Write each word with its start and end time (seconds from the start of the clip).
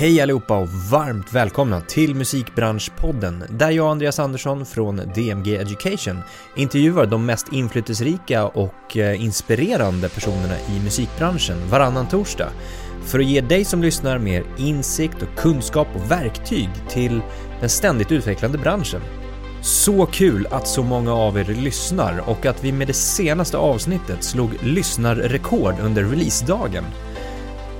Hej 0.00 0.20
allihopa 0.20 0.56
och 0.58 0.68
varmt 0.68 1.32
välkomna 1.32 1.80
till 1.80 2.14
Musikbranschpodden 2.14 3.44
där 3.50 3.70
jag 3.70 3.84
och 3.84 3.90
Andreas 3.90 4.18
Andersson 4.18 4.66
från 4.66 4.96
DMG 4.96 5.56
Education 5.56 6.18
intervjuar 6.56 7.06
de 7.06 7.26
mest 7.26 7.52
inflytelserika 7.52 8.46
och 8.46 8.96
eh, 8.96 9.24
inspirerande 9.24 10.08
personerna 10.08 10.54
i 10.58 10.80
musikbranschen 10.84 11.68
varannan 11.70 12.08
torsdag 12.08 12.48
för 13.04 13.18
att 13.18 13.24
ge 13.24 13.40
dig 13.40 13.64
som 13.64 13.82
lyssnar 13.82 14.18
mer 14.18 14.44
insikt 14.58 15.22
och 15.22 15.38
kunskap 15.38 15.88
och 15.94 16.10
verktyg 16.10 16.68
till 16.88 17.20
den 17.60 17.68
ständigt 17.68 18.12
utvecklande 18.12 18.58
branschen. 18.58 19.00
Så 19.62 20.06
kul 20.06 20.46
att 20.50 20.68
så 20.68 20.82
många 20.82 21.14
av 21.14 21.38
er 21.38 21.44
lyssnar 21.44 22.22
och 22.26 22.46
att 22.46 22.64
vi 22.64 22.72
med 22.72 22.86
det 22.86 22.92
senaste 22.92 23.56
avsnittet 23.56 24.24
slog 24.24 24.50
lyssnarrekord 24.62 25.74
under 25.80 26.04
releasedagen. 26.04 26.84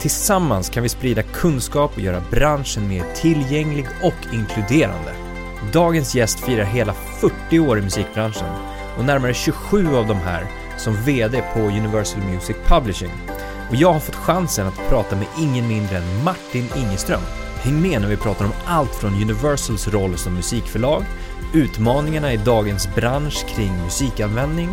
Tillsammans 0.00 0.70
kan 0.70 0.82
vi 0.82 0.88
sprida 0.88 1.22
kunskap 1.22 1.90
och 1.94 2.00
göra 2.00 2.22
branschen 2.30 2.88
mer 2.88 3.04
tillgänglig 3.14 3.86
och 4.02 4.34
inkluderande. 4.34 5.14
Dagens 5.72 6.14
gäst 6.14 6.40
firar 6.40 6.64
hela 6.64 6.92
40 6.92 7.58
år 7.58 7.78
i 7.78 7.82
musikbranschen 7.82 8.48
och 8.98 9.04
närmare 9.04 9.34
27 9.34 9.96
av 9.96 10.06
de 10.06 10.16
här 10.16 10.46
som 10.78 11.04
VD 11.04 11.42
på 11.54 11.60
Universal 11.60 12.22
Music 12.22 12.56
Publishing. 12.66 13.10
Och 13.70 13.76
jag 13.76 13.92
har 13.92 14.00
fått 14.00 14.14
chansen 14.14 14.66
att 14.66 14.88
prata 14.88 15.16
med 15.16 15.26
ingen 15.38 15.68
mindre 15.68 15.96
än 15.96 16.24
Martin 16.24 16.68
Ingeström. 16.76 17.22
Häng 17.62 17.82
med 17.82 18.00
när 18.00 18.08
vi 18.08 18.16
pratar 18.16 18.44
om 18.44 18.52
allt 18.66 18.94
från 18.94 19.22
Universals 19.22 19.88
roll 19.88 20.18
som 20.18 20.34
musikförlag, 20.34 21.04
utmaningarna 21.54 22.32
i 22.32 22.36
dagens 22.36 22.94
bransch 22.94 23.46
kring 23.48 23.82
musikanvändning, 23.84 24.68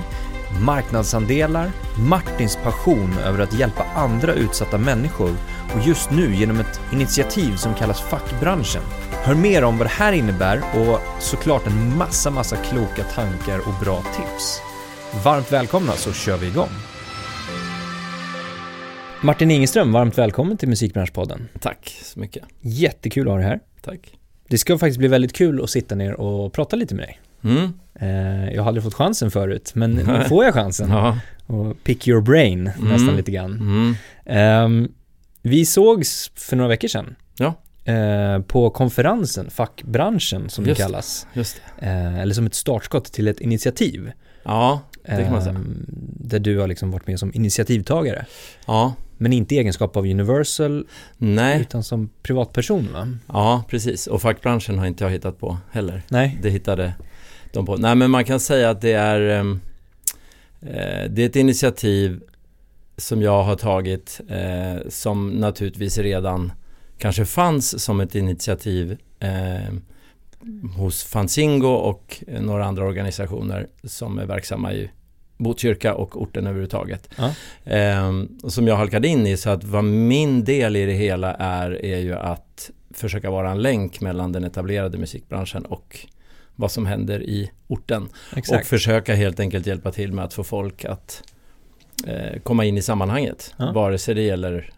marknadsandelar, 0.62 1.72
Martins 2.10 2.56
passion 2.64 3.18
över 3.26 3.40
att 3.40 3.60
hjälpa 3.60 3.84
andra 3.84 4.34
utsatta 4.34 4.78
människor 4.78 5.36
och 5.76 5.88
just 5.88 6.12
nu 6.12 6.36
genom 6.36 6.60
ett 6.60 6.82
initiativ 6.94 7.56
som 7.56 7.74
kallas 7.74 8.02
Fackbranschen. 8.02 8.82
Hör 9.12 9.36
mer 9.36 9.64
om 9.64 9.78
vad 9.78 9.88
det 9.88 9.92
här 9.92 10.14
innebär 10.14 10.58
och 10.58 11.00
såklart 11.20 11.68
en 11.68 11.98
massa, 11.98 12.32
massa 12.32 12.56
kloka 12.56 13.04
tankar 13.04 13.60
och 13.60 13.86
bra 13.86 14.02
tips. 14.02 14.62
Varmt 15.24 15.52
välkomna 15.52 15.92
så 15.92 16.14
kör 16.14 16.38
vi 16.38 16.48
igång. 16.48 16.70
Martin 19.22 19.52
Ingeström, 19.52 19.92
varmt 19.92 20.18
välkommen 20.18 20.58
till 20.58 20.70
Musikbranschpodden. 20.70 21.50
Tack 21.60 21.98
så 22.04 22.20
mycket. 22.20 22.44
Jättekul 22.62 23.28
att 23.28 23.34
ha 23.34 23.38
dig 23.38 23.48
här. 23.48 23.60
Tack. 23.82 24.00
Det 24.48 24.58
ska 24.58 24.78
faktiskt 24.78 25.00
bli 25.00 25.08
väldigt 25.08 25.34
kul 25.34 25.64
att 25.64 25.70
sitta 25.70 25.96
ner 25.96 26.14
och 26.14 26.54
prata 26.54 26.76
lite 26.76 26.96
med 26.96 27.08
dig. 27.08 27.20
Mm. 27.44 27.74
Eh, 28.00 28.54
jag 28.54 28.62
har 28.62 28.68
aldrig 28.68 28.84
fått 28.84 28.94
chansen 28.94 29.32
förut, 29.32 29.72
men 29.76 29.92
nu 29.92 30.24
får 30.30 30.46
jag 30.46 30.54
chansen. 30.54 30.90
Ja. 30.92 31.20
Och 31.46 31.84
pick 31.84 32.08
your 32.08 32.22
brain 32.22 32.68
Mm. 32.78 32.90
nästan 32.90 33.16
lite 33.16 33.32
grann. 33.32 33.52
Mm. 33.54 33.96
Ehm, 34.26 34.92
vi 35.42 35.66
sågs 35.66 36.32
för 36.36 36.56
några 36.56 36.68
veckor 36.70 36.88
sedan. 36.88 37.16
Ja. 37.38 37.54
Eh, 37.94 38.42
på 38.42 38.70
konferensen, 38.70 39.50
fackbranschen 39.50 40.50
som 40.50 40.66
Just 40.66 40.78
det 40.78 40.84
det. 40.84 40.88
kallas. 40.88 41.28
Just 41.34 41.62
det. 41.80 41.86
Eh, 41.86 42.20
eller 42.20 42.34
som 42.34 42.46
ett 42.46 42.56
startskott 42.56 43.06
till 43.14 43.28
ett 43.28 43.40
initiativ. 43.40 44.12
Ja, 44.44 44.82
det 45.06 45.24
kan 45.24 45.32
man 45.32 45.42
säga. 45.42 45.56
Ehm, 45.56 45.86
där 46.20 46.40
du 46.40 46.60
har 46.60 46.68
liksom 46.68 46.92
varit 46.92 47.08
med 47.08 47.20
som 47.20 47.32
initiativtagare. 47.34 48.26
Ja. 48.66 48.94
Men 49.18 49.34
inte 49.34 49.56
i 49.56 49.58
egenskap 49.58 49.98
av 49.98 50.04
Universal, 50.06 50.88
Nej. 51.18 51.62
utan 51.62 51.84
som 51.84 52.10
privatperson 52.24 52.90
va? 52.94 53.08
Ja, 53.28 53.64
precis. 53.70 54.08
Och 54.08 54.22
fackbranschen 54.22 54.80
har 54.80 54.86
inte 54.86 55.04
jag 55.04 55.12
hittat 55.12 55.40
på 55.40 55.58
heller. 55.72 56.02
Nej. 56.10 56.38
Det 56.42 56.50
hittade 56.50 56.94
de 57.54 57.66
på. 57.66 57.78
Nej, 57.78 57.96
men 57.96 58.12
man 58.12 58.26
kan 58.26 58.40
säga 58.40 58.70
att 58.70 58.82
det 58.82 58.94
är 58.94 59.22
ehm, 59.22 59.60
eh, 60.62 61.10
Det 61.10 61.22
är 61.22 61.26
ett 61.26 61.36
initiativ 61.36 62.22
som 62.98 63.22
jag 63.22 63.44
har 63.44 63.56
tagit 63.56 64.22
eh, 64.30 64.90
som 64.90 65.30
naturligtvis 65.30 65.98
redan 65.98 66.52
kanske 66.98 67.26
fanns 67.26 67.84
som 67.84 68.00
ett 68.00 68.16
initiativ 68.16 68.98
eh, 69.20 69.74
hos 70.78 71.04
Fanzingo 71.04 71.68
och 71.68 72.24
några 72.28 72.66
andra 72.66 72.86
organisationer 72.86 73.68
som 73.84 74.20
är 74.20 74.26
verksamma 74.26 74.74
i 74.74 74.92
Botkyrka 75.38 75.94
och 75.94 76.22
orten 76.22 76.48
överhuvudtaget. 76.48 77.10
Ja. 77.18 77.34
Ehm, 77.66 78.40
och 78.44 78.54
som 78.54 78.68
jag 78.68 78.76
halkade 78.76 79.08
in 79.08 79.28
i 79.28 79.38
så 79.38 79.50
att 79.50 79.64
vad 79.64 79.84
min 79.84 80.44
del 80.44 80.76
i 80.76 80.86
det 80.86 80.94
hela 80.94 81.34
är 81.34 81.86
är 81.86 82.00
ju 82.00 82.14
att 82.14 82.72
försöka 82.94 83.32
vara 83.32 83.52
en 83.52 83.62
länk 83.62 84.02
mellan 84.02 84.32
den 84.32 84.44
etablerade 84.44 84.98
musikbranschen 84.98 85.66
och 85.66 86.08
vad 86.60 86.72
som 86.72 86.86
händer 86.86 87.24
i 87.24 87.52
orten. 87.68 88.04
Och 88.32 88.38
Exakt. 88.38 88.68
försöka 88.68 89.16
helt 89.16 89.40
enkelt 89.40 89.68
hjälpa 89.68 89.92
till 89.92 90.12
med 90.14 90.26
att 90.26 90.34
få 90.34 90.44
folk 90.44 90.86
att 90.86 91.24
eh, 92.08 92.40
komma 92.44 92.66
in 92.66 92.78
i 92.78 92.82
sammanhanget. 92.82 93.54
Ja. 93.58 93.72
Vare 93.72 93.98
sig 93.98 94.16
det 94.16 94.22
gäller 94.22 94.70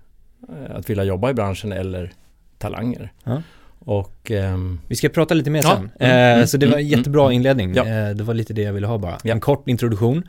eh, 0.49 0.75
att 0.75 0.89
vilja 0.89 1.03
jobba 1.03 1.29
i 1.29 1.33
branschen 1.33 1.71
eller 1.71 2.11
talanger. 2.57 3.11
Ja. 3.23 3.41
Och 3.79 4.31
ehm, 4.31 4.79
Vi 4.87 4.95
ska 4.95 5.09
prata 5.09 5.33
lite 5.33 5.49
mer 5.49 5.61
Ja. 5.63 5.75
sen. 5.75 5.91
Mm, 5.99 6.11
Eh, 6.29 6.33
mm, 6.35 6.47
så 6.47 6.57
det 6.57 6.65
var 6.65 6.73
en 6.73 6.79
mm, 6.79 6.97
jättebra 6.97 7.21
mm. 7.23 7.31
inledning. 7.35 7.73
Ja. 7.75 7.85
Eh, 7.85 8.09
det 8.15 8.23
var 8.23 8.33
lite 8.33 8.53
det 8.53 8.61
jag 8.61 8.73
ville 8.73 8.87
ha 8.87 8.97
bara. 8.97 9.17
En 9.23 9.39
kort 9.39 9.67
introduktion. 9.69 10.23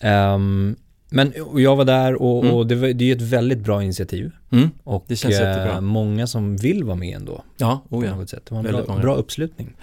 Ehm, 0.00 0.76
men 1.08 1.32
och 1.42 1.60
jag 1.60 1.76
var 1.76 1.84
där 1.84 2.22
och, 2.22 2.42
Mm. 2.44 2.54
och 2.56 2.66
det, 2.66 2.74
var, 2.74 2.88
det 2.88 3.04
är 3.04 3.06
ju 3.06 3.12
ett 3.12 3.22
väldigt 3.22 3.58
bra 3.58 3.82
initiativ. 3.82 4.30
mm, 4.52 4.70
Och 4.84 5.04
Det 5.08 5.16
känns 5.16 5.34
eh, 5.40 5.48
jättebra. 5.48 5.80
många 5.80 6.26
som 6.26 6.56
vill 6.56 6.84
vara 6.84 6.96
med 6.96 7.16
ändå. 7.16 7.44
ja, 7.56 7.82
På 7.88 7.96
oh 7.96 8.06
ja. 8.06 8.16
något 8.16 8.30
sätt. 8.30 8.42
Det 8.48 8.54
var 8.54 8.64
en 8.64 8.84
bra, 8.86 8.96
bra 8.98 9.14
uppslutning. 9.14 9.76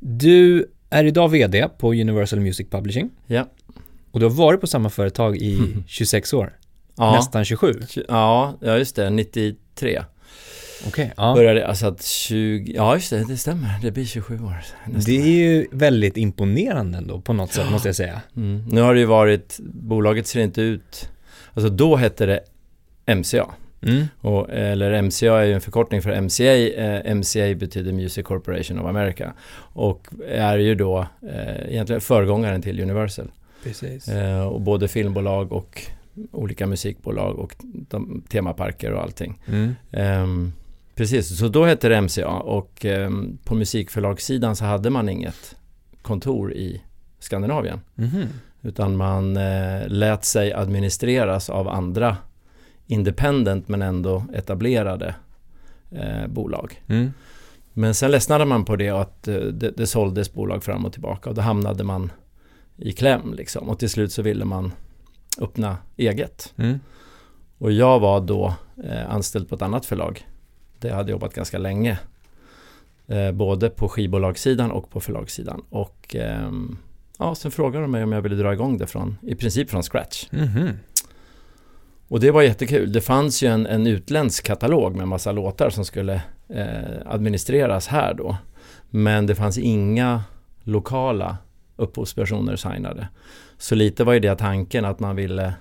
Du 0.00 0.66
är 0.90 1.04
idag 1.04 1.28
VD 1.28 1.68
på 1.78 1.92
Universal 1.92 2.40
Music 2.40 2.70
Publishing. 2.70 3.10
Ja. 3.26 3.46
Och 4.10 4.20
du 4.20 4.26
har 4.26 4.32
varit 4.32 4.60
på 4.60 4.66
samma 4.66 4.90
företag 4.90 5.36
i 5.36 5.54
Mm. 5.58 5.84
26 5.86 6.32
år. 6.34 6.56
Ja. 6.96 7.12
Nästan 7.12 7.44
27. 7.44 7.80
Ja, 8.08 8.58
ja 8.60 8.78
just 8.78 8.96
det, 8.96 9.10
93 9.10 10.02
Okej, 10.86 11.12
ja. 11.16 11.34
började 11.34 11.66
alltså 11.66 11.86
att 11.86 12.02
20, 12.04 12.72
ja 12.76 12.94
just 12.94 13.10
det, 13.10 13.24
det 13.28 13.36
stämmer, 13.36 13.68
det 13.82 13.90
blir 13.90 14.04
27 14.04 14.34
år 14.34 14.62
nästan. 14.92 15.14
Det 15.14 15.20
är 15.22 15.26
ju 15.26 15.66
väldigt 15.72 16.16
imponerande 16.16 16.98
ändå 16.98 17.20
på 17.20 17.32
något 17.32 17.52
sätt 17.52 17.70
måste 17.70 17.88
jag 17.88 17.96
säga. 17.96 18.20
Mm. 18.36 18.64
Nu 18.68 18.80
har 18.80 18.94
det 18.94 19.00
ju 19.00 19.06
varit, 19.06 19.60
bolaget 19.62 20.26
ser 20.26 20.40
inte 20.40 20.62
ut, 20.62 21.10
alltså 21.54 21.70
då 21.70 21.96
hette 21.96 22.26
det 22.26 22.40
MCA. 23.14 23.46
Mm. 23.82 24.06
Och, 24.20 24.50
eller 24.50 25.02
MCA 25.02 25.40
är 25.40 25.44
ju 25.44 25.52
en 25.52 25.60
förkortning 25.60 26.02
för 26.02 26.20
MCA. 26.20 26.54
Eh, 26.54 27.14
MCA 27.14 27.54
betyder 27.54 27.92
Music 27.92 28.26
Corporation 28.26 28.78
of 28.78 28.86
America. 28.86 29.32
Och 29.58 30.08
är 30.28 30.58
ju 30.58 30.74
då 30.74 31.06
eh, 31.22 31.70
egentligen 31.72 32.00
föregångaren 32.00 32.62
till 32.62 32.80
Universal. 32.80 33.30
Precis. 33.64 34.08
Eh, 34.08 34.46
och 34.46 34.60
både 34.60 34.88
filmbolag 34.88 35.52
och 35.52 35.82
olika 36.32 36.66
musikbolag 36.66 37.38
och 37.38 37.54
de, 37.62 38.22
temaparker 38.28 38.92
och 38.92 39.02
allting. 39.02 39.38
Mm. 39.46 39.74
Ehm, 39.92 40.52
precis, 40.94 41.38
så 41.38 41.48
då 41.48 41.64
hette 41.64 41.88
det 41.88 42.00
MCA 42.00 42.28
och 42.28 42.84
ehm, 42.84 43.38
på 43.44 43.54
musikförlagssidan 43.54 44.56
så 44.56 44.64
hade 44.64 44.90
man 44.90 45.08
inget 45.08 45.56
kontor 46.02 46.52
i 46.52 46.82
Skandinavien. 47.18 47.80
Mhm. 47.94 48.26
Utan 48.62 48.96
man 48.96 49.36
eh, 49.36 49.88
lät 49.88 50.24
sig 50.24 50.52
administreras 50.52 51.50
av 51.50 51.68
andra 51.68 52.16
independent 52.90 53.68
men 53.68 53.82
ändå 53.82 54.24
etablerade 54.34 55.14
eh, 55.90 56.26
bolag. 56.28 56.82
Mm. 56.86 57.12
Men 57.72 57.94
sen 57.94 58.10
ledsnade 58.10 58.44
man 58.44 58.64
på 58.64 58.76
det 58.76 58.92
och 58.92 59.00
att 59.00 59.28
eh, 59.28 59.34
det, 59.34 59.70
det 59.70 59.86
såldes 59.86 60.32
bolag 60.32 60.64
fram 60.64 60.84
och 60.84 60.92
tillbaka 60.92 61.30
och 61.30 61.36
då 61.36 61.42
hamnade 61.42 61.84
man 61.84 62.12
i 62.76 62.92
kläm 62.92 63.34
liksom. 63.34 63.68
Och 63.68 63.78
till 63.78 63.90
slut 63.90 64.12
så 64.12 64.22
ville 64.22 64.44
man 64.44 64.72
öppna 65.40 65.76
eget. 65.96 66.52
Mm. 66.56 66.80
Och 67.58 67.72
jag 67.72 68.00
var 68.00 68.20
då 68.20 68.54
eh, 68.84 69.10
anställd 69.10 69.48
på 69.48 69.54
ett 69.54 69.62
annat 69.62 69.86
förlag. 69.86 70.26
Jag 70.80 70.94
hade 70.94 71.10
jobbat 71.10 71.34
ganska 71.34 71.58
länge. 71.58 71.98
Eh, 73.06 73.32
både 73.32 73.70
på 73.70 73.88
skivbolagssidan 73.88 74.70
och 74.70 74.90
på 74.90 75.00
förlagssidan. 75.00 75.62
Och 75.70 76.16
ehm, 76.18 76.78
ja, 77.18 77.34
sen 77.34 77.50
frågade 77.50 77.84
de 77.84 77.90
mig 77.90 78.04
om 78.04 78.12
jag 78.12 78.22
ville 78.22 78.36
dra 78.36 78.52
igång 78.52 78.78
det 78.78 78.86
från, 78.86 79.16
i 79.22 79.34
princip 79.34 79.70
från 79.70 79.82
scratch. 79.82 80.26
Mhm. 80.30 80.70
Och 82.10 82.20
det 82.20 82.30
var 82.30 82.42
jättekul. 82.42 82.92
Det 82.92 83.00
fanns 83.00 83.42
ju 83.42 83.48
en, 83.48 83.66
en 83.66 83.86
utländsk 83.86 84.44
katalog 84.44 84.96
med 84.96 85.08
massa 85.08 85.32
låtar 85.32 85.70
som 85.70 85.84
skulle 85.84 86.22
eh, 86.48 86.66
administreras 87.06 87.86
här 87.86 88.14
då. 88.14 88.36
Men 88.90 89.26
det 89.26 89.34
fanns 89.34 89.58
inga 89.58 90.22
lokala 90.62 91.36
upphovspersoner 91.76 92.56
signade. 92.56 93.08
Så 93.58 93.74
lite 93.74 94.04
var 94.04 94.12
ju 94.12 94.20
det 94.20 94.36
tanken 94.36 94.84
att 94.84 95.00
man 95.00 95.16
ville, 95.16 95.54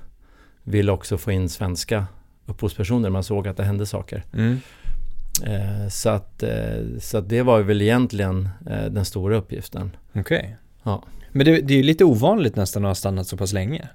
ville 0.63 0.91
också 0.91 1.18
få 1.18 1.31
in 1.31 1.50
svenska 1.50 2.06
upphovspersoner. 2.45 3.09
Man 3.09 3.24
såg 3.24 3.47
att 3.47 3.57
det 3.57 3.63
hände 3.63 3.85
saker. 3.85 4.24
Mm. 4.33 4.59
Eh, 5.45 5.89
så, 5.89 6.09
att, 6.09 6.44
eh, 6.44 6.83
så 7.00 7.18
att 7.18 7.29
det 7.29 7.41
var 7.41 7.62
väl 7.62 7.81
egentligen 7.81 8.50
eh, 8.69 8.85
den 8.85 9.06
stora 9.06 9.38
uppgiften. 9.38 9.95
Okej. 10.15 10.56
Ja. 10.83 11.03
Men 11.31 11.45
det, 11.45 11.62
det 11.62 11.74
är 11.74 11.77
ju 11.77 11.83
lite 11.83 12.06
ovanligt 12.06 12.56
nästan 12.56 12.85
att 12.85 12.89
ha 12.89 12.95
stannat 12.95 13.27
så 13.27 13.38
pass 13.38 13.53
länge. 13.53 13.89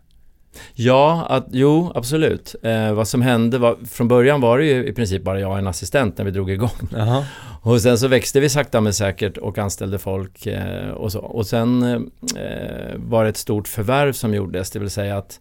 Ja, 0.74 1.26
att, 1.28 1.46
jo 1.50 1.92
absolut. 1.94 2.54
Eh, 2.62 2.92
vad 2.92 3.08
som 3.08 3.22
hände 3.22 3.58
var, 3.58 3.76
från 3.90 4.08
början 4.08 4.40
var 4.40 4.58
det 4.58 4.64
ju 4.64 4.86
i 4.86 4.92
princip 4.92 5.22
bara 5.22 5.40
jag 5.40 5.50
och 5.50 5.58
en 5.58 5.66
assistent 5.66 6.18
när 6.18 6.24
vi 6.24 6.30
drog 6.30 6.50
igång. 6.50 6.88
Jaha. 6.92 7.24
Och 7.62 7.80
sen 7.80 7.98
så 7.98 8.08
växte 8.08 8.40
vi 8.40 8.48
sakta 8.48 8.80
men 8.80 8.94
säkert 8.94 9.36
och 9.36 9.58
anställde 9.58 9.98
folk 9.98 10.46
eh, 10.46 10.90
och 10.90 11.12
så. 11.12 11.20
Och 11.20 11.46
sen 11.46 11.82
eh, 11.82 12.94
var 12.96 13.24
det 13.24 13.30
ett 13.30 13.36
stort 13.36 13.68
förvärv 13.68 14.12
som 14.12 14.34
gjordes, 14.34 14.70
det 14.70 14.78
vill 14.78 14.90
säga 14.90 15.16
att 15.18 15.40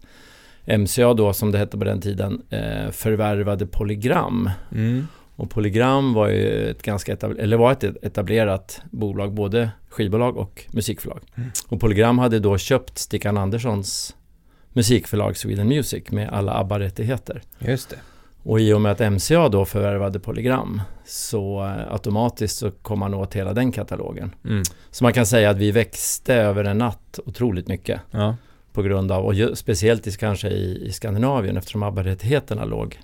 MCA 0.78 1.14
då, 1.14 1.32
som 1.32 1.52
det 1.52 1.58
hette 1.58 1.78
på 1.78 1.84
den 1.84 2.00
tiden, 2.00 2.42
eh, 2.50 2.90
förvärvade 2.90 3.66
Polygram. 3.66 4.50
Mm. 4.72 5.06
Och 5.36 5.50
Polygram 5.50 6.14
var 6.14 6.28
ju 6.28 6.70
ett 6.70 6.82
ganska 6.82 7.12
etablerat, 7.12 7.42
eller 7.42 7.56
var 7.56 7.72
ett 7.72 7.84
etablerat 7.84 8.82
bolag, 8.90 9.32
både 9.32 9.70
skivbolag 9.88 10.36
och 10.36 10.64
musikförlag. 10.70 11.20
Mm. 11.34 11.50
Och 11.68 11.80
Polygram 11.80 12.18
hade 12.18 12.38
då 12.38 12.58
köpt 12.58 12.98
Stickan 12.98 13.36
Anderssons 13.36 14.16
musikförlag 14.74 15.36
Sweden 15.36 15.68
Music 15.68 16.10
med 16.10 16.28
alla 16.28 16.52
ABBA-rättigheter. 16.54 17.42
Just 17.58 17.90
det. 17.90 17.96
Och 18.42 18.60
i 18.60 18.72
och 18.72 18.80
med 18.80 18.92
att 18.92 19.12
MCA 19.12 19.48
då 19.48 19.64
förvärvade 19.64 20.20
Polygram 20.20 20.82
så 21.06 21.64
eh, 21.64 21.92
automatiskt 21.92 22.58
så 22.58 22.70
kom 22.70 22.98
man 22.98 23.14
åt 23.14 23.34
hela 23.34 23.52
den 23.52 23.72
katalogen. 23.72 24.34
Mm. 24.44 24.62
Så 24.90 25.04
man 25.04 25.12
kan 25.12 25.26
säga 25.26 25.50
att 25.50 25.56
vi 25.56 25.70
växte 25.70 26.34
över 26.34 26.64
en 26.64 26.78
natt 26.78 27.20
otroligt 27.26 27.68
mycket 27.68 28.00
Ja. 28.10 28.36
på 28.72 28.82
grund 28.82 29.12
av, 29.12 29.24
och 29.24 29.34
ju, 29.34 29.54
speciellt 29.54 30.06
i, 30.06 30.12
kanske 30.12 30.48
i, 30.48 30.86
i 30.86 30.92
Skandinavien 30.92 31.56
eftersom 31.56 31.82
ABBA-rättigheterna 31.82 32.64
låg 32.64 32.98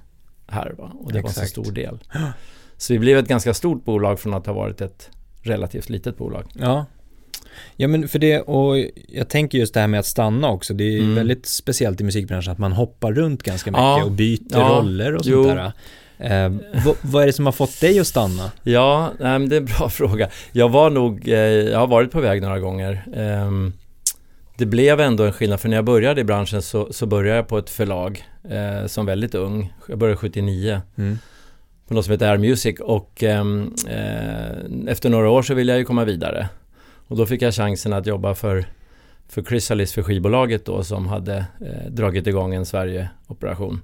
här 0.46 0.74
va? 0.78 0.92
och 1.00 1.12
det 1.12 1.22
var 1.22 1.28
Exakt. 1.30 1.38
en 1.38 1.46
så 1.46 1.62
stor 1.62 1.72
del. 1.72 1.98
Så 2.76 2.92
vi 2.92 2.98
blev 2.98 3.18
ett 3.18 3.28
ganska 3.28 3.54
stort 3.54 3.84
bolag 3.84 4.20
från 4.20 4.34
att 4.34 4.46
ha 4.46 4.52
varit 4.52 4.80
ett 4.80 5.10
relativt 5.42 5.88
litet 5.88 6.16
bolag. 6.18 6.44
Ja. 6.54 6.86
Ja 7.76 7.88
men 7.88 8.08
för 8.08 8.18
det, 8.18 8.40
och 8.40 8.76
jag 9.08 9.28
tänker 9.28 9.58
just 9.58 9.74
det 9.74 9.80
här 9.80 9.86
med 9.86 10.00
att 10.00 10.06
stanna 10.06 10.50
också, 10.50 10.74
det 10.74 10.84
är 10.84 10.98
Mm. 11.00 11.14
väldigt 11.14 11.46
speciellt 11.46 12.00
i 12.00 12.04
musikbranschen 12.04 12.52
att 12.52 12.58
man 12.58 12.72
hoppar 12.72 13.12
runt 13.12 13.42
ganska 13.42 13.70
mycket 13.70 13.80
Ja. 13.82 14.04
och 14.04 14.10
byter 14.10 14.40
Ja. 14.50 14.58
roller 14.82 15.14
och 15.16 15.22
Jo. 15.24 15.44
sånt 15.44 15.56
där. 15.56 15.72
Eh, 16.18 16.52
vad, 16.84 16.96
vad 17.02 17.22
är 17.22 17.26
det 17.26 17.32
som 17.32 17.46
har 17.46 17.52
fått 17.52 17.80
dig 17.80 17.98
att 18.00 18.06
stanna? 18.06 18.50
Ja, 18.62 19.12
nej, 19.20 19.38
det 19.46 19.56
är 19.56 19.60
en 19.60 19.64
bra 19.78 19.88
fråga. 19.90 20.28
Jag 20.52 20.68
var 20.68 20.90
nog, 20.90 21.28
eh, 21.28 21.34
jag 21.38 21.78
har 21.78 21.86
varit 21.86 22.10
på 22.10 22.20
väg 22.20 22.42
några 22.42 22.58
gånger. 22.60 23.04
Ehm, 23.16 23.72
det 24.58 24.66
blev 24.66 25.00
ändå 25.00 25.24
en 25.24 25.32
skillnad, 25.32 25.60
för 25.60 25.68
när 25.68 25.76
jag 25.76 25.84
började 25.84 26.20
i 26.20 26.24
branschen 26.24 26.62
så, 26.62 26.92
så 26.92 27.06
började 27.06 27.36
jag 27.36 27.48
på 27.48 27.58
ett 27.58 27.70
förlag 27.70 28.24
eh, 28.50 28.86
som 28.86 29.06
väldigt 29.06 29.34
ung. 29.34 29.72
Jag 29.88 29.98
började 29.98 30.16
79 30.16 30.80
Mm. 30.98 31.18
på 31.88 31.94
något 31.94 32.04
som 32.04 32.12
heter 32.12 32.28
Air 32.30 32.38
Music 32.38 32.80
och 32.80 33.22
ehm, 33.22 33.74
eh, 33.88 34.90
efter 34.92 35.08
några 35.10 35.30
år 35.30 35.42
så 35.42 35.54
ville 35.54 35.72
jag 35.72 35.78
ju 35.78 35.84
komma 35.84 36.04
vidare. 36.04 36.48
Och 37.10 37.16
då 37.16 37.26
fick 37.26 37.42
jag 37.42 37.54
chansen 37.54 37.92
att 37.92 38.06
jobba 38.06 38.34
för, 38.34 38.64
för 39.28 39.42
Chrysalis, 39.42 39.92
för 39.92 40.02
skivbolaget 40.02 40.64
då 40.64 40.84
som 40.84 41.06
hade 41.06 41.36
eh, 41.60 41.90
dragit 41.90 42.26
igång 42.26 42.54
en 42.54 42.66
Sverige-operation. 42.66 43.80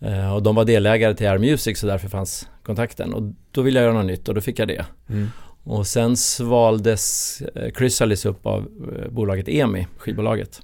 Eh, 0.00 0.34
och 0.34 0.42
de 0.42 0.54
var 0.54 0.64
delägare 0.64 1.14
till 1.14 1.26
Air 1.28 1.38
Music 1.38 1.78
så 1.78 1.86
därför 1.86 2.08
fanns 2.08 2.48
kontakten. 2.62 3.14
Och 3.14 3.22
då 3.50 3.62
ville 3.62 3.78
jag 3.80 3.84
göra 3.84 3.94
något 3.96 4.06
nytt 4.06 4.28
och 4.28 4.34
då 4.34 4.40
fick 4.40 4.58
jag 4.58 4.68
det. 4.68 4.84
Mm. 5.08 5.28
Och 5.64 5.86
sen 5.86 6.16
svaldes 6.16 7.40
eh, 7.54 7.72
Chrysalis 7.78 8.26
upp 8.26 8.46
av 8.46 8.66
eh, 8.98 9.10
bolaget 9.10 9.48
EMI, 9.48 9.86
skivbolaget. 9.98 10.62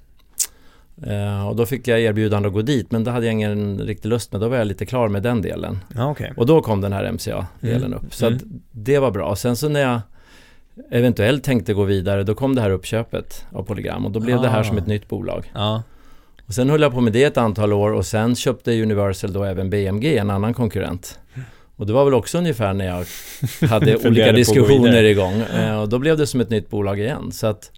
Eh, 1.07 1.49
och 1.49 1.57
då 1.57 1.67
fick 1.67 1.89
jag 1.89 2.01
erbjudande 2.01 2.47
att 2.49 2.55
gå 2.55 2.63
dit 2.63 2.91
men 2.93 3.05
det 3.05 3.11
hade 3.11 3.27
jag 3.27 3.33
ingen 3.33 3.79
riktig 3.81 4.09
lust 4.09 4.33
med. 4.33 4.41
Då 4.41 4.49
var 4.49 4.57
jag 4.57 4.67
lite 4.67 4.87
klar 4.87 5.09
med 5.09 5.23
den 5.23 5.43
delen. 5.43 5.79
Ja, 5.95 6.11
okej. 6.11 6.33
Och 6.37 6.47
då 6.47 6.63
kom 6.63 6.81
den 6.81 6.93
här 6.93 7.13
MCA-delen 7.13 7.85
Mm. 7.93 7.99
upp. 7.99 8.15
Så 8.15 8.27
Mm. 8.27 8.39
det 8.71 8.99
var 8.99 9.11
bra. 9.11 9.37
Sen 9.37 9.57
så 9.57 9.69
när 9.69 9.81
jag 9.81 10.01
eventuellt 10.91 11.45
tänkte 11.45 11.75
gå 11.75 11.85
vidare 11.85 12.23
då 12.23 12.35
kom 12.35 12.55
det 12.55 12.61
här 12.61 12.71
uppköpet 12.71 13.45
av 13.53 13.63
Polygram 13.63 14.07
och 14.07 14.13
då 14.13 14.21
blev 14.21 14.41
det 14.43 14.49
här 14.49 14.61
Ah. 14.61 14.65
som 14.65 14.79
ett 14.79 14.87
nytt 14.87 15.09
bolag. 15.09 15.51
Ja, 15.55 15.83
Och 16.47 16.55
sen 16.55 16.71
höll 16.71 16.81
jag 16.83 16.93
på 16.93 17.01
med 17.01 17.13
det 17.13 17.25
ett 17.25 17.37
antal 17.37 17.73
år 17.73 17.93
och 17.93 18.07
sen 18.07 18.37
köpte 18.37 18.83
Universal 18.83 19.33
då 19.33 19.45
även 19.45 19.71
BMG, 19.71 20.19
en 20.19 20.31
annan 20.31 20.55
konkurrent. 20.55 21.19
Och 21.77 21.87
det 21.87 21.93
var 21.93 22.05
väl 22.05 22.15
också 22.15 22.39
ungefär 22.39 22.73
när 22.73 22.87
jag 22.87 23.05
hade 23.69 23.97
olika 24.09 24.33
diskussioner 24.33 25.03
igång. 25.03 25.41
Eh, 25.41 25.81
Och 25.81 25.89
då 25.89 25.99
blev 25.99 26.17
det 26.17 26.27
som 26.27 26.41
ett 26.41 26.51
nytt 26.51 26.71
bolag 26.71 27.01
igen. 27.01 27.33
Så 27.33 27.47
att, 27.47 27.71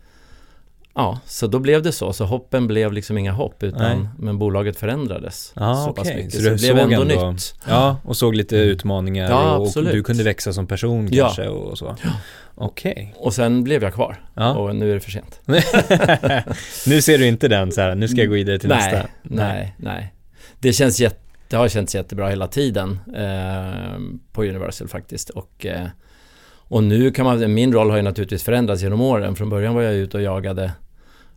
ja, 0.94 1.20
så 1.26 1.46
då 1.46 1.58
blev 1.58 1.82
det 1.82 1.93
så. 1.93 2.12
Så 2.12 2.25
hoppen 2.25 2.67
blev 2.67 2.93
liksom 2.93 3.19
inga 3.19 3.32
hopp, 3.32 3.55
Nej. 3.61 3.69
utan, 3.70 4.08
men 4.19 4.38
bolaget 4.38 4.76
förändrades 4.76 5.52
Ja, 5.56 5.75
så 5.87 5.93
pass 5.93 6.08
okej. 6.08 6.17
mycket. 6.17 6.32
Så 6.32 6.38
Så, 6.43 6.50
det 6.50 6.56
blev 6.56 6.79
ändå 6.79 7.02
ändå- 7.02 7.31
nytt. 7.31 7.55
ja 7.69 7.96
och 8.05 8.17
såg 8.17 8.35
lite 8.35 8.56
utmaningar 8.56 9.31
Ja, 9.31 9.56
och, 9.56 9.76
och 9.76 9.85
du 9.85 10.02
kunde 10.02 10.23
växa 10.25 10.52
som 10.52 10.67
person 10.67 11.08
Ja. 11.12 11.25
kanske 11.25 11.49
och 11.49 11.79
så. 11.79 11.96
Okej. 12.55 13.14
Och 13.19 13.35
sen 13.35 13.64
blev 13.64 13.82
jag 13.82 13.94
kvar. 13.94 14.17
Ja. 14.35 14.55
Och 14.55 14.76
nu 14.76 14.91
är 14.91 14.94
det 14.94 15.00
för 15.00 15.11
sent. 15.11 15.41
nu 16.87 17.02
ser 17.02 17.19
du 17.19 17.26
inte 17.26 17.49
den 17.49 17.73
så 17.73 17.81
här, 17.81 17.94
nu 17.94 18.08
ska 18.08 18.19
jag 18.20 18.29
gå 18.29 18.35
vidare 18.35 18.58
till 18.58 18.69
nej, 18.69 18.93
nästa. 18.93 19.08
nej, 19.23 19.75
nej. 19.79 20.14
Det 20.58 20.73
känns 20.73 21.00
jätte, 21.00 21.20
det 21.49 21.56
har 21.56 21.69
känts 21.69 21.94
jättebra 21.94 22.29
hela 22.29 22.46
tiden 22.49 22.99
eh, 23.17 23.99
på 24.32 24.43
Universal 24.44 24.88
faktiskt. 24.88 25.31
Och, 25.31 25.67
eh, 25.67 25.87
och 26.69 26.85
nu 26.85 27.11
kan 27.11 27.25
man, 27.25 27.55
min 27.55 27.73
roll 27.73 27.91
har 27.91 27.96
ju 27.96 28.02
naturligtvis 28.02 28.43
förändrats 28.43 28.82
genom 28.82 29.00
åren. 29.00 29.37
Från 29.37 29.50
början 29.50 29.75
var 29.75 29.82
jag 29.82 29.94
ute 29.94 30.17
och 30.17 30.23
jagade 30.23 30.73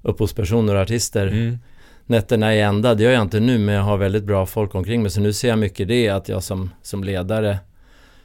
upphovspersoner 0.07 0.75
och 0.75 0.81
artister 0.81 1.27
Mm. 1.27 1.57
nätterna 2.06 2.56
i 2.56 2.62
ända. 2.62 2.95
Det 2.95 3.04
gör 3.04 3.12
jag 3.12 3.21
inte 3.21 3.39
nu 3.39 3.57
men 3.57 3.75
jag 3.75 3.83
har 3.83 3.98
väldigt 3.98 4.24
bra 4.24 4.45
folk 4.45 4.75
omkring 4.75 5.01
mig. 5.01 5.12
Så 5.12 5.21
nu 5.21 5.33
ser 5.33 5.48
jag 5.50 5.59
mycket 5.59 5.88
det 5.88 6.09
att 6.09 6.30
jag 6.30 6.44
som, 6.44 6.69
som 6.81 7.04
ledare 7.04 7.59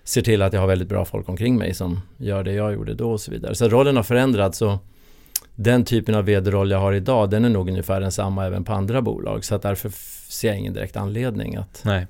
ser 0.04 0.22
till 0.22 0.42
att 0.42 0.52
jag 0.52 0.60
har 0.60 0.68
väldigt 0.68 0.88
bra 0.88 1.04
folk 1.04 1.28
omkring 1.28 1.58
mig 1.58 1.74
som 1.74 2.00
gör 2.16 2.44
det 2.44 2.52
jag 2.52 2.72
gjorde 2.72 2.94
då 2.94 3.12
och 3.12 3.20
så 3.20 3.30
vidare. 3.30 3.54
Så 3.54 3.68
rollen 3.68 3.96
har 3.96 4.02
förändrats 4.02 4.62
och 4.62 4.78
den 5.54 5.84
typen 5.84 6.14
av 6.14 6.24
vd-roll 6.24 6.70
jag 6.70 6.78
har 6.78 6.92
idag 6.92 7.30
den 7.30 7.44
är 7.44 7.48
nog 7.48 7.68
ungefär 7.68 8.00
densamma 8.00 8.46
även 8.46 8.64
på 8.64 8.72
andra 8.72 9.02
bolag. 9.02 9.44
Så 9.44 9.54
att 9.54 9.62
därför 9.62 9.92
ser 10.28 10.48
jag 10.48 10.58
ingen 10.58 10.74
direkt 10.74 10.96
anledning 10.96 11.56
att, 11.56 11.82
Nej. 11.84 12.06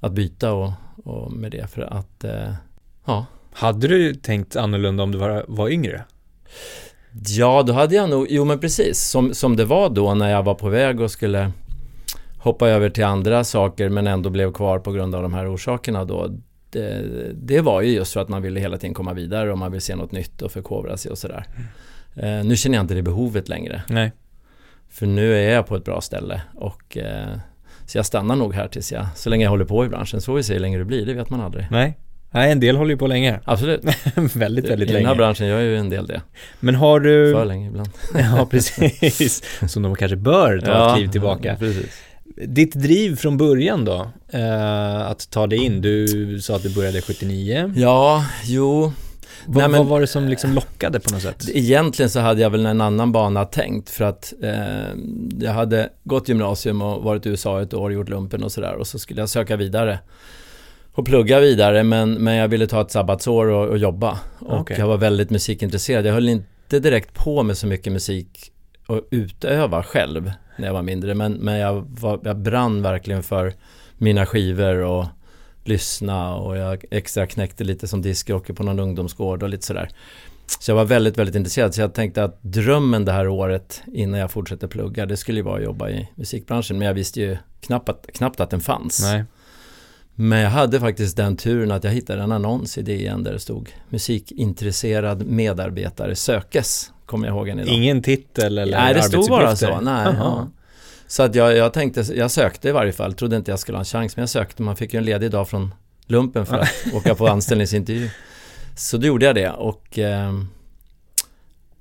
att 0.00 0.12
byta 0.12 0.52
och, 0.52 0.72
och 1.04 1.32
med 1.32 1.50
det. 1.50 1.66
För 1.70 1.82
att, 1.82 2.24
eh, 2.24 2.52
ja. 3.04 3.26
Hade 3.52 3.88
du 3.88 4.14
tänkt 4.14 4.56
annorlunda 4.56 5.02
om 5.02 5.12
du 5.12 5.18
var, 5.18 5.44
var 5.48 5.68
yngre? 5.68 6.04
Ja, 7.26 7.62
då 7.62 7.72
hade 7.72 7.94
jag 7.94 8.10
nog, 8.10 8.26
jo 8.30 8.44
men 8.44 8.58
precis, 8.58 9.00
som, 9.00 9.34
som 9.34 9.56
det 9.56 9.64
var 9.64 9.90
då 9.90 10.14
när 10.14 10.30
jag 10.30 10.42
var 10.42 10.54
på 10.54 10.68
väg 10.68 11.00
och 11.00 11.10
skulle 11.10 11.52
hoppa 12.38 12.68
över 12.68 12.90
till 12.90 13.04
andra 13.04 13.44
saker 13.44 13.88
men 13.88 14.06
ändå 14.06 14.30
blev 14.30 14.52
kvar 14.52 14.78
på 14.78 14.92
grund 14.92 15.14
av 15.14 15.22
de 15.22 15.34
här 15.34 15.54
orsakerna 15.54 16.04
då. 16.04 16.38
Det, 16.70 17.02
det 17.34 17.60
var 17.60 17.80
ju 17.80 17.92
just 17.92 18.12
för 18.12 18.20
att 18.20 18.28
man 18.28 18.42
ville 18.42 18.60
hela 18.60 18.78
tiden 18.78 18.94
komma 18.94 19.12
vidare 19.12 19.52
och 19.52 19.58
man 19.58 19.72
vill 19.72 19.80
se 19.80 19.96
något 19.96 20.12
nytt 20.12 20.42
och 20.42 20.52
förkovra 20.52 20.96
sig 20.96 21.10
och 21.10 21.18
sådär. 21.18 21.46
Eh, 22.16 22.44
nu 22.44 22.56
känner 22.56 22.76
jag 22.76 22.84
inte 22.84 22.94
det 22.94 23.02
behovet 23.02 23.48
längre. 23.48 23.82
Nej. 23.88 24.12
För 24.88 25.06
nu 25.06 25.34
är 25.34 25.54
jag 25.54 25.66
på 25.66 25.76
ett 25.76 25.84
bra 25.84 26.00
ställe 26.00 26.42
och 26.54 26.96
eh, 26.96 27.36
så 27.86 27.98
jag 27.98 28.06
stannar 28.06 28.36
nog 28.36 28.54
här 28.54 28.68
tills 28.68 28.92
jag, 28.92 29.06
så 29.14 29.30
länge 29.30 29.44
jag 29.44 29.50
håller 29.50 29.64
på 29.64 29.84
i 29.84 29.88
branschen. 29.88 30.20
Så 30.20 30.34
vi 30.34 30.42
se 30.42 30.52
hur 30.52 30.60
länge 30.60 30.78
det 30.78 30.84
blir, 30.84 31.06
det 31.06 31.14
vet 31.14 31.30
man 31.30 31.40
aldrig. 31.40 31.66
Nej. 31.70 31.98
Nej, 32.34 32.52
en 32.52 32.60
del 32.60 32.76
håller 32.76 32.90
ju 32.90 32.96
på 32.96 33.06
länge. 33.06 33.40
Absolut. 33.44 33.80
väldigt, 34.16 34.68
väldigt 34.68 34.90
I 34.90 34.92
den 34.92 34.96
här 34.96 35.02
länge. 35.02 35.14
branschen 35.14 35.46
gör 35.46 35.60
ju 35.60 35.76
en 35.76 35.90
del 35.90 36.06
det. 36.06 36.20
Men 36.60 36.74
har 36.74 37.00
du... 37.00 37.32
För 37.32 37.44
länge 37.44 37.66
ibland. 37.68 37.88
Ja, 38.14 38.46
precis. 38.50 39.42
Som 39.68 39.82
de 39.82 39.96
kanske 39.96 40.16
bör 40.16 40.58
ta 40.60 40.88
ett 40.90 40.96
kliv 40.96 41.08
tillbaka. 41.10 41.56
Precis. 41.58 41.86
Ditt 42.46 42.74
driv 42.74 43.16
från 43.16 43.36
början 43.36 43.84
då? 43.84 44.06
Eh, 44.32 45.00
att 45.10 45.30
ta 45.30 45.46
dig 45.46 45.58
in. 45.64 45.80
Du 45.80 46.38
sa 46.40 46.56
att 46.56 46.62
du 46.62 46.74
började 46.74 47.00
79. 47.02 47.72
Ja, 47.76 48.26
jo. 48.44 48.92
Vad, 49.46 49.56
Nej, 49.56 49.68
men- 49.68 49.78
vad 49.78 49.86
var 49.86 50.00
det 50.00 50.06
som 50.06 50.28
liksom 50.28 50.52
lockade 50.52 51.00
på 51.00 51.10
något 51.12 51.22
sätt? 51.22 51.48
Egentligen 51.54 52.10
så 52.10 52.20
hade 52.20 52.40
jag 52.42 52.50
väl 52.50 52.66
en 52.66 52.80
annan 52.80 53.12
bana 53.12 53.44
tänkt 53.44 53.90
för 53.90 54.04
att 54.04 54.32
eh, 54.42 54.52
jag 55.40 55.52
hade 55.52 55.88
gått 56.04 56.28
gymnasium 56.28 56.82
och 56.82 57.02
varit 57.02 57.26
i 57.26 57.28
USA 57.28 57.62
ett 57.62 57.74
år, 57.74 57.92
gjort 57.92 58.08
lumpen 58.08 58.42
och 58.42 58.52
sådär 58.52 58.74
och 58.74 58.86
så 58.86 58.98
skulle 58.98 59.20
jag 59.20 59.28
söka 59.28 59.56
vidare 59.56 59.98
och 60.92 61.06
plugga 61.06 61.40
vidare 61.40 61.82
men, 61.82 62.14
men 62.14 62.34
jag 62.34 62.48
ville 62.48 62.66
ta 62.66 62.80
ett 62.80 62.90
sabbatsår 62.90 63.46
och, 63.46 63.68
och 63.68 63.78
jobba 63.78 64.18
och 64.38 64.60
Okej. 64.60 64.76
jag 64.78 64.86
var 64.86 64.96
väldigt 64.96 65.30
musikintresserad. 65.30 66.06
Jag 66.06 66.12
höll 66.12 66.28
inte 66.28 66.80
direkt 66.80 67.14
på 67.14 67.42
med 67.42 67.58
så 67.58 67.66
mycket 67.66 67.92
musik 67.92 68.52
och 68.86 69.00
utöva 69.10 69.82
själv 69.82 70.32
när 70.58 70.66
jag 70.66 70.74
var 70.74 70.82
mindre 70.82 71.14
men, 71.14 71.32
men 71.32 71.58
jag, 71.58 71.86
var, 72.00 72.20
jag 72.24 72.38
brann 72.38 72.82
verkligen 72.82 73.22
för 73.22 73.52
mina 73.98 74.26
skivor 74.26 74.76
och 74.76 75.06
lyssna 75.64 76.34
och 76.34 76.56
jag 76.56 76.84
extra 76.90 77.26
knäckte 77.26 77.64
lite 77.64 77.88
som 77.88 78.02
discjockey 78.02 78.52
på 78.52 78.62
någon 78.62 78.78
ungdomsgård 78.78 79.42
och 79.42 79.48
lite 79.48 79.66
sådär. 79.66 79.88
Så 80.60 80.70
jag 80.70 80.76
var 80.76 80.84
väldigt, 80.84 81.18
väldigt 81.18 81.36
intresserad. 81.36 81.74
Så 81.74 81.80
jag 81.80 81.94
tänkte 81.94 82.24
att 82.24 82.38
drömmen 82.42 83.04
det 83.04 83.12
här 83.12 83.28
året 83.28 83.82
innan 83.92 84.20
jag 84.20 84.30
fortsatte 84.30 84.68
plugga, 84.68 85.06
det 85.06 85.16
skulle 85.16 85.38
ju 85.38 85.44
vara 85.44 85.56
att 85.56 85.64
jobba 85.64 85.90
i 85.90 86.08
musikbranschen. 86.14 86.78
Men 86.78 86.86
jag 86.86 86.94
visste 86.94 87.20
ju 87.20 87.36
knappt 87.60 87.88
att, 87.88 88.06
knappt 88.14 88.40
att 88.40 88.50
den 88.50 88.60
fanns. 88.60 89.02
Nej. 89.02 89.24
Men 90.14 90.38
jag 90.38 90.50
hade 90.50 90.80
faktiskt 90.80 91.16
den 91.16 91.36
turen 91.36 91.70
att 91.70 91.84
jag 91.84 91.90
hittade 91.90 92.22
en 92.22 92.32
annons 92.32 92.78
i 92.78 92.82
DN 92.82 93.24
där 93.24 93.32
det 93.32 93.38
stod 93.38 93.74
musikintresserad 93.88 95.26
medarbetare 95.26 96.16
sökes. 96.16 96.92
Kommer 97.06 97.26
jag 97.26 97.36
ihåg 97.36 97.48
än 97.48 97.60
idag. 97.60 97.74
Ingen 97.74 98.02
titel 98.02 98.58
eller 98.58 98.78
Nej, 98.78 98.94
det 98.94 99.02
stod 99.02 99.28
bara 99.28 99.56
så. 99.56 99.80
Nej, 99.80 100.04
Jaha. 100.04 100.14
ja. 100.18 100.48
Så 101.06 101.22
att 101.22 101.34
jag, 101.34 101.56
jag 101.56 101.72
tänkte, 101.72 102.00
jag 102.00 102.30
sökte 102.30 102.68
i 102.68 102.72
varje 102.72 102.92
fall. 102.92 103.14
Trodde 103.14 103.36
inte 103.36 103.50
jag 103.50 103.58
skulle 103.58 103.78
ha 103.78 103.80
en 103.80 103.84
chans, 103.84 104.16
men 104.16 104.22
jag 104.22 104.28
sökte. 104.28 104.62
Man 104.62 104.76
fick 104.76 104.94
ju 104.94 104.98
en 104.98 105.04
ledig 105.04 105.30
dag 105.30 105.48
från 105.48 105.74
lumpen 106.06 106.46
för 106.46 106.58
att 106.58 106.68
åka 106.94 107.14
på 107.14 107.28
anställningsintervju. 107.28 108.10
Så 108.76 108.96
då 108.96 109.06
gjorde 109.06 109.26
jag 109.26 109.34
det 109.34 109.50
och 109.50 109.98
ehm, 109.98 110.48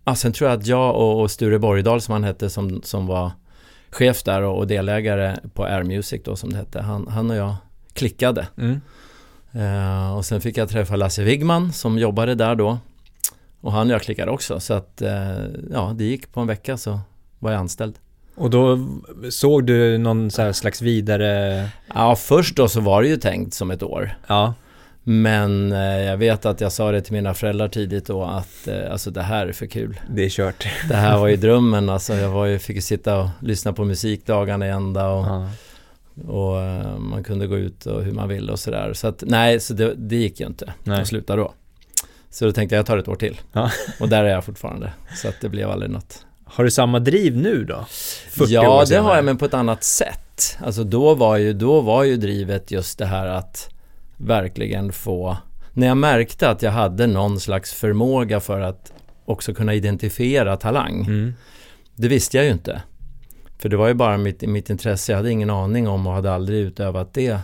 ja, 0.05 0.15
sen 0.15 0.33
tror 0.33 0.49
jag 0.49 0.59
att 0.59 0.67
jag 0.67 0.95
och, 0.95 1.21
och 1.21 1.31
Sture 1.31 1.59
Borgdahl 1.59 2.01
som 2.01 2.11
han 2.11 2.23
hette 2.23 2.49
som, 2.49 2.81
som 2.83 3.07
var 3.07 3.31
chef 3.89 4.23
där 4.23 4.41
och, 4.41 4.57
och 4.57 4.67
delägare 4.67 5.35
på 5.53 5.65
Air 5.65 5.83
Music 5.83 6.21
då 6.23 6.35
som 6.35 6.49
det 6.49 6.57
hette. 6.57 6.81
Han, 6.81 7.07
han 7.07 7.31
och 7.31 7.35
jag 7.35 7.55
klickade. 7.93 8.47
Mm. 8.57 8.81
Eh, 9.51 10.17
och 10.17 10.25
sen 10.25 10.41
fick 10.41 10.57
jag 10.57 10.69
träffa 10.69 10.95
Lasse 10.95 11.23
Wigman 11.23 11.73
som 11.73 11.97
jobbade 11.99 12.35
där 12.35 12.55
då. 12.55 12.77
Och 13.61 13.71
han 13.71 13.87
och 13.87 13.93
jag 13.93 14.01
klickade 14.01 14.31
också. 14.31 14.59
Så 14.59 14.73
att 14.73 15.01
eh, 15.01 15.37
ja, 15.71 15.93
det 15.97 16.03
gick 16.03 16.33
på 16.33 16.39
en 16.39 16.47
vecka 16.47 16.77
så 16.77 16.99
var 17.39 17.51
jag 17.51 17.59
anställd. 17.59 17.95
Och 18.35 18.49
då 18.49 18.79
såg 19.29 19.65
du 19.65 19.97
någon 19.97 20.31
så 20.31 20.53
slags 20.53 20.81
vidare... 20.81 21.69
Ja, 21.93 22.15
först 22.15 22.55
då 22.55 22.67
så 22.67 22.81
var 22.81 23.01
det 23.01 23.07
ju 23.07 23.17
tänkt 23.17 23.53
som 23.53 23.71
ett 23.71 23.83
år. 23.83 24.15
Ja. 24.27 24.53
Men 25.03 25.71
eh, 25.71 25.79
jag 25.79 26.17
vet 26.17 26.45
att 26.45 26.61
jag 26.61 26.71
sa 26.71 26.91
det 26.91 27.01
till 27.01 27.13
mina 27.13 27.33
föräldrar 27.33 27.67
tidigt 27.67 28.05
då 28.05 28.23
att 28.23 28.67
eh, 28.67 28.91
alltså 28.91 29.11
det 29.11 29.21
här 29.21 29.47
är 29.47 29.51
för 29.51 29.65
kul. 29.65 29.99
Det 30.09 30.25
är 30.25 30.29
kört. 30.29 30.67
Det 30.89 30.95
här 30.95 31.17
var 31.17 31.27
ju 31.27 31.35
drömmen 31.35 31.89
alltså. 31.89 32.13
Jag 32.13 32.29
var 32.29 32.45
ju, 32.45 32.59
fick 32.59 32.75
ju 32.75 32.81
sitta 32.81 33.19
och 33.19 33.29
lyssna 33.39 33.73
på 33.73 33.85
musik 33.85 34.25
dagarna 34.25 34.67
i 34.67 34.69
ända 34.69 35.07
och, 35.09 35.25
Ja. 35.25 35.49
Och 36.27 36.61
eh, 36.61 36.97
man 36.97 37.23
kunde 37.23 37.47
gå 37.47 37.57
ut 37.57 37.85
och 37.85 38.03
hur 38.03 38.11
man 38.11 38.29
ville 38.29 38.51
och 38.51 38.59
sådär. 38.59 38.93
Så 38.93 39.07
att 39.07 39.23
nej, 39.27 39.59
så 39.59 39.73
det, 39.73 39.93
det 39.95 40.15
gick 40.15 40.39
ju 40.39 40.47
inte 40.47 40.73
Nej. 40.83 41.01
att 41.01 41.07
sluta 41.07 41.35
då. 41.35 41.53
Så 42.29 42.45
då 42.45 42.51
tänkte 42.51 42.75
jag 42.75 42.79
jag 42.79 42.85
tar 42.85 42.97
ett 42.97 43.07
år 43.07 43.15
till. 43.15 43.41
Ja. 43.53 43.71
Och 43.99 44.09
där 44.09 44.23
är 44.23 44.29
jag 44.29 44.45
fortfarande. 44.45 44.93
Så 45.15 45.27
att 45.27 45.41
det 45.41 45.49
blev 45.49 45.69
aldrig 45.69 45.91
något. 45.91 46.25
Har 46.43 46.63
du 46.63 46.71
samma 46.71 46.99
driv 46.99 47.37
nu 47.37 47.63
då? 47.63 47.85
40 48.29 48.51
ja, 48.51 48.81
år 48.81 48.85
det 48.89 48.97
har 48.97 49.15
jag 49.15 49.25
men 49.25 49.37
på 49.37 49.45
ett 49.45 49.53
annat 49.53 49.83
sätt. 49.83 50.57
Alltså 50.59 50.83
då 50.83 51.15
var 51.15 51.37
ju, 51.37 51.53
då 51.53 51.81
var 51.81 52.03
ju 52.03 52.17
drivet 52.17 52.71
just 52.71 52.99
det 52.99 53.05
här 53.05 53.27
att 53.27 53.69
verkligen 54.17 54.91
få... 54.91 55.37
När 55.73 55.87
jag 55.87 55.97
märkte 55.97 56.49
att 56.49 56.61
jag 56.61 56.71
hade 56.71 57.07
någon 57.07 57.39
slags 57.39 57.73
förmåga 57.73 58.39
för 58.39 58.59
att 58.59 58.93
också 59.25 59.53
kunna 59.53 59.73
identifiera 59.73 60.57
talang. 60.57 61.01
Mm. 61.01 61.33
Det 61.95 62.07
visste 62.07 62.37
jag 62.37 62.45
ju 62.45 62.51
inte. 62.51 62.81
För 63.61 63.69
det 63.69 63.77
var 63.77 63.87
ju 63.87 63.93
bara 63.93 64.17
mitt, 64.17 64.41
mitt 64.41 64.69
intresse. 64.69 65.11
Jag 65.11 65.17
hade 65.17 65.31
ingen 65.31 65.49
aning 65.49 65.87
om 65.87 66.07
och 66.07 66.13
hade 66.13 66.33
aldrig 66.33 66.59
utövat 66.59 67.13
det 67.13 67.37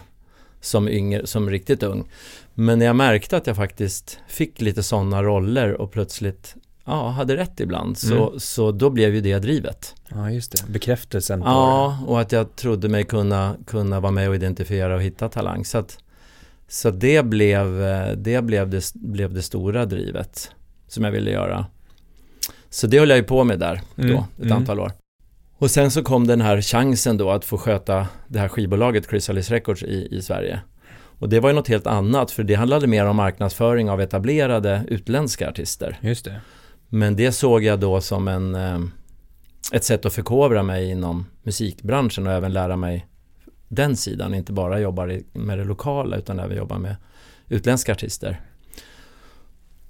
som, 0.62 0.90
yngre, 0.90 1.28
som 1.28 1.50
riktigt 1.50 1.84
ung. 1.84 2.10
Men 2.54 2.80
när 2.80 2.86
jag 2.86 2.96
märkte 2.96 3.38
att 3.38 3.48
jag 3.48 3.56
faktiskt 3.56 4.20
fick 4.28 4.62
lite 4.62 4.84
sådana 4.84 5.24
roller 5.24 5.82
och 5.82 5.92
plötsligt 5.92 6.56
ja, 6.86 7.10
hade 7.10 7.36
rätt 7.38 7.60
ibland. 7.60 7.98
Så, 7.98 8.28
Mm. 8.28 8.40
så 8.40 8.72
då 8.72 8.90
blev 8.90 9.16
ju 9.16 9.22
det 9.22 9.40
drivet. 9.40 9.96
Ja, 10.10 10.32
just 10.32 10.52
det. 10.52 10.72
Bekräftelsen 10.72 11.42
på 11.42 11.48
Ja, 11.48 12.00
och 12.08 12.22
att 12.22 12.32
jag 12.32 12.56
trodde 12.56 12.90
mig 12.90 13.04
kunna, 13.04 13.56
kunna 13.68 14.00
vara 14.00 14.12
med 14.12 14.30
och 14.30 14.36
identifiera 14.36 14.96
och 14.96 15.02
hitta 15.02 15.30
talang. 15.30 15.66
Så, 15.66 15.78
att, 15.78 15.98
så 16.68 16.90
att 16.90 17.00
det, 17.00 17.26
blev, 17.26 17.84
eh, 17.84 18.12
det, 18.12 18.42
blev 18.42 18.70
det 18.70 18.92
blev 18.94 19.34
det 19.34 19.42
stora 19.42 19.86
drivet 19.86 20.52
som 20.88 21.04
jag 21.04 21.12
ville 21.12 21.32
göra. 21.32 21.66
Så 22.70 22.88
det 22.88 23.00
höll 23.00 23.10
jag 23.10 23.18
ju 23.18 23.24
på 23.24 23.44
med 23.44 23.60
där 23.60 23.82
då, 23.96 24.04
Mm, 24.04 24.16
ett 24.18 24.42
mm. 24.42 24.58
antal 24.58 24.80
år. 24.80 24.92
Och 25.60 25.72
sen 25.72 25.92
så 25.92 26.04
kom 26.04 26.28
den 26.28 26.42
här 26.42 26.62
chansen 26.62 27.18
då 27.18 27.32
att 27.32 27.46
få 27.46 27.58
sköta 27.58 28.08
det 28.28 28.40
här 28.40 28.48
skivbolaget 28.48 29.10
Chrysalis 29.10 29.52
Records 29.52 29.84
i, 29.84 30.08
i 30.12 30.22
Sverige. 30.22 30.60
Och 31.20 31.30
det 31.30 31.40
var 31.40 31.50
ju 31.50 31.56
något 31.56 31.68
helt 31.68 31.88
annat 31.88 32.32
för 32.32 32.44
det 32.44 32.56
handlade 32.56 32.88
mer 32.88 33.06
om 33.06 33.16
marknadsföring 33.16 33.90
av 33.90 34.02
etablerade 34.02 34.84
utländska 34.88 35.50
artister. 35.50 36.00
Just 36.02 36.26
det. 36.26 36.42
Men 36.90 37.16
det 37.16 37.32
såg 37.32 37.64
jag 37.64 37.80
då 37.80 38.02
som 38.02 38.28
en, 38.28 38.56
eh, 38.56 38.80
ett 39.72 39.84
sätt 39.84 40.06
att 40.06 40.14
förkovra 40.14 40.64
mig 40.64 40.92
inom 40.92 41.26
musikbranschen 41.44 42.28
och 42.28 42.34
även 42.34 42.54
lära 42.54 42.76
mig 42.76 43.08
den 43.68 43.96
sidan. 43.98 44.34
Inte 44.34 44.54
bara 44.54 44.80
jobba 44.80 45.06
med 45.34 45.58
det 45.58 45.64
lokala 45.64 46.18
utan 46.18 46.40
även 46.40 46.58
jobba 46.58 46.78
med 46.78 46.96
utländska 47.48 47.92
artister. 47.92 48.42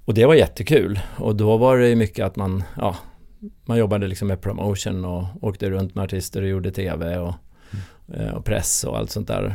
Och 0.04 0.14
det 0.14 0.26
var 0.26 0.34
jättekul. 0.34 1.00
Och 1.16 1.36
då 1.36 1.56
var 1.56 1.78
det 1.78 1.88
ju 1.88 1.96
mycket 1.96 2.26
att 2.26 2.36
man, 2.36 2.62
ja, 2.76 2.96
man 3.64 3.78
jobbade 3.78 4.06
liksom 4.06 4.28
med 4.28 4.40
promotion 4.40 5.04
och 5.04 5.24
åkte 5.40 5.70
runt 5.70 5.94
med 5.94 6.04
artister 6.04 6.42
och 6.42 6.48
gjorde 6.48 6.70
tv 6.70 7.18
och, 7.18 7.34
eh, 8.14 8.34
och 8.34 8.44
press 8.44 8.84
och 8.84 8.98
allt 8.98 9.10
sånt 9.10 9.28
där. 9.28 9.54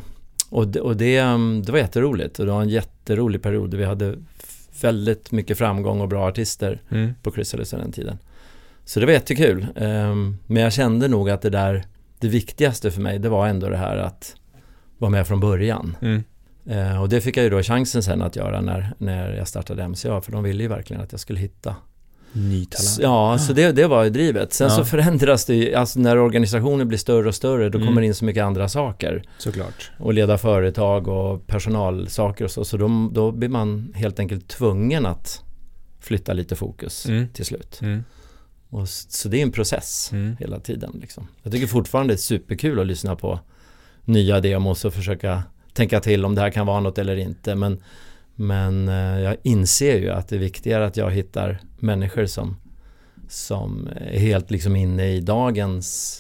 Och, 0.50 0.68
det, 0.68 0.82
och 0.82 0.98
det, 0.98 1.18
mm, 1.18 1.62
det 1.66 1.72
var 1.72 1.80
jätteroligt 1.80 2.40
och 2.40 2.46
det 2.46 2.52
var 2.52 2.62
en 2.62 2.70
jätterolig 2.70 3.42
period. 3.42 3.74
Vi 3.74 3.84
hade 3.86 4.16
väldigt 4.82 5.32
mycket 5.32 5.58
framgång 5.58 6.02
och 6.02 6.08
bra 6.08 6.28
artister 6.28 6.82
Mm. 6.92 7.14
på 7.24 7.32
Chrysalis 7.32 7.70
den 7.70 7.92
tiden. 7.92 8.18
Så 8.86 9.00
det 9.00 9.06
var 9.06 9.14
jättekul. 9.14 9.68
Ehm, 9.76 10.38
Men 10.48 10.64
jag 10.64 10.74
kände 10.74 11.08
nog 11.08 11.30
att 11.30 11.42
det 11.42 11.50
där, 11.50 11.84
det 12.20 12.28
viktigaste 12.28 12.92
för 12.92 13.02
mig, 13.02 13.20
det 13.20 13.30
var 13.30 13.48
ändå 13.48 13.70
det 13.70 13.78
här 13.78 13.98
att 13.98 14.36
vara 14.98 15.12
med 15.12 15.28
från 15.28 15.40
början. 15.40 15.98
Mm. 16.02 16.24
Eh, 16.66 17.02
Och 17.02 17.10
det 17.10 17.22
fick 17.22 17.38
jag 17.38 17.44
ju 17.44 17.50
då 17.50 17.64
chansen 17.64 18.04
sen 18.04 18.22
att 18.22 18.36
göra 18.36 18.62
när, 18.62 18.94
när 18.98 19.34
jag 19.34 19.48
startade 19.48 19.88
MCA, 19.88 20.22
för 20.22 20.32
de 20.32 20.44
ville 20.44 20.64
ju 20.64 20.70
verkligen 20.70 21.02
att 21.04 21.12
jag 21.12 21.20
skulle 21.20 21.40
hitta. 21.40 21.76
Ny 22.34 22.66
talang. 22.66 22.98
Ja, 23.02 23.38
så 23.38 23.54
det, 23.54 23.72
det 23.72 23.88
var 23.88 24.04
ju 24.04 24.10
drivet. 24.10 24.54
Sen 24.54 24.68
Ja. 24.70 24.76
så 24.76 24.86
förändras 24.86 25.46
det 25.46 25.56
ju, 25.56 25.76
alltså 25.76 26.00
när 26.00 26.18
organisationen 26.18 26.88
blir 26.88 26.98
större 26.98 27.28
och 27.28 27.36
större, 27.36 27.70
då 27.70 27.78
Mm. 27.78 27.88
kommer 27.88 28.02
det 28.02 28.08
in 28.08 28.16
så 28.16 28.26
mycket 28.26 28.44
andra 28.44 28.70
saker. 28.70 29.24
Såklart. 29.38 29.92
Och 30.00 30.14
leda 30.14 30.38
företag 30.38 31.08
och 31.08 31.48
personalsaker 31.48 32.46
och 32.46 32.52
så, 32.52 32.66
så 32.66 32.78
då, 32.78 33.10
då 33.14 33.32
blir 33.32 33.50
man 33.50 33.94
helt 33.96 34.20
enkelt 34.20 34.48
tvungen 34.48 35.06
att 35.06 35.42
flytta 36.00 36.34
lite 36.34 36.56
fokus 36.56 37.06
Mm. 37.06 37.28
till 37.28 37.46
slut. 37.46 37.80
Mm. 37.82 38.04
Och 38.70 38.90
så 38.90 39.30
det 39.30 39.38
är 39.38 39.44
en 39.44 39.52
process 39.52 40.10
Mm. 40.14 40.36
hela 40.40 40.60
tiden. 40.60 40.98
Liksom. 41.02 41.28
Jag 41.44 41.54
tycker 41.54 41.68
fortfarande 41.68 42.14
det 42.14 42.16
är 42.16 42.18
superkul 42.18 42.80
att 42.80 42.88
lyssna 42.88 43.16
på 43.16 43.40
nya 44.06 44.40
demos 44.40 44.86
och 44.86 44.94
försöka 44.94 45.44
tänka 45.74 46.00
till 46.00 46.26
om 46.26 46.36
det 46.36 46.42
här 46.42 46.50
kan 46.50 46.66
vara 46.68 46.80
något 46.80 46.98
eller 46.98 47.16
inte. 47.16 47.56
Men, 47.56 47.84
men 48.36 48.88
eh, 48.88 49.20
jag 49.20 49.38
inser 49.44 50.00
ju 50.00 50.10
att 50.10 50.28
det 50.28 50.36
är 50.36 50.40
viktigare 50.40 50.86
att 50.86 50.98
jag 50.98 51.12
hittar 51.12 51.60
människor 51.80 52.26
som, 52.26 52.56
som 53.30 53.90
är 54.02 54.20
helt 54.20 54.52
liksom 54.52 54.76
inne 54.76 55.12
i 55.12 55.20
dagens 55.22 56.20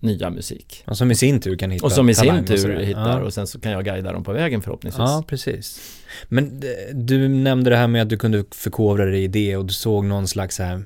nya 0.00 0.30
musik. 0.30 0.84
Och 0.86 0.96
som 0.96 1.10
i 1.10 1.14
sin 1.14 1.40
tur 1.40 1.56
kan 1.56 1.70
hitta 1.70 1.86
Och 1.86 1.92
som 1.92 2.10
i 2.10 2.14
sin 2.14 2.44
tur 2.44 2.56
sådär. 2.56 2.80
hittar 2.80 3.20
Ja. 3.20 3.24
och 3.24 3.34
sen 3.34 3.46
så 3.46 3.60
kan 3.60 3.72
jag 3.72 3.84
guida 3.84 4.12
dem 4.12 4.24
på 4.24 4.32
vägen 4.32 4.62
förhoppningsvis. 4.62 4.98
Ja, 4.98 5.24
precis. 5.26 5.80
Men 6.28 6.44
eh, 6.62 6.94
du 6.96 7.28
nämnde 7.28 7.70
det 7.70 7.76
här 7.76 7.88
med 7.88 8.02
att 8.02 8.08
du 8.08 8.16
kunde 8.16 8.44
förkovra 8.50 9.04
dig 9.04 9.24
i 9.24 9.28
det 9.28 9.56
och 9.56 9.66
du 9.66 9.72
såg 9.72 10.04
någon 10.04 10.28
slags 10.28 10.58
här 10.58 10.74
eh, 10.74 10.82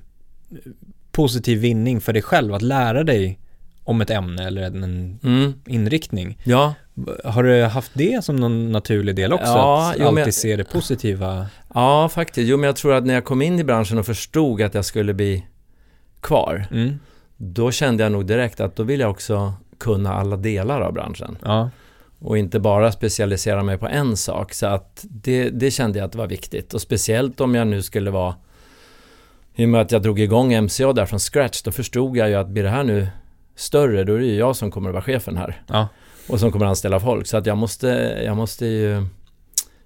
positiv 1.12 1.59
vinning 1.59 2.00
för 2.00 2.12
dig 2.12 2.23
själv 2.23 2.54
att 2.54 2.62
lära 2.62 3.04
dig 3.04 3.38
om 3.85 4.00
ett 4.00 4.11
ämne 4.11 4.47
eller 4.47 4.62
en 4.62 5.19
Mm. 5.23 5.55
inriktning. 5.67 6.38
Ja, 6.45 6.75
Har 7.25 7.43
du 7.43 7.62
haft 7.62 7.91
det 7.95 8.25
som 8.25 8.37
någon 8.37 8.73
naturlig 8.73 9.17
del 9.17 9.33
också? 9.33 9.47
Ja, 9.47 9.91
att 9.91 9.97
jo, 9.99 10.07
alltid 10.07 10.26
jag- 10.26 10.35
se 10.35 10.57
det 10.57 10.64
positiva? 10.64 11.47
ja, 11.75 12.09
faktiskt. 12.09 12.49
Jo, 12.50 12.57
men 12.57 12.67
jag 12.67 12.76
tror 12.76 12.95
att 12.95 13.07
när 13.07 13.14
jag 13.14 13.25
kom 13.25 13.43
in 13.43 13.59
i 13.59 13.64
branschen 13.64 13.99
och 13.99 14.07
förstod 14.07 14.62
att 14.62 14.75
jag 14.75 14.85
skulle 14.85 15.14
bli 15.14 15.47
kvar, 16.21 16.67
Mm. 16.71 16.99
då 17.37 17.71
kände 17.71 18.03
jag 18.03 18.12
nog 18.12 18.26
direkt 18.26 18.61
att 18.61 18.76
då 18.76 18.83
vill 18.83 19.00
jag 19.00 19.11
också 19.11 19.55
kunna 19.79 20.14
alla 20.14 20.37
delar 20.37 20.81
av 20.81 20.93
branschen. 20.93 21.38
Ja. 21.45 21.71
Och 22.19 22.38
inte 22.38 22.61
bara 22.61 22.93
specialisera 22.93 23.62
mig 23.62 23.79
på 23.79 23.88
en 23.88 24.17
sak. 24.17 24.55
Så 24.55 24.67
att 24.67 25.05
det, 25.11 25.50
det 25.50 25.71
kände 25.71 25.99
jag 25.99 26.07
att 26.07 26.12
det 26.12 26.19
var 26.19 26.26
viktigt. 26.26 26.75
Och 26.75 26.81
speciellt 26.81 27.41
om 27.41 27.55
jag 27.55 27.67
nu 27.67 27.83
skulle 27.83 28.11
vara... 28.11 28.35
I 29.55 29.64
och 29.64 29.69
med 29.69 29.81
att 29.81 29.93
jag 29.93 30.03
drog 30.03 30.21
igång 30.21 30.53
MCA 30.64 30.93
där 30.93 31.07
från 31.07 31.19
scratch, 31.21 31.62
då 31.62 31.73
förstod 31.73 32.17
jag 32.17 32.29
ju 32.29 32.35
att 32.35 32.49
blir 32.49 32.62
det 32.62 32.71
här 32.71 32.85
nu 32.85 33.07
större, 33.54 34.04
då 34.04 34.14
är 34.14 34.18
det 34.18 34.26
ju 34.26 34.37
jag 34.37 34.56
som 34.56 34.70
kommer 34.70 34.88
att 34.88 34.94
vara 34.94 35.04
chefen 35.04 35.37
här. 35.37 35.62
Ja. 35.66 35.88
Och 36.28 36.40
som 36.40 36.52
kommer 36.52 36.66
att 36.66 36.70
anställa 36.70 37.00
folk. 37.00 37.26
Så 37.26 37.37
att 37.37 37.46
jag 37.46 37.58
måste, 37.58 37.88
jag 38.25 38.37
måste 38.37 38.66
ju... 38.66 39.06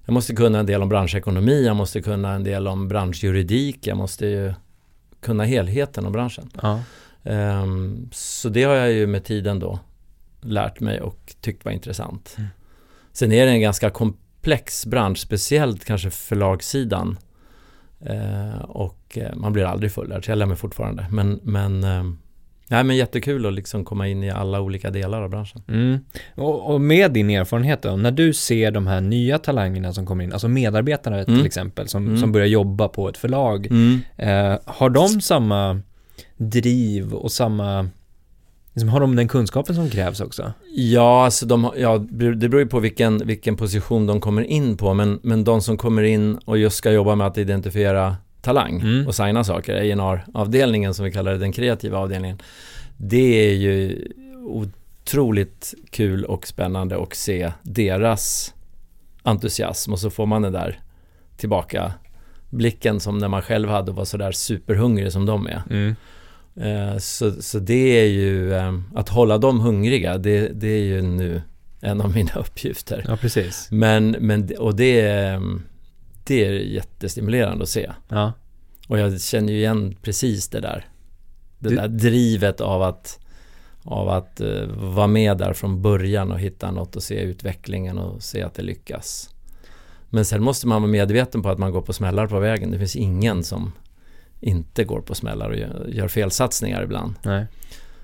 Jag 0.04 0.12
måste 0.12 0.34
kunna 0.34 0.58
en 0.58 0.66
del 0.66 0.82
om 0.82 0.88
branschekonomi, 0.88 1.64
jag 1.64 1.76
måste 1.76 2.02
kunna 2.02 2.32
en 2.32 2.44
del 2.44 2.68
om 2.68 2.88
branschjuridik, 2.88 3.87
jag 3.87 3.96
måste 3.96 4.26
ju 4.26 4.54
kunna 5.20 5.44
helheten 5.44 6.06
om 6.06 6.12
branschen. 6.12 6.50
Ja. 6.62 6.80
Ehm, 7.22 8.08
så 8.12 8.48
det 8.48 8.62
har 8.62 8.75
jag 8.75 8.92
ju 8.92 9.06
med 9.06 9.25
tiden 9.25 9.58
då 9.58 9.78
lärt 10.40 10.80
mig 10.80 11.00
och 11.00 11.34
tyckt 11.40 11.64
var 11.64 11.72
intressant. 11.72 12.34
Mm. 12.38 12.48
Sen 13.12 13.32
är 13.32 13.46
det 13.46 13.52
en 13.52 13.60
ganska 13.60 13.90
komplex 13.90 14.87
bransch, 14.87 15.18
speciellt 15.18 15.84
kanske 15.84 16.10
förlagssidan. 16.10 17.18
Eh, 18.00 18.60
och 18.60 19.18
eh, 19.18 19.34
man 19.37 19.52
blir 19.52 19.64
aldrig 19.64 19.92
fullärd, 19.92 20.25
så 20.25 20.30
jag 20.30 20.38
lär 20.38 20.46
mig 20.46 20.56
fortfarande. 20.56 21.06
Men, 21.10 21.40
men, 21.42 21.84
ehm, 21.84 22.18
nej, 22.70 22.84
men 22.84 22.96
jättekul 22.96 23.46
att 23.46 23.52
liksom 23.52 23.84
komma 23.84 24.08
in 24.08 24.25
i 24.25 24.30
alla 24.30 24.60
olika 24.60 24.90
delar 24.90 25.22
av 25.22 25.30
branschen. 25.30 25.62
Mm. 25.68 25.98
Och, 26.34 26.75
och 26.75 26.80
med 26.80 27.12
din 27.12 27.30
erfarenhet 27.30 27.82
då, 27.82 27.96
när 27.96 28.10
du 28.10 28.32
ser 28.32 28.70
de 28.70 28.87
här 28.87 29.00
nya 29.00 29.38
talangerna 29.38 29.92
som 29.92 30.06
kommer 30.06 30.25
in, 30.25 30.32
alltså 30.32 30.48
medarbetare 30.48 31.25
till 31.25 31.34
Mm. 31.34 31.46
exempel, 31.46 31.88
som, 31.88 32.06
Mm. 32.06 32.18
som 32.18 32.32
börjar 32.32 32.46
jobba 32.46 32.88
på 32.88 33.08
ett 33.08 33.16
förlag, 33.16 33.66
eh, 34.16 34.58
har 34.64 34.90
de 34.90 35.08
samma 35.20 35.80
driv 36.37 37.12
och 37.14 37.32
samma, 37.32 37.88
liksom, 38.75 38.88
har 38.88 39.00
de 39.00 39.16
den 39.16 39.28
kunskapen 39.28 39.75
som 39.75 39.90
krävs 39.90 40.20
också? 40.20 40.52
Ja, 40.75 41.25
alltså 41.25 41.46
de, 41.46 41.70
ja, 41.76 41.98
det 42.10 42.34
beror 42.48 42.60
ju 42.60 42.66
på 42.66 42.80
vilken, 42.80 43.26
vilken 43.26 43.56
position 43.56 44.06
de 44.06 44.20
kommer 44.20 44.42
in 44.42 44.76
på. 44.76 44.94
Men, 44.94 45.18
men 45.22 45.44
de 45.44 45.60
som 45.62 45.76
kommer 45.76 46.02
in 46.02 46.38
och 46.44 46.58
just 46.58 46.76
ska 46.76 46.90
jobba 46.90 47.14
med 47.14 47.26
att 47.26 47.38
identifiera 47.38 48.16
talang 48.40 48.80
Mm. 48.80 49.07
och 49.07 49.14
signa 49.14 49.45
saker, 49.45 49.75
A&R-avdelningen 49.76 50.95
som 50.95 51.04
vi 51.04 51.12
kallar 51.12 51.33
det, 51.33 51.38
den 51.38 51.52
kreativa 51.52 51.99
avdelningen. 51.99 52.38
Det 52.97 53.50
är 53.50 53.54
ju 53.54 54.04
otroligt 54.45 55.75
kul 55.90 56.25
och 56.25 56.47
spännande 56.47 57.02
att 57.02 57.14
se 57.14 57.52
deras 57.62 58.54
entusiasm 59.23 59.92
och 59.92 59.99
så 60.00 60.11
får 60.11 60.26
man 60.26 60.42
den 60.42 60.52
där 60.52 60.80
tillbaka 61.37 61.92
blicken 62.50 63.00
som 63.00 63.18
när 63.18 63.28
man 63.28 63.42
själv 63.42 63.68
hade 63.68 63.90
och 63.90 63.97
var 63.97 64.04
sådär 64.04 64.33
superhungrig 64.33 65.12
som 65.12 65.26
de 65.26 65.47
är. 65.47 65.62
Mm. 65.71 65.95
Eh, 66.57 66.99
Så, 66.99 67.42
så 67.42 67.59
det 67.59 68.00
är 68.00 68.04
ju, 68.07 68.54
eh, 68.54 68.75
att 68.95 69.09
hålla 69.09 69.38
dem 69.38 69.61
hungriga, 69.61 70.18
det, 70.18 70.49
det 70.61 70.68
är 70.68 70.85
ju 70.85 71.02
nu 71.02 71.42
en 71.80 72.00
av 72.00 72.14
mina 72.14 72.33
uppgifter. 72.37 73.04
Ja, 73.09 73.16
precis. 73.16 73.68
Men, 73.71 74.11
men 74.21 74.49
och 74.59 74.76
det 74.76 75.00
är, 75.00 75.40
det 76.28 76.44
är 76.47 76.50
jättestimulerande 76.52 77.62
att 77.62 77.68
se. 77.68 77.90
Ja. 78.08 78.32
Och 78.88 78.99
jag 78.99 79.20
känner 79.20 79.52
ju 79.52 79.58
igen 79.58 79.97
precis 80.02 80.49
det 80.49 80.61
där. 80.61 80.87
Det 81.58 81.68
Du- 81.68 81.76
där 81.76 81.88
drivet 81.88 82.61
av 82.61 82.82
att, 82.82 83.18
av 83.82 84.08
att 84.08 84.40
eh, 84.40 84.66
vara 84.76 85.06
med 85.06 85.38
där 85.38 85.52
från 85.52 85.82
början 85.82 86.32
och 86.32 86.40
hitta 86.40 86.70
något 86.70 86.97
och 86.97 87.02
se 87.02 87.20
utvecklingen 87.20 87.99
och 87.99 88.23
se 88.23 88.42
att 88.42 88.54
det 88.54 88.62
lyckas. 88.62 89.30
Men 90.11 90.25
sen 90.25 90.42
måste 90.42 90.66
man 90.66 90.82
vara 90.82 90.90
medveten 90.92 91.42
på 91.42 91.49
att 91.49 91.58
man 91.58 91.73
går 91.73 91.82
på 91.82 91.92
smällar 91.92 92.26
på 92.26 92.38
vägen. 92.40 92.70
Det 92.70 92.78
finns 92.78 92.97
ingen 92.97 93.44
som 93.44 93.73
inte 94.40 94.85
går 94.85 95.00
på 95.00 95.14
smällar 95.14 95.50
och 95.50 95.56
gör, 95.56 95.87
gör 95.88 96.08
felsatsningar 96.08 96.82
ibland. 96.82 97.14
Nej. 97.23 97.47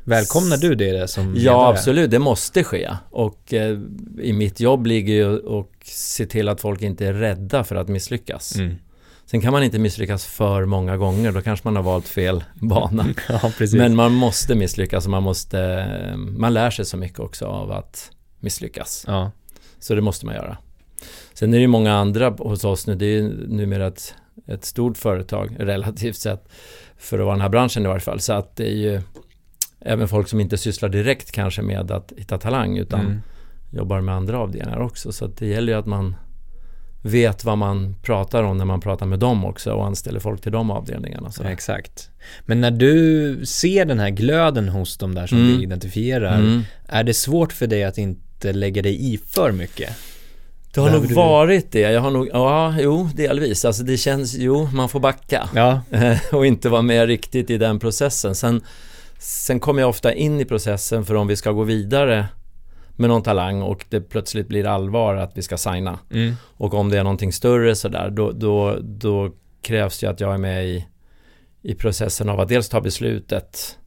Välkomnar 0.05 0.57
du 0.57 0.75
det 0.75 1.09
som 1.11 1.25
Ja, 1.27 1.33
ledare? 1.53 1.69
absolut. 1.69 2.11
Det 2.11 2.19
måste 2.19 2.65
ske. 2.65 2.91
Och 3.11 3.55
eh, 3.55 3.79
i 4.21 4.33
mitt 4.33 4.61
jobb 4.61 4.87
ligger 4.87 5.15
ju 5.15 5.59
att 5.59 5.87
se 5.87 6.27
till 6.27 6.49
att 6.49 6.61
folk 6.61 6.83
inte 6.83 7.07
är 7.07 7.13
rädda 7.13 7.65
för 7.65 7.77
att 7.77 7.89
misslyckas. 7.89 8.57
Mm. 8.57 8.75
Sen 9.27 9.41
kan 9.41 9.53
man 9.53 9.63
inte 9.63 9.79
misslyckas 9.79 10.25
för 10.27 10.65
många 10.65 10.97
gånger. 10.97 11.33
Då 11.33 11.41
kanske 11.41 11.67
man 11.69 11.77
har 11.77 11.83
valt 11.83 12.09
fel 12.09 12.45
bana. 12.55 13.07
Ja. 13.29 13.53
Men 13.73 13.97
man 13.97 14.13
måste 14.13 14.55
misslyckas 14.55 15.05
och 15.05 15.11
man 15.11 15.23
måste... 15.23 15.87
Man 16.17 16.55
lär 16.55 16.71
sig 16.71 16.85
så 16.85 16.97
mycket 16.97 17.21
också 17.21 17.47
av 17.47 17.73
att 17.73 18.11
misslyckas. 18.41 19.05
ja. 19.07 19.31
Så 19.79 19.95
det 19.95 20.01
måste 20.01 20.27
man 20.27 20.35
göra. 20.35 20.57
Sen 21.35 21.55
är 21.55 21.59
det 21.59 21.63
ju 21.63 21.67
många 21.69 21.95
andra 21.95 22.31
hos 22.31 22.65
oss 22.65 22.87
nu. 22.87 22.95
Det 22.95 23.07
är 23.07 23.11
ju 23.11 23.47
numera 23.49 23.87
ett, 23.87 24.15
ett 24.47 24.65
stort 24.65 24.97
företag 24.99 25.57
relativt 25.59 26.17
sett. 26.17 26.49
För 26.99 27.19
att 27.19 27.25
vara 27.25 27.35
den 27.35 27.43
här 27.43 27.49
branschen 27.49 27.85
i 27.85 27.87
varje 27.89 28.01
fall. 28.01 28.21
Så 28.21 28.33
att 28.33 28.57
det 28.57 28.67
är 28.67 28.77
ju 28.77 29.01
även 29.85 30.09
folk 30.09 30.29
som 30.29 30.41
inte 30.41 30.59
sysslar 30.59 30.89
direkt 30.89 31.33
kanske 31.33 31.63
med 31.63 31.91
att 31.91 32.13
hitta 32.17 32.39
talang 32.39 32.79
utan 32.79 33.01
Mm. 33.01 33.23
jobbar 33.71 34.01
med 34.01 34.15
andra 34.15 34.39
avdelningar 34.39 34.81
också. 34.81 35.13
Så 35.13 35.27
det 35.27 35.47
gäller 35.47 35.73
ju 35.73 35.79
att 35.79 35.87
man 35.87 36.15
vet 37.03 37.45
vad 37.45 37.59
man 37.59 37.95
pratar 38.03 38.43
om 38.43 38.59
när 38.59 38.65
man 38.65 38.81
pratar 38.81 39.07
med 39.07 39.19
dem 39.19 39.45
också 39.45 39.73
och 39.73 39.87
anställer 39.87 40.21
folk 40.21 40.41
till 40.41 40.53
de 40.53 40.71
avdelningarna. 40.71 41.31
Ja, 41.43 41.51
exakt. 41.51 42.11
Men 42.47 42.61
när 42.61 42.71
du 42.71 43.47
ser 43.47 43.85
den 43.85 43.99
här 43.99 44.11
glöden 44.11 44.69
hos 44.69 44.97
de 44.99 45.15
där 45.15 45.27
som 45.27 45.39
Mm. 45.39 45.57
du 45.57 45.63
identifierar, 45.63 46.39
Mm. 46.39 46.63
är 46.89 47.05
det 47.05 47.15
svårt 47.15 47.53
för 47.53 47.67
dig 47.67 47.85
att 47.85 47.99
inte 47.99 48.53
lägga 48.53 48.83
dig 48.83 49.15
i 49.15 49.19
för 49.19 49.53
mycket? 49.53 49.91
Det 50.75 50.81
har 50.81 50.87
Behöver 50.89 51.03
nog 51.03 51.11
du- 51.11 51.15
varit 51.15 51.73
det. 51.73 51.81
Jag 51.81 52.01
har 52.01 52.11
nog, 52.11 52.29
ja, 52.33 52.75
jo, 52.81 53.09
delvis. 53.15 53.65
Alltså 53.65 53.83
det 53.83 53.97
känns, 53.97 54.35
jo, 54.35 54.69
man 54.73 54.89
får 54.89 55.01
backa. 55.01 55.49
Ja. 55.55 55.81
och 56.33 56.47
inte 56.47 56.69
vara 56.69 56.83
med 56.83 57.07
riktigt 57.07 57.51
i 57.51 57.59
den 57.59 57.79
processen. 57.79 58.35
Sen, 58.35 58.61
sen 59.25 59.61
kommer 59.61 59.83
jag 59.83 59.89
ofta 59.89 60.15
in 60.15 60.41
i 60.41 60.45
processen 60.45 61.05
för 61.05 61.15
om 61.15 61.27
vi 61.27 61.37
ska 61.37 61.53
gå 61.53 61.63
vidare 61.63 62.27
med 62.97 63.11
någon 63.11 63.23
talang 63.23 63.63
och 63.63 63.85
det 63.89 64.01
plötsligt 64.01 64.49
blir 64.49 64.67
allvar 64.67 65.15
att 65.15 65.39
vi 65.39 65.43
ska 65.43 65.57
signa. 65.57 65.99
Mm. 66.11 66.35
Och 66.57 66.75
om 66.75 66.89
det 66.89 66.99
är 66.99 67.05
någonting 67.05 67.33
större 67.33 67.75
sådär, 67.75 68.11
då, 68.11 68.33
då, 68.33 68.79
då 68.81 69.31
krävs 69.63 69.99
det 70.01 70.07
att 70.07 70.21
jag 70.21 70.35
är 70.35 70.39
med 70.39 70.67
i, 70.67 70.87
i 71.63 71.75
processen 71.75 72.29
av 72.29 72.41
att 72.41 72.49
dels 72.49 72.69
ta 72.69 72.81
beslutet 72.81 73.79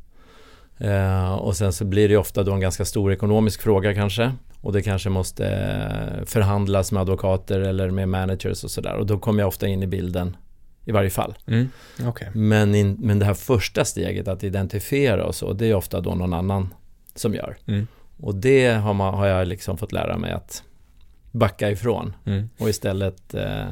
eh, 0.77 1.34
och 1.34 1.58
sen 1.58 1.74
så 1.74 1.86
blir 1.86 2.10
det 2.10 2.17
ofta 2.17 2.44
då 2.44 2.53
en 2.53 2.60
ganska 2.60 2.86
stor 2.86 3.13
ekonomisk 3.13 3.62
fråga 3.62 3.94
kanske. 3.94 4.34
Och 4.62 4.74
det 4.74 4.82
kanske 4.82 5.10
måste 5.10 5.48
eh, 5.48 6.25
förhandlas 6.25 6.91
med 6.91 7.01
advokater 7.01 7.60
eller 7.60 7.91
med 7.91 8.10
managers 8.10 8.63
och 8.63 8.72
sådär. 8.72 8.96
Och 8.96 9.06
då 9.06 9.20
kommer 9.20 9.41
jag 9.41 9.48
ofta 9.48 9.67
in 9.67 9.84
i 9.84 9.88
bilden 9.88 10.38
i 10.88 10.91
varje 10.91 11.10
fall. 11.10 11.36
Mm. 11.48 11.70
Okej. 12.06 12.27
Men, 12.34 12.75
in, 12.75 12.98
men 13.00 13.20
det 13.20 13.25
här 13.25 13.34
första 13.34 13.86
steget 13.86 14.27
att 14.27 14.44
identifiera 14.44 15.25
och 15.25 15.36
så, 15.36 15.53
det 15.53 15.65
är 15.65 15.74
ofta 15.75 16.01
då 16.01 16.15
någon 16.15 16.34
annan 16.34 16.74
som 17.15 17.34
gör. 17.34 17.58
Mm. 17.65 17.88
Och 18.20 18.36
det 18.36 18.67
har, 18.67 18.94
man, 18.94 19.13
har 19.13 19.27
jag 19.27 19.48
liksom 19.48 19.77
fått 19.77 19.91
lära 19.91 20.17
mig 20.17 20.32
att 20.32 20.63
backa 21.32 21.72
ifrån 21.72 22.13
Mm. 22.25 22.50
och 22.58 22.70
istället 22.70 23.34
eh, 23.34 23.65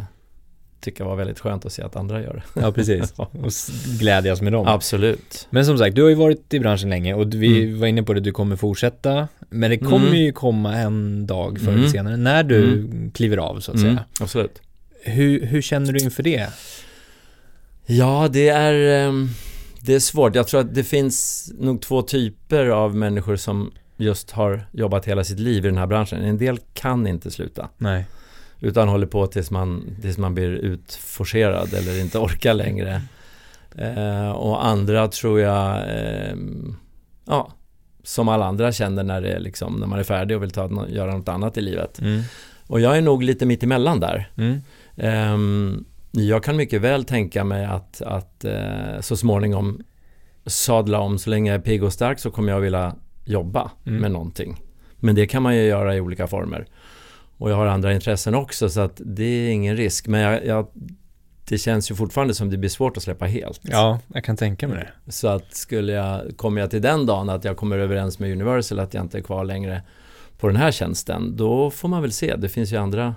tycka 0.81 1.03
var 1.05 1.15
väldigt 1.15 1.39
skönt 1.39 1.65
att 1.65 1.73
se 1.73 1.81
att 1.81 1.95
andra 1.95 2.21
gör 2.21 2.33
det. 2.53 2.61
Ja, 2.61 2.71
precis. 2.71 3.11
Och 3.15 3.31
glädjas 3.99 4.41
med 4.41 4.53
dem. 4.53 4.67
Absolut. 4.67 5.47
Men 5.49 5.65
som 5.65 5.77
sagt, 5.77 5.95
du 5.95 6.01
har 6.01 6.09
ju 6.09 6.15
varit 6.15 6.53
i 6.53 6.59
branschen 6.59 6.89
länge 6.89 7.13
och 7.13 7.33
vi 7.33 7.63
Mm. 7.63 7.79
var 7.79 7.87
inne 7.87 8.03
på 8.03 8.13
det, 8.13 8.19
du 8.19 8.31
kommer 8.31 8.55
fortsätta. 8.55 9.27
Men 9.49 9.69
det 9.71 9.77
kommer 9.77 10.07
Mm. 10.07 10.15
ju 10.19 10.31
komma 10.31 10.75
en 10.75 11.27
dag 11.27 11.59
förr 11.59 11.67
eller 11.67 11.77
Mm. 11.79 11.91
senare 11.91 12.17
när 12.17 12.43
du 12.43 12.87
kliver 13.13 13.37
av 13.37 13.59
så 13.59 13.71
att 13.71 13.77
Mm, 13.77 13.95
säga. 13.95 14.05
absolut. 14.19 14.61
Hur, 15.01 15.45
hur 15.45 15.61
känner 15.61 15.93
du 15.93 15.99
inför 15.99 16.23
det? 16.23 16.49
Ja, 17.85 18.27
det 18.31 18.49
är, 18.49 19.07
ehm, 19.07 19.29
det 19.81 19.93
är 19.93 19.99
svårt. 19.99 20.35
Jag 20.35 20.47
tror 20.47 20.59
att 20.59 20.75
det 20.75 20.83
finns 20.83 21.51
nog 21.59 21.81
två 21.81 22.01
typer 22.01 22.67
av 22.67 22.95
människor 22.95 23.35
som 23.35 23.71
just 23.97 24.31
har 24.31 24.67
jobbat 24.71 25.05
hela 25.05 25.23
sitt 25.23 25.39
liv 25.39 25.65
i 25.65 25.67
den 25.67 25.77
här 25.77 25.87
branschen. 25.87 26.21
En 26.21 26.37
del 26.37 26.59
kan 26.73 27.07
inte 27.07 27.31
sluta. 27.31 27.69
Nej. 27.77 28.05
Utan 28.59 28.87
håller 28.87 29.07
på 29.07 29.27
tills 29.27 29.51
man, 29.51 29.97
tills 30.01 30.17
man 30.17 30.33
blir 30.33 30.49
utforcerad 30.49 31.73
eller 31.73 32.01
inte 32.01 32.19
orkar 32.19 32.53
längre. 32.53 33.01
Eh, 33.77 34.29
och 34.29 34.65
andra 34.65 35.07
tror 35.07 35.39
jag, 35.39 35.75
eh, 35.77 36.35
ja, 37.25 37.51
som 38.03 38.29
alla 38.29 38.45
andra 38.45 38.71
känner 38.71 39.03
när, 39.03 39.21
det 39.21 39.29
är 39.29 39.39
liksom, 39.39 39.73
när 39.73 39.87
man 39.87 39.99
är 39.99 40.03
färdig 40.03 40.37
och 40.37 40.43
vill 40.43 40.51
ta, 40.51 40.87
göra 40.89 41.17
något 41.17 41.29
annat 41.29 41.57
i 41.57 41.61
livet. 41.61 41.99
Mm. 41.99 42.21
Och 42.67 42.79
jag 42.81 42.97
är 42.97 43.01
nog 43.01 43.23
lite 43.23 43.45
mitt 43.45 43.63
emellan 43.63 43.99
där. 43.99 44.29
Mm. 44.37 44.61
Ehm, 44.97 45.85
jag 46.23 46.43
kan 46.43 46.55
mycket 46.55 46.81
väl 46.81 47.03
tänka 47.05 47.43
mig 47.43 47.65
att, 47.65 48.01
att 48.01 48.45
eh, 48.45 48.99
så 49.01 49.17
småningom 49.17 49.81
sadla 50.45 50.99
om. 50.99 51.17
Så 51.17 51.29
länge 51.29 51.51
jag 51.51 51.59
är 51.59 51.63
pigg 51.63 51.83
och 51.83 51.93
stark 51.93 52.19
så 52.19 52.31
kommer 52.31 52.51
jag 52.51 52.59
vilja 52.59 52.95
jobba 53.25 53.71
Mm. 53.85 54.01
med 54.01 54.11
någonting. 54.11 54.61
Men 54.99 55.15
det 55.15 55.27
kan 55.27 55.43
man 55.43 55.55
ju 55.55 55.61
göra 55.63 55.95
i 55.95 56.01
olika 56.01 56.27
former. 56.27 56.65
Och 57.37 57.51
jag 57.51 57.55
har 57.55 57.65
andra 57.65 57.93
intressen 57.93 58.35
också 58.35 58.69
så 58.69 58.81
att 58.81 59.01
det 59.05 59.23
är 59.23 59.49
ingen 59.49 59.77
risk. 59.77 60.07
Men 60.07 60.21
jag, 60.21 60.45
jag, 60.45 60.67
det 61.49 61.57
känns 61.57 61.91
ju 61.91 61.95
fortfarande 61.95 62.33
som 62.33 62.49
det 62.49 62.57
blir 62.57 62.69
svårt 62.69 62.97
att 62.97 63.03
släppa 63.03 63.25
helt. 63.25 63.59
Ja, 63.63 63.99
jag 64.13 64.23
kan 64.23 64.37
tänka 64.37 64.67
mig 64.67 64.77
det. 65.05 65.11
Så 65.11 65.27
att 65.27 65.53
skulle 65.55 65.93
jag, 65.93 66.37
kommer 66.37 66.61
jag 66.61 66.69
till 66.69 66.81
den 66.81 67.05
dagen 67.05 67.29
att 67.29 67.43
jag 67.43 67.57
kommer 67.57 67.77
överens 67.77 68.19
med 68.19 68.31
Universal 68.31 68.79
att 68.79 68.93
jag 68.93 69.03
inte 69.03 69.17
är 69.17 69.21
kvar 69.21 69.43
längre 69.45 69.81
på 70.39 70.47
den 70.47 70.55
här 70.55 70.71
tjänsten, 70.71 71.35
då 71.37 71.71
får 71.71 71.87
man 71.87 72.01
väl 72.01 72.11
se. 72.11 72.35
Det 72.35 72.49
finns 72.49 72.73
ju 72.73 72.77
andra 72.77 73.15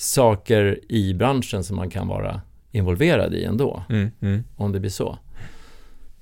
saker 0.00 0.80
i 0.88 1.14
branschen 1.14 1.64
som 1.64 1.76
man 1.76 1.90
kan 1.90 2.08
vara 2.08 2.40
involverad 2.72 3.34
i 3.34 3.44
ändå, 3.44 3.82
Mm. 3.88 4.10
Mm. 4.20 4.44
om 4.56 4.72
det 4.72 4.80
blir 4.80 4.90
så. 4.90 5.18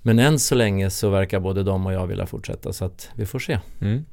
Men 0.03 0.19
än 0.19 0.39
så 0.39 0.55
länge 0.55 0.91
så 0.91 1.11
verkar 1.11 1.41
både 1.41 1.63
de 1.63 1.87
och 1.87 1.93
jag 1.93 2.07
vilja 2.07 2.27
fortsätta, 2.27 2.73
så 2.73 2.85
att 2.85 3.09
vi 3.15 3.27
får 3.27 3.39
se. 3.39 3.59
Mm. 3.81 4.05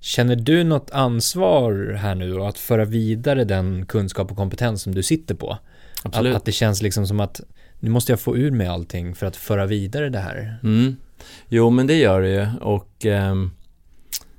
Känner 0.00 0.36
du 0.36 0.64
något 0.64 0.90
ansvar 0.90 1.94
här 1.98 2.14
nu 2.14 2.30
då, 2.34 2.44
att 2.44 2.58
föra 2.58 2.84
vidare 2.84 3.44
den 3.44 3.86
kunskap 3.86 4.30
och 4.30 4.36
kompetens 4.36 4.82
som 4.82 4.94
du 4.94 5.02
sitter 5.02 5.34
på? 5.34 5.50
Att, 5.50 5.58
Absolut. 6.02 6.36
att 6.36 6.44
det 6.44 6.52
känns 6.52 6.82
liksom 6.82 7.06
som 7.06 7.20
att 7.20 7.40
nu 7.80 7.90
måste 7.90 8.12
jag 8.12 8.20
få 8.20 8.36
ur 8.36 8.50
mig 8.50 8.66
allting 8.66 9.14
för 9.14 9.26
att 9.26 9.36
föra 9.36 9.66
vidare 9.66 10.08
det 10.08 10.18
här. 10.18 10.58
Mm. 10.62 10.96
Jo, 11.48 11.70
men 11.70 11.86
det 11.86 11.94
gör 11.94 12.20
det 12.22 12.28
ju. 12.30 12.46
Och 12.60 13.06
ehm, 13.06 13.50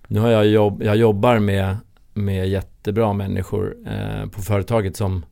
nu 0.08 0.20
har 0.20 0.30
jag 0.30 0.48
jobb, 0.48 0.84
jag 0.84 0.96
jobbar 0.96 1.40
med, 1.40 1.78
med 2.14 2.50
jättebra 2.50 3.14
människor 3.14 3.76
eh, 3.88 4.30
på 4.30 4.42
företaget 4.42 4.98
som, 4.98 5.26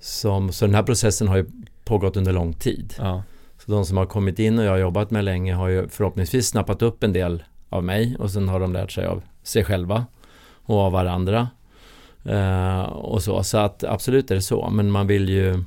som, 0.00 0.52
så 0.52 0.66
den 0.66 0.74
här 0.74 0.82
processen 0.82 1.28
har 1.28 1.36
ju 1.36 1.46
pågått 1.84 2.16
under 2.16 2.32
lång 2.32 2.52
tid. 2.52 2.94
Ja. 2.98 3.22
Så 3.58 3.72
de 3.72 3.84
som 3.84 3.96
har 3.96 4.06
kommit 4.06 4.38
in 4.38 4.58
och 4.58 4.64
jag 4.64 4.70
har 4.70 4.78
jobbat 4.78 5.10
med 5.10 5.24
länge 5.24 5.54
har 5.54 5.68
ju 5.68 5.88
förhoppningsvis 5.88 6.48
snappat 6.48 6.82
upp 6.82 7.02
en 7.02 7.12
del 7.12 7.42
av 7.68 7.84
mig 7.84 8.16
och 8.18 8.30
sen 8.30 8.48
har 8.48 8.60
de 8.60 8.72
lärt 8.72 8.90
sig 8.90 9.06
av 9.06 9.22
sig 9.42 9.64
själva 9.64 10.06
och 10.64 10.78
av 10.78 10.92
varandra. 10.92 11.48
Eh, 12.24 12.82
och 12.82 13.22
så, 13.22 13.42
så 13.42 13.58
att 13.58 13.84
absolut 13.84 14.30
är 14.30 14.34
det 14.34 14.42
så, 14.42 14.70
men 14.70 14.90
man 14.90 15.06
vill 15.06 15.28
ju 15.28 15.64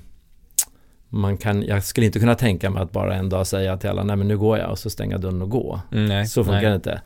man 1.09 1.37
kan, 1.37 1.63
jag 1.63 1.83
skulle 1.83 2.05
inte 2.05 2.19
kunna 2.19 2.35
tänka 2.35 2.69
mig 2.69 2.83
att 2.83 2.91
bara 2.91 3.15
en 3.15 3.29
dag 3.29 3.47
säga 3.47 3.77
till 3.77 3.89
alla, 3.89 4.03
nej 4.03 4.15
men 4.15 4.27
nu 4.27 4.37
går 4.37 4.57
jag 4.57 4.71
och 4.71 4.79
så 4.79 4.89
stänga 4.89 5.17
dörren 5.17 5.41
och 5.41 5.49
gå. 5.49 5.79
Mm, 5.91 6.05
nej. 6.05 6.27
Så 6.27 6.43
funkar 6.43 6.61
nej. 6.61 6.69
det 6.69 6.75
inte. 6.75 7.01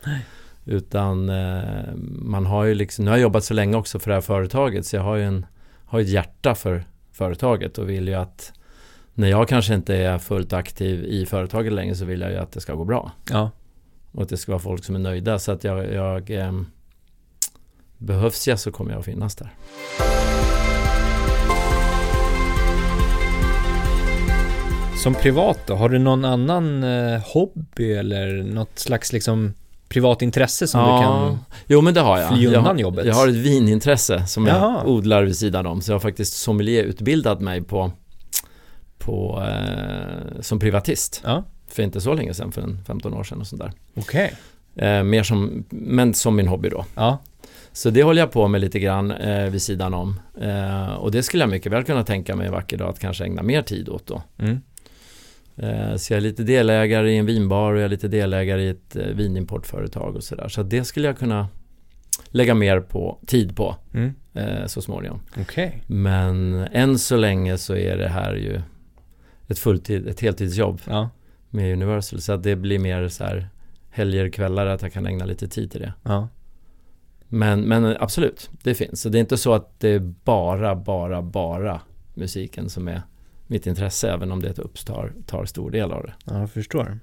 Utan 0.64 1.28
eh, 1.28 1.94
man 2.22 2.46
har 2.46 2.64
ju 2.64 2.74
liksom, 2.74 3.04
nu 3.04 3.10
har 3.10 3.18
jag 3.18 3.22
jobbat 3.22 3.44
så 3.44 3.54
länge 3.54 3.76
också 3.76 3.98
för 3.98 4.10
det 4.10 4.14
här 4.14 4.20
företaget 4.20 4.86
så 4.86 4.96
jag 4.96 5.02
har 5.02 5.16
ju 5.16 5.24
en, 5.24 5.46
har 5.84 6.00
ett 6.00 6.08
hjärta 6.08 6.54
för 6.54 6.84
företaget 7.12 7.78
och 7.78 7.88
vill 7.88 8.08
ju 8.08 8.14
att 8.14 8.52
när 9.14 9.28
jag 9.28 9.48
kanske 9.48 9.74
inte 9.74 9.96
är 9.96 10.18
fullt 10.18 10.52
aktiv 10.52 11.04
i 11.04 11.26
företaget 11.26 11.72
längre 11.72 11.94
så 11.94 12.04
vill 12.04 12.20
jag 12.20 12.30
ju 12.30 12.36
att 12.36 12.52
det 12.52 12.60
ska 12.60 12.74
gå 12.74 12.84
bra. 12.84 13.12
Ja. 13.30 13.50
Och 14.12 14.22
att 14.22 14.28
det 14.28 14.36
ska 14.36 14.52
vara 14.52 14.62
folk 14.62 14.84
som 14.84 14.94
är 14.94 14.98
nöjda 14.98 15.38
så 15.38 15.52
att 15.52 15.64
jag, 15.64 15.92
jag 15.92 16.30
eh, 16.30 16.52
behövs 17.98 18.48
jag 18.48 18.58
så 18.58 18.72
kommer 18.72 18.90
jag 18.90 18.98
att 18.98 19.04
finnas 19.04 19.36
där. 19.36 19.54
Som 25.02 25.14
privat 25.14 25.60
då, 25.66 25.74
har 25.74 25.88
du 25.88 25.98
någon 25.98 26.24
annan 26.24 26.82
eh, 26.82 27.20
hobby 27.34 27.92
eller 27.92 28.42
något 28.42 28.78
slags 28.78 29.12
liksom 29.12 29.54
privat 29.90 30.22
intresse 30.22 30.66
som 30.66 30.80
du 30.80 31.02
kan... 31.02 31.38
Jo 31.66 31.80
men 31.80 31.94
det 31.94 32.00
har 32.00 32.18
jag. 32.18 32.34
fly 32.34 32.46
undan 32.46 32.78
jobbet? 32.78 33.06
jag 33.06 33.14
har 33.14 33.28
ett 33.28 33.34
vinintresse 33.34 34.26
som 34.26 34.46
Jaha. 34.46 34.80
jag 34.84 34.88
odlar 34.88 35.22
vid 35.22 35.36
sidan 35.36 35.66
om. 35.66 35.80
Så 35.80 35.90
jag 35.90 35.94
har 35.94 36.00
faktiskt 36.00 36.32
sommelierutbildat 36.32 37.40
mig 37.40 37.62
på, 37.62 37.92
på, 38.98 39.42
eh, 39.48 40.40
som 40.40 40.58
privatist. 40.58 41.20
Ja, 41.24 41.44
För 41.68 41.82
inte 41.82 42.00
så 42.00 42.14
länge 42.14 42.34
sedan, 42.34 42.52
för 42.52 42.62
en 42.62 42.78
15 42.86 43.14
år 43.14 43.24
sedan 43.24 43.40
och 43.40 43.46
sånt 43.46 43.62
där. 43.62 43.72
okej. 43.96 44.34
Eh, 44.76 45.02
mer 45.02 45.22
som, 45.22 45.64
men 45.70 46.14
som 46.14 46.36
min 46.36 46.48
hobby 46.48 46.68
då. 46.68 46.84
Ja. 46.94 47.18
Så 47.72 47.90
det 47.90 48.02
håller 48.02 48.22
jag 48.22 48.32
på 48.32 48.48
med 48.48 48.60
lite 48.60 48.78
grann 48.78 49.10
eh, 49.10 49.50
vid 49.50 49.62
sidan 49.62 49.94
om. 49.94 50.20
Eh, 50.40 50.92
och 50.94 51.10
det 51.10 51.22
skulle 51.22 51.42
jag 51.42 51.50
mycket 51.50 51.72
väl 51.72 51.84
kunna 51.84 52.04
tänka 52.04 52.36
mig 52.36 52.46
en 52.46 52.52
vacker 52.52 52.76
dag 52.76 52.88
att 52.88 52.98
kanske 52.98 53.24
ägna 53.24 53.42
mer 53.42 53.62
tid 53.62 53.88
åt 53.88 54.06
då. 54.06 54.22
Mm. 54.38 54.60
Eh, 55.62 55.96
Så 55.96 56.12
jag 56.12 56.16
är 56.16 56.20
lite 56.20 56.42
delägare 56.42 57.10
i 57.12 57.16
en 57.16 57.26
vinbar 57.26 57.72
och 57.72 57.78
jag 57.78 57.84
är 57.84 57.88
lite 57.88 58.08
delägare 58.08 58.62
i 58.62 58.68
ett 58.68 58.96
eh, 58.96 59.06
vinimportföretag 59.06 60.16
och 60.16 60.24
sådär. 60.24 60.48
Så 60.48 60.62
det 60.62 60.84
skulle 60.84 61.06
jag 61.06 61.18
kunna 61.18 61.48
lägga 62.28 62.54
mer 62.54 62.80
på 62.80 63.18
tid 63.26 63.56
på 63.56 63.76
Mm. 63.94 64.14
eh, 64.34 64.66
så 64.66 64.82
småningom. 64.82 65.20
Okej. 65.40 65.82
Men 65.86 66.54
än 66.72 66.98
så 66.98 67.16
länge 67.16 67.58
så 67.58 67.76
är 67.76 67.96
det 67.96 68.08
här 68.08 68.34
ju 68.34 68.60
ett 69.48 69.58
fulltid, 69.58 70.08
ett 70.08 70.20
heltidsjobb 70.20 70.80
Ja. 70.86 71.10
med 71.50 71.72
Universal. 71.72 72.20
Så 72.20 72.32
att 72.32 72.42
det 72.42 72.56
blir 72.56 72.78
mer 72.78 73.08
så 73.08 73.24
här 73.24 73.48
helger, 73.90 74.28
kvällar 74.28 74.66
att 74.66 74.82
jag 74.82 74.92
kan 74.92 75.06
ägna 75.06 75.24
lite 75.24 75.48
tid 75.48 75.70
till 75.70 75.80
det. 75.80 75.92
Ja. 76.02 76.28
Men, 77.28 77.60
men 77.60 77.96
absolut, 78.00 78.50
det 78.62 78.74
finns. 78.74 79.00
Så 79.02 79.08
det 79.08 79.18
är 79.18 79.20
inte 79.20 79.36
så 79.36 79.54
att 79.54 79.80
det 79.80 79.88
är 79.88 79.98
bara, 80.24 80.74
bara, 80.76 81.22
bara 81.22 81.80
musiken 82.14 82.68
som 82.68 82.88
är 82.88 83.02
mitt 83.50 83.66
intresse, 83.66 84.10
även 84.12 84.32
om 84.32 84.42
det 84.42 84.58
upptar 84.58 85.12
tar 85.26 85.44
stor 85.44 85.70
del 85.70 85.92
av 85.92 86.02
det. 86.02 86.12
Ja, 86.24 86.40
jag 86.40 86.50
förstår. 86.50 86.98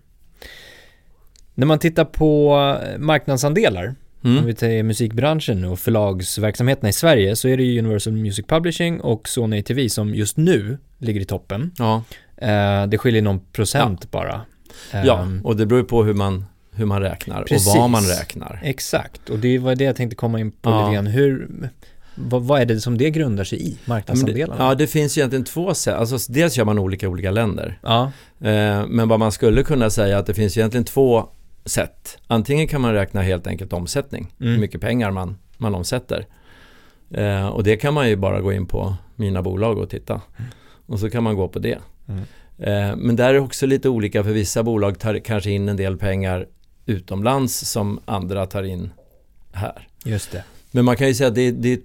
När 1.53 1.65
man 1.65 1.79
tittar 1.79 2.05
på 2.05 2.55
eh, 2.91 2.97
marknadsandelar, 2.97 3.95
Mm. 4.23 4.38
om 4.38 4.45
vi 4.45 4.53
tar 4.55 4.83
musikbranschen 4.83 5.65
och 5.65 5.79
förlagsverksamheterna 5.79 6.89
i 6.89 6.93
Sverige, 6.93 7.36
så 7.36 7.47
är 7.47 7.57
det 7.57 7.79
Universal 7.79 8.13
Music 8.13 8.45
Publishing 8.47 9.01
och 9.01 9.27
Sony 9.29 9.63
TV 9.63 9.89
som 9.89 10.15
just 10.15 10.38
nu 10.38 10.77
ligger 10.97 11.21
i 11.21 11.25
toppen. 11.25 11.71
Ja, 11.77 12.03
Eh, 12.41 12.88
det 12.88 12.97
skiljer 12.97 13.21
någon 13.21 13.39
procent 13.39 14.12
bara. 14.12 14.41
ja, 14.93 15.19
Ehm, 15.21 15.45
och 15.45 15.55
det 15.57 15.65
beror 15.65 15.81
ju 15.81 15.88
på 15.88 16.03
hur 16.03 16.13
man, 16.13 16.45
hur 16.71 16.86
man 16.86 17.01
räknar 17.01 17.43
Precis. 17.43 17.67
och 17.75 17.81
vad 17.81 17.89
man 17.89 18.03
räknar. 18.03 18.60
Exakt, 18.63 19.29
och 19.29 19.39
det 19.39 19.57
var 19.60 19.75
det 19.75 19.83
jag 19.83 19.95
tänkte 19.95 20.15
komma 20.15 20.39
in 20.39 20.51
på 20.51 20.69
Ja. 20.69 20.81
lite 20.81 20.95
grann. 20.95 21.07
Hur, 21.07 21.69
vad, 22.17 22.43
vad 22.43 22.62
är 22.62 22.65
det 22.65 22.80
som 22.80 22.97
det 22.97 23.10
grundar 23.12 23.43
sig 23.43 23.69
i, 23.69 23.77
marknadsandelarna? 23.86 24.63
ja, 24.63 24.75
det 24.75 24.88
finns 24.88 25.17
egentligen 25.17 25.45
två 25.45 25.73
sätt. 25.73 25.95
Alltså, 25.95 26.32
dels 26.32 26.58
gör 26.58 26.65
man 26.65 26.80
olika 26.80 27.06
i 27.06 27.10
olika 27.10 27.32
länder. 27.32 27.80
Ja, 27.84 28.12
Eh, 28.39 28.88
men 28.88 29.08
vad 29.08 29.19
man 29.19 29.32
skulle 29.32 29.63
kunna 29.63 29.89
säga 29.89 30.15
är 30.15 30.19
att 30.19 30.25
det 30.25 30.34
finns 30.34 30.58
egentligen 30.58 30.84
två 30.86 31.30
sätt. 31.65 32.17
Antingen 32.27 32.67
kan 32.67 32.82
man 32.82 32.93
räkna 32.93 33.21
helt 33.21 33.47
enkelt 33.47 33.73
omsättning, 33.73 34.34
Mm. 34.39 34.53
hur 34.53 34.60
mycket 34.60 34.82
pengar 34.82 35.12
man, 35.12 35.38
man 35.58 35.75
omsätter. 35.75 36.25
Eh, 37.12 37.47
och 37.47 37.63
det 37.63 37.77
kan 37.77 37.93
man 37.93 38.10
ju 38.10 38.15
bara 38.15 38.41
gå 38.41 38.53
in 38.53 38.65
på 38.65 38.95
mina 39.15 39.41
bolag 39.41 39.77
och 39.77 39.89
titta. 39.89 40.21
Och 40.86 40.99
så 40.99 41.10
kan 41.10 41.23
man 41.23 41.36
gå 41.36 41.47
på 41.47 41.60
det. 41.60 41.77
Mm. 42.08 42.21
Eh, 42.58 42.95
men 42.95 43.15
där 43.15 43.30
är 43.30 43.34
det 43.34 43.39
också 43.39 43.65
lite 43.65 43.89
olika 43.89 44.23
för 44.23 44.32
vissa 44.32 44.63
bolag 44.63 44.99
tar 44.99 45.19
kanske 45.19 45.51
in 45.51 45.69
en 45.69 45.75
del 45.77 45.97
pengar 45.97 46.45
utomlands 46.86 47.69
som 47.69 47.99
andra 48.06 48.45
tar 48.45 48.63
in 48.63 48.89
här. 49.53 49.88
just 50.06 50.32
det. 50.32 50.43
Men 50.71 50.86
man 50.86 50.95
kan 50.95 51.08
ju 51.08 51.13
säga 51.13 51.27
att 51.30 51.36
det, 51.36 51.51
det 51.51 51.80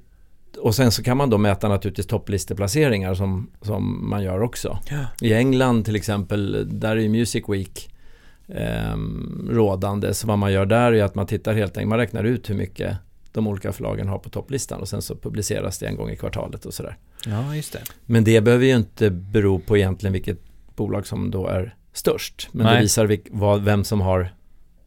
och 0.56 0.74
sen 0.74 0.92
så 0.92 1.02
kan 1.02 1.16
man 1.16 1.30
då 1.30 1.38
mäta 1.38 1.68
naturligtvis 1.68 2.06
topplisteplaceringar 2.06 3.14
som, 3.14 3.50
som 3.60 4.10
man 4.10 4.22
gör 4.22 4.42
också. 4.42 4.78
Ja. 4.90 5.06
I 5.20 5.32
England 5.32 5.84
till 5.84 5.96
exempel, 5.96 6.68
där 6.80 6.96
är 6.96 7.08
Music 7.08 7.44
Week 7.48 7.90
ehm, 8.48 9.48
rådande. 9.50 10.14
Så 10.14 10.26
vad 10.26 10.38
man 10.38 10.52
gör 10.52 10.66
där 10.66 10.92
är 10.92 11.02
att 11.02 11.14
man 11.14 11.26
tittar 11.26 11.54
helt 11.54 11.76
enkelt, 11.76 11.88
man 11.88 11.98
räknar 11.98 12.24
ut 12.24 12.50
hur 12.50 12.54
mycket 12.54 12.96
de 13.32 13.46
olika 13.46 13.72
förlagen 13.72 14.08
har 14.08 14.18
på 14.18 14.28
topplistan 14.28 14.80
och 14.80 14.88
sen 14.88 15.02
så 15.02 15.16
publiceras 15.16 15.78
det 15.78 15.86
en 15.86 15.96
gång 15.96 16.10
i 16.10 16.16
kvartalet 16.16 16.66
och 16.66 16.74
sådär. 16.74 16.96
Ja, 17.26 17.56
just 17.56 17.72
det. 17.72 17.82
Men 18.06 18.24
det 18.24 18.40
behöver 18.40 18.66
ju 18.66 18.76
inte 18.76 19.10
bero 19.10 19.58
på 19.58 19.76
egentligen 19.76 20.12
vilket 20.12 20.38
bolag 20.76 21.06
som 21.06 21.30
då 21.30 21.46
är 21.46 21.74
störst. 21.92 22.48
Men 22.52 22.66
Nej. 22.66 22.74
det 22.74 22.80
visar 22.80 23.06
vilk, 23.06 23.26
vad, 23.30 23.62
vem 23.62 23.84
som 23.84 24.00
har 24.00 24.34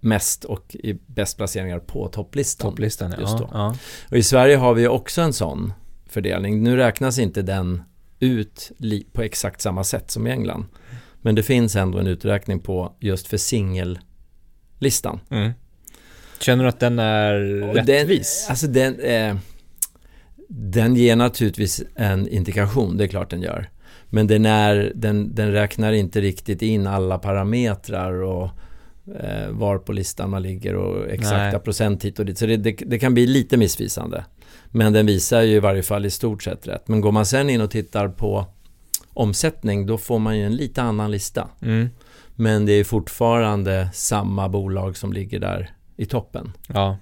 mest 0.05 0.43
och 0.43 0.75
i 0.75 0.93
bäst 1.07 1.37
placeringar 1.37 1.79
på 1.79 2.07
topplistan. 2.07 2.69
Topplistan, 2.69 3.11
ja. 3.11 3.21
Just 3.21 3.37
då. 3.37 3.49
ja. 3.53 3.75
Och 4.11 4.17
i 4.17 4.23
Sverige 4.23 4.55
har 4.55 4.73
vi 4.73 4.87
också 4.87 5.21
en 5.21 5.33
sån 5.33 5.73
fördelning. 6.05 6.63
Nu 6.63 6.75
räknas 6.75 7.19
inte 7.19 7.41
den 7.41 7.81
ut 8.19 8.71
på 9.13 9.21
exakt 9.21 9.61
samma 9.61 9.83
sätt 9.83 10.11
som 10.11 10.27
i 10.27 10.31
England. 10.31 10.65
Men 11.21 11.35
det 11.35 11.43
finns 11.43 11.75
ändå 11.75 11.97
en 11.97 12.07
uträkning 12.07 12.59
på 12.59 12.95
just 12.99 13.27
för 13.27 13.37
singellistan. 13.37 15.19
Mm. 15.29 15.51
Känner 16.39 16.63
du 16.63 16.69
att 16.69 16.79
den 16.79 16.99
är 16.99 17.63
Och 17.63 17.75
rättvis? 17.75 18.43
Den, 18.45 18.51
alltså 18.51 18.67
den, 18.67 18.99
eh, 18.99 19.35
den 20.49 20.95
ger 20.95 21.15
naturligtvis 21.15 21.83
en 21.95 22.27
indikation, 22.27 22.97
det 22.97 23.03
är 23.03 23.07
klart 23.07 23.29
den 23.29 23.41
gör. 23.41 23.69
Men 24.09 24.27
den, 24.27 24.45
är, 24.45 24.91
den, 24.95 25.35
den 25.35 25.51
räknar 25.51 25.91
inte 25.91 26.21
riktigt 26.21 26.61
in 26.61 26.87
alla 26.87 27.17
parametrar 27.17 28.13
och 28.13 28.49
eh, 29.19 29.49
var 29.49 29.77
på 29.77 29.93
listan 29.93 30.29
man 30.29 30.41
ligger 30.41 30.75
och 30.75 31.09
exakta 31.09 31.37
Nej. 31.37 31.59
procent 31.59 32.05
hit 32.05 32.19
och 32.19 32.25
dit. 32.25 32.37
Så 32.37 32.45
det, 32.45 32.57
det, 32.57 32.71
det 32.71 32.99
kan 32.99 33.13
bli 33.13 33.27
lite 33.27 33.57
missvisande. 33.57 34.25
Men 34.71 34.93
den 34.93 35.05
visar 35.05 35.41
ju 35.41 35.55
i 35.55 35.59
varje 35.59 35.83
fall 35.83 36.05
i 36.05 36.09
stort 36.09 36.43
sett 36.43 36.67
rätt. 36.67 36.87
Men 36.87 37.01
går 37.01 37.11
man 37.11 37.25
sen 37.25 37.49
in 37.49 37.61
och 37.61 37.71
tittar 37.71 38.07
på 38.07 38.45
omsättning, 39.13 39.85
då 39.85 39.97
får 39.97 40.19
man 40.19 40.37
ju 40.37 40.45
en 40.45 40.55
lite 40.55 40.81
annan 40.81 41.11
lista. 41.11 41.47
Mm. 41.61 41.89
Men 42.35 42.65
det 42.65 42.73
är 42.73 42.83
fortfarande 42.83 43.89
samma 43.93 44.49
bolag 44.49 44.97
som 44.97 45.13
ligger 45.13 45.39
där 45.39 45.69
i 45.97 46.05
toppen. 46.05 46.51
Ja, 46.67 46.97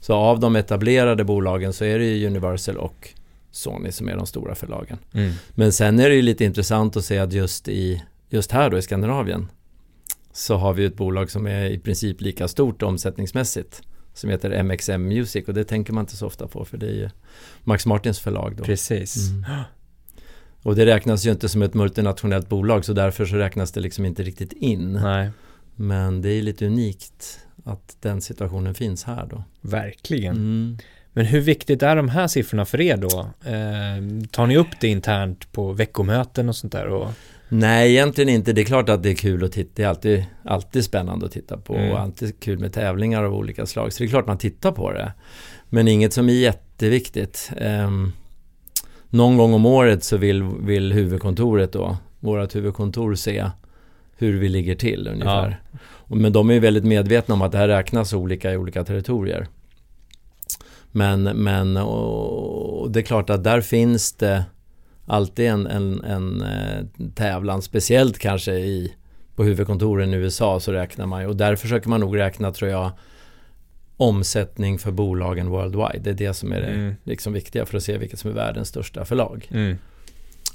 Så 0.00 0.14
av 0.14 0.40
de 0.40 0.56
etablerade 0.56 1.24
bolagen 1.24 1.72
så 1.72 1.84
är 1.84 1.98
det 1.98 2.04
ju 2.04 2.26
Universal 2.26 2.76
och 2.76 3.08
Sony 3.50 3.92
som 3.92 4.08
är 4.08 4.16
de 4.16 4.26
stora 4.26 4.54
förlagen. 4.54 4.98
mm. 5.12 5.32
Men 5.50 5.72
sen 5.72 5.98
är 6.00 6.08
det 6.08 6.14
ju 6.14 6.22
lite 6.22 6.44
intressant 6.44 6.96
att 6.96 7.04
se 7.04 7.18
att 7.18 7.32
just, 7.32 7.68
i, 7.68 8.02
just 8.28 8.52
här 8.52 8.70
då 8.70 8.78
i 8.78 8.82
Skandinavien 8.82 9.48
så 10.36 10.56
har 10.56 10.74
vi 10.74 10.84
ett 10.84 10.96
bolag 10.96 11.30
som 11.30 11.46
är 11.46 11.64
i 11.70 11.78
princip 11.78 12.20
lika 12.20 12.48
stort 12.48 12.82
omsättningsmässigt 12.82 13.82
som 14.14 14.30
heter 14.30 14.62
MXM 14.62 15.02
Music 15.02 15.48
och 15.48 15.54
det 15.54 15.64
tänker 15.64 15.92
man 15.92 16.02
inte 16.02 16.16
så 16.16 16.26
ofta 16.26 16.48
på 16.48 16.64
för 16.64 16.76
det 16.78 16.86
är 16.86 16.94
ju 16.94 17.10
Max 17.64 17.86
Martins 17.86 18.18
förlag 18.18 18.56
då. 18.56 18.64
precis. 18.64 19.30
Mm. 19.30 19.60
Och 20.62 20.76
det 20.76 20.86
räknas 20.86 21.26
ju 21.26 21.30
inte 21.30 21.48
som 21.48 21.62
ett 21.62 21.74
multinationellt 21.74 22.48
bolag 22.48 22.84
så 22.84 22.92
därför 22.92 23.26
så 23.26 23.36
räknas 23.36 23.72
det 23.72 23.80
liksom 23.80 24.04
inte 24.04 24.22
riktigt 24.22 24.52
in. 24.52 24.92
Nej, 24.92 25.30
Men 25.74 26.22
det 26.22 26.28
är 26.28 26.42
lite 26.42 26.66
unikt 26.66 27.38
att 27.64 27.96
den 28.00 28.20
situationen 28.20 28.74
finns 28.74 29.04
här 29.04 29.26
då. 29.30 29.44
verkligen. 29.60 30.36
Mm. 30.36 30.78
Men 31.12 31.26
hur 31.26 31.40
viktigt 31.40 31.82
är 31.82 31.96
de 31.96 32.08
här 32.08 32.26
siffrorna 32.26 32.64
för 32.64 32.80
er 32.80 32.96
då? 32.96 33.30
Eh, 33.50 34.28
tar 34.30 34.46
ni 34.46 34.56
upp 34.56 34.80
det 34.80 34.88
internt 34.88 35.52
på 35.52 35.72
veckomöten 35.72 36.48
och 36.48 36.56
sånt 36.56 36.72
där? 36.72 36.86
Och... 36.86 37.10
Nej, 37.48 37.90
egentligen 37.90 38.28
inte. 38.28 38.52
Det 38.52 38.60
är 38.60 38.64
klart 38.64 38.88
att 38.88 39.02
det 39.02 39.10
är 39.10 39.14
kul 39.14 39.44
att 39.44 39.52
titta. 39.52 39.70
Det 39.74 39.82
är 39.82 39.88
alltid, 39.88 40.24
alltid 40.44 40.84
spännande 40.84 41.26
att 41.26 41.32
titta 41.32 41.56
på 41.56 41.74
Mm. 41.74 41.92
och 41.92 42.00
alltid 42.00 42.40
kul 42.40 42.58
med 42.58 42.72
tävlingar 42.72 43.24
av 43.24 43.34
olika 43.34 43.66
slag. 43.66 43.92
Så 43.92 44.02
det 44.02 44.06
är 44.06 44.08
klart 44.10 44.26
man 44.26 44.38
tittar 44.38 44.72
på 44.72 44.92
det. 44.92 45.12
Men 45.68 45.88
inget 45.88 46.12
som 46.12 46.28
är 46.28 46.32
jätteviktigt. 46.32 47.50
Um, 47.60 48.12
någon 49.10 49.36
gång 49.36 49.54
om 49.54 49.66
året 49.66 50.04
så 50.04 50.16
vill, 50.16 50.42
vill 50.42 50.92
huvudkontoret 50.92 51.72
då, 51.72 51.96
vårt 52.20 52.54
huvudkontor 52.54 53.14
se 53.14 53.50
hur 54.16 54.38
vi 54.38 54.48
ligger 54.48 54.74
till 54.74 55.08
ungefär. 55.12 55.60
Och, 55.80 56.16
men 56.16 56.32
de 56.32 56.50
är 56.50 56.60
väldigt 56.60 56.84
medvetna 56.84 57.34
om 57.34 57.42
att 57.42 57.52
det 57.52 57.58
här 57.58 57.68
räknas 57.68 58.12
olika 58.12 58.52
i 58.52 58.56
olika 58.56 58.84
territorier. 58.84 59.46
Men, 60.92 61.22
men 61.22 61.76
och, 61.76 62.80
och 62.82 62.90
det 62.90 63.00
är 63.00 63.02
klart 63.02 63.30
att 63.30 63.44
där 63.44 63.60
finns 63.60 64.12
det 64.12 64.44
alltid 65.06 65.46
en, 65.46 65.66
en, 65.66 66.04
en 66.04 66.42
eh, 66.42 66.84
tävlan, 67.14 67.62
speciellt 67.62 68.18
kanske 68.18 68.52
i, 68.52 68.94
på 69.34 69.44
huvudkontoren 69.44 70.14
i 70.14 70.16
USA 70.16 70.60
så 70.60 70.72
räknar 70.72 71.06
man 71.06 71.22
ju 71.22 71.28
och 71.28 71.36
där 71.36 71.56
försöker 71.56 71.88
man 71.88 72.00
nog 72.00 72.18
räkna 72.18 72.52
tror 72.52 72.70
jag 72.70 72.90
omsättning 73.96 74.78
för 74.78 74.90
bolagen 74.90 75.48
worldwide. 75.50 75.98
Det 75.98 76.10
är 76.10 76.14
det 76.28 76.34
som 76.34 76.52
är 76.52 76.60
det 76.60 76.66
Mm. 76.66 76.94
liksom 77.04 77.32
viktiga 77.32 77.66
för 77.66 77.76
att 77.76 77.82
se 77.82 77.98
vilket 77.98 78.18
som 78.18 78.30
är 78.30 78.34
världens 78.34 78.68
största 78.68 79.04
förlag. 79.04 79.48
Mm. 79.50 79.78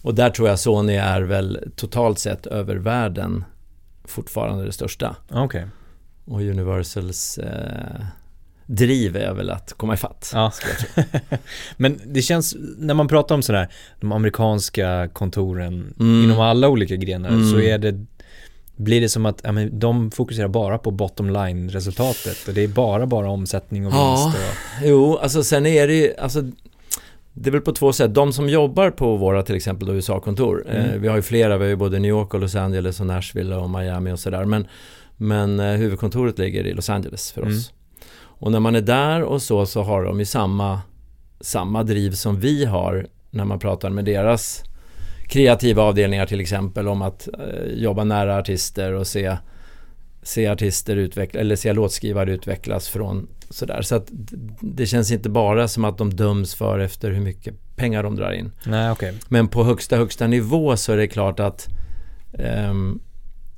Och 0.01 0.15
där 0.15 0.29
tror 0.29 0.49
jag 0.49 0.59
Sony 0.59 0.93
är 0.93 1.21
väl 1.21 1.71
totalt 1.75 2.19
sett 2.19 2.45
över 2.45 2.75
världen 2.75 3.43
fortfarande 4.03 4.65
det 4.65 4.71
största. 4.71 5.15
Okej. 5.29 5.65
Och 6.25 6.41
Universals 6.41 7.37
eh, 7.37 8.05
driv 8.65 9.15
är 9.17 9.33
väl 9.33 9.49
att 9.49 9.73
komma 9.73 9.93
ifatt. 9.93 10.31
Ja. 10.33 10.51
Men 11.77 11.99
det 12.05 12.21
känns, 12.21 12.55
när 12.77 12.93
man 12.93 13.07
pratar 13.07 13.35
om 13.35 13.41
sådär, 13.41 13.67
de 13.99 14.11
amerikanska 14.11 15.09
kontoren 15.13 15.93
Mm. 15.99 16.23
inom 16.23 16.39
alla 16.39 16.69
olika 16.69 16.95
grenar 16.95 17.29
Mm. 17.29 17.51
så 17.51 17.59
är 17.59 17.77
det 17.77 18.05
blir 18.75 19.01
det 19.01 19.09
som 19.09 19.25
att 19.25 19.41
ja, 19.43 19.51
men 19.51 19.79
de 19.79 20.11
fokuserar 20.11 20.47
bara 20.47 20.77
på 20.77 20.91
bottom 20.91 21.29
line 21.29 21.69
resultatet 21.69 22.47
och 22.47 22.53
det 22.53 22.63
är 22.63 22.67
bara 22.67 23.05
bara 23.05 23.29
omsättning 23.29 23.87
och 23.87 23.93
Ja. 23.93 24.31
vinst 24.33 24.39
och, 24.81 24.87
Jo, 24.87 25.17
alltså 25.17 25.43
sen 25.43 25.65
är 25.65 25.87
det 25.87 25.93
ju, 25.93 26.13
alltså 26.17 26.41
det 27.33 27.49
är 27.49 27.51
väl 27.51 27.61
på 27.61 27.71
två 27.71 27.93
sätt. 27.93 28.13
De 28.13 28.33
som 28.33 28.49
jobbar 28.49 28.89
på 28.91 29.15
våra 29.15 29.43
till 29.43 29.55
exempel 29.55 29.89
USA-kontor. 29.89 30.65
Mm. 30.69 30.89
Eh, 30.89 30.95
vi 30.97 31.07
har 31.07 31.15
ju 31.15 31.21
flera, 31.21 31.57
vi 31.57 31.63
har 31.63 31.69
ju 31.69 31.75
både 31.75 31.99
New 31.99 32.09
York 32.09 32.33
och 32.33 32.39
Los 32.39 32.55
Angeles 32.55 32.99
och 32.99 33.05
Nashville 33.07 33.55
och 33.55 33.69
Miami 33.69 34.11
och 34.11 34.19
sådär. 34.19 34.45
Men, 34.45 34.67
men 35.17 35.59
eh, 35.59 35.65
huvudkontoret 35.75 36.39
ligger 36.39 36.63
i 36.67 36.73
Los 36.73 36.89
Angeles 36.89 37.31
för 37.31 37.47
oss. 37.47 37.71
Och 38.41 38.51
när 38.51 38.59
man 38.59 38.75
är 38.75 38.81
där 38.81 39.23
och 39.23 39.41
så, 39.41 39.65
så 39.65 39.83
har 39.83 40.03
de 40.03 40.19
ju 40.19 40.25
samma, 40.25 40.81
samma 41.41 41.83
driv 41.83 42.11
som 42.11 42.39
vi 42.39 42.65
har 42.65 43.07
när 43.29 43.45
man 43.45 43.59
pratar 43.59 43.89
med 43.89 44.05
deras 44.05 44.63
kreativa 45.27 45.83
avdelningar 45.83 46.25
till 46.25 46.39
exempel 46.39 46.87
om 46.87 47.01
att 47.01 47.27
eh, 47.27 47.73
jobba 47.73 48.03
nära 48.03 48.37
artister 48.37 48.93
och 48.93 49.07
se, 49.07 49.37
se 50.23 50.47
artister 50.47 50.95
utveckla, 50.95 51.39
eller 51.39 51.55
se 51.55 51.73
låtskrivare 51.73 52.31
utvecklas 52.31 52.89
från 52.89 53.27
sådär. 53.49 53.81
Så 53.81 53.95
att 53.95 54.07
det 54.61 54.85
känns 54.85 55.11
inte 55.11 55.29
bara 55.29 55.67
som 55.67 55.85
att 55.85 55.97
de 55.97 56.15
döms 56.15 56.55
för 56.55 56.79
efter 56.79 57.11
hur 57.11 57.21
mycket 57.21 57.75
pengar 57.75 58.03
de 58.03 58.15
drar 58.15 58.31
in. 58.31 58.51
nej 58.65 58.91
okej. 58.91 59.13
Men 59.27 59.47
på 59.47 59.63
högsta, 59.63 59.97
högsta 59.97 60.27
nivå 60.27 60.77
så 60.77 60.91
är 60.93 60.97
det 60.97 61.07
klart 61.07 61.39
att 61.39 61.67
ehm, 62.33 62.99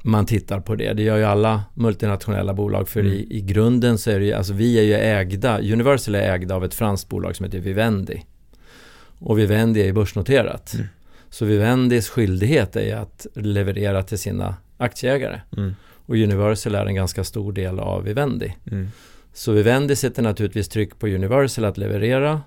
man 0.05 0.25
tittar 0.25 0.59
på 0.59 0.75
det. 0.75 0.93
Det 0.93 1.03
gör 1.03 1.17
ju 1.17 1.23
alla 1.23 1.63
multinationella 1.73 2.53
bolag 2.53 2.89
för 2.89 2.99
Mm. 2.99 3.13
i, 3.13 3.27
i 3.29 3.41
grunden 3.41 3.97
så 3.97 4.11
är 4.11 4.19
det 4.19 4.25
ju, 4.25 4.33
alltså 4.33 4.53
vi 4.53 4.79
är 4.79 4.83
ju 4.83 4.93
ägda, 4.93 5.59
Universal 5.59 6.15
är 6.15 6.33
ägda 6.33 6.55
av 6.55 6.65
ett 6.65 6.73
franskt 6.73 7.09
bolag 7.09 7.35
som 7.35 7.43
heter 7.43 7.59
Vivendi. 7.59 8.23
Och 9.19 9.39
Vivendi 9.39 9.81
är 9.81 9.85
ju 9.85 9.93
börsnoterat. 9.93 10.73
Mm. 10.73 10.87
Så 11.29 11.45
Vivendis 11.45 12.09
skyldighet 12.09 12.75
är 12.75 12.95
att 12.95 13.27
leverera 13.33 14.03
till 14.03 14.17
sina 14.19 14.55
aktieägare. 14.77 15.41
Mm. 15.57 15.75
Och 16.05 16.15
Universal 16.15 16.75
är 16.75 16.85
en 16.85 16.95
ganska 16.95 17.23
stor 17.23 17.53
del 17.53 17.79
av 17.79 18.03
Vivendi. 18.03 18.55
Mm. 18.71 18.87
Så 19.33 19.51
Vivendi 19.51 19.95
sätter 19.95 20.23
naturligtvis 20.23 20.69
tryck 20.69 20.99
på 20.99 21.07
Universal 21.07 21.65
att 21.65 21.77
leverera 21.77 22.41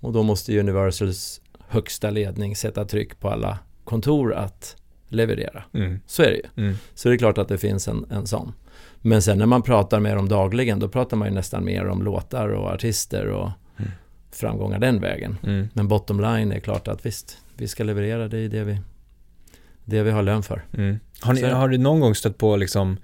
och 0.00 0.12
då 0.12 0.22
måste 0.22 0.60
Universals 0.60 1.40
högsta 1.68 2.10
ledning 2.10 2.56
sätta 2.56 2.84
tryck 2.84 3.20
på 3.20 3.28
alla 3.28 3.58
kontor 3.84 4.34
att 4.34 4.76
leverera. 5.08 5.64
Mm. 5.74 6.00
Så 6.06 6.22
är 6.22 6.30
det 6.30 6.36
ju. 6.36 6.64
Mm. 6.64 6.76
Så 6.94 7.08
det 7.08 7.14
är 7.14 7.18
klart 7.18 7.38
att 7.38 7.48
det 7.48 7.58
finns 7.58 7.88
en, 7.88 8.06
en 8.10 8.26
sån. 8.26 8.52
Men 9.02 9.22
sen 9.22 9.38
när 9.38 9.46
man 9.46 9.62
pratar 9.62 10.00
med 10.00 10.16
dem 10.16 10.28
dagligen 10.28 10.78
då 10.78 10.88
pratar 10.88 11.16
man 11.16 11.28
ju 11.28 11.34
nästan 11.34 11.64
mer 11.64 11.86
om 11.86 12.02
låtar 12.02 12.48
och 12.48 12.70
artister 12.70 13.26
och 13.26 13.50
Mm. 13.78 13.90
framgångar 14.32 14.78
den 14.78 15.00
vägen. 15.00 15.38
Mm. 15.42 15.68
Men 15.72 15.88
bottom 15.88 16.20
line 16.20 16.52
är 16.52 16.60
klart 16.60 16.88
att 16.88 17.06
visst, 17.06 17.38
vi 17.56 17.68
ska 17.68 17.84
leverera, 17.84 18.28
det 18.28 18.38
är 18.38 18.48
det 18.48 18.64
vi, 18.64 18.80
det 19.84 20.02
vi 20.02 20.10
har 20.10 20.22
lön 20.22 20.42
för. 20.42 20.64
Mm. 20.76 20.98
Har, 21.20 21.32
ni, 21.32 21.42
har 21.42 21.68
du 21.68 21.78
någon 21.78 22.00
gång 22.00 22.14
stött 22.14 22.38
på 22.38 22.56
liksom 22.56 22.96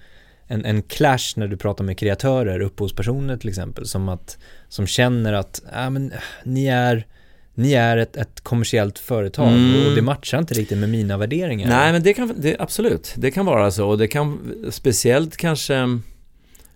en, 0.46 0.64
en 0.64 0.82
clash 0.82 1.34
när 1.36 1.48
du 1.48 1.56
pratar 1.56 1.84
med 1.84 1.98
kreatörer, 1.98 2.60
upphovspersoner 2.60 3.36
till 3.36 3.48
exempel, 3.48 3.86
som, 3.86 4.08
att, 4.08 4.38
som 4.68 4.86
känner 4.86 5.32
att 5.32 5.62
äh, 5.76 5.90
men, 5.90 6.12
ni 6.44 6.66
är, 6.66 7.06
ni 7.54 7.72
är 7.72 7.96
ett, 7.96 8.16
ett 8.16 8.40
kommersiellt 8.40 8.98
företag 8.98 9.48
Mm. 9.48 9.86
och 9.86 9.94
det 9.94 10.02
matchar 10.02 10.38
inte 10.38 10.54
riktigt 10.54 10.78
med 10.78 10.88
mina 10.88 11.16
värderingar. 11.16 11.68
Nej, 11.68 11.92
men 11.92 12.02
det 12.02 12.14
kan, 12.14 12.34
det, 12.36 12.56
absolut, 12.58 13.14
det 13.16 13.30
kan 13.30 13.46
vara 13.46 13.70
så. 13.70 13.88
Och 13.88 13.98
det 13.98 14.08
kan 14.08 14.54
speciellt 14.70 15.36
kanske 15.36 15.98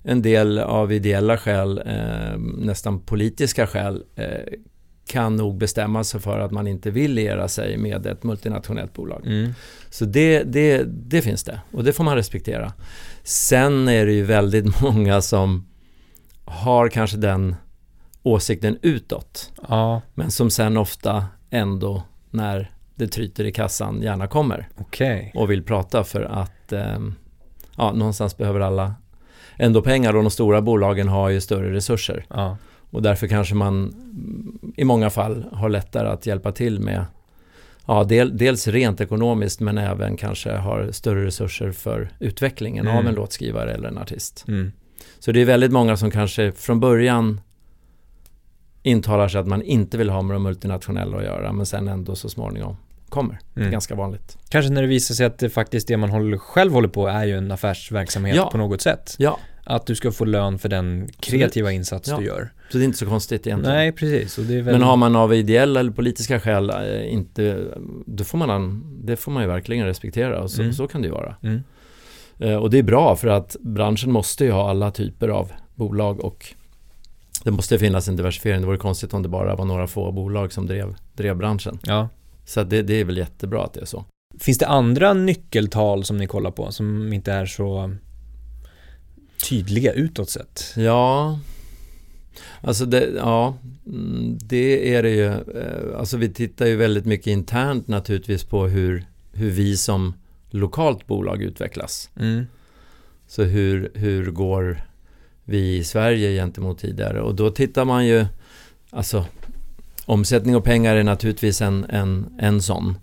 en 0.03 0.23
del 0.23 0.59
av 0.59 0.93
ideella 0.93 1.39
skäl, 1.39 1.79
eh, 1.87 2.39
nästan 2.59 3.01
politiska 3.01 3.67
skäl, 3.67 4.03
eh, 4.17 4.25
kan 5.07 5.37
nog 5.37 5.59
bestämma 5.59 6.05
sig 6.05 6.21
för 6.21 6.39
att 6.39 6.51
man 6.51 6.67
inte 6.67 6.91
vill 6.91 7.13
liera 7.13 7.49
sig 7.49 7.77
med 7.77 8.07
ett 8.07 8.23
multinationellt 8.25 8.95
bolag. 8.95 9.23
Mm. 9.27 9.53
Så 9.91 10.05
det, 10.05 10.43
det, 10.43 10.83
det 10.87 11.23
finns 11.23 11.45
det 11.45 11.61
och 11.73 11.85
det 11.85 11.93
får 11.93 12.05
man 12.05 12.17
respektera. 12.17 12.73
Sen 13.23 13.89
är 13.89 14.07
det 14.07 14.13
ju 14.13 14.23
väldigt 14.25 14.81
många 14.83 15.21
som 15.21 15.67
har 16.45 16.89
kanske 16.89 17.17
den 17.17 17.57
åsikten 18.23 18.79
utåt. 18.83 19.53
Ja, 19.69 20.03
Men 20.15 20.31
som 20.31 20.51
sen 20.51 20.77
ofta 20.77 21.27
ändå 21.51 22.03
när 22.31 22.71
det 22.95 23.09
tryter 23.09 23.45
i 23.45 23.53
kassan 23.53 24.03
gärna 24.03 24.27
kommer 24.27 24.69
okej. 24.77 25.33
och 25.35 25.51
vill 25.51 25.63
prata 25.63 26.05
för 26.05 26.23
att 26.23 26.73
ehm, 26.73 27.15
ja, 27.77 27.93
någonstans 27.93 28.37
behöver 28.37 28.61
alla 28.61 28.95
ändå 29.57 29.83
pengar 29.83 30.17
och 30.17 30.23
de 30.23 30.31
stora 30.31 30.61
bolagen 30.63 31.09
har 31.09 31.29
ju 31.29 31.41
större 31.41 31.73
resurser. 31.73 32.27
Ja. 32.29 32.57
Och 32.91 33.03
därför 33.03 33.27
kanske 33.27 33.55
man 33.55 33.95
i 34.77 34.85
många 34.85 35.11
fall 35.11 35.45
har 35.53 35.69
lättare 35.69 36.09
att 36.09 36.27
hjälpa 36.27 36.53
till 36.53 36.81
med 36.81 37.05
ja, 37.87 38.05
del, 38.05 38.37
dels 38.37 38.69
rent 38.69 39.01
ekonomiskt 39.01 39.61
men 39.61 39.79
även 39.79 40.17
kanske 40.17 40.53
har 40.53 40.89
större 40.93 41.27
resurser 41.27 41.73
för 41.73 42.11
utvecklingen 42.19 42.87
Mm. 42.87 42.99
av 42.99 43.07
en 43.07 43.15
låtskrivare 43.15 43.73
eller 43.75 43.89
en 43.89 43.99
artist. 43.99 44.45
Mm. 44.49 44.73
Så 45.19 45.33
det 45.33 45.41
är 45.41 45.45
väldigt 45.45 45.73
många 45.73 45.97
som 45.97 46.11
kanske 46.11 46.53
från 46.53 46.81
början 46.81 47.41
intalar 48.83 49.29
sig 49.29 49.41
att 49.41 49.47
man 49.47 49.63
inte 49.63 49.99
vill 49.99 50.11
ha 50.11 50.23
med 50.23 50.35
de 50.35 50.43
multinationella 50.43 51.17
att 51.17 51.25
göra 51.25 51.53
men 51.53 51.67
sen 51.67 51.89
ändå 51.89 52.15
så 52.15 52.29
småningom 52.29 52.77
kommer. 53.09 53.39
Mm. 53.57 53.71
ganska 53.71 53.95
vanligt. 53.95 54.39
Kanske 54.49 54.73
när 54.73 54.83
det 54.83 54.89
visar 54.89 55.15
sig 55.15 55.27
att 55.27 55.39
det 55.39 55.51
faktiskt 55.51 55.89
det 55.89 55.97
man 55.97 56.11
håller, 56.11 56.39
själv 56.39 56.73
håller 56.73 56.89
på 56.89 57.07
är 57.07 57.25
ju 57.25 57.39
en 57.39 57.51
affärsverksamhet 57.53 58.37
Ja. 58.37 58.51
på 58.51 58.59
något 58.59 58.81
sätt. 58.81 59.15
Ja, 59.19 59.39
Att 59.65 59.87
du 59.87 59.95
ska 59.95 60.13
få 60.13 60.25
lön 60.25 60.59
för 60.59 60.69
den 60.69 61.09
kreativa 61.21 61.73
insats 61.73 62.09
Ja. 62.09 62.17
du 62.19 62.25
gör. 62.25 62.53
så 62.71 62.79
det 62.79 62.85
är 62.85 62.85
inte 62.85 62.99
så 62.99 63.07
konstigt 63.07 63.47
egentligen. 63.47 63.77
Nej, 63.77 63.93
precis. 63.93 64.39
Och 64.39 64.45
det 64.45 64.55
är 64.59 64.63
väl... 64.63 64.73
Men 64.75 64.83
har 64.83 64.97
man 64.97 65.17
av 65.17 65.35
ideella 65.35 65.81
eller 65.81 65.91
politiska 65.91 66.41
skäl 66.41 66.71
eh, 66.71 67.13
inte, 67.13 67.65
då 68.07 68.25
får 68.25 68.39
man, 68.39 68.83
det 69.05 69.17
får 69.17 69.33
man 69.33 69.43
ju 69.43 69.49
verkligen 69.49 69.87
respektera 69.87 70.41
och 70.43 70.51
så, 70.51 70.63
Mm. 70.63 70.73
så 70.75 70.89
kan 70.89 71.03
det 71.03 71.07
ju 71.09 71.13
vara. 71.15 71.37
Mm. 71.43 71.63
Eh, 72.39 72.55
Och 72.57 72.71
det 72.71 72.79
är 72.79 72.83
bra 72.83 73.17
för 73.17 73.29
att 73.29 73.57
branschen 73.61 74.13
måste 74.13 74.45
ju 74.45 74.51
ha 74.51 74.71
alla 74.71 74.91
typer 74.91 75.29
av 75.29 75.53
bolag 75.75 76.25
och 76.25 76.55
det 77.45 77.51
måste 77.51 77.79
finnas 77.79 78.09
en 78.09 78.17
diversifiering. 78.17 78.61
Det 78.61 78.67
vore 78.67 78.79
konstigt 78.79 79.15
om 79.15 79.23
det 79.23 79.29
bara 79.29 79.57
var 79.57 79.65
några 79.65 79.87
få 79.87 80.13
bolag 80.13 80.53
som 80.53 80.67
drev, 80.67 80.95
drev 81.15 81.37
branschen. 81.37 81.79
Ja. 81.83 82.09
Så 82.45 82.65
det, 82.65 82.83
det 82.83 82.95
är 82.95 83.05
väl 83.05 83.17
jättebra 83.17 83.65
att 83.65 83.73
det 83.73 83.81
är 83.81 83.85
så. 83.85 84.05
Finns 84.39 84.59
det 84.59 84.67
andra 84.67 85.15
nyckeltal 85.15 86.05
som 86.05 86.17
ni 86.17 86.27
kollar 86.27 86.51
på 86.51 86.73
som 86.73 87.13
inte 87.13 87.33
är 87.33 87.47
så 87.47 87.95
tydliga 89.49 89.93
utåt 89.93 90.31
sett? 90.31 90.73
Ja, 90.77 91.39
alltså 92.61 92.87
det, 92.87 93.09
ja, 93.17 93.55
mm, 93.87 94.39
det 94.41 94.95
är 94.95 95.03
det 95.03 95.11
ju. 95.11 95.27
Eh, 95.27 95.99
Alltså 95.99 96.17
vi 96.17 96.29
tittar 96.29 96.67
ju 96.67 96.77
väldigt 96.77 97.05
mycket 97.05 97.27
internt 97.27 97.89
naturligtvis 97.89 98.45
på 98.45 98.67
hur, 98.67 99.07
hur 99.33 99.51
vi 99.51 99.77
som 99.77 100.15
lokalt 100.51 101.07
bolag 101.07 101.43
utvecklas. 101.43 102.11
Mm. 102.21 102.47
Så 103.27 103.43
hur, 103.43 103.91
hur 103.95 104.31
går 104.31 104.88
vi 105.49 105.77
i 105.77 105.85
Sverige 105.85 106.35
gentemot 106.41 106.79
tidigare? 106.79 107.21
Och 107.21 107.35
då 107.35 107.51
tittar 107.51 107.85
man 107.85 108.07
ju, 108.07 108.27
alltså 108.91 109.27
omsättning 110.07 110.57
och 110.57 110.65
pengar 110.65 110.97
är 110.97 111.05
naturligtvis 111.05 111.61
en, 111.63 111.85
en, 111.89 112.27
en 112.39 112.63
sån 112.63 112.99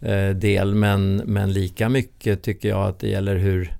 eh, 0.00 0.28
del, 0.28 0.74
men, 0.74 1.16
men 1.16 1.52
lika 1.52 1.88
mycket 1.88 2.42
tycker 2.42 2.68
jag 2.68 2.86
att 2.88 2.98
det 2.98 3.08
gäller 3.08 3.36
hur, 3.36 3.76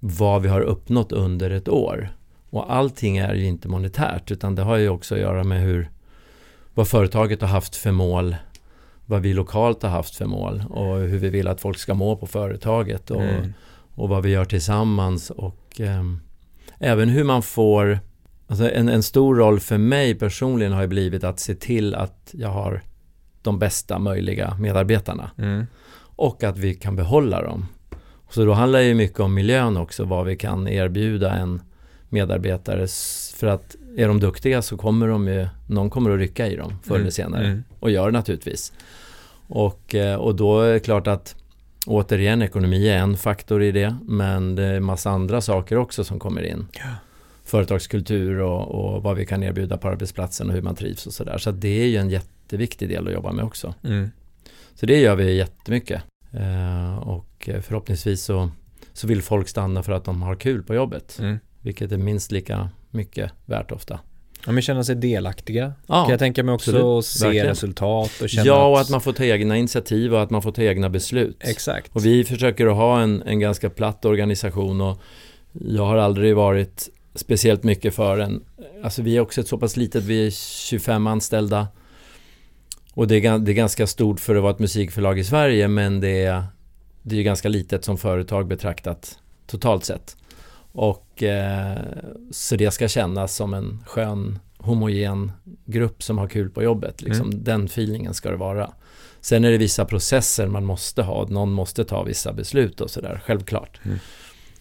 vad 0.00 0.42
vi 0.42 0.48
har 0.48 0.60
uppnått 0.60 1.12
under 1.12 1.50
ett 1.50 1.68
år. 1.68 2.08
Och 2.50 2.74
allting 2.74 3.16
är 3.16 3.34
ju 3.34 3.44
inte 3.44 3.68
monetärt, 3.68 4.30
utan 4.30 4.54
det 4.54 4.62
har 4.62 4.76
ju 4.76 4.88
också 4.88 5.14
att 5.14 5.20
göra 5.20 5.44
med 5.44 5.60
hur, 5.60 5.90
vad 6.74 6.88
företaget 6.88 7.40
har 7.40 7.48
haft 7.48 7.76
för 7.76 7.92
mål, 7.92 8.36
vad 9.06 9.22
vi 9.22 9.32
lokalt 9.32 9.82
har 9.82 9.90
haft 9.90 10.16
för 10.16 10.26
mål 10.26 10.64
och 10.70 10.96
hur 10.98 11.18
vi 11.18 11.28
vill 11.28 11.48
att 11.48 11.60
folk 11.60 11.78
ska 11.78 11.94
må 11.94 12.16
på 12.16 12.26
företaget. 12.26 13.10
Och, 13.10 13.22
Mm. 13.22 13.52
och 13.94 14.08
vad 14.08 14.22
vi 14.22 14.30
gör 14.30 14.44
tillsammans 14.44 15.30
och 15.30 15.80
ehm, 15.80 16.20
även 16.78 17.08
hur 17.08 17.24
man 17.24 17.42
får 17.42 17.98
alltså 18.46 18.70
en, 18.70 18.88
en 18.88 19.02
stor 19.02 19.34
roll 19.34 19.60
för 19.60 19.78
mig 19.78 20.14
personligen 20.14 20.72
har 20.72 20.82
ju 20.82 20.88
blivit 20.88 21.24
att 21.24 21.40
se 21.40 21.54
till 21.54 21.94
att 21.94 22.30
jag 22.32 22.48
har 22.48 22.82
de 23.42 23.58
bästa 23.58 23.98
möjliga 23.98 24.56
medarbetarna 24.60 25.30
Mm. 25.38 25.66
och 26.16 26.44
att 26.44 26.58
vi 26.58 26.74
kan 26.74 26.96
behålla 26.96 27.42
dem. 27.42 27.66
Så 28.30 28.44
då 28.44 28.52
handlar 28.52 28.78
det 28.78 28.84
ju 28.84 28.94
mycket 28.94 29.20
om 29.20 29.34
miljön 29.34 29.76
också, 29.76 30.04
vad 30.04 30.26
vi 30.26 30.36
kan 30.36 30.68
erbjuda 30.68 31.32
en 31.32 31.62
medarbetare 32.08 32.86
för 33.36 33.46
att 33.46 33.76
är 33.96 34.08
de 34.08 34.20
duktiga 34.20 34.62
så 34.62 34.76
kommer 34.76 35.08
de 35.08 35.28
ju, 35.28 35.46
någon 35.66 35.90
kommer 35.90 36.10
att 36.10 36.18
rycka 36.18 36.46
i 36.46 36.56
dem 36.56 36.72
förr 36.82 36.94
eller 36.94 37.00
Mm. 37.00 37.10
senare 37.12 37.46
Mm. 37.46 37.64
och 37.80 37.90
gör 37.90 38.10
naturligtvis. 38.10 38.72
Och, 39.48 39.94
eh, 39.94 40.16
och 40.16 40.34
då 40.36 40.60
är 40.60 40.72
det 40.72 40.80
klart 40.80 41.06
att 41.06 41.36
återigen 41.86 42.42
ekonomi 42.42 42.88
är 42.88 42.98
en 42.98 43.16
faktor 43.16 43.62
i 43.62 43.72
det 43.72 43.96
men 44.04 44.54
det 44.54 44.64
är 44.64 44.80
massa 44.80 45.10
andra 45.10 45.40
saker 45.40 45.76
också 45.76 46.04
som 46.04 46.18
kommer 46.18 46.42
in. 46.42 46.66
Ja. 46.72 46.94
Företagskultur 47.44 48.40
och, 48.40 48.68
och 48.68 49.02
vad 49.02 49.16
vi 49.16 49.26
kan 49.26 49.42
erbjuda 49.42 49.76
på 49.76 49.88
arbetsplatsen 49.88 50.48
och 50.48 50.54
hur 50.54 50.62
man 50.62 50.74
trivs 50.74 51.06
och 51.06 51.12
sådär. 51.12 51.38
Så 51.38 51.50
det 51.50 51.82
är 51.82 51.86
ju 51.86 51.96
en 51.96 52.10
jätteviktig 52.10 52.88
del 52.88 53.06
att 53.06 53.12
jobba 53.12 53.32
med 53.32 53.44
också. 53.44 53.74
Mm. 53.84 54.10
Så 54.74 54.86
det 54.86 55.00
gör 55.00 55.16
vi 55.16 55.36
jättemycket. 55.36 56.02
Eh, 56.32 56.98
och 56.98 57.48
förhoppningsvis 57.62 58.22
så, 58.22 58.50
så 58.92 59.06
vill 59.06 59.22
folk 59.22 59.48
stanna 59.48 59.82
för 59.82 59.92
att 59.92 60.04
de 60.04 60.22
har 60.22 60.34
kul 60.34 60.62
på 60.62 60.74
jobbet. 60.74 61.18
Mm. 61.20 61.38
Vilket 61.60 61.92
är 61.92 61.96
minst 61.96 62.32
lika 62.32 62.68
mycket 62.90 63.30
värt 63.46 63.72
ofta. 63.72 64.00
Ja, 64.46 64.52
men 64.52 64.62
känna 64.62 64.84
sig 64.84 64.96
delaktiga. 64.96 65.72
Ja, 65.86 66.02
Kan 66.02 66.10
jag 66.10 66.18
tänka 66.18 66.42
mig 66.42 66.54
också 66.54 66.70
absolut. 66.70 67.04
se 67.04 67.24
Verkligen. 67.24 67.46
resultat 67.46 68.10
och 68.22 68.28
känna 68.28 68.46
ja 68.46 68.66
och 68.66 68.80
att 68.80 68.90
man 68.90 69.00
får 69.00 69.12
ta 69.12 69.24
egna 69.24 69.56
initiativ 69.56 70.14
och 70.14 70.22
att 70.22 70.30
man 70.30 70.42
får 70.42 70.52
ta 70.52 70.62
egna 70.62 70.90
beslut. 70.90 71.36
Exakt. 71.40 71.90
Och 71.96 72.06
vi 72.06 72.24
försöker 72.24 72.66
att 72.66 72.76
ha 72.76 73.00
en, 73.00 73.22
en 73.22 73.40
ganska 73.40 73.70
platt 73.70 74.04
organisation 74.04 74.80
och 74.80 75.00
jag 75.52 75.86
har 75.86 75.96
aldrig 75.96 76.36
varit 76.36 76.88
speciellt 77.14 77.62
mycket 77.62 77.94
för 77.94 78.18
en, 78.18 78.44
alltså 78.84 79.02
vi 79.02 79.16
är 79.16 79.20
också 79.20 79.40
ett 79.40 79.48
så 79.48 79.58
pass 79.58 79.76
litet, 79.76 80.04
vi 80.04 80.26
är 80.26 80.30
25 80.30 81.06
anställda 81.06 81.68
och 82.94 83.08
det 83.08 83.26
är, 83.26 83.38
det 83.38 83.52
är 83.52 83.54
ganska 83.54 83.86
stort 83.86 84.20
för 84.20 84.34
att 84.36 84.42
vara 84.42 84.52
ett 84.52 84.58
musikförlag 84.58 85.18
i 85.18 85.24
Sverige 85.24 85.68
men 85.68 86.00
det 86.00 86.22
är, 86.24 86.44
det 87.02 87.18
är 87.18 87.22
ganska 87.22 87.48
litet 87.48 87.84
som 87.84 87.98
företag 87.98 88.46
betraktat 88.46 89.18
totalt 89.46 89.84
sett. 89.84 90.16
Och 90.74 91.22
eh, 91.22 91.78
så 92.30 92.56
det 92.56 92.70
ska 92.70 92.88
kännas 92.88 93.34
som 93.34 93.54
en 93.54 93.84
skön 93.86 94.38
homogen 94.58 95.32
grupp 95.64 96.02
som 96.02 96.18
har 96.18 96.28
kul 96.28 96.50
på 96.50 96.62
jobbet. 96.62 97.02
Liksom. 97.02 97.44
Den 97.44 97.64
feelingen 97.64 98.14
ska 98.14 98.30
det 98.30 98.36
vara. 98.36 98.70
Sen 99.20 99.44
är 99.44 99.50
det 99.50 99.58
vissa 99.58 99.84
processer 99.84 100.46
man 100.46 100.64
måste 100.64 101.02
ha. 101.02 101.26
Någon 101.28 101.52
måste 101.52 101.84
ta 101.84 102.02
vissa 102.02 102.32
beslut 102.32 102.80
och 102.80 102.90
sådär, 102.90 103.20
självklart. 103.24 103.80
Mm. 103.84 103.98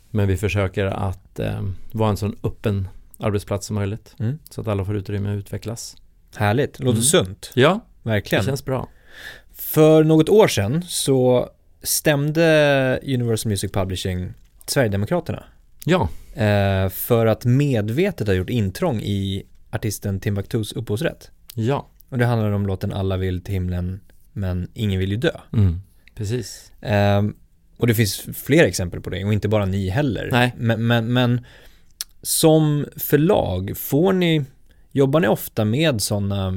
Men 0.09 0.27
vi 0.27 0.37
försöker 0.37 0.85
att 0.85 1.39
eh, 1.39 1.61
vara 1.91 2.09
en 2.09 2.17
sån 2.17 2.35
öppen 2.43 2.87
arbetsplats 3.19 3.67
som 3.67 3.75
möjligt. 3.75 4.15
Mm. 4.19 4.39
Så 4.49 4.61
att 4.61 4.67
alla 4.67 4.85
får 4.85 4.95
utrymme 4.95 5.33
att 5.33 5.37
utvecklas. 5.37 5.97
Härligt. 6.35 6.79
Låter 6.79 6.91
Mm. 6.91 7.03
sunt. 7.03 7.51
Ja, 7.55 7.79
det 8.03 8.09
Verkligen. 8.09 8.43
känns 8.43 8.65
bra. 8.65 8.87
För 9.53 10.03
något 10.03 10.29
år 10.29 10.47
sedan 10.47 10.83
så 10.87 11.49
stämde 11.83 12.99
Universal 13.03 13.49
Music 13.49 13.71
Publishing 13.71 14.33
Sverigedemokraterna 14.65 15.43
Ja, 15.85 16.09
eh, 16.33 16.89
för 16.89 17.25
att 17.25 17.45
medvetet 17.45 18.27
ha 18.27 18.33
gjort 18.33 18.49
intrång 18.49 19.01
i 19.01 19.43
artisten 19.71 20.19
Timbuktus 20.19 20.71
upphovsrätt. 20.71 21.31
ja, 21.55 21.87
Och 22.09 22.17
det 22.17 22.25
handlar 22.25 22.51
om 22.51 22.67
låten 22.67 22.93
Alla 22.93 23.17
vill 23.17 23.43
till 23.43 23.53
himlen 23.53 23.99
men 24.33 24.67
ingen 24.73 24.99
vill 24.99 25.11
ju 25.11 25.17
dö. 25.17 25.37
mm. 25.53 25.81
precis. 26.15 26.71
Ehm, 26.81 27.35
och 27.77 27.87
det 27.87 27.95
finns 27.95 28.27
fler 28.33 28.63
exempel 28.63 29.01
på 29.01 29.09
det 29.09 29.25
och 29.25 29.33
inte 29.33 29.47
bara 29.47 29.65
ni 29.65 29.89
heller. 29.89 30.29
Nej. 30.31 30.53
Men, 30.57 30.87
men, 30.87 31.13
men 31.13 31.45
som 32.21 32.85
förlag, 32.97 33.77
får 33.77 34.13
ni, 34.13 34.45
jobbar 34.91 35.19
ni 35.19 35.27
ofta 35.27 35.65
med 35.65 36.01
sådana 36.01 36.53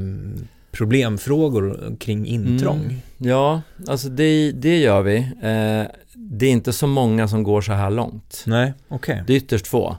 problemfrågor 0.76 1.96
kring 2.00 2.26
intrång? 2.26 2.80
Mm. 2.80 2.96
Ja, 3.18 3.62
alltså 3.88 4.08
det, 4.08 4.52
det 4.52 4.78
gör 4.78 5.02
vi. 5.02 5.16
Eh, 5.18 5.92
det 6.14 6.46
är 6.46 6.50
inte 6.50 6.72
så 6.72 6.86
många 6.86 7.28
som 7.28 7.42
går 7.42 7.60
så 7.60 7.72
här 7.72 7.90
långt. 7.90 8.42
Nej, 8.46 8.72
okej. 8.88 9.22
Det 9.26 9.32
är 9.32 9.36
ytterst 9.36 9.66
få. 9.66 9.96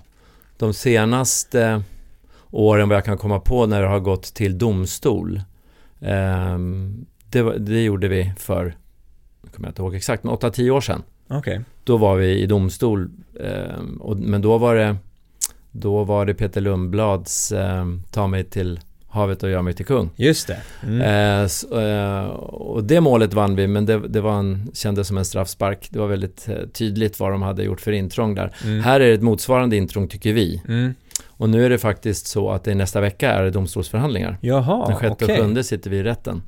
De 0.58 0.74
senaste 0.74 1.84
åren 2.52 2.90
vad 2.90 2.96
jag 2.96 3.06
kan 3.06 3.18
komma 3.18 3.40
på 3.40 3.66
när 3.66 3.82
det 3.82 3.88
har 3.88 4.00
gått 4.00 4.24
till 4.24 4.58
domstol. 4.58 5.42
ehm, 6.02 7.06
det, 7.30 7.58
det 7.60 7.84
gjorde 7.84 8.08
vi 8.08 8.34
för, 8.38 8.76
jag 9.44 9.52
kommer 9.54 9.68
inte 9.70 9.82
ihåg 9.82 9.96
exakt, 9.96 10.24
men 10.24 10.34
8-10 10.34 10.70
år 10.70 10.82
sedan. 10.82 11.04
Okej. 11.28 11.62
Då 11.84 11.98
var 11.98 12.16
vi 12.16 12.40
i 12.42 12.46
domstol. 12.46 13.10
ehm, 13.40 14.02
och, 14.02 14.18
men 14.18 14.42
då 14.42 14.58
var 14.58 14.76
det 14.76 14.98
då 15.72 16.04
var 16.04 16.26
det 16.26 16.34
Peter 16.34 16.62
Lundblads 16.62 17.52
ehm, 17.52 18.04
Ta 18.12 18.28
mig 18.28 18.44
till 18.44 18.80
havet 19.18 19.44
och 19.44 19.50
gör 19.50 19.62
mig 19.62 19.74
till 19.74 19.86
kung. 19.86 20.10
Just 20.16 20.48
det. 20.48 20.58
Mm. 20.84 21.02
Eh, 21.02 21.44
s- 21.46 21.64
eh, 21.64 22.26
och 22.26 22.84
det 22.84 23.02
målet 23.02 23.34
vann 23.34 23.56
vi, 23.56 23.68
men 23.68 23.86
det, 23.86 24.08
det 24.08 24.22
var 24.22 24.34
en, 24.40 24.72
kändes 24.74 25.08
som 25.08 25.18
en 25.18 25.26
straffspark. 25.26 25.88
Det 25.92 26.00
var 26.00 26.08
väldigt 26.08 26.48
eh, 26.50 26.56
tydligt 26.74 27.20
vad 27.20 27.32
de 27.32 27.42
hade 27.42 27.64
gjort 27.64 27.82
för 27.82 27.92
intrång 27.92 28.36
där. 28.36 28.52
Mm. 28.64 28.80
Här 28.84 29.00
är 29.00 29.08
det 29.08 29.14
ett 29.14 29.22
motsvarande 29.22 29.76
intrång 29.78 30.08
tycker 30.08 30.34
vi. 30.34 30.62
Mm. 30.68 30.94
Och 31.28 31.50
nu 31.50 31.66
är 31.66 31.70
det 31.70 31.78
faktiskt 31.78 32.28
så 32.28 32.52
att 32.52 32.64
det 32.64 32.76
nästa 32.76 33.02
vecka 33.02 33.32
är 33.32 33.44
det 33.44 33.52
domstolsförhandlingar. 33.52 34.38
Jaha, 34.42 34.88
Den 34.88 34.96
sjätte 34.96 35.26
okej. 35.26 35.38
och 35.38 35.44
sjunde 35.44 35.64
sitter 35.64 35.90
vi 35.90 35.98
i 35.98 36.04
rätten. 36.04 36.44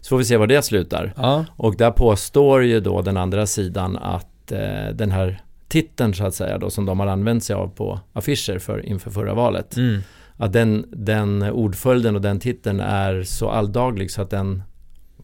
Så 0.00 0.08
får 0.08 0.18
vi 0.18 0.24
se 0.24 0.36
var 0.36 0.46
det 0.46 0.62
slutar. 0.62 1.12
Ja, 1.16 1.44
Och 1.56 1.76
där 1.76 1.90
påstår 1.90 2.64
ju 2.64 2.80
då 2.80 3.02
den 3.02 3.16
andra 3.16 3.46
sidan 3.46 3.96
att 3.96 4.52
eh, 4.52 4.58
den 4.94 5.10
här 5.10 5.42
titeln 5.68 6.14
så 6.14 6.24
att 6.26 6.34
säga 6.34 6.58
då 6.58 6.70
som 6.70 6.86
de 6.86 7.00
har 7.00 7.06
använt 7.06 7.44
sig 7.44 7.56
av 7.56 7.68
på 7.68 8.00
affischer 8.12 8.58
för, 8.58 8.86
inför 8.86 9.10
förra 9.10 9.34
valet. 9.34 9.76
mm. 9.76 10.00
Att 10.40 10.52
den, 10.52 10.86
den 10.90 11.42
ordföljden 11.42 12.16
och 12.16 12.22
den 12.22 12.40
titeln 12.40 12.80
är 12.80 13.22
så 13.22 13.48
alldaglig 13.48 14.10
så 14.10 14.22
att 14.22 14.30
den 14.30 14.62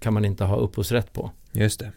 kan 0.00 0.14
man 0.14 0.24
inte 0.24 0.44
ha 0.44 0.57
upphovsrätt 0.57 1.12
på. 1.12 1.31
just 1.52 1.81
det. 1.81 1.92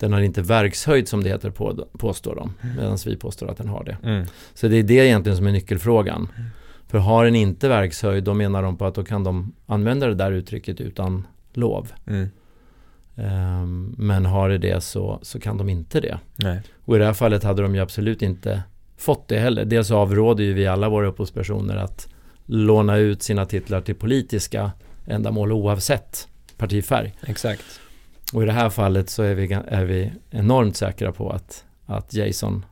Den 0.00 0.12
har 0.12 0.20
inte 0.20 0.42
verkshöjd 0.42 1.08
som 1.08 1.22
det 1.22 1.28
heter 1.28 1.50
på, 1.50 1.86
påstår 1.98 2.34
de. 2.34 2.54
Medan 2.76 2.98
vi 3.06 3.16
påstår 3.16 3.50
att 3.50 3.56
den 3.56 3.68
har 3.68 3.84
det. 3.84 3.96
Mm. 4.02 4.26
Så 4.54 4.68
det 4.68 4.76
är 4.76 4.82
det 4.82 4.94
egentligen 4.94 5.36
som 5.36 5.46
är 5.46 5.52
nyckelfrågan. 5.52 6.28
För 6.88 6.98
har 6.98 7.24
den 7.24 7.34
inte 7.34 7.68
verkshöjd 7.68 8.24
då 8.24 8.34
menar 8.34 8.62
de 8.62 8.76
på 8.76 8.86
att 8.86 8.94
då 8.94 9.04
kan 9.04 9.24
de 9.24 9.52
använda 9.66 10.06
det 10.06 10.14
där 10.14 10.32
uttrycket 10.32 10.80
utan 10.80 11.26
lov. 11.52 11.92
Mm. 12.06 12.28
Ehm, 13.16 13.94
men 13.98 14.26
har 14.26 14.48
det 14.48 14.58
det 14.58 14.80
så, 14.80 15.18
så 15.22 15.40
kan 15.40 15.58
de 15.58 15.68
inte 15.68 16.00
det. 16.00 16.18
Nej. 16.36 16.62
Och 16.84 16.96
i 16.96 16.98
det 16.98 17.04
här 17.04 17.12
fallet 17.12 17.42
hade 17.42 17.62
de 17.62 17.74
ju 17.74 17.80
absolut 17.80 18.22
inte 18.22 18.62
fått 18.96 19.28
det 19.28 19.38
heller. 19.38 19.64
Dels 19.64 19.90
avråder 19.90 20.44
ju 20.44 20.52
vi 20.52 20.66
alla 20.66 20.88
våra 20.88 21.06
upphovspersoner 21.06 21.76
att 21.76 22.11
låna 22.46 22.96
ut 22.96 23.22
sina 23.22 23.46
titlar 23.46 23.80
till 23.80 23.94
politiska 23.94 24.70
ändamål 25.06 25.52
oavsett 25.52 26.28
partifärg. 26.56 27.14
Exakt. 27.26 27.64
Och 28.32 28.42
i 28.42 28.46
det 28.46 28.52
här 28.52 28.70
fallet 28.70 29.10
så 29.10 29.22
är 29.22 29.34
vi, 29.34 29.52
är 29.68 29.84
vi 29.84 30.12
enormt 30.30 30.76
säkra 30.76 31.12
på 31.12 31.30
att, 31.30 31.64
att 31.86 32.14
Jason 32.14 32.64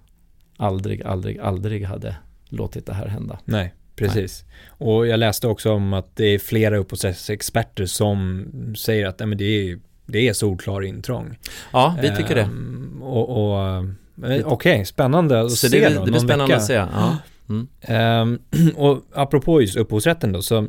aldrig, 0.56 1.02
aldrig, 1.02 1.38
aldrig 1.38 1.84
hade 1.84 2.16
låtit 2.48 2.86
det 2.86 2.94
här 2.94 3.06
hända. 3.06 3.38
Nej, 3.44 3.74
precis. 3.96 4.44
Och 4.68 5.06
jag 5.06 5.18
läste 5.20 5.48
också 5.48 5.72
om 5.72 5.92
att 5.92 6.16
det 6.16 6.24
är 6.24 6.38
flera 6.38 6.76
upphovsrättsexperter 6.76 7.86
som 7.86 8.46
säger 8.78 9.06
att 9.06 9.18
nej, 9.18 9.34
det, 9.36 9.44
är, 9.44 9.78
det 10.06 10.28
är 10.28 10.32
solklar 10.32 10.82
intrång. 10.82 11.38
Ja, 11.72 11.96
vi 12.02 12.16
tycker 12.16 12.34
det. 12.34 12.40
Ehm, 12.42 13.02
Och, 13.02 13.52
och 13.52 13.66
eh, 14.30 14.46
okej, 14.46 14.84
spännande 14.84 15.40
att 15.40 15.50
Så 15.50 15.68
se 15.68 15.80
det, 15.80 15.94
då, 15.94 16.04
det 16.04 16.10
blir 16.10 16.20
spännande 16.20 16.44
vecka. 16.44 16.56
att 16.56 16.64
se. 16.66 16.72
Ja. 16.74 17.16
Mm. 17.50 17.68
Ehm, 17.80 18.38
och 18.76 19.02
apropå 19.14 19.60
just 19.60 19.76
upphovsrätten 19.76 20.32
då, 20.32 20.42
så 20.42 20.66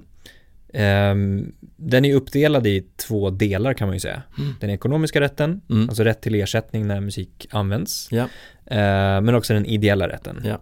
ehm, 0.73 1.51
den 1.77 2.05
är 2.05 2.13
uppdelad 2.15 2.67
i 2.67 2.85
två 2.97 3.29
delar 3.29 3.73
kan 3.73 3.87
man 3.87 3.95
ju 3.95 3.99
säga. 3.99 4.21
Mm. 4.37 4.53
Den 4.59 4.69
ekonomiska 4.69 5.21
rätten, 5.21 5.61
Mm. 5.69 5.89
alltså 5.89 6.03
rätt 6.03 6.21
till 6.21 6.35
ersättning 6.35 6.87
när 6.87 6.99
musik 6.99 7.47
används. 7.51 8.07
Ja. 8.11 8.23
Eh, 8.65 9.21
men 9.21 9.35
också 9.35 9.53
den 9.53 9.65
ideella 9.65 10.07
rätten. 10.09 10.41
Ja. 10.45 10.61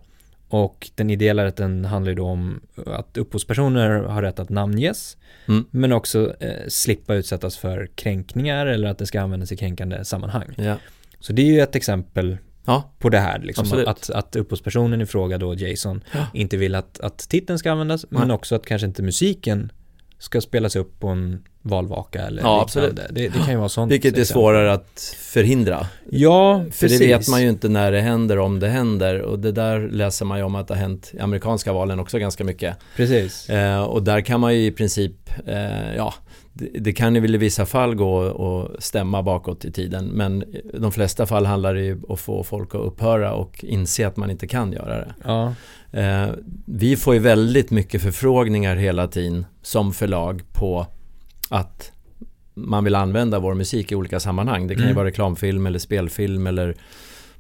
Och 0.52 0.90
den 0.96 1.10
ideella 1.10 1.46
rätten 1.46 1.86
handlar 1.86 2.10
ju 2.12 2.16
då 2.16 2.26
om 2.26 2.62
att 2.86 3.18
upphovspersoner 3.18 3.90
har 3.90 4.22
rätt 4.22 4.40
att 4.40 4.50
namnges, 4.50 5.18
Mm. 5.48 5.66
men 5.72 5.92
också 5.92 6.36
eh, 6.40 6.68
slippa 6.68 7.16
utsättas 7.16 7.58
för 7.58 7.90
kränkningar 7.96 8.66
eller 8.66 8.88
att 8.88 8.98
det 8.98 9.06
ska 9.06 9.22
användas 9.22 9.52
i 9.52 9.58
kränkande 9.58 10.06
sammanhang. 10.06 10.54
Ja. 10.58 10.76
Så 11.20 11.34
det 11.34 11.42
är 11.42 11.46
ju 11.46 11.60
ett 11.62 11.76
exempel 11.76 12.38
ja, 12.70 12.92
på 13.00 13.10
det 13.10 13.20
här, 13.20 13.40
liksom, 13.40 13.62
Absolut. 13.62 13.88
att, 13.88 14.10
att 14.10 14.36
upphovspersonen 14.36 15.02
i 15.02 15.06
fråga 15.06 15.38
då, 15.38 15.56
Jason, 15.56 16.04
Ja. 16.12 16.26
inte 16.34 16.58
vill 16.58 16.76
att, 16.76 17.00
att 17.00 17.18
titeln 17.18 17.60
ska 17.60 17.72
användas, 17.72 18.06
men 18.10 18.28
Nej. 18.28 18.36
också 18.36 18.56
att 18.56 18.66
kanske 18.66 18.88
inte 18.88 19.04
musiken 19.04 19.72
ska 20.20 20.42
spelas 20.42 20.76
upp 20.76 21.00
på 21.00 21.08
en 21.08 21.44
valvaka 21.62 22.22
eller 22.22 22.42
Ja, 22.42 22.64
liknande. 22.76 23.08
Det, 23.12 23.22
det 23.30 23.40
kan 23.40 23.50
ju 23.50 23.56
vara 23.58 23.70
sånt. 23.70 23.92
vilket 23.92 24.18
är 24.18 24.22
exempel. 24.22 24.34
svårare 24.42 24.74
att 24.74 25.16
förhindra. 25.20 25.88
Ja, 26.10 26.64
För 26.64 26.70
precis. 26.70 27.00
det 27.00 27.08
vet 27.08 27.28
man 27.30 27.42
ju 27.42 27.50
inte 27.50 27.70
när 27.70 27.92
det 27.92 28.02
händer, 28.02 28.40
om 28.40 28.60
det 28.60 28.68
händer. 28.70 29.22
Och 29.22 29.40
det 29.40 29.52
där 29.52 29.80
läser 29.80 30.26
man 30.26 30.38
ju 30.38 30.44
om 30.44 30.56
att 30.56 30.68
det 30.68 30.74
har 30.74 30.82
hänt 30.82 31.12
i 31.14 31.20
amerikanska 31.20 31.74
valen 31.74 32.00
också 32.00 32.20
ganska 32.20 32.44
mycket. 32.44 32.78
Precis. 32.96 33.50
Eh, 33.50 33.82
och 33.82 34.04
där 34.04 34.22
kan 34.22 34.40
man 34.40 34.56
ju 34.56 34.66
i 34.66 34.72
princip, 34.72 35.14
eh, 35.48 35.96
ja, 35.96 36.14
det, 36.80 36.94
kan 36.94 37.16
ju 37.16 37.22
väl 37.22 37.36
i 37.36 37.38
vissa 37.38 37.66
fall 37.66 37.96
gå 37.96 38.16
och 38.18 38.84
stämma 38.84 39.24
bakåt 39.24 39.66
i 39.66 39.72
tiden. 39.72 40.06
Men 40.06 40.44
i 40.44 40.62
de 40.80 40.92
flesta 40.92 41.26
fall 41.26 41.46
handlar 41.46 41.74
det 41.74 41.82
ju 41.82 41.94
om 41.94 42.14
att 42.14 42.20
få 42.20 42.44
folk 42.44 42.76
att 42.76 42.82
upphöra 42.82 43.34
och 43.34 43.64
inse 43.64 44.08
att 44.08 44.18
man 44.18 44.32
inte 44.32 44.48
kan 44.48 44.72
göra 44.72 44.96
det. 44.98 45.14
Ja, 45.24 45.54
Eh, 45.92 46.30
vi 46.66 46.96
får 46.96 47.14
ju 47.14 47.20
väldigt 47.20 47.72
mycket 47.72 48.02
förfrågningar 48.02 48.76
hela 48.76 49.08
tiden 49.08 49.46
som 49.62 49.94
förlag 49.94 50.42
på 50.54 50.88
att 51.50 51.92
man 52.54 52.84
vill 52.84 52.96
använda 52.96 53.40
vår 53.40 53.54
musik 53.54 53.92
i 53.92 53.96
olika 53.96 54.20
sammanhang. 54.20 54.68
Det 54.68 54.74
kan 54.76 54.82
ju 54.84 54.88
Mm. 54.88 54.96
vara 54.96 55.08
reklamfilm 55.08 55.66
eller 55.66 55.80
spelfilm 55.80 56.48
eller 56.48 56.76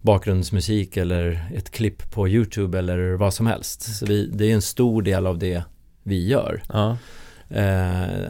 bakgrundsmusik 0.01 0.97
eller 0.97 1.49
ett 1.55 1.71
klipp 1.71 2.12
på 2.12 2.27
YouTube 2.29 2.79
eller 2.79 3.13
vad 3.13 3.34
som 3.34 3.47
helst. 3.47 3.97
Så 3.97 4.05
vi, 4.05 4.27
det 4.34 4.45
är 4.45 4.53
en 4.53 4.62
stor 4.62 5.01
del 5.01 5.27
av 5.27 5.38
det 5.38 5.63
vi 6.03 6.27
gör. 6.27 6.63
ja, 6.73 6.97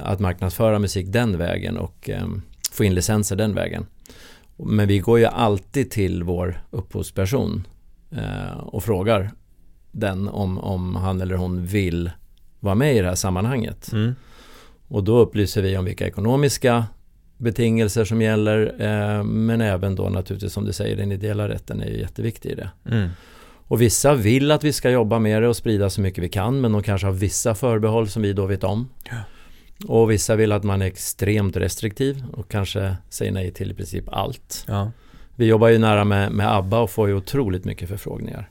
att 0.02 0.20
marknadsföra 0.20 0.80
musik 0.80 1.06
den 1.10 1.38
vägen 1.38 1.78
och 1.78 2.10
eh, 2.10 2.28
få 2.72 2.84
in 2.84 2.96
licenser 2.96 3.36
den 3.36 3.56
vägen. 3.56 3.86
Men 4.58 4.88
vi 4.88 5.00
går 5.00 5.20
ju 5.20 5.26
alltid 5.26 5.92
till 5.92 6.24
vår 6.24 6.62
upphovsperson 6.72 7.68
eh, 8.12 8.58
och 8.58 8.84
frågar 8.84 9.32
den 9.92 10.28
om, 10.28 10.60
om 10.60 10.96
han 10.96 11.22
eller 11.22 11.36
hon 11.36 11.66
vill 11.66 12.12
vara 12.60 12.76
med 12.76 12.96
i 12.96 13.00
det 13.00 13.08
här 13.08 13.16
sammanhanget. 13.16 13.92
mm. 13.94 14.16
Och 14.88 15.04
då 15.04 15.20
upplyser 15.20 15.62
vi 15.62 15.78
om 15.78 15.86
vilka 15.86 16.08
ekonomiska 16.08 16.86
betingelser 17.38 18.06
som 18.06 18.22
gäller 18.22 18.76
eh, 18.80 19.24
men 19.24 19.62
även 19.62 19.96
då 19.96 20.10
naturligtvis 20.10 20.54
som 20.54 20.66
du 20.66 20.74
säger 20.74 20.96
den 20.96 21.12
ideella 21.12 21.50
rätten 21.50 21.82
är 21.82 21.88
ju 21.88 22.00
jätteviktig 22.00 22.50
i 22.50 22.56
det. 22.56 22.70
Mm. 22.86 23.10
Och 23.70 23.82
vissa 23.82 24.16
vill 24.16 24.52
att 24.52 24.64
vi 24.64 24.74
ska 24.74 24.90
jobba 24.90 25.20
med 25.20 25.42
det 25.42 25.48
och 25.48 25.56
sprida 25.56 25.90
så 25.90 26.02
mycket 26.02 26.24
vi 26.24 26.30
kan 26.30 26.62
men 26.62 26.72
de 26.72 26.84
kanske 26.84 27.08
har 27.08 27.12
vissa 27.14 27.56
förbehåll 27.56 28.08
som 28.10 28.22
vi 28.22 28.34
då 28.34 28.46
vet 28.46 28.64
om. 28.64 28.90
Ja. 29.10 29.18
Och 29.88 30.12
vissa 30.12 30.36
vill 30.36 30.52
att 30.52 30.64
man 30.64 30.82
är 30.82 30.86
extremt 30.86 31.58
restriktiv 31.58 32.26
och 32.34 32.52
kanske 32.52 32.96
säger 33.10 33.32
nej 33.32 33.52
till 33.52 33.72
i 33.72 33.74
princip 33.74 34.04
allt. 34.08 34.66
ja, 34.68 34.92
Vi 35.36 35.46
jobbar 35.46 35.68
ju 35.68 35.78
nära 35.78 36.04
med, 36.04 36.32
med 36.32 36.56
ABBA 36.56 36.80
och 36.80 36.90
får 36.90 37.08
ju 37.08 37.14
otroligt 37.14 37.66
mycket 37.66 37.90
förfrågningar 37.90 38.50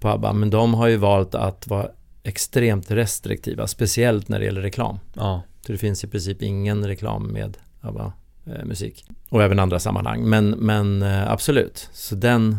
på 0.00 0.08
ABBA. 0.08 0.32
Men 0.32 0.50
de 0.50 0.74
har 0.74 0.86
ju 0.88 0.96
valt 0.96 1.34
att 1.34 1.66
vara 1.66 1.88
extremt 2.22 2.90
restriktiva, 2.90 3.66
speciellt 3.66 4.28
när 4.28 4.38
det 4.38 4.44
gäller 4.44 4.60
reklam. 4.60 4.98
ja, 5.14 5.42
Så 5.66 5.72
det 5.72 5.78
finns 5.78 6.04
i 6.04 6.06
princip 6.06 6.42
ingen 6.42 6.86
reklam 6.86 7.26
med 7.26 7.56
ABBA-musik. 7.80 9.04
Och 9.28 9.42
även 9.42 9.58
andra 9.58 9.78
sammanhang. 9.78 10.22
Men, 10.22 10.50
men 10.50 11.02
eh, 11.02 11.30
absolut, 11.32 11.88
så 11.92 12.14
den 12.14 12.58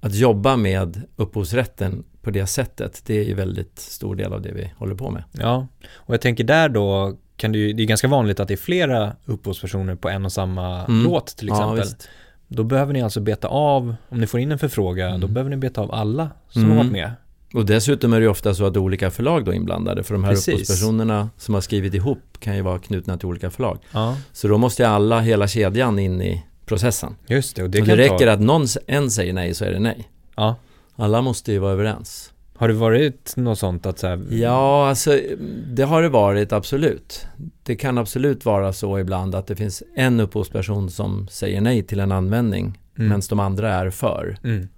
att 0.00 0.14
jobba 0.14 0.56
med 0.56 1.02
upphovsrätten 1.16 2.04
på 2.22 2.30
det 2.30 2.46
sättet, 2.46 3.02
det 3.06 3.18
är 3.18 3.24
ju 3.24 3.34
väldigt 3.34 3.78
stor 3.78 4.16
del 4.16 4.32
av 4.32 4.42
det 4.42 4.52
vi 4.52 4.72
håller 4.76 4.94
på 4.94 5.10
med. 5.10 5.22
ja. 5.32 5.66
Och 5.94 6.14
jag 6.14 6.20
tänker 6.20 6.44
där 6.44 6.68
då 6.68 7.16
kan 7.36 7.52
det 7.52 7.58
ju, 7.58 7.72
det 7.72 7.82
är 7.82 7.86
ganska 7.86 8.08
vanligt 8.08 8.40
att 8.40 8.48
det 8.48 8.54
är 8.54 8.56
flera 8.56 9.16
upphovspersoner 9.24 9.94
på 9.94 10.08
en 10.08 10.24
och 10.24 10.32
samma 10.32 10.84
Mm. 10.84 11.04
låt 11.04 11.26
till 11.26 11.48
Ja, 11.48 11.54
exempel. 11.54 11.78
visst. 11.78 12.08
då 12.48 12.64
behöver 12.64 12.92
ni 12.92 13.02
alltså 13.02 13.20
beta 13.20 13.48
av, 13.48 13.94
om 14.08 14.20
ni 14.20 14.26
får 14.26 14.40
in 14.40 14.52
en 14.52 14.58
förfrågan, 14.58 15.08
Mm. 15.08 15.20
då 15.20 15.26
behöver 15.26 15.50
ni 15.50 15.56
beta 15.56 15.80
av 15.80 15.94
alla 15.94 16.28
som 16.48 16.62
Mm. 16.62 16.76
har 16.76 16.84
varit 16.84 16.92
med. 16.92 17.12
Och 17.54 17.66
dessutom 17.66 18.12
är 18.12 18.16
det 18.20 18.24
ju 18.24 18.30
ofta 18.30 18.54
så 18.54 18.64
att 18.66 18.76
olika 18.76 19.10
förlag 19.10 19.44
då 19.44 19.50
är 19.50 19.54
inblandade. 19.56 20.02
För 20.02 20.14
de 20.14 20.24
här 20.24 20.30
Precis. 20.30 20.48
upphovspersonerna 20.54 21.30
som 21.36 21.54
har 21.54 21.60
skrivit 21.60 21.94
ihop 21.94 22.18
kan 22.38 22.56
ju 22.56 22.62
vara 22.62 22.78
knutna 22.78 23.16
till 23.18 23.26
olika 23.28 23.50
förlag. 23.50 23.78
Ja, 23.92 24.16
Så 24.32 24.48
då 24.48 24.58
måste 24.58 24.82
ju 24.82 24.88
alla, 24.88 25.20
hela 25.20 25.48
kedjan 25.48 25.98
in 25.98 26.22
i 26.22 26.44
processen. 26.70 27.16
Just 27.26 27.56
det, 27.56 27.62
och 27.62 27.70
det 27.70 27.80
och 27.80 27.86
det 27.86 27.96
räcker 27.96 28.26
ta... 28.26 28.32
att 28.32 28.40
någon 28.40 28.66
en 28.86 29.10
säger 29.10 29.32
nej 29.32 29.54
så 29.54 29.64
är 29.64 29.70
det 29.70 29.78
nej. 29.78 30.08
Ja. 30.36 30.56
Alla 30.96 31.22
måste 31.22 31.52
ju 31.52 31.58
vara 31.58 31.72
överens. 31.72 32.32
Har 32.56 32.68
det 32.68 32.74
varit 32.74 33.36
något 33.36 33.58
sånt 33.58 33.86
att 33.86 33.98
så 33.98 34.06
här... 34.06 34.20
Ja, 34.30 34.88
alltså 34.88 35.20
det 35.66 35.82
har 35.82 36.02
det 36.02 36.08
varit 36.08 36.52
absolut. 36.52 37.26
Det 37.62 37.76
kan 37.76 37.98
absolut 37.98 38.44
vara 38.44 38.72
så 38.72 38.98
ibland 38.98 39.34
att 39.34 39.46
det 39.46 39.56
finns 39.56 39.82
en 39.94 40.20
upphovsperson 40.20 40.90
som 40.90 41.28
säger 41.28 41.60
nej 41.60 41.82
till 41.82 42.00
en 42.00 42.12
användning 42.12 42.78
Mm. 43.00 43.08
medan 43.08 43.22
de 43.28 43.40
andra 43.40 43.74
är 43.74 43.90
för. 43.90 44.36
Mm. 44.44 44.68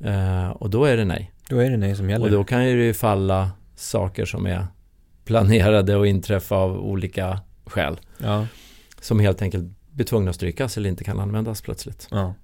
Eh, 0.00 0.50
och 0.50 0.70
då 0.70 0.84
är 0.84 0.96
det 0.96 1.04
nej. 1.04 1.32
Då 1.48 1.58
är 1.58 1.70
det 1.70 1.76
nej 1.76 1.96
som 1.96 2.10
gäller. 2.10 2.24
Och 2.24 2.30
då 2.30 2.44
kan 2.44 2.68
ju 2.68 2.86
det 2.86 2.94
falla 2.94 3.50
saker 3.76 4.24
som 4.24 4.46
är 4.46 4.66
planerade 5.24 5.96
och 5.96 6.06
inträffa 6.06 6.56
av 6.56 6.80
olika 6.80 7.40
skäl. 7.66 7.96
Ja. 8.18 8.46
Som 9.00 9.20
helt 9.20 9.42
enkelt 9.42 9.64
blir 9.96 10.06
tvungna 10.06 10.30
att 10.30 10.36
strykas 10.36 10.76
eller 10.76 10.88
inte 10.88 11.04
kan 11.04 11.20
användas 11.20 11.62
plötsligt. 11.62 12.08
ja. 12.10 12.34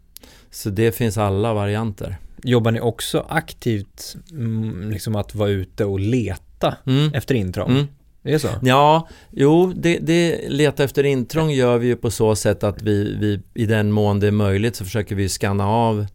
Så 0.51 0.71
det 0.71 0.93
finns 0.93 1.19
alla 1.19 1.55
varianter. 1.55 2.17
Jobbar 2.45 2.71
ni 2.71 2.81
också 2.81 3.27
aktivt 3.29 4.17
mm, 4.31 4.91
liksom 4.91 5.17
att 5.17 5.35
vara 5.35 5.49
ute 5.49 5.85
och 5.85 6.01
leta 6.01 6.77
Mm. 6.87 7.15
efter 7.15 7.35
intrång? 7.35 7.71
Mm. 7.71 7.87
Det 8.23 8.35
är 8.35 8.39
så? 8.39 8.49
Ja, 8.63 9.09
jo, 9.31 9.73
det, 9.77 9.99
det 9.99 10.49
leta 10.49 10.85
efter 10.85 11.05
intrång 11.05 11.51
gör 11.51 11.79
vi 11.79 11.87
ju 11.87 11.97
på 11.97 12.11
så 12.11 12.37
sätt 12.37 12.65
att 12.65 12.83
vi, 12.83 13.17
vi 13.17 13.41
i 13.63 13.67
den 13.67 13.93
mån 13.93 14.21
det 14.21 14.27
är 14.27 14.31
möjligt 14.31 14.77
så 14.77 14.85
försöker 14.85 15.15
vi 15.15 15.29
scanna 15.29 15.67
av 15.67 16.07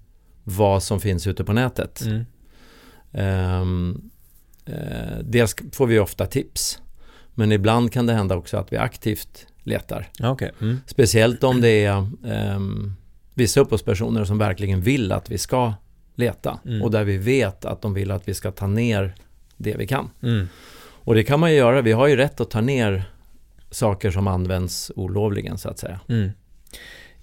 vad 0.44 0.84
som 0.84 1.00
finns 1.00 1.28
ute 1.28 1.44
på 1.44 1.54
nätet. 1.54 2.02
Mm. 2.02 2.26
Ehm, 3.12 4.10
eh, 4.66 5.18
dels 5.24 5.56
får 5.72 5.88
vi 5.88 6.00
ofta 6.00 6.26
tips, 6.26 6.80
men 7.34 7.52
ibland 7.52 7.92
kan 7.92 8.06
det 8.06 8.14
hända 8.14 8.36
också 8.36 8.58
att 8.58 8.74
vi 8.74 8.78
aktivt 8.78 9.48
letar. 9.68 10.08
Okej. 10.24 10.52
Mm. 10.62 10.78
Speciellt 10.86 11.44
om 11.44 11.62
det 11.62 11.86
är 11.86 12.08
ehm, 12.28 12.94
vissa 13.34 13.60
upphovspersoner 13.60 14.26
som 14.26 14.38
verkligen 14.38 14.82
vill 14.82 15.12
att 15.12 15.30
vi 15.30 15.38
ska 15.38 15.74
leta 16.16 16.60
Mm. 16.66 16.82
och 16.82 16.92
där 16.92 17.04
vi 17.04 17.18
vet 17.18 17.66
att 17.66 17.82
de 17.82 17.94
vill 17.94 18.12
att 18.12 18.28
vi 18.28 18.34
ska 18.34 18.52
ta 18.52 18.68
ner 18.68 19.16
det 19.58 19.76
vi 19.78 19.88
kan. 19.88 20.10
Mm. 20.24 20.48
Och 21.04 21.16
det 21.16 21.24
kan 21.24 21.40
man 21.40 21.52
ju 21.52 21.58
göra. 21.58 21.82
Vi 21.82 21.92
har 21.92 22.08
ju 22.08 22.16
rätt 22.16 22.42
att 22.42 22.50
ta 22.50 22.62
ner 22.62 23.04
saker 23.72 24.12
som 24.12 24.28
används 24.28 24.92
olovligen 24.96 25.58
så 25.58 25.70
att 25.70 25.80
säga. 25.80 26.00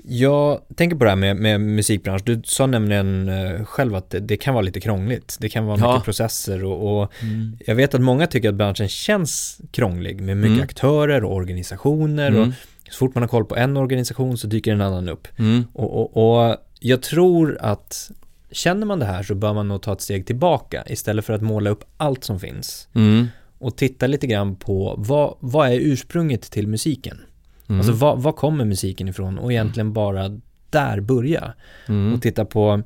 Mm. 0.05 0.17
Jag 0.19 0.61
tänker 0.77 0.97
på 0.97 1.05
det 1.05 1.11
här 1.11 1.17
med, 1.17 1.37
med 1.37 1.61
musikbransch. 1.61 2.23
Du 2.25 2.43
sa 2.45 2.67
nämligen 2.67 3.29
eh, 3.29 3.65
själv 3.65 3.95
att 3.95 4.11
det, 4.11 4.21
det 4.21 4.37
kan 4.37 4.55
vara 4.55 4.63
lite 4.65 4.81
krångligt. 4.81 5.37
Det 5.41 5.49
kan 5.49 5.67
vara 5.67 5.79
Ja. 5.81 5.93
mycket 5.93 6.05
processer 6.05 6.65
och, 6.65 7.03
och 7.03 7.13
jag 7.67 7.75
vet 7.75 7.95
att 7.95 8.01
många 8.01 8.27
tycker 8.27 8.49
att 8.49 8.55
branschen 8.55 8.89
känns 8.89 9.61
krånglig 9.71 10.21
med 10.21 10.37
mycket 10.37 10.53
Mm. 10.53 10.65
aktörer 10.65 11.25
och 11.25 11.35
organisationer 11.35 12.31
och 12.33 12.39
Mm. 12.43 12.53
så 12.91 12.97
fort 12.99 13.15
man 13.15 13.23
har 13.23 13.29
koll 13.29 13.45
på 13.45 13.57
en 13.57 13.77
organisation 13.77 14.39
så 14.39 14.47
dyker 14.47 14.73
en 14.73 14.81
annan 14.81 15.09
upp. 15.09 15.29
Mm. 15.39 15.65
Och, 15.73 16.17
och, 16.17 16.39
och 16.51 16.57
jag 16.81 17.03
tror 17.03 17.59
att 17.61 18.11
känner 18.51 18.87
man 18.87 18.99
det 18.99 19.07
här 19.07 19.23
så 19.23 19.35
bör 19.35 19.55
man 19.55 19.69
nog 19.69 19.83
ta 19.83 19.93
ett 19.93 20.01
steg 20.01 20.27
tillbaka 20.27 20.85
istället 20.87 21.25
för 21.25 21.33
att 21.33 21.43
måla 21.43 21.71
upp 21.71 21.85
allt 21.97 22.25
som 22.25 22.41
finns 22.41 22.89
Mm. 22.95 23.27
och 23.59 23.77
titta 23.77 24.07
lite 24.07 24.27
grann 24.27 24.57
på 24.57 24.95
vad, 24.99 25.35
vad 25.41 25.69
är 25.69 25.79
ursprunget 25.81 26.43
till 26.43 26.69
musiken? 26.69 27.21
Mm. 27.69 27.81
Alltså 27.81 27.93
vad, 27.93 28.23
vad 28.23 28.37
kommer 28.37 28.65
musiken 28.65 29.09
ifrån 29.09 29.39
och 29.39 29.53
egentligen 29.53 29.93
bara 29.93 30.41
där 30.71 31.01
börja 31.01 31.55
mm. 31.89 32.15
och 32.15 32.23
titta 32.23 32.45
på 32.45 32.83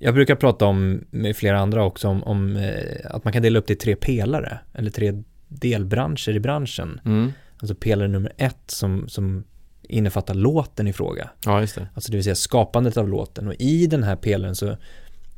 jag 0.00 0.14
brukar 0.14 0.34
prata 0.34 0.66
om 0.66 1.04
med 1.10 1.36
flera 1.36 1.58
andra 1.58 1.84
också 1.84 2.08
om, 2.08 2.22
om 2.22 2.56
eh, 2.56 2.72
att 3.10 3.24
man 3.24 3.32
kan 3.32 3.42
dela 3.42 3.58
upp 3.58 3.66
det 3.66 3.72
i 3.72 3.76
tre 3.76 3.96
pelare 3.96 4.58
eller 4.74 4.90
tre 4.90 5.22
delbranscher 5.48 6.30
i 6.30 6.40
branschen. 6.40 7.00
Mm. 7.04 7.32
Alltså 7.58 7.74
pelare 7.74 8.08
nummer 8.08 8.32
ett 8.36 8.62
som, 8.70 9.08
som 9.08 9.44
innefattar 9.82 10.34
låten 10.34 10.88
i 10.88 10.92
fråga. 10.92 11.30
Ja, 11.44 11.60
just 11.60 11.74
det. 11.74 11.88
Alltså 11.94 12.10
det 12.10 12.16
vill 12.16 12.24
säga 12.24 12.34
skapandet 12.34 12.96
av 12.96 13.08
låten 13.08 13.48
och 13.48 13.54
i 13.58 13.86
den 13.86 14.02
här 14.02 14.16
pelaren 14.16 14.54
så 14.54 14.76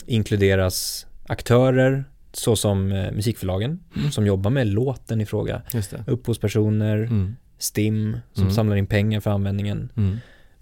inkluderas 0.06 1.06
aktörer 1.26 2.04
såsom 2.32 2.92
eh, 2.92 3.12
musikförlagen 3.12 3.80
Mm. 3.96 4.10
som 4.10 4.26
jobbar 4.26 4.50
med 4.50 4.66
låten 4.66 5.20
i 5.20 5.26
fråga, 5.26 5.62
upphovspersoner, 6.06 6.96
Mm. 6.96 7.36
STIM 7.58 8.16
som 8.32 8.42
Mm. 8.42 8.54
samlar 8.54 8.76
in 8.76 8.86
pengar 8.86 9.20
för 9.20 9.30
användningen. 9.30 9.92
Mm. 9.96 10.16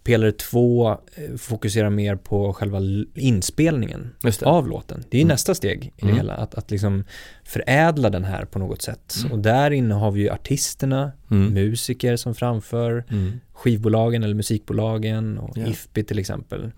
Pelare 0.05 0.33
två 0.33 0.91
eh, 0.91 1.37
fokuserar 1.39 1.91
mer 1.91 2.17
på 2.17 2.53
själva 2.53 2.79
inspelningen 3.15 4.11
av 4.43 4.69
låten. 4.69 5.05
Det 5.11 5.17
är 5.19 5.23
Mm. 5.23 5.29
nästa 5.29 5.55
steg 5.55 5.85
i 5.85 5.93
det 6.01 6.03
Mm. 6.07 6.17
hela, 6.17 6.35
att, 6.35 6.55
att 6.55 6.71
liksom 6.71 7.05
förädla 7.45 8.11
den 8.11 8.25
här 8.25 8.45
på 8.45 8.59
något 8.59 8.83
sätt. 8.83 9.15
Mm. 9.21 9.33
Och 9.33 9.39
där 9.39 9.71
inne 9.71 9.95
har 9.95 10.11
vi 10.11 10.21
ju 10.21 10.31
artisterna, 10.31 11.13
Mm. 11.31 11.55
musiker 11.55 12.17
som 12.17 12.35
framför, 12.35 13.05
skivbolagen 13.53 14.23
eller 14.23 14.35
musikbolagen 14.35 15.39
och 15.39 15.59
Ja. 15.59 15.67
IFPI 15.67 16.05
till 16.05 16.19
exempel. 16.19 16.71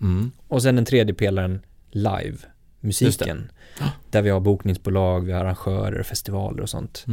Och 0.47 0.61
sen 0.63 0.75
den 0.75 0.85
tredje 0.85 1.13
pelaren, 1.15 1.59
live, 1.91 2.37
musiken. 2.79 3.51
Där 4.11 4.21
vi 4.21 4.29
har 4.29 4.39
bokningsbolag, 4.39 5.25
vi 5.25 5.31
har 5.31 5.39
arrangörer, 5.39 6.03
festivaler 6.03 6.61
och 6.63 6.69
sånt. 6.69 7.05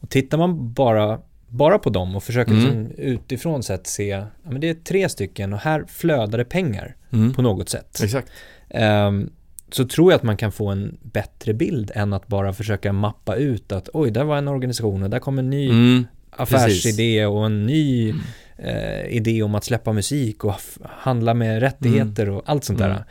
Och 0.00 0.10
tittar 0.10 0.38
man 0.38 0.72
bara, 0.72 1.20
bara 1.50 1.78
på 1.78 1.90
dem 1.90 2.16
och 2.16 2.22
försöker 2.22 2.52
Mm. 2.52 2.64
liksom 2.64 3.04
utifrån 3.04 3.62
sett 3.62 3.86
se, 3.86 4.06
ja 4.08 4.26
men 4.42 4.60
det 4.60 4.68
är 4.68 4.74
tre 4.74 5.08
stycken 5.08 5.52
och 5.52 5.58
här 5.58 5.84
flödar 5.88 6.38
det 6.38 6.44
pengar 6.44 6.96
Mm. 7.12 7.34
på 7.34 7.42
något 7.42 7.68
sätt. 7.68 8.00
Exakt. 8.02 8.28
Ehm, 8.70 9.30
så 9.72 9.84
tror 9.88 10.12
jag 10.12 10.16
att 10.18 10.22
man 10.22 10.36
kan 10.36 10.52
få 10.52 10.68
en 10.68 10.98
bättre 11.02 11.54
bild 11.54 11.90
än 11.94 12.12
att 12.12 12.26
bara 12.26 12.52
försöka 12.52 12.92
mappa 12.92 13.34
ut 13.36 13.72
att 13.72 13.88
oj, 13.92 14.10
där 14.10 14.24
var 14.24 14.36
en 14.36 14.48
organisation 14.48 15.02
och 15.02 15.10
där 15.10 15.18
kom 15.18 15.38
en 15.38 15.50
ny 15.50 15.68
Mm. 15.70 16.06
affärsidé 16.30 17.26
och 17.26 17.46
en 17.46 17.66
ny 17.66 18.10
Mm. 18.10 18.20
eh, 18.58 19.06
idé 19.16 19.42
om 19.42 19.54
att 19.54 19.64
släppa 19.64 19.92
musik 19.92 20.44
och 20.44 20.54
handla 20.82 21.34
med 21.34 21.60
rättigheter 21.60 22.30
och 22.30 22.42
allt 22.46 22.64
sånt 22.64 22.78
där. 22.78 22.90
Mm. 22.90 23.02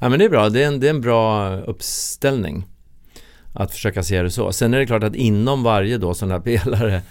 Ja 0.00 0.08
men 0.08 0.18
det 0.18 0.24
är 0.24 0.28
bra, 0.28 0.48
det 0.48 0.62
är 0.62 0.66
en, 0.66 0.80
det 0.80 0.86
är 0.86 0.90
en 0.90 1.00
bra 1.00 1.56
uppställning 1.60 2.64
att 3.52 3.70
försöka 3.72 4.02
se 4.02 4.22
det 4.22 4.30
så. 4.30 4.52
Sen 4.52 4.74
är 4.74 4.78
det 4.78 4.86
klart 4.86 5.02
att 5.02 5.14
inom 5.14 5.62
varje 5.62 5.98
då 5.98 6.14
sån 6.14 6.30
här 6.30 6.40
pelare 6.44 7.02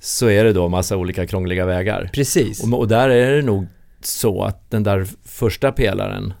så 0.00 0.28
är 0.28 0.44
det 0.44 0.52
då 0.52 0.68
massa 0.68 0.96
olika 0.96 1.26
krångliga 1.26 1.66
vägar. 1.66 2.10
Precis. 2.12 2.62
Och, 2.64 2.78
och 2.78 2.88
där 2.88 3.08
är 3.08 3.32
det 3.36 3.42
nog 3.42 3.66
så 4.02 4.42
att 4.42 4.70
den 4.70 4.82
där 4.82 5.06
första 5.24 5.72
pelaren 5.72 6.32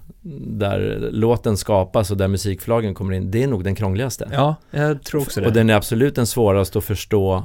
där 0.46 1.08
låten 1.12 1.56
skapas 1.56 2.10
och 2.10 2.16
där 2.16 2.28
musikförlagen 2.28 2.94
kommer 2.94 3.12
in, 3.14 3.30
det 3.30 3.42
är 3.42 3.46
nog 3.46 3.64
den 3.64 3.74
krångligaste. 3.74 4.28
Ja, 4.32 4.54
jag 4.70 5.02
tror 5.02 5.20
också 5.20 5.40
det. 5.40 5.46
och 5.46 5.52
den 5.52 5.70
är 5.70 5.74
absolut 5.74 6.14
den 6.14 6.26
svåraste 6.26 6.78
att 6.78 6.84
förstå 6.84 7.44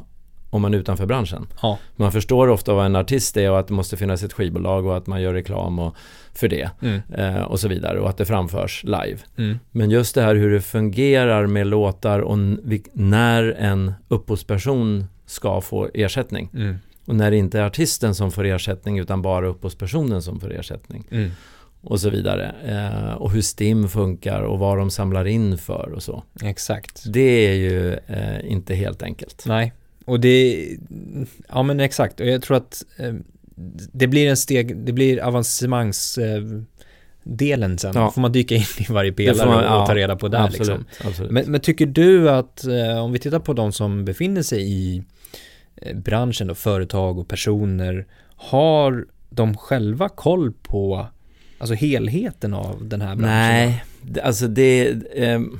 om 0.49 0.61
man 0.61 0.73
är 0.73 0.77
utanför 0.77 1.05
branschen. 1.05 1.47
Ja. 1.61 1.77
Man 1.95 2.11
förstår 2.11 2.47
ofta 2.47 2.73
vad 2.73 2.85
en 2.85 2.95
artist 2.95 3.37
är 3.37 3.51
och 3.51 3.59
att 3.59 3.67
det 3.67 3.73
måste 3.73 3.97
finnas 3.97 4.23
ett 4.23 4.33
skivbolag 4.33 4.85
och 4.85 4.97
att 4.97 5.07
man 5.07 5.21
gör 5.21 5.33
reklam 5.33 5.79
och, 5.79 5.95
för 6.33 6.47
det 6.47 6.69
Mm. 6.81 7.01
eh, 7.17 7.41
och 7.41 7.59
så 7.59 7.67
vidare 7.67 7.99
och 7.99 8.09
att 8.09 8.17
det 8.17 8.25
framförs 8.25 8.83
live. 8.83 9.17
Mm. 9.37 9.59
Men 9.71 9.89
just 9.89 10.15
det 10.15 10.21
här 10.21 10.35
hur 10.35 10.51
det 10.51 10.61
fungerar 10.61 11.47
med 11.47 11.67
låtar 11.67 12.19
och 12.19 12.37
när 12.93 13.43
en 13.59 13.93
upphovsperson 14.07 15.05
ska 15.33 15.61
få 15.61 15.89
ersättning. 15.93 16.49
Mm. 16.53 16.75
Och 17.05 17.15
när 17.15 17.31
det 17.31 17.37
inte 17.37 17.59
är 17.59 17.63
artisten 17.63 18.15
som 18.15 18.31
får 18.31 18.45
ersättning 18.45 18.99
utan 18.99 19.21
bara 19.21 19.47
upphovspersonen 19.47 20.21
som 20.21 20.39
får 20.39 20.53
ersättning. 20.53 21.07
Mm. 21.11 21.31
Och 21.81 21.99
så 21.99 22.09
vidare. 22.09 22.55
Eh, 22.65 23.13
och 23.13 23.31
hur 23.31 23.41
STIM 23.41 23.89
funkar 23.89 24.41
och 24.41 24.59
vad 24.59 24.77
de 24.77 24.91
samlar 24.91 25.25
in 25.27 25.57
för 25.57 25.91
och 25.95 26.03
så. 26.03 26.23
Exakt. 26.43 27.03
Det 27.13 27.47
är 27.47 27.53
ju 27.53 27.93
eh, 27.93 28.51
inte 28.51 28.75
helt 28.75 29.03
enkelt. 29.03 29.43
Nej, 29.47 29.73
och 30.05 30.19
det, 30.19 30.67
ja 31.49 31.63
men 31.63 31.79
exakt, 31.79 32.19
och 32.19 32.27
jag 32.27 32.41
tror 32.41 32.57
att 32.57 32.83
eh, 32.97 33.13
det 33.93 34.07
blir 34.07 34.29
en 34.29 34.37
steg, 34.37 34.77
det 34.77 34.93
blir 34.93 35.23
avancemangsdelen 35.23 36.67
delen 37.23 37.77
sen. 37.77 37.91
Ja. 37.95 38.11
får 38.11 38.21
man 38.21 38.31
dyka 38.31 38.55
in 38.55 38.63
i 38.77 38.85
varje 38.89 39.11
pelare 39.11 39.45
man- 39.45 39.55
och, 39.55 39.61
och 39.61 39.65
ja, 39.65 39.85
ta 39.87 39.95
reda 39.95 40.15
på 40.15 40.27
där 40.27 40.39
absolut, 40.39 40.67
liksom. 40.67 40.85
absolut. 41.09 41.31
Men, 41.31 41.51
men 41.51 41.61
tycker 41.61 41.85
du 41.85 42.29
att, 42.29 42.65
eh, 42.65 43.03
om 43.03 43.11
vi 43.11 43.19
tittar 43.19 43.39
på 43.39 43.53
de 43.53 43.71
som 43.71 44.05
befinner 44.05 44.41
sig 44.41 44.71
i 44.71 45.03
branschen 45.95 46.49
och 46.49 46.57
företag 46.57 47.19
och 47.19 47.27
personer, 47.27 48.05
har 48.35 49.05
de 49.29 49.57
själva 49.57 50.09
koll 50.09 50.51
på 50.63 51.07
alltså 51.57 51.73
helheten 51.75 52.53
av 52.53 52.85
den 52.87 53.01
här 53.01 53.15
branschen? 53.15 53.29
Nej, 53.35 53.83
alltså 54.23 54.47
det... 54.47 54.95
ehm, 55.15 55.59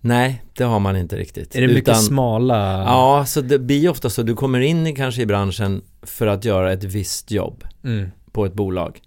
nej, 0.00 0.42
det 0.56 0.64
har 0.64 0.80
man 0.80 0.96
inte 0.96 1.16
riktigt. 1.16 1.56
Är 1.56 1.60
det 1.60 1.66
mycket 1.66 1.82
Utan- 1.82 1.94
smala? 2.02 2.82
Ja, 2.86 3.24
så 3.26 3.40
det 3.40 3.58
blir 3.58 3.88
ofta 3.88 4.10
så. 4.10 4.22
Du 4.22 4.34
kommer 4.34 4.60
in 4.60 4.86
i, 4.86 4.94
kanske 4.94 5.22
i 5.22 5.26
branschen 5.26 5.82
för 6.02 6.26
att 6.26 6.44
göra 6.44 6.72
ett 6.72 6.84
visst 6.84 7.30
jobb 7.30 7.64
Mm. 7.84 8.10
på 8.32 8.46
ett 8.46 8.54
bolag. 8.54 9.00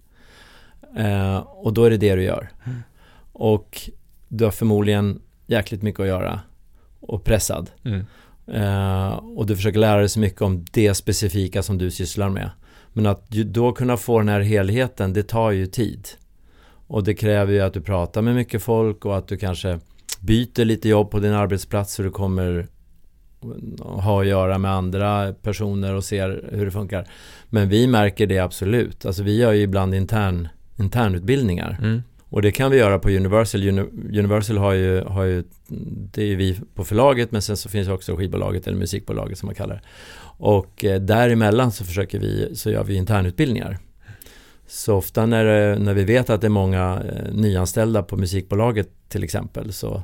Eh, 0.97 1.37
och 1.37 1.73
då 1.73 1.83
är 1.83 1.89
det 1.89 1.97
det 1.97 2.15
du 2.15 2.23
gör. 2.23 2.49
Mm. 2.65 2.77
Och 3.33 3.89
du 4.27 4.43
har 4.43 4.51
förmodligen 4.51 5.21
jäkligt 5.47 5.81
mycket 5.81 5.99
att 5.99 6.07
göra 6.07 6.39
och 6.99 7.23
pressad. 7.23 7.69
Mm. 7.83 8.05
Eh, 8.47 9.13
och 9.13 9.45
du 9.45 9.55
försöker 9.55 9.79
lära 9.79 9.99
dig 9.99 10.09
så 10.09 10.19
mycket 10.19 10.41
om 10.41 10.65
det 10.71 10.93
specifika 10.93 11.63
som 11.63 11.77
du 11.77 11.91
sysslar 11.91 12.29
med. 12.29 12.49
Men 12.93 13.05
att 13.05 13.29
då 13.29 13.71
kunna 13.71 13.97
få 13.97 14.19
den 14.19 14.29
här 14.29 14.41
helheten, 14.41 15.13
det 15.13 15.23
tar 15.23 15.51
ju 15.51 15.65
tid. 15.65 16.07
Och 16.87 17.03
det 17.03 17.13
kräver 17.13 17.53
ju 17.53 17.61
att 17.61 17.73
du 17.73 17.81
pratar 17.81 18.21
med 18.21 18.35
mycket 18.35 18.63
folk 18.63 19.05
och 19.05 19.17
att 19.17 19.27
du 19.27 19.37
kanske 19.37 19.79
byter 20.19 20.65
lite 20.65 20.89
jobb 20.89 21.11
på 21.11 21.19
din 21.19 21.33
arbetsplats 21.33 21.93
så 21.93 22.03
du 22.03 22.11
kommer 22.11 22.67
ha 23.79 24.21
att 24.21 24.27
göra 24.27 24.57
med 24.57 24.71
andra 24.71 25.33
personer 25.33 25.93
och 25.93 26.03
ser 26.03 26.49
hur 26.51 26.65
det 26.65 26.71
funkar. 26.71 27.07
Men 27.49 27.69
vi 27.69 27.87
märker 27.87 28.27
det 28.27 28.39
absolut. 28.39 29.05
Alltså 29.05 29.23
vi 29.23 29.37
gör 29.37 29.51
ju 29.51 29.61
ibland 29.61 29.95
intern 29.95 30.47
internutbildningar. 30.77 31.77
Mm. 31.81 32.03
Och 32.35 32.41
det 32.41 32.51
kan 32.51 32.71
vi 32.71 32.77
göra 32.77 32.99
på 32.99 33.09
Universal. 33.09 33.79
Universal 34.19 34.57
har 34.57 34.73
ju, 34.73 35.01
har 35.01 35.23
ju, 35.23 35.43
det 36.11 36.21
är 36.21 36.25
ju 36.25 36.35
vi 36.35 36.59
på 36.73 36.83
förlaget 36.83 37.31
men 37.31 37.41
sen 37.41 37.57
så 37.57 37.69
finns 37.69 37.87
också 37.87 38.15
skivbolaget 38.15 38.67
eller 38.67 38.77
musikbolaget 38.77 39.37
som 39.37 39.47
man 39.47 39.55
kallar 39.55 39.75
det. 39.75 39.81
Och 40.37 40.85
eh, 40.85 41.01
däremellan 41.01 41.71
så 41.71 41.85
försöker 41.85 42.19
vi, 42.19 42.55
så 42.55 42.71
gör 42.71 42.83
vi 42.83 42.95
internutbildningar. 42.95 43.77
Så 44.67 44.95
ofta 44.95 45.25
när, 45.25 45.71
eh, 45.71 45.79
när 45.79 45.93
vi 45.93 46.03
vet 46.03 46.29
att 46.29 46.41
det 46.41 46.47
är 46.47 46.49
många 46.49 47.01
eh, 47.05 47.33
nyanställda 47.33 48.03
på 48.03 48.17
musikbolaget 48.17 48.89
till 49.09 49.23
exempel 49.23 49.73
så 49.73 50.03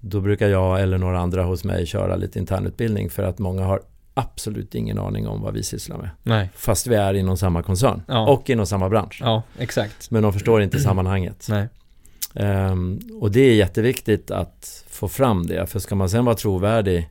då 0.00 0.20
brukar 0.20 0.48
jag 0.48 0.82
eller 0.82 0.98
några 0.98 1.18
andra 1.18 1.44
hos 1.44 1.64
mig 1.64 1.86
köra 1.86 2.16
lite 2.16 2.38
internutbildning 2.38 3.10
för 3.10 3.22
att 3.22 3.38
många 3.38 3.64
har 3.64 3.82
absolut 4.18 4.74
ingen 4.74 4.98
aning 4.98 5.28
om 5.28 5.40
vad 5.42 5.54
vi 5.54 5.62
sysslar 5.62 5.98
med. 5.98 6.10
Nej. 6.22 6.50
Fast 6.54 6.86
vi 6.86 6.94
är 6.94 7.14
inom 7.14 7.36
samma 7.36 7.62
koncern 7.62 8.02
Ja. 8.08 8.28
och 8.28 8.50
inom 8.50 8.66
samma 8.66 8.88
bransch. 8.88 9.18
Ja, 9.24 9.42
exakt. 9.58 10.10
Men 10.10 10.22
de 10.22 10.32
förstår 10.32 10.62
inte 10.62 10.78
sammanhanget. 10.80 11.46
Nej. 11.50 11.68
Ehm, 12.34 13.00
och 13.20 13.30
det 13.30 13.40
är 13.40 13.54
jätteviktigt 13.54 14.30
att 14.30 14.84
få 14.88 15.08
fram 15.08 15.46
det. 15.46 15.66
För 15.66 15.78
ska 15.78 15.94
man 15.94 16.10
sen 16.10 16.24
vara 16.24 16.36
trovärdig 16.36 17.08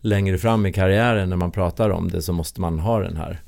längre 0.00 0.38
fram 0.38 0.66
i 0.66 0.72
karriären 0.72 1.28
när 1.28 1.36
man 1.36 1.50
pratar 1.50 1.90
om 1.90 2.10
det 2.10 2.22
så 2.22 2.32
måste 2.32 2.60
man 2.60 2.78
ha 2.78 2.98
den 3.00 3.16
här 3.16 3.40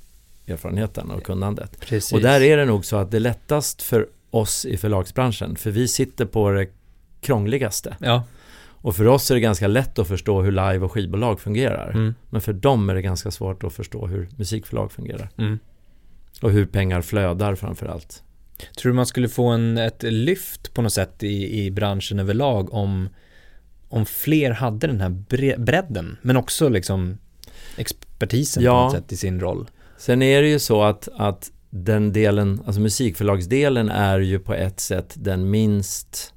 erfarenheten 0.46 1.10
och 1.10 1.22
kunnandet. 1.22 1.80
Precis. 1.80 2.12
Och 2.12 2.20
där 2.20 2.40
är 2.40 2.56
det 2.56 2.64
nog 2.64 2.84
så 2.84 2.96
att 2.96 3.10
det 3.10 3.16
är 3.18 3.20
lättast 3.20 3.82
för 3.82 4.06
oss 4.30 4.64
i 4.64 4.76
förlagsbranschen. 4.76 5.56
För 5.56 5.70
vi 5.70 5.88
sitter 5.88 6.24
på 6.24 6.50
det 6.50 6.66
krångligaste. 7.20 7.96
Ja. 8.00 8.22
Och 8.82 8.96
för 8.96 9.06
oss 9.06 9.30
är 9.30 9.34
det 9.34 9.40
ganska 9.40 9.66
lätt 9.66 9.98
att 9.98 10.08
förstå 10.08 10.42
hur 10.42 10.50
live 10.50 10.78
och 10.78 10.92
skivbolag 10.92 11.40
fungerar. 11.40 11.90
Mm. 11.90 12.14
Men 12.30 12.40
för 12.40 12.52
dem 12.52 12.90
är 12.90 12.94
det 12.94 13.02
ganska 13.02 13.30
svårt 13.30 13.64
att 13.64 13.72
förstå 13.72 14.06
hur 14.06 14.28
musikförlag 14.36 14.92
fungerar. 14.92 15.28
Mm. 15.38 15.58
Och 16.42 16.50
hur 16.50 16.66
pengar 16.66 17.02
flödar 17.02 17.54
framför 17.54 17.86
allt. 17.86 18.22
Tror 18.76 18.92
du 18.92 18.96
man 18.96 19.06
skulle 19.06 19.28
få 19.28 19.46
en, 19.46 19.78
ett 19.78 20.02
lyft 20.02 20.74
på 20.74 20.82
något 20.82 20.92
sätt 20.92 21.22
i, 21.22 21.64
i 21.64 21.70
branschen 21.70 22.18
överlag 22.18 22.74
om, 22.74 23.08
om 23.88 24.06
fler 24.06 24.50
hade 24.50 24.86
den 24.86 25.00
här 25.00 25.08
bre, 25.08 25.56
bredden, 25.58 26.16
men 26.22 26.36
också 26.36 26.68
liksom 26.68 27.18
expertisen 27.76 28.60
på 28.60 28.64
Ja. 28.64 28.84
något 28.84 28.92
sätt 28.92 29.12
i 29.12 29.16
sin 29.16 29.40
roll? 29.40 29.70
Sen 29.98 30.22
är 30.22 30.42
det 30.42 30.48
ju 30.48 30.58
så 30.58 30.82
att, 30.82 31.08
att 31.16 31.50
den 31.70 32.12
delen, 32.12 32.62
alltså 32.66 32.80
musikförlagsdelen 32.80 33.88
är 33.88 34.18
ju 34.18 34.38
på 34.38 34.54
ett 34.54 34.80
sätt 34.80 35.14
den 35.14 35.50
minst 35.50 36.34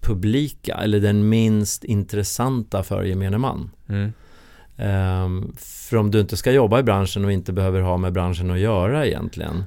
publika 0.00 0.74
eller 0.74 1.00
den 1.00 1.28
minst 1.28 1.84
intressanta 1.84 2.82
för 2.82 3.02
gemene 3.02 3.38
man. 3.38 3.70
Mm. 3.88 4.12
Ehm, 4.76 5.52
för 5.58 5.96
om 5.96 6.10
du 6.10 6.20
inte 6.20 6.36
ska 6.36 6.52
jobba 6.52 6.80
i 6.80 6.82
branschen 6.82 7.24
och 7.24 7.32
inte 7.32 7.52
behöver 7.52 7.80
ha 7.80 7.96
med 7.96 8.12
branschen 8.12 8.50
att 8.50 8.58
göra 8.58 9.06
egentligen. 9.06 9.64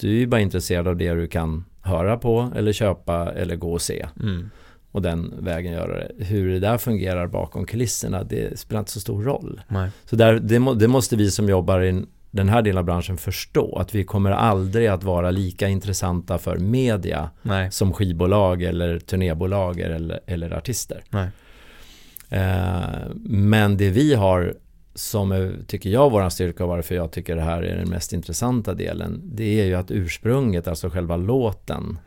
Du 0.00 0.08
är 0.08 0.18
ju 0.20 0.26
bara 0.26 0.40
intresserad 0.40 0.88
av 0.88 0.96
det 0.96 1.14
du 1.14 1.26
kan 1.26 1.64
höra 1.80 2.16
på 2.16 2.52
eller 2.56 2.72
köpa 2.72 3.32
eller 3.32 3.56
gå 3.56 3.72
och 3.72 3.82
se. 3.82 4.06
Mm. 4.22 4.50
Och 4.90 5.02
den 5.02 5.34
vägen 5.38 5.72
göra 5.72 5.96
det. 5.96 6.24
Hur 6.24 6.52
det 6.52 6.58
där 6.58 6.78
fungerar 6.78 7.26
bakom 7.26 7.66
kulisserna, 7.66 8.24
det 8.24 8.58
spelar 8.58 8.78
inte 8.78 8.92
så 8.92 9.00
stor 9.00 9.22
roll. 9.22 9.60
Nej. 9.68 9.90
Så 10.04 10.16
där, 10.16 10.32
det, 10.32 10.74
det 10.74 10.88
måste 10.88 11.16
vi 11.16 11.30
som 11.30 11.48
jobbar 11.48 11.80
i 11.80 12.04
den 12.36 12.48
här 12.48 12.62
delen 12.62 12.78
av 12.78 12.84
branschen 12.84 13.16
förstå. 13.16 13.78
Att 13.78 13.94
vi 13.94 14.04
kommer 14.04 14.30
aldrig 14.30 14.86
att 14.86 15.04
vara 15.04 15.30
lika 15.30 15.68
intressanta 15.68 16.38
för 16.38 16.56
media 16.56 17.30
Nej. 17.42 17.72
som 17.72 17.92
skivbolag 17.92 18.62
eller 18.62 18.98
turnébolag 18.98 19.80
eller, 19.80 20.20
eller 20.26 20.50
artister. 20.50 21.02
Eh, 22.30 23.08
men 23.24 23.76
det 23.76 23.90
vi 23.90 24.14
har 24.14 24.54
som 24.94 25.32
är, 25.32 25.52
tycker 25.66 25.90
jag, 25.90 26.10
våran 26.10 26.30
styrka 26.30 26.64
och 26.64 26.70
varför 26.70 26.94
jag 26.94 27.10
tycker 27.10 27.36
det 27.36 27.42
här 27.42 27.62
är 27.62 27.76
den 27.76 27.88
mest 27.88 28.12
intressanta 28.12 28.74
delen. 28.74 29.20
Det 29.24 29.60
är 29.60 29.64
ju 29.64 29.74
att 29.74 29.90
ursprunget, 29.90 30.68
alltså 30.68 30.90
själva 30.90 31.16
låten, 31.16 31.98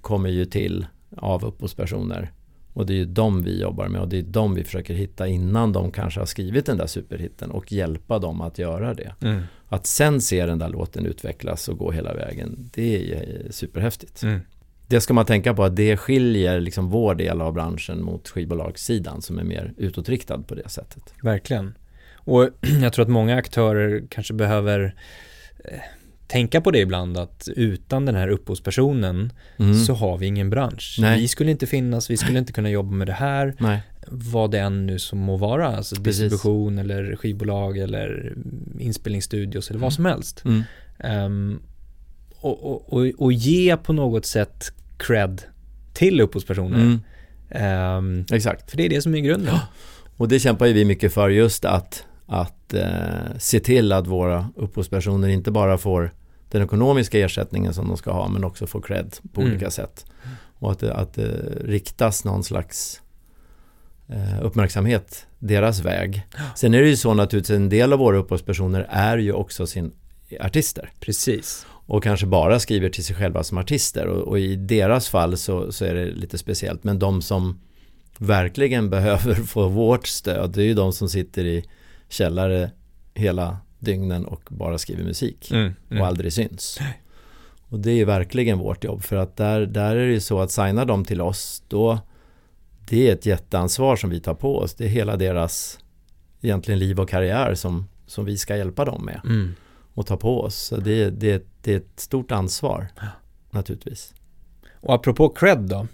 kommer 0.00 0.28
ju 0.28 0.44
till 0.44 0.86
av 1.16 1.44
upphovspersoner. 1.44 2.30
Och 2.74 2.86
det 2.86 2.92
är 2.92 2.96
ju 2.96 3.04
de 3.04 3.42
vi 3.42 3.60
jobbar 3.60 3.88
med 3.88 4.00
och 4.00 4.08
det 4.08 4.18
är 4.18 4.22
de 4.22 4.54
vi 4.54 4.64
försöker 4.64 4.94
hitta 4.94 5.26
innan 5.28 5.72
de 5.72 5.90
kanske 5.90 6.20
har 6.20 6.26
skrivit 6.26 6.66
den 6.66 6.76
där 6.76 6.86
superhitten 6.86 7.50
och 7.50 7.72
hjälpa 7.72 8.18
dem 8.18 8.40
att 8.40 8.58
göra 8.58 8.94
det. 8.94 9.14
Mm. 9.20 9.42
Att 9.68 9.86
sen 9.86 10.20
se 10.20 10.46
den 10.46 10.58
där 10.58 10.68
låten 10.68 11.06
utvecklas 11.06 11.68
och 11.68 11.78
gå 11.78 11.90
hela 11.90 12.14
vägen, 12.14 12.70
det 12.74 13.12
är 13.12 13.50
superhäftigt. 13.50 14.22
Mm. 14.22 14.40
Det 14.86 15.00
ska 15.00 15.14
man 15.14 15.26
tänka 15.26 15.54
på 15.54 15.64
att 15.64 15.76
det 15.76 15.96
skiljer 15.96 16.60
liksom 16.60 16.90
vår 16.90 17.14
del 17.14 17.40
av 17.40 17.52
branschen 17.52 18.02
mot 18.02 18.28
skivbolagssidan 18.28 19.22
som 19.22 19.38
är 19.38 19.44
mer 19.44 19.72
utåtriktad 19.76 20.38
på 20.38 20.54
det 20.54 20.68
sättet. 20.68 21.14
Verkligen. 21.22 21.74
Och 22.14 22.48
jag 22.82 22.92
tror 22.92 23.02
att 23.02 23.08
många 23.08 23.36
aktörer 23.36 24.04
kanske 24.10 24.34
behöver 24.34 24.94
eh, 25.64 25.80
tänka 26.26 26.60
på 26.60 26.70
det 26.70 26.78
ibland 26.78 27.16
att 27.18 27.48
utan 27.56 28.06
den 28.06 28.14
här 28.14 28.28
upphovspersonen 28.28 29.32
Mm. 29.58 29.74
så 29.74 29.94
har 29.94 30.18
vi 30.18 30.26
ingen 30.26 30.50
bransch. 30.50 30.96
Nej. 31.00 31.20
Vi 31.20 31.28
skulle 31.28 31.50
inte 31.50 31.66
finnas, 31.66 32.10
vi 32.10 32.16
skulle 32.16 32.38
inte 32.38 32.52
kunna 32.52 32.70
jobba 32.70 32.90
med 32.90 33.06
det 33.06 33.12
här, 33.12 33.54
Nej, 33.58 33.80
vad 34.06 34.50
det 34.50 34.58
än 34.58 34.86
nu 34.86 34.98
som 34.98 35.18
må 35.18 35.36
vara, 35.36 35.76
alltså 35.76 35.96
Precis. 35.96 36.20
distribution 36.20 36.78
eller 36.78 37.16
skivbolag 37.16 37.78
eller 37.78 38.34
inspelningsstudios 38.78 39.70
eller 39.70 39.80
vad 39.80 39.92
som 39.92 40.04
helst. 40.04 40.42
mm. 40.44 40.62
Ehm, 40.98 41.60
och, 42.40 42.64
och, 42.64 42.92
och, 42.92 43.06
och 43.18 43.32
ge 43.32 43.76
på 43.76 43.92
något 43.92 44.26
sätt 44.26 44.72
cred 44.96 45.42
till 45.92 46.20
upphovspersoner. 46.20 46.78
Mm. 46.80 47.00
Ehm, 47.50 48.24
exakt. 48.32 48.70
för 48.70 48.76
det 48.76 48.84
är 48.84 48.88
det 48.88 49.02
som 49.02 49.14
är 49.14 49.18
grunden. 49.20 49.54
Och 50.16 50.28
det 50.28 50.38
kämpar 50.40 50.66
ju 50.66 50.72
vi 50.72 50.84
mycket 50.84 51.14
för 51.14 51.28
just 51.28 51.64
att, 51.64 52.04
att 52.40 52.74
eh, 52.74 53.38
se 53.38 53.60
till 53.60 53.92
att 53.92 54.06
våra 54.06 54.50
upphovspersoner 54.56 55.28
inte 55.28 55.50
bara 55.50 55.78
får 55.78 56.12
den 56.50 56.62
ekonomiska 56.62 57.18
ersättningen 57.18 57.74
som 57.74 57.88
de 57.88 57.96
ska 57.96 58.12
ha 58.12 58.28
men 58.28 58.44
också 58.44 58.66
får 58.66 58.80
cred 58.82 59.16
på 59.32 59.40
Mm. 59.40 59.52
olika 59.52 59.70
sätt. 59.70 60.06
Och 60.58 60.72
att 60.72 60.82
att 60.82 61.14
det 61.14 61.30
riktas 61.64 62.24
någon 62.24 62.44
slags 62.44 63.00
eh, 64.08 64.44
uppmärksamhet 64.44 65.26
deras 65.38 65.80
väg. 65.80 66.26
Sen 66.56 66.74
är 66.74 66.80
det 66.82 66.88
ju 66.88 66.96
så 66.96 67.14
naturligtvis 67.14 67.56
en 67.56 67.68
del 67.68 67.92
av 67.92 67.98
våra 67.98 68.16
upphovspersoner 68.16 68.86
är 68.90 69.18
ju 69.18 69.32
också 69.32 69.66
sin 69.66 69.92
artister 70.40 70.90
Precis. 71.00 71.66
och 71.70 72.02
kanske 72.02 72.26
bara 72.26 72.60
skriver 72.60 72.88
till 72.88 73.04
sig 73.04 73.16
själva 73.16 73.42
som 73.44 73.58
artister 73.58 74.06
och, 74.06 74.28
och 74.28 74.38
i 74.38 74.56
deras 74.56 75.08
fall 75.08 75.36
så, 75.36 75.72
så 75.72 75.84
är 75.84 75.94
det 75.94 76.04
lite 76.06 76.38
speciellt 76.38 76.84
men 76.84 76.98
de 76.98 77.22
som 77.22 77.60
verkligen 78.18 78.90
behöver 78.96 79.34
få 79.34 79.68
vårt 79.68 80.06
stöd 80.06 80.50
det 80.50 80.62
är 80.62 80.66
ju 80.66 80.74
de 80.74 80.92
som 80.92 81.08
sitter 81.08 81.44
i 81.44 81.64
källare 82.08 82.70
hela 83.14 83.58
dygnen 83.78 84.24
och 84.24 84.42
bara 84.48 84.78
skriver 84.78 85.04
musik 85.04 85.50
Mm, 85.50 85.74
mm. 85.90 86.00
och 86.02 86.06
aldrig 86.08 86.32
syns. 86.32 86.78
Och 87.68 87.80
det 87.80 87.90
är 87.90 87.94
ju 87.94 88.04
verkligen 88.04 88.58
vårt 88.58 88.84
jobb 88.84 89.02
för 89.02 89.16
att 89.16 89.36
där, 89.36 89.66
där 89.66 89.96
är 89.96 90.06
det 90.06 90.12
ju 90.12 90.20
så 90.20 90.40
att 90.40 90.50
signa 90.50 90.84
dem 90.84 91.04
till 91.04 91.20
oss 91.20 91.62
då 91.68 91.98
det 92.88 93.08
är 93.08 93.12
ett 93.12 93.26
jätteansvar 93.26 93.96
som 93.96 94.10
vi 94.10 94.20
tar 94.20 94.34
på 94.34 94.58
oss. 94.58 94.74
Det 94.74 94.84
är 94.84 94.88
hela 94.88 95.16
deras 95.16 95.78
egentligen 96.40 96.78
liv 96.78 97.00
och 97.00 97.08
karriär 97.08 97.54
som, 97.54 97.88
som 98.06 98.24
vi 98.24 98.36
ska 98.36 98.56
hjälpa 98.56 98.84
dem 98.84 99.04
med 99.04 99.20
Mm. 99.24 99.54
och 99.94 100.06
ta 100.06 100.16
på 100.16 100.40
oss. 100.40 100.54
Så 100.56 100.76
det, 100.76 101.10
det, 101.10 101.46
det 101.62 101.72
är 101.72 101.76
ett 101.76 102.00
stort 102.00 102.32
ansvar 102.32 102.86
naturligtvis. 103.50 104.14
Och 104.80 104.94
apropå 104.94 105.28
cred 105.28 105.58
då, 105.58 105.86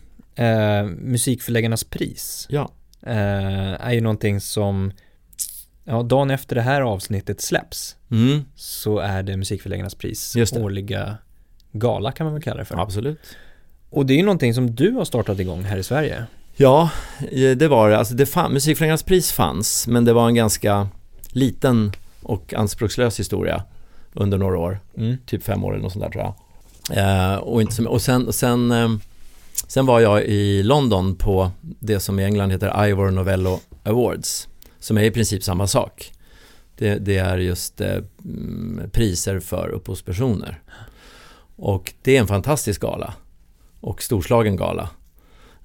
eh, 0.43 0.85
musikförläggarnas 0.85 1.85
pris 1.85 2.47
Ja, 2.51 2.71
eh, 3.03 3.87
är 3.87 3.93
ju 3.93 4.01
någonting 4.01 4.41
som, 4.41 4.93
ja, 5.91 6.03
dagen 6.03 6.31
efter 6.31 6.55
det 6.57 6.63
här 6.63 6.81
avsnittet 6.81 7.41
släpps 7.41 7.97
mm, 8.11 8.45
så 8.57 8.99
är 8.99 9.23
det 9.23 9.37
musikförläggarnas 9.37 9.95
pris, 9.95 10.37
Just 10.37 10.55
det. 10.55 10.61
årliga 10.61 11.17
gala 11.73 12.13
kan 12.13 12.25
man 12.25 12.35
väl 12.35 12.43
kalla 12.43 12.57
det 12.59 12.65
för. 12.65 12.83
absolut. 12.83 13.19
Och 13.91 14.07
det 14.07 14.13
är 14.15 14.17
ju 14.17 14.23
någonting 14.23 14.55
som 14.55 14.75
du 14.75 14.91
har 14.91 15.05
startat 15.05 15.39
igång 15.41 15.63
här 15.65 15.77
i 15.77 15.83
Sverige. 15.83 16.25
Ja, 16.57 16.91
det 17.57 17.69
var 17.69 17.91
det. 17.91 17.99
Alltså 17.99 18.15
det 18.15 18.27
fann, 18.27 18.53
Musikförläggarnas 18.53 19.03
pris 19.03 19.33
fanns, 19.33 19.87
men 19.87 20.05
det 20.05 20.13
var 20.13 20.29
en 20.29 20.35
ganska 20.35 20.89
liten 21.29 21.93
och 22.23 22.55
anspråkslös 22.55 23.19
historia 23.21 23.63
under 24.13 24.39
några 24.39 24.59
år. 24.59 24.79
Mm. 24.97 25.17
typ 25.27 25.43
fem 25.43 25.65
år 25.65 25.73
eller 25.73 25.83
något 25.83 25.93
sånt 25.93 26.05
där 26.05 26.11
tror 26.11 26.25
jag. 26.25 26.35
Eh, 26.99 27.35
och 27.37 27.61
inte 27.63 27.83
och 27.83 28.03
sen, 28.03 28.33
sen, 28.33 28.71
eh, 28.71 28.89
sen 29.67 29.87
var 29.87 30.01
jag 30.01 30.23
i 30.25 30.63
London 30.63 31.15
på 31.17 31.51
det 31.61 32.01
som 32.01 32.21
i 32.21 32.25
England 32.25 32.51
heter 32.51 32.87
Ivor 32.89 33.11
Novello 33.11 33.61
Awards. 33.83 34.49
Som 34.81 34.99
är 34.99 35.03
i 35.03 35.11
princip 35.11 35.45
samma 35.45 35.67
sak. 35.67 36.13
Det, 36.77 36.95
det 36.95 37.17
är 37.17 37.39
just 37.39 37.81
eh, 37.81 37.99
mm, 38.25 38.91
priser 38.93 39.41
för 39.41 39.69
upphovspersoner. 39.69 40.63
Och 41.57 41.93
det 42.03 42.17
är 42.17 42.21
en 42.21 42.27
fantastisk 42.27 42.81
gala. 42.81 43.15
Och 43.81 44.03
storslagen 44.03 44.57
gala. 44.57 44.91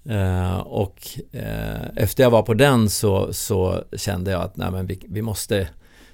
Eh, 0.09 0.57
och 0.57 0.99
eh, 1.31 1.87
efter 1.95 2.23
jag 2.23 2.29
var 2.31 2.41
på 2.41 2.53
den 2.53 2.89
så, 2.89 3.33
så 3.33 3.83
kände 3.97 4.31
jag 4.31 4.41
att 4.41 4.57
nej, 4.57 4.71
men 4.71 4.87
vi, 4.87 4.99
vi 5.07 5.21
måste 5.21 5.67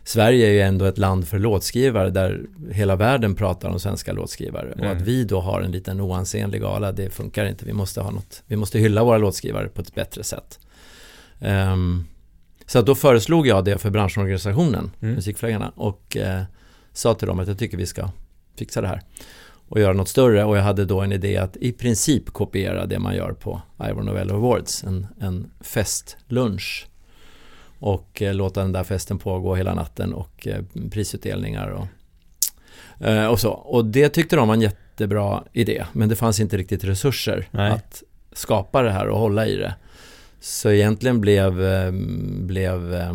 Sverige 0.04 0.48
är 0.48 0.52
ju 0.52 0.62
ändå 0.62 0.86
ett 0.86 0.98
land 0.98 1.28
för 1.28 1.40
låtskrivare 1.40 2.10
där 2.10 2.42
hela 2.72 2.96
världen 2.96 3.36
pratar 3.36 3.70
om 3.70 3.80
svenska 3.80 4.14
låtskrivare. 4.14 4.72
Och 4.72 4.80
Mm. 4.80 4.98
att 4.98 5.02
vi 5.04 5.24
då 5.24 5.40
har 5.40 5.62
en 5.62 5.72
liten 5.72 6.02
oansenlig 6.02 6.62
gala, 6.62 6.92
det 6.92 7.10
funkar 7.10 7.46
inte. 7.46 7.66
Vi 7.66 7.74
måste 7.74 8.02
ha 8.02 8.12
något, 8.12 8.44
vi 8.46 8.56
måste 8.56 8.80
hylla 8.80 9.04
våra 9.04 9.18
låtskrivare 9.18 9.68
på 9.68 9.82
ett 9.82 9.96
bättre 9.96 10.24
sätt. 10.24 10.60
Ehm, 11.40 12.06
så 12.72 12.82
då 12.82 12.96
föreslog 12.96 13.48
jag 13.48 13.66
det 13.66 13.78
för 13.78 13.90
branschorganisationen, 13.90 14.92
Mm. 15.02 15.16
Musikförläggarna, 15.16 15.72
och 15.76 16.18
eh, 16.18 16.44
sa 16.94 17.14
till 17.14 17.28
dem 17.28 17.40
att 17.40 17.48
jag 17.48 17.58
tycker 17.60 17.78
vi 17.78 17.86
ska 17.86 18.10
fixa 18.58 18.82
det 18.82 18.88
här. 18.88 19.02
och 19.70 19.80
göra 19.80 19.94
något 19.94 20.10
större 20.10 20.44
och 20.44 20.58
jag 20.58 20.64
hade 20.64 20.86
då 20.86 21.02
en 21.02 21.12
idé 21.12 21.38
att 21.38 21.58
i 21.58 21.72
princip 21.72 22.34
kopiera 22.34 22.86
det 22.86 23.00
man 23.00 23.16
gör 23.16 23.32
på 23.34 23.62
Ivor 23.90 24.04
Novello 24.04 24.36
Awards, 24.36 24.84
en, 24.84 25.08
en 25.20 25.52
festlunch 25.62 26.88
och 27.80 28.22
eh, 28.22 28.34
låta 28.34 28.62
den 28.62 28.72
där 28.72 28.84
festen 28.84 29.20
pågå 29.20 29.56
hela 29.56 29.74
natten 29.74 30.14
och 30.14 30.48
eh, 30.48 30.64
prisutdelningar 30.92 31.68
och, 31.70 31.88
eh, 33.08 33.28
och 33.28 33.40
så. 33.40 33.52
Och 33.52 33.86
det 33.86 34.10
tyckte 34.10 34.36
de 34.36 34.48
var 34.48 34.56
en 34.56 34.62
jättebra 34.62 35.44
idé, 35.54 35.86
men 35.94 36.10
det 36.10 36.16
fanns 36.16 36.40
inte 36.40 36.58
riktigt 36.58 36.84
resurser 36.84 37.48
Nej. 37.52 37.72
att 37.72 38.04
skapa 38.34 38.82
det 38.82 38.92
här 38.92 39.08
och 39.08 39.20
hålla 39.20 39.48
i 39.48 39.56
det. 39.56 39.76
Så 40.42 40.70
egentligen 40.70 41.22
blev, 41.22 41.64
eh, 41.64 41.92
blev 42.32 42.94
eh, 42.94 43.14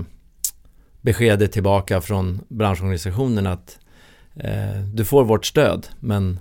beskedet 1.00 1.52
tillbaka 1.52 2.00
från 2.00 2.40
branschorganisationen 2.48 3.46
att 3.46 3.78
eh, 4.36 4.82
du 4.94 5.04
får 5.04 5.24
vårt 5.24 5.46
stöd, 5.46 5.86
men 6.00 6.38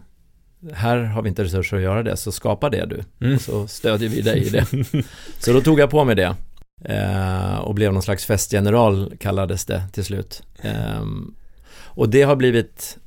här 0.74 0.98
har 0.98 1.22
vi 1.22 1.30
inte 1.30 1.44
resurser 1.44 1.78
att 1.78 1.84
göra 1.84 2.04
det, 2.04 2.18
så 2.18 2.32
skapa 2.32 2.70
det 2.70 2.86
du. 2.86 3.26
Mm. 3.26 3.40
Så 3.40 3.68
stödjer 3.68 4.10
vi 4.10 4.22
dig 4.22 4.48
i 4.48 4.50
det. 4.50 4.66
så 5.40 5.54
då 5.54 5.62
tog 5.62 5.80
jag 5.80 5.90
på 5.90 6.04
mig 6.04 6.16
det. 6.16 6.36
Eh, 6.86 7.58
och 7.58 7.76
blev 7.76 7.94
någon 7.94 8.02
slags 8.02 8.26
festgeneral 8.26 9.14
kallades 9.20 9.66
det 9.66 9.84
till 9.94 10.06
slut. 10.06 10.44
Eh, 10.62 11.06
och 11.78 12.10
det 12.10 12.22
har 12.22 12.36
blivit, 12.36 12.98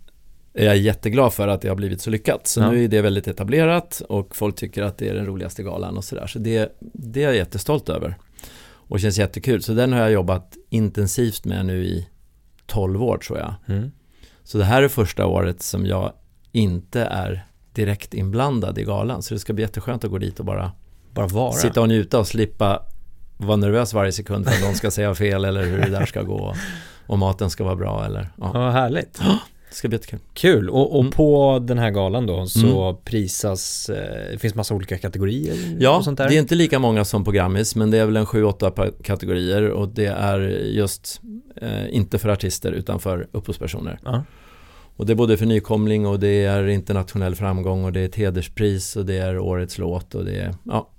är 0.63 0.67
jag 0.67 0.77
jätteglad 0.77 1.33
för 1.33 1.49
att 1.49 1.61
det 1.61 1.69
har 1.69 1.77
blivit 1.77 2.01
så 2.01 2.11
lyckat. 2.11 2.47
Så 2.47 2.61
Ja. 2.61 2.71
nu 2.71 2.85
är 2.85 2.89
det 2.89 3.03
väldigt 3.03 3.29
etablerat 3.29 4.03
och 4.09 4.37
folk 4.37 4.57
tycker 4.57 4.83
att 4.83 4.99
det 4.99 5.09
är 5.09 5.15
den 5.15 5.27
roligaste 5.27 5.63
galan 5.63 5.97
och 5.97 6.05
sådär. 6.05 6.27
Så 6.27 6.39
det, 6.39 6.79
det 6.81 7.23
är 7.23 7.27
jag 7.27 7.37
jättestolt 7.37 7.89
över. 7.89 8.17
Och 8.71 9.01
känns 9.01 9.19
jättekul. 9.19 9.63
Så 9.63 9.73
den 9.73 9.93
har 9.93 10.01
jag 10.01 10.13
jobbat 10.13 10.57
intensivt 10.71 11.45
med 11.45 11.67
nu 11.67 11.85
i 11.85 12.09
12 12.67 13.03
år 13.03 13.19
tror 13.19 13.39
jag. 13.39 13.55
Mm. 13.69 13.91
Så 14.45 14.59
det 14.59 14.65
här 14.65 14.83
är 14.83 14.89
första 14.89 15.27
året 15.27 15.63
som 15.63 15.87
jag 15.87 16.13
inte 16.53 17.01
är 17.01 17.47
direkt 17.73 18.15
inblandad 18.15 18.79
i 18.79 18.85
galan. 18.85 19.23
Så 19.23 19.35
det 19.35 19.41
ska 19.41 19.53
bli 19.53 19.63
jätteskönt 19.65 20.05
att 20.05 20.11
gå 20.11 20.19
dit 20.19 20.39
och 20.41 20.45
bara 20.47 20.73
Bara 21.15 21.27
vara. 21.27 21.53
sitta 21.53 21.81
och 21.81 21.89
njuta 21.89 22.19
och 22.19 22.27
slippa 22.27 22.83
vara 23.37 23.57
nervös 23.57 23.95
varje 23.95 24.13
sekund 24.13 24.47
för 24.49 24.55
att 24.55 24.63
någon 24.63 24.75
ska 24.75 24.91
säga 24.91 25.15
fel 25.15 25.45
eller 25.45 25.65
hur 25.65 25.79
det 25.79 25.91
där 25.91 26.07
ska 26.07 26.23
gå. 26.23 26.55
Och 27.07 27.19
maten 27.19 27.51
ska 27.51 27.65
vara 27.65 27.77
bra 27.77 28.05
eller 28.05 28.29
ja, 28.39 28.51
Ja, 28.55 28.71
härligt. 28.71 29.21
Det 29.71 29.75
ska 29.77 29.89
bli 29.89 29.97
jättekul. 29.97 30.19
Kul. 30.35 30.71
Och, 30.71 30.93
och 30.95 31.01
Mm. 31.01 31.13
på 31.13 31.59
den 31.67 31.79
här 31.79 31.91
galan 31.91 32.27
då 32.27 32.47
så 32.47 33.01
prisas, 33.05 33.89
eh, 33.89 34.33
det 34.33 34.39
finns 34.39 34.55
massa 34.55 34.75
olika 34.75 34.99
kategorier 34.99 35.77
Ja, 35.81 36.03
det 36.17 36.23
är 36.23 36.33
inte 36.39 36.55
lika 36.55 36.79
många 36.79 37.05
som 37.05 37.25
på 37.25 37.31
Grammis 37.31 37.77
men 37.77 37.91
det 37.91 37.99
är 37.99 38.07
väl 38.07 38.17
en 38.17 38.27
7-8 38.27 38.71
pa- 38.71 38.91
kategorier 39.03 39.71
och 39.71 39.89
det 39.89 40.07
är 40.07 40.39
just 40.65 41.21
eh, 41.57 41.95
inte 41.95 42.19
för 42.19 42.29
artister 42.29 42.73
utan 42.73 43.01
för 43.01 43.27
upphovspersoner. 43.33 43.99
Ja. 44.05 44.23
Och 44.97 45.07
det 45.07 45.13
är 45.13 45.15
både 45.15 45.37
för 45.37 45.47
nykomling 45.47 46.07
och 46.07 46.21
det 46.21 46.45
är 46.45 46.67
internationell 46.69 47.35
framgång 47.35 47.85
och 47.85 47.93
det 47.93 48.01
är 48.01 48.05
ett 48.05 48.15
hederspris 48.17 48.97
och 48.97 49.07
det 49.07 49.19
är 49.19 49.39
årets 49.39 49.79
låt 49.79 50.15
och 50.15 50.25
det 50.25 50.37
är 50.41 50.55
ja, 50.65 50.91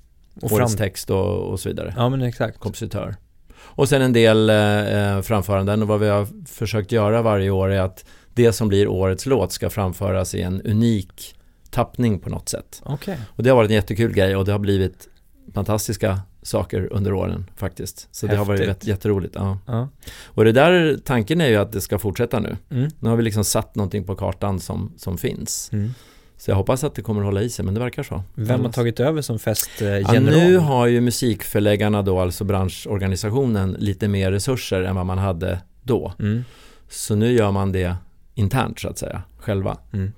och 0.42 0.52
årets 0.52 0.76
text 0.76 1.10
och, 1.10 1.40
och 1.52 1.60
så 1.60 1.70
vidare. 1.70 1.94
Ja 1.98 2.10
men 2.10 2.22
exakt. 2.22 2.60
kompositör. 2.60 3.16
Och 3.62 3.90
sen 3.90 4.02
en 4.02 4.14
del 4.14 4.50
eh, 4.50 5.22
framföranden 5.22 5.82
och 5.82 5.88
vad 5.88 6.00
vi 6.00 6.08
har 6.08 6.28
försökt 6.48 6.92
göra 6.92 7.22
varje 7.22 7.50
år 7.50 7.70
är 7.72 7.82
att 7.82 8.06
det 8.34 8.54
som 8.54 8.68
blir 8.68 8.88
årets 8.88 9.26
låt 9.26 9.52
ska 9.52 9.70
framföras 9.70 10.36
i 10.36 10.42
en 10.42 10.62
unik 10.62 11.36
tappning 11.70 12.20
på 12.20 12.30
något 12.30 12.50
sätt. 12.50 12.82
Okej. 12.86 13.18
Och 13.28 13.44
det 13.44 13.50
har 13.50 13.58
varit 13.58 13.70
en 13.70 13.76
jättekul 13.76 14.14
grej 14.14 14.36
och 14.36 14.46
det 14.46 14.52
har 14.52 14.60
blivit 14.60 15.08
fantastiska 15.54 16.20
saker 16.42 16.88
under 16.94 17.14
åren 17.14 17.46
faktiskt. 17.56 18.08
Så 18.12 18.28
det 18.28 18.36
har 18.36 18.46
varit 18.46 18.60
Häftigt. 18.60 18.76
jätte- 18.78 18.90
jätteroligt. 18.90 19.36
Ja. 19.36 19.58
Ja. 19.66 19.88
Och 20.26 20.46
det 20.46 20.52
där, 20.52 20.98
tanken 21.06 21.42
är 21.42 21.48
ju 21.48 21.56
att 21.56 21.72
det 21.72 21.82
ska 21.82 22.00
fortsätta 22.00 22.40
nu. 22.40 22.58
Mm. 22.70 22.90
Nu 23.00 23.10
har 23.10 23.16
vi 23.16 23.24
liksom 23.24 23.44
satt 23.44 23.76
någonting 23.76 24.04
på 24.04 24.16
kartan 24.16 24.60
som, 24.60 24.94
som 24.98 25.18
finns. 25.18 25.70
Mm. 25.74 25.94
Så 26.38 26.52
jag 26.52 26.56
hoppas 26.56 26.84
att 26.84 26.96
det 26.96 27.02
kommer 27.02 27.22
hålla 27.22 27.42
i 27.42 27.50
sig, 27.50 27.66
men 27.66 27.74
det 27.74 27.80
verkar 27.80 28.04
så. 28.04 28.24
Vem 28.36 28.62
har 28.66 28.72
tagit 28.72 29.00
över 29.00 29.22
som 29.22 29.34
Ja, 29.34 29.40
festgeneral? 29.40 30.24
nu 30.24 30.58
har 30.58 30.88
ju 30.88 31.02
musikförläggarna 31.02 32.02
då, 32.02 32.20
alltså 32.20 32.44
branschorganisationen, 32.44 33.76
lite 33.80 34.08
mer 34.08 34.32
resurser 34.32 34.82
än 34.84 34.96
vad 34.96 35.06
man 35.06 35.18
hade 35.18 35.60
då. 35.84 36.14
Mm. 36.20 36.44
Så 36.90 37.16
nu 37.16 37.32
gör 37.32 37.52
man 37.52 37.72
det 37.72 37.96
internt 38.40 38.80
så 38.80 38.88
att 38.90 38.98
säga, 38.98 39.22
själva. 39.38 39.78
Mm. 39.94 40.12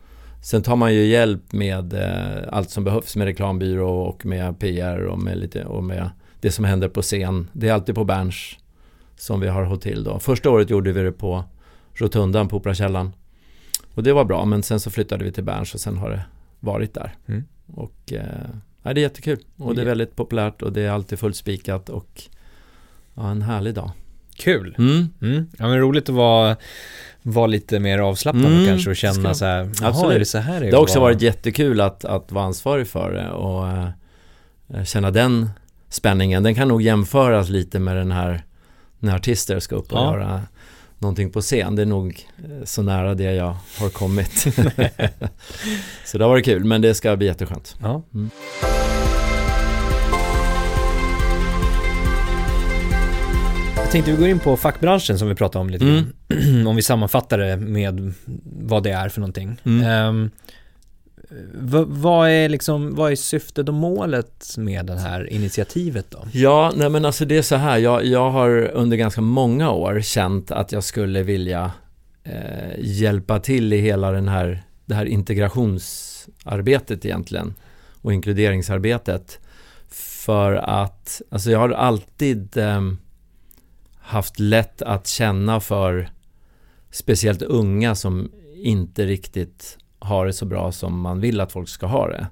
Sen 0.43 0.61
tar 0.61 0.75
man 0.75 0.93
ju 0.93 1.05
hjälp 1.05 1.53
med 1.53 1.93
eh, 1.93 2.43
allt 2.51 2.69
som 2.69 2.83
behövs 2.83 3.15
med 3.15 3.25
reklambyrå 3.25 4.01
och 4.01 4.25
med 4.25 4.59
PR 4.59 4.97
och 5.05 5.19
med, 5.19 5.37
lite, 5.37 5.65
och 5.65 5.83
med 5.83 6.09
det 6.41 6.51
som 6.51 6.65
händer 6.65 6.87
på 6.89 7.01
scen. 7.01 7.47
Det 7.53 7.69
är 7.69 7.73
alltid 7.73 7.95
på 7.95 8.03
Berns 8.03 8.57
som 9.17 9.39
vi 9.39 9.47
har 9.47 9.75
till 9.77 10.03
då. 10.03 10.19
Första 10.19 10.49
året 10.49 10.69
gjorde 10.69 10.91
vi 10.91 11.01
det 11.01 11.11
på 11.11 11.43
Rotundan 11.93 12.47
på 12.47 12.57
Operakällaren. 12.57 13.11
Och 13.95 14.03
det 14.03 14.13
var 14.13 14.25
bra, 14.25 14.45
men 14.45 14.63
sen 14.63 14.79
så 14.79 14.91
flyttade 14.91 15.23
vi 15.23 15.31
till 15.31 15.43
Berns 15.43 15.73
och 15.73 15.79
sen 15.79 15.97
har 15.97 16.09
det 16.09 16.21
varit 16.59 16.93
där. 16.93 17.15
Mm. 17.27 17.43
Och 17.73 18.13
eh, 18.13 18.49
ja, 18.83 18.93
det 18.93 18.99
är 18.99 19.03
jättekul. 19.03 19.39
Och 19.57 19.75
det 19.75 19.81
är 19.81 19.85
Ja. 19.85 19.89
väldigt 19.89 20.15
populärt 20.15 20.61
och 20.61 20.73
det 20.73 20.81
är 20.81 20.89
alltid 20.89 21.19
fullspikat 21.19 21.89
och 21.89 22.21
ja, 23.13 23.29
en 23.31 23.41
härlig 23.41 23.73
dag. 23.73 23.91
Kul. 24.41 24.75
Mm. 24.77 25.09
Mm. 25.21 25.47
Ja 25.57 25.67
men 25.67 25.79
roligt 25.79 26.09
att 26.09 26.15
vara, 26.15 26.55
vara 27.21 27.47
lite 27.47 27.79
mer 27.79 27.99
avslappnad 27.99 28.45
Mm, 28.51 28.65
kanske 28.67 28.89
och 28.91 28.97
ska- 28.97 29.13
känna 29.13 29.33
så 29.33 29.45
här, 29.45 29.57
jaha 29.81 29.89
Absolut. 29.89 30.15
är 30.15 30.19
det 30.19 30.25
så 30.25 30.37
här 30.37 30.59
det 30.61 30.69
Det 30.69 30.75
har 30.75 30.83
också 30.83 30.99
vara- 30.99 31.11
varit 31.13 31.21
jättekul 31.21 31.81
att, 31.81 32.05
att 32.05 32.31
vara 32.31 32.45
ansvarig 32.45 32.87
för 32.87 33.11
det 33.13 33.29
och 33.29 33.67
eh, 33.67 34.83
känna 34.83 35.11
den 35.11 35.49
spänningen. 35.89 36.43
Den 36.43 36.55
kan 36.55 36.67
nog 36.67 36.81
jämföras 36.81 37.49
lite 37.49 37.79
med 37.79 37.95
den 37.95 38.11
här 38.11 38.43
när 38.99 39.15
artister 39.15 39.59
ska 39.59 39.75
upp 39.75 39.91
och 39.93 39.99
Ja. 39.99 40.13
göra 40.13 40.41
någonting 40.99 41.31
på 41.31 41.41
scen. 41.41 41.75
Det 41.75 41.81
är 41.81 41.85
nog 41.85 42.27
eh, 42.43 42.63
så 42.65 42.81
nära 42.81 43.13
det 43.15 43.33
jag 43.33 43.55
har 43.79 43.89
kommit. 43.89 44.31
så 46.05 46.17
det 46.17 46.23
har 46.23 46.29
varit 46.29 46.45
kul, 46.45 46.63
men 46.63 46.81
det 46.81 46.93
ska 46.93 47.15
bli 47.17 47.25
jätteskönt. 47.27 47.75
Ja. 47.81 48.01
Mm. 48.13 48.29
Jag 53.91 53.93
tänkte 53.93 54.11
vi 54.11 54.17
går 54.17 54.27
in 54.27 54.39
på 54.39 54.57
fackbranschen 54.57 55.19
som 55.19 55.27
vi 55.27 55.35
pratade 55.35 55.61
om 55.61 55.69
lite 55.69 55.85
Mm. 55.85 56.05
grann. 56.27 56.67
Om 56.67 56.75
vi 56.75 56.81
sammanfattar 56.81 57.37
det 57.37 57.57
med 57.57 58.13
vad 58.45 58.83
det 58.83 58.91
är 58.91 59.09
för 59.09 59.19
någonting. 59.21 59.57
Mm. 59.63 60.29
V- 61.53 61.83
vad, 61.87 62.29
är 62.29 62.49
liksom, 62.49 62.95
vad 62.95 63.11
är 63.11 63.15
syftet 63.15 63.67
och 63.67 63.73
målet 63.73 64.45
med 64.57 64.85
det 64.85 64.99
här 64.99 65.29
initiativet 65.33 66.05
då? 66.09 66.19
Ja, 66.31 66.71
nej 66.75 66.89
men 66.89 67.05
alltså 67.05 67.25
det 67.25 67.37
är 67.37 67.41
så 67.41 67.55
här. 67.55 67.77
Jag, 67.77 68.05
jag 68.05 68.31
har 68.31 68.49
under 68.73 68.97
ganska 68.97 69.21
många 69.21 69.71
år 69.71 70.01
känt 70.01 70.51
att 70.51 70.71
jag 70.71 70.83
skulle 70.83 71.23
vilja 71.23 71.71
eh, 72.23 72.79
hjälpa 72.79 73.39
till 73.39 73.73
i 73.73 73.77
hela 73.77 74.11
den 74.11 74.27
här, 74.27 74.63
det 74.85 74.95
här 74.95 75.05
integrationsarbetet 75.05 77.05
egentligen 77.05 77.53
och 78.01 78.13
inkluderingsarbetet. 78.13 79.39
För 80.25 80.53
att, 80.55 81.21
alltså 81.31 81.51
jag 81.51 81.59
har 81.59 81.69
alltid 81.69 82.57
ehm, 82.57 82.97
haft 84.01 84.39
lätt 84.39 84.81
att 84.81 85.07
känna 85.07 85.59
för 85.59 86.09
speciellt 86.91 87.41
unga 87.41 87.95
som 87.95 88.31
inte 88.55 89.05
riktigt 89.05 89.77
har 89.99 90.25
det 90.25 90.33
så 90.33 90.45
bra 90.45 90.71
som 90.71 90.99
man 90.99 91.19
vill 91.19 91.41
att 91.41 91.51
folk 91.51 91.69
ska 91.69 91.85
ha 91.85 92.07
det. 92.07 92.27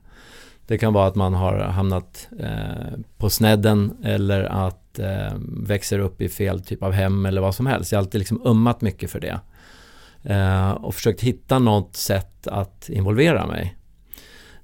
Det 0.68 0.78
kan 0.78 0.94
vara 0.94 1.08
att 1.08 1.16
man 1.16 1.34
har 1.34 1.60
hamnat 1.60 2.28
eh, 2.40 3.00
på 3.18 3.30
snedden 3.30 3.98
eller 4.04 4.44
att 4.44 5.00
eh, 5.00 5.34
växer 5.48 6.00
upp 6.00 6.22
i 6.22 6.30
fel 6.30 6.64
typ 6.64 6.84
av 6.84 6.92
hem 6.92 7.26
eller 7.26 7.42
vad 7.42 7.56
som 7.56 7.66
helst. 7.66 7.92
Jag 7.92 8.00
har 8.00 8.04
alltid 8.04 8.20
liksom 8.20 8.42
ömmat 8.46 8.82
mycket 8.82 9.12
för 9.12 9.20
det. 9.20 9.40
Eh, 10.24 10.72
och 10.72 10.96
försökt 10.96 11.22
hitta 11.22 11.60
något 11.60 11.96
sätt 11.96 12.48
att 12.48 12.90
involvera 12.90 13.48
mig. 13.48 13.76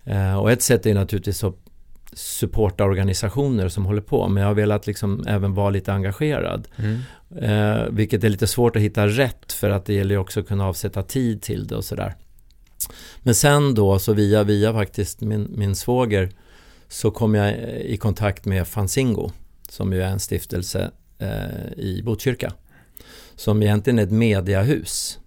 Eh, 0.03 0.39
och 0.39 0.51
ett 0.51 0.61
sätt 0.61 0.85
är 0.85 0.93
naturligtvis 0.93 1.43
att 1.43 1.64
supporta 2.15 2.83
organisationer 2.83 3.69
som 3.69 3.85
håller 3.85 4.01
på. 4.01 4.27
Men 4.27 4.41
jag 4.41 4.47
har 4.47 4.55
velat 4.55 4.87
liksom 4.87 5.23
även 5.27 5.53
vara 5.53 5.69
lite 5.69 5.93
engagerad. 5.93 6.67
Mm. 6.75 7.01
Eh, 7.41 7.85
vilket 7.89 8.23
är 8.23 8.29
lite 8.29 8.47
svårt 8.47 8.75
att 8.75 8.81
hitta 8.81 9.07
rätt 9.07 9.51
för 9.51 9.69
att 9.69 9.85
det 9.85 9.93
gäller 9.93 10.15
ju 10.15 10.19
också 10.21 10.39
att 10.39 10.47
kunna 10.47 10.65
avsätta 10.67 11.03
tid 11.03 11.41
till 11.41 11.67
det 11.67 11.75
och 11.75 11.85
sådär. 11.85 12.15
Men 13.19 13.35
sen 13.35 13.75
då 13.75 13.99
så 13.99 14.13
via, 14.13 14.43
via 14.43 14.73
faktiskt 14.73 15.21
min, 15.21 15.53
min 15.55 15.75
svåger 15.75 16.29
så 16.87 17.11
kom 17.11 17.35
jag 17.35 17.47
eh, 17.47 17.77
i 17.79 17.97
kontakt 17.97 18.45
med 18.45 18.67
Fanzingo 18.67 19.31
som 19.69 19.93
ju 19.93 20.01
är 20.01 20.07
en 20.07 20.19
stiftelse 20.19 20.91
eh, 21.19 21.73
i 21.77 22.01
Botkyrka. 22.05 22.53
Som 23.35 23.63
egentligen 23.63 23.99
är 23.99 24.03
ett 24.03 24.11
mediahus 24.11 25.19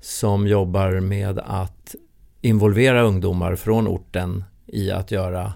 som 0.00 0.46
jobbar 0.46 1.00
med 1.00 1.38
att 1.38 1.94
involvera 2.40 3.02
ungdomar 3.02 3.56
från 3.56 3.88
orten 3.88 4.44
i 4.66 4.90
att 4.90 5.10
göra 5.10 5.52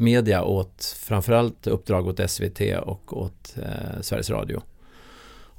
media 0.00 0.44
åt 0.44 0.96
framförallt 0.98 1.66
uppdrag 1.66 2.08
åt 2.08 2.30
SVT 2.30 2.60
och 2.82 3.16
åt 3.16 3.56
eh, 3.56 4.00
Sveriges 4.00 4.30
Radio 4.30 4.62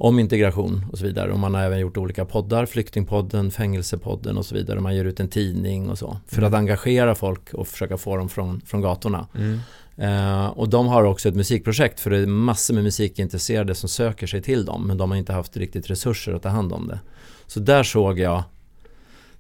om 0.03 0.19
integration 0.19 0.85
och 0.91 0.97
så 0.97 1.05
vidare. 1.05 1.31
Och 1.31 1.39
man 1.39 1.53
har 1.53 1.61
även 1.61 1.79
gjort 1.79 1.97
olika 1.97 2.25
poddar, 2.25 2.65
Flyktingpodden, 2.65 3.51
Fängelsepodden 3.51 4.37
och 4.37 4.45
så 4.45 4.55
vidare. 4.55 4.79
Man 4.79 4.95
ger 4.95 5.05
ut 5.05 5.19
en 5.19 5.27
tidning 5.27 5.89
och 5.89 5.97
så. 5.97 6.17
För 6.27 6.41
att 6.41 6.53
engagera 6.53 7.15
folk 7.15 7.53
och 7.53 7.67
försöka 7.67 7.97
få 7.97 8.17
dem 8.17 8.29
från, 8.29 8.61
från 8.61 8.81
gatorna. 8.81 9.27
Mm. 9.35 9.59
Eh, 9.97 10.47
och 10.47 10.69
de 10.69 10.87
har 10.87 11.03
också 11.03 11.29
ett 11.29 11.35
musikprojekt 11.35 11.99
för 11.99 12.09
det 12.09 12.17
är 12.17 12.25
massor 12.25 12.73
med 12.73 12.83
musikintresserade 12.83 13.75
som 13.75 13.89
söker 13.89 14.27
sig 14.27 14.41
till 14.41 14.65
dem. 14.65 14.87
Men 14.87 14.97
de 14.97 15.11
har 15.11 15.17
inte 15.17 15.33
haft 15.33 15.57
riktigt 15.57 15.89
resurser 15.89 16.33
att 16.33 16.43
ta 16.43 16.49
hand 16.49 16.73
om 16.73 16.87
det. 16.87 16.99
Så 17.47 17.59
där 17.59 17.83
såg 17.83 18.19
jag 18.19 18.43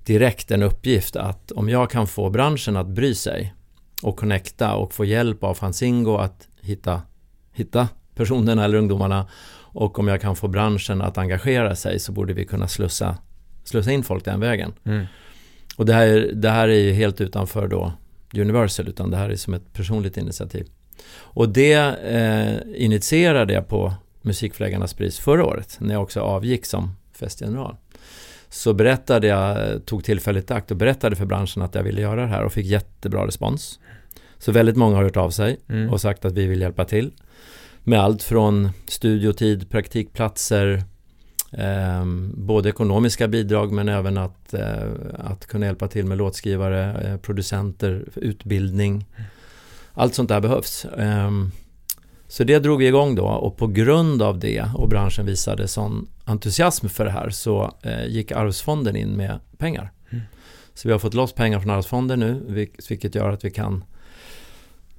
direkt 0.05 0.51
en 0.51 0.63
uppgift 0.63 1.15
att 1.15 1.51
om 1.51 1.69
jag 1.69 1.89
kan 1.89 2.07
få 2.07 2.29
branschen 2.29 2.77
att 2.77 2.87
bry 2.87 3.15
sig 3.15 3.53
och 4.01 4.17
connecta 4.17 4.75
och 4.75 4.93
få 4.93 5.05
hjälp 5.05 5.43
av 5.43 5.53
Fanzingo 5.53 6.17
att 6.17 6.47
hitta, 6.61 7.01
hitta 7.53 7.89
personerna 8.15 8.65
eller 8.65 8.77
ungdomarna 8.77 9.27
och 9.73 9.99
om 9.99 10.07
jag 10.07 10.21
kan 10.21 10.35
få 10.35 10.47
branschen 10.47 11.01
att 11.01 11.17
engagera 11.17 11.75
sig 11.75 11.99
så 11.99 12.11
borde 12.11 12.33
vi 12.33 12.45
kunna 12.45 12.67
slussa, 12.67 13.17
slussa 13.63 13.91
in 13.91 14.03
folk 14.03 14.25
den 14.25 14.39
vägen. 14.39 14.73
Mm. 14.83 15.05
Och 15.77 15.85
det 15.85 15.93
här, 15.93 16.31
det 16.33 16.49
här 16.49 16.67
är 16.67 16.79
ju 16.79 16.93
helt 16.93 17.21
utanför 17.21 17.67
då 17.67 17.93
Universal 18.35 18.87
utan 18.87 19.11
det 19.11 19.17
här 19.17 19.29
är 19.29 19.35
som 19.35 19.53
ett 19.53 19.73
personligt 19.73 20.17
initiativ. 20.17 20.67
Och 21.13 21.49
det 21.49 21.73
eh, 21.73 22.83
initierade 22.83 23.53
jag 23.53 23.67
på 23.67 23.93
Musikförläggarnas 24.21 24.93
pris 24.93 25.19
förra 25.19 25.45
året 25.45 25.77
när 25.79 25.93
jag 25.93 26.03
också 26.03 26.19
avgick 26.19 26.65
som 26.65 26.95
festgeneral. 27.13 27.75
Så 28.49 28.73
berättade 28.73 29.27
jag, 29.27 29.85
tog 29.85 30.03
tillfället 30.03 30.51
i 30.51 30.53
akt 30.53 30.71
och 30.71 30.77
berättade 30.77 31.15
för 31.15 31.25
branschen 31.25 31.61
att 31.61 31.75
jag 31.75 31.83
ville 31.83 32.01
göra 32.01 32.21
det 32.21 32.27
här 32.27 32.43
och 32.43 32.53
fick 32.53 32.65
jättebra 32.65 33.27
respons. 33.27 33.79
Så 34.41 34.51
väldigt 34.51 34.75
många 34.75 34.95
har 34.95 35.03
hört 35.03 35.17
av 35.17 35.29
sig 35.29 35.57
Mm. 35.69 35.89
och 35.89 36.01
sagt 36.01 36.25
att 36.25 36.33
vi 36.33 36.47
vill 36.47 36.61
hjälpa 36.61 36.85
till. 36.85 37.11
Med 37.83 37.99
allt 37.99 38.23
från 38.23 38.69
studiotid, 38.87 39.69
praktikplatser, 39.69 40.83
eh, 41.51 42.05
både 42.33 42.69
ekonomiska 42.69 43.27
bidrag 43.27 43.71
men 43.71 43.89
även 43.89 44.17
att, 44.17 44.53
eh, 44.53 44.83
att 45.17 45.45
kunna 45.47 45.65
hjälpa 45.65 45.87
till 45.87 46.05
med 46.05 46.17
låtskrivare, 46.17 47.01
eh, 47.01 47.17
producenter, 47.17 48.05
utbildning. 48.15 49.05
Allt 49.93 50.15
sånt 50.15 50.29
där 50.29 50.39
behövs. 50.41 50.85
Ehm, 50.97 51.51
så 52.27 52.43
det 52.43 52.59
drog 52.59 52.79
vi 52.79 52.87
igång 52.87 53.15
då 53.15 53.25
och 53.25 53.57
på 53.57 53.67
grund 53.67 54.21
av 54.21 54.39
det 54.39 54.65
och 54.75 54.89
branschen 54.89 55.25
visade 55.25 55.67
sån 55.67 56.07
entusiasm 56.25 56.87
för 56.87 57.05
det 57.05 57.11
här 57.11 57.29
så 57.29 57.75
eh, 57.83 58.05
gick 58.05 58.31
Arvsfonden 58.31 58.95
in 58.95 59.09
med 59.09 59.39
pengar. 59.57 59.91
Mm. 60.09 60.23
Så 60.73 60.87
vi 60.87 60.91
har 60.91 60.99
fått 60.99 61.13
loss 61.13 61.33
pengar 61.33 61.59
från 61.59 61.69
Arvsfonden 61.71 62.19
nu 62.19 62.33
vil- 62.47 62.89
vilket 62.89 63.15
gör 63.15 63.29
att 63.29 63.45
vi 63.45 63.51
kan 63.51 63.83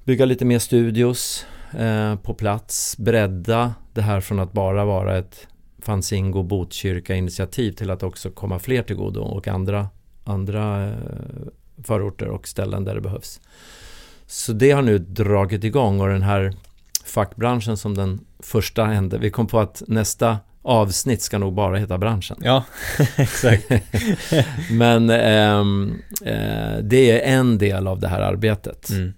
bygga 0.03 0.25
lite 0.25 0.45
mer 0.45 0.59
studios 0.59 1.45
eh, 1.77 2.15
på 2.15 2.33
plats, 2.33 2.97
bredda 2.97 3.73
det 3.93 4.01
här 4.01 4.21
från 4.21 4.39
att 4.39 4.51
bara 4.51 4.85
vara 4.85 5.17
ett 5.17 5.47
Fanzingo 5.79 6.43
Botkyrka 6.43 7.15
initiativ 7.15 7.71
till 7.71 7.89
att 7.89 8.03
också 8.03 8.31
komma 8.31 8.59
fler 8.59 8.83
till 8.83 8.95
godo 8.95 9.21
och 9.21 9.47
andra, 9.47 9.87
andra 10.23 10.87
eh, 10.87 10.93
förorter 11.83 12.27
och 12.27 12.47
ställen 12.47 12.83
där 12.83 12.95
det 12.95 13.01
behövs. 13.01 13.41
Så 14.25 14.53
det 14.53 14.71
har 14.71 14.81
nu 14.81 14.97
dragit 14.97 15.63
igång 15.63 16.01
och 16.01 16.07
den 16.07 16.21
här 16.21 16.53
fackbranschen 17.05 17.77
som 17.77 17.95
den 17.95 18.19
första 18.39 18.85
hände. 18.85 19.17
Vi 19.17 19.31
kom 19.31 19.47
på 19.47 19.59
att 19.59 19.83
nästa 19.87 20.37
avsnitt 20.61 21.21
ska 21.21 21.37
nog 21.37 21.53
bara 21.53 21.77
heta 21.77 21.97
branschen. 21.97 22.37
Ja, 22.41 22.63
exakt. 23.17 23.69
Men 24.71 25.09
ehm, 25.09 26.01
eh, 26.25 26.77
det 26.81 27.11
är 27.11 27.37
en 27.37 27.57
del 27.57 27.87
av 27.87 27.99
det 27.99 28.07
här 28.07 28.21
arbetet. 28.21 28.89
Mm. 28.89 29.13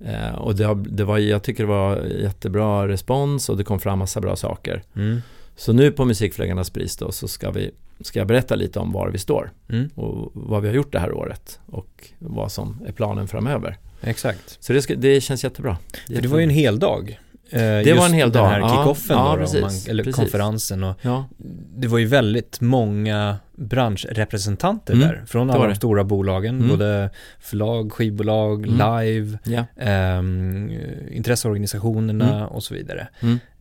Eh, 0.00 0.34
och 0.34 0.54
det, 0.54 0.64
har, 0.64 0.74
det 0.74 1.04
var, 1.04 1.18
jag 1.18 1.42
tycker 1.42 1.62
det 1.62 1.68
var 1.68 1.96
jättebra 2.04 2.88
respons 2.88 3.48
och 3.48 3.56
det 3.56 3.64
kom 3.64 3.80
fram 3.80 3.98
massa 3.98 4.20
bra 4.20 4.36
saker. 4.36 4.82
Mm. 4.96 5.20
Så 5.56 5.72
nu 5.72 5.92
på 5.92 6.04
Musikförläggarnas 6.04 6.70
pris 6.70 6.96
då 6.96 7.12
så 7.12 7.28
ska, 7.28 7.50
vi, 7.50 7.70
ska 8.00 8.18
jag 8.18 8.28
berätta 8.28 8.54
lite 8.54 8.78
om 8.78 8.92
var 8.92 9.08
vi 9.08 9.18
står 9.18 9.52
Mm. 9.68 9.88
och 9.94 10.30
vad 10.34 10.62
vi 10.62 10.68
har 10.68 10.74
gjort 10.74 10.92
det 10.92 10.98
här 10.98 11.12
året 11.12 11.60
och 11.66 12.10
vad 12.18 12.52
som 12.52 12.82
är 12.86 12.92
planen 12.92 13.28
framöver. 13.28 13.78
Exakt. 14.00 14.56
Så 14.60 14.72
det, 14.72 14.82
ska, 14.82 14.94
det 14.94 15.20
känns 15.20 15.44
jättebra. 15.44 15.76
För 16.06 16.22
det 16.22 16.28
var 16.28 16.38
ju 16.38 16.44
en 16.44 16.50
hel 16.50 16.78
dag. 16.78 17.20
Eh, 17.50 17.58
Det 17.60 17.94
var 17.98 18.06
en 18.06 18.12
hel 18.12 18.32
den 18.32 18.42
dag. 18.42 18.48
här 18.48 18.60
Ja, 18.60 18.68
kickoffen 18.68 19.16
ja, 19.16 19.24
då, 19.24 19.30
då, 19.32 19.36
precis, 19.36 19.60
man, 19.60 19.70
eller 19.90 20.04
precis. 20.04 20.16
konferensen 20.20 20.84
och 20.84 20.98
Ja, 21.02 21.24
det 21.76 21.88
var 21.88 21.98
ju 21.98 22.06
väldigt 22.06 22.60
många 22.60 23.36
branschrepresentanter 23.56 24.94
Mm, 24.94 25.08
där 25.08 25.22
från 25.26 25.50
alla 25.50 25.66
de 25.66 25.74
stora 25.74 26.04
bolagen, 26.04 26.56
Mm. 26.56 26.68
både 26.68 27.10
förlag, 27.40 27.92
skivbolag, 27.92 28.66
Mm. 28.66 29.04
live, 29.04 29.38
ja. 29.44 29.64
ehm, 29.76 30.70
intresseorganisationerna 31.10 32.34
Mm. 32.36 32.48
och 32.48 32.62
så 32.64 32.74
vidare. 32.74 33.08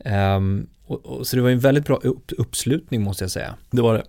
Ehm, 0.05 0.67
och, 0.85 1.05
och, 1.05 1.27
så 1.27 1.35
det 1.35 1.41
var 1.41 1.49
ju 1.49 1.53
en 1.53 1.59
väldigt 1.59 1.85
bra 1.85 1.95
upp, 2.03 2.31
uppslutning 2.37 3.01
måste 3.01 3.23
jag 3.23 3.31
säga. 3.31 3.55
det 3.71 3.81
var 3.81 3.93
det. 3.93 4.03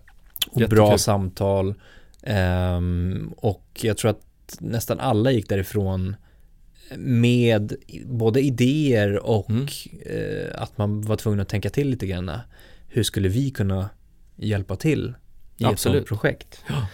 Och 0.51 0.61
Jättekul. 0.61 0.77
bra 0.77 0.99
samtal. 0.99 1.75
Ehm, 2.23 3.33
och 3.37 3.81
jag 3.83 3.97
tror 3.97 4.11
att 4.11 4.21
nästan 4.61 5.01
alla 5.01 5.31
gick 5.31 5.49
därifrån 5.49 6.17
med 6.99 7.73
både 8.07 8.41
idéer 8.41 9.27
och 9.27 9.51
Mm. 9.51 9.67
eh, 10.07 10.63
att 10.63 10.79
man 10.79 11.01
var 11.03 11.17
tvungen 11.17 11.41
att 11.41 11.49
tänka 11.49 11.71
till 11.71 11.89
lite 11.91 12.07
grann. 12.07 12.31
Hur 12.89 13.03
skulle 13.03 13.29
vi 13.29 13.51
kunna 13.51 13.91
hjälpa 14.37 14.77
till 14.77 15.15
i 15.59 15.65
ett 15.65 15.71
Absolut. 15.71 15.79
sådant 15.95 16.07
projekt? 16.09 16.61
Ja. 16.69 16.87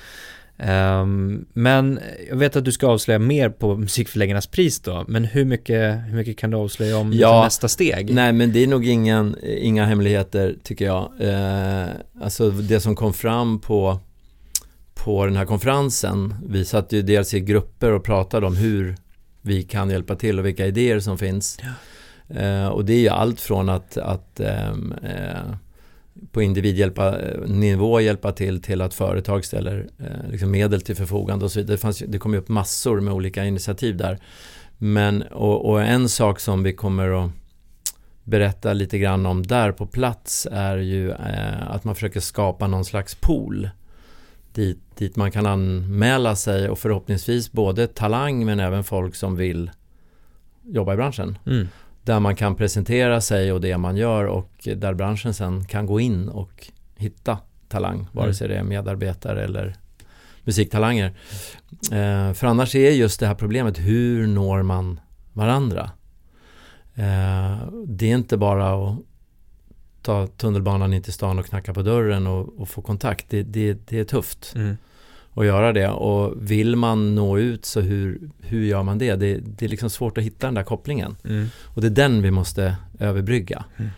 Ehm, 0.58 1.44
men 1.52 2.00
jag 2.28 2.36
vet 2.36 2.56
att 2.56 2.64
du 2.64 2.72
ska 2.72 2.86
avslöja 2.86 3.18
mer 3.18 3.50
på 3.50 3.76
Musikförläggarnas 3.76 4.46
pris 4.46 4.80
då, 4.80 5.04
men 5.08 5.24
hur 5.24 5.44
mycket, 5.44 5.94
hur 6.08 6.16
mycket 6.16 6.36
kan 6.38 6.50
du 6.50 6.56
avslöja 6.56 6.96
om 6.98 7.06
Ja. 7.12 7.12
liksom 7.12 7.44
nästa 7.44 7.68
steg? 7.68 8.14
Nej, 8.14 8.32
men 8.32 8.52
det 8.52 8.62
är 8.62 8.66
nog 8.66 8.86
ingen, 8.86 9.36
inga 9.42 9.84
hemligheter 9.84 10.56
tycker 10.62 10.84
jag. 10.84 11.12
Eh, 11.20 11.88
alltså 12.22 12.50
det 12.50 12.80
som 12.80 12.96
kom 12.96 13.12
fram 13.12 13.60
på, 13.60 13.98
på 14.94 15.26
den 15.26 15.36
här 15.36 15.44
konferensen, 15.46 16.34
vi 16.48 16.64
satt 16.64 16.92
ju 16.92 17.02
dels 17.02 17.34
i 17.34 17.40
grupper 17.40 17.92
och 17.92 18.04
pratade 18.04 18.46
om 18.46 18.56
hur 18.56 18.96
vi 19.42 19.62
kan 19.62 19.90
hjälpa 19.90 20.14
till 20.14 20.38
och 20.38 20.46
vilka 20.46 20.66
idéer 20.66 21.00
som 21.00 21.18
finns. 21.18 21.58
Eh, 22.28 22.68
och 22.68 22.84
det 22.84 22.92
är 22.92 23.00
ju 23.00 23.08
allt 23.08 23.40
från 23.40 23.68
att, 23.68 23.96
att 23.96 24.40
ehm, 24.40 24.94
eh, 25.02 25.54
på 26.32 26.42
individnivå 26.42 28.00
hjälpa 28.00 28.32
till 28.32 28.62
till 28.62 28.80
att 28.80 28.94
företag 28.94 29.44
ställer 29.44 29.88
eh, 29.98 30.30
liksom 30.30 30.50
medel 30.50 30.80
till 30.80 30.96
förfogande 30.96 31.44
och 31.44 31.52
så 31.52 31.60
vidare. 31.60 31.74
Det, 31.74 31.80
fanns, 31.80 31.98
det 31.98 32.18
kom 32.18 32.32
ju 32.32 32.38
upp 32.38 32.48
massor 32.48 33.00
med 33.00 33.14
olika 33.14 33.44
initiativ 33.44 33.96
där. 33.96 34.18
Men, 34.78 35.22
och, 35.22 35.70
och 35.70 35.82
en 35.82 36.08
sak 36.08 36.40
som 36.40 36.62
vi 36.62 36.72
kommer 36.72 37.24
att 37.24 37.30
berätta 38.24 38.72
lite 38.72 38.98
grann 38.98 39.26
om 39.26 39.46
där 39.46 39.72
på 39.72 39.86
plats 39.86 40.48
är 40.52 40.76
ju 40.76 41.10
eh, 41.10 41.70
att 41.70 41.84
man 41.84 41.94
försöker 41.94 42.20
skapa 42.20 42.66
någon 42.66 42.84
slags 42.84 43.14
pool 43.14 43.70
dit, 44.52 44.78
dit 44.96 45.16
man 45.16 45.30
kan 45.30 45.46
anmäla 45.46 46.36
sig 46.36 46.68
och 46.68 46.78
förhoppningsvis 46.78 47.52
både 47.52 47.86
talang 47.86 48.46
men 48.46 48.60
även 48.60 48.84
folk 48.84 49.14
som 49.14 49.36
vill 49.36 49.70
jobba 50.62 50.94
i 50.94 50.96
branschen. 50.96 51.38
Mm. 51.46 51.68
Där 52.02 52.20
man 52.20 52.36
kan 52.36 52.54
presentera 52.54 53.20
sig 53.20 53.52
och 53.52 53.60
det 53.60 53.78
man 53.78 53.96
gör 53.96 54.24
och 54.24 54.68
där 54.76 54.94
branschen 54.94 55.34
sen 55.34 55.64
kan 55.64 55.86
gå 55.86 56.00
in 56.00 56.28
och 56.28 56.70
hitta 56.96 57.38
talang, 57.68 58.06
vare 58.12 58.34
sig 58.34 58.48
det 58.48 58.56
är 58.56 58.62
medarbetare 58.62 59.44
eller 59.44 59.76
musiktalanger. 60.44 61.06
Eh, 61.92 62.32
för 62.32 62.44
annars 62.44 62.74
är 62.74 62.90
just 62.90 63.20
det 63.20 63.26
här 63.26 63.34
problemet, 63.34 63.78
hur 63.78 64.26
når 64.26 64.62
man 64.62 65.00
varandra? 65.32 65.90
Eh, 66.94 67.58
det 67.86 68.10
är 68.10 68.14
inte 68.14 68.36
bara 68.36 68.88
att 68.88 68.98
ta 70.02 70.26
tunnelbanan 70.26 70.94
in 70.94 71.02
till 71.02 71.12
stan 71.12 71.38
och 71.38 71.46
knacka 71.46 71.74
på 71.74 71.82
dörren 71.82 72.26
och, 72.26 72.60
och 72.60 72.68
få 72.68 72.82
kontakt. 72.82 73.26
Det, 73.28 73.42
det, 73.42 73.78
det 73.88 73.98
är 73.98 74.04
tufft 74.04 74.52
Mm. 74.56 74.76
att 75.34 75.46
göra 75.46 75.72
det 75.72 75.88
och 75.88 76.50
vill 76.50 76.76
man 76.76 77.14
nå 77.14 77.38
ut 77.38 77.64
så 77.64 77.80
hur, 77.80 78.30
hur 78.40 78.64
gör 78.64 78.82
man 78.82 78.98
det? 78.98 79.16
det? 79.16 79.36
Det 79.36 79.64
är 79.64 79.68
liksom 79.68 79.90
svårt 79.90 80.18
att 80.18 80.24
hitta 80.24 80.46
den 80.46 80.54
där 80.54 80.62
kopplingen. 80.62 81.16
Mm. 81.24 81.46
Och 81.64 81.80
det 81.80 81.86
är 81.86 81.90
den 81.90 82.22
vi 82.22 82.30
måste 82.30 82.76
överbrygga. 82.98 83.64
Mm. 83.76 83.90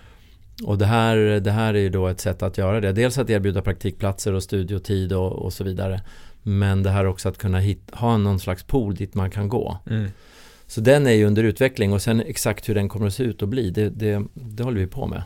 Och 0.64 0.78
det 0.78 0.86
här, 0.86 1.16
det 1.16 1.50
här 1.50 1.74
är 1.74 1.78
ju 1.78 1.88
då 1.88 2.08
ett 2.08 2.20
sätt 2.20 2.42
att 2.42 2.58
göra 2.58 2.80
det. 2.80 2.92
Dels 2.92 3.18
att 3.18 3.30
erbjuda 3.30 3.62
praktikplatser 3.62 4.32
och 4.32 4.42
studiotid 4.42 5.12
och, 5.12 5.32
och 5.32 5.52
så 5.52 5.64
vidare. 5.64 6.02
Men 6.42 6.82
det 6.82 6.90
här 6.90 7.04
också 7.06 7.28
att 7.28 7.38
kunna 7.38 7.58
hit, 7.58 7.90
ha 7.92 8.16
någon 8.16 8.38
slags 8.40 8.62
pool 8.62 8.94
dit 8.94 9.14
man 9.14 9.30
kan 9.30 9.48
gå. 9.48 9.78
Mm. 9.90 10.10
Så 10.66 10.80
den 10.80 11.06
är 11.06 11.10
ju 11.10 11.24
under 11.24 11.44
utveckling 11.44 11.92
och 11.92 12.02
sen 12.02 12.20
exakt 12.20 12.68
hur 12.68 12.74
den 12.74 12.88
kommer 12.88 13.06
att 13.06 13.14
se 13.14 13.22
ut 13.24 13.42
och 13.42 13.48
bli, 13.48 13.70
det, 13.70 13.90
det, 13.90 14.22
det 14.34 14.62
håller 14.62 14.80
vi 14.80 14.86
på 14.86 15.06
med. 15.06 15.22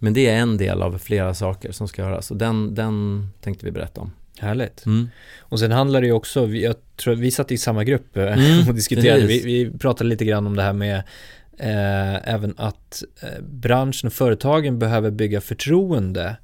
Mm. 0.00 0.06
Men 0.06 0.12
det 0.12 0.26
är 0.26 0.36
en 0.36 0.56
del 0.56 0.82
av 0.82 0.98
flera 0.98 1.34
saker 1.34 1.72
som 1.72 1.88
ska 1.88 2.02
göras 2.02 2.30
och 2.30 2.36
den, 2.36 2.74
den 2.74 3.26
tänkte 3.40 3.66
vi 3.66 3.72
berätta 3.72 4.00
om. 4.00 4.12
Härligt. 4.38 4.86
Mm. 4.86 5.08
Och 5.38 5.58
sen 5.58 5.72
handlar 5.72 6.00
det 6.00 6.06
ju 6.06 6.12
också, 6.12 6.48
jag 6.48 6.76
tror 6.96 7.14
vi 7.14 7.30
satt 7.30 7.52
i 7.52 7.58
samma 7.58 7.84
grupp 7.84 8.16
eh, 8.16 8.22
Mm, 8.22 8.58
och 8.68 8.74
diskuterade, 8.74 9.26
vi, 9.26 9.42
vi 9.44 9.78
pratade 9.78 10.10
lite 10.10 10.24
grann 10.24 10.46
om 10.46 10.56
det 10.56 10.62
här 10.62 10.72
med 10.72 10.96
eh, 11.58 12.34
även 12.34 12.54
att 12.56 13.02
eh, 13.22 13.42
branschen 13.42 14.06
och 14.06 14.12
företagen 14.12 14.78
behöver 14.78 15.10
bygga 15.10 15.40
förtroende 15.40 16.36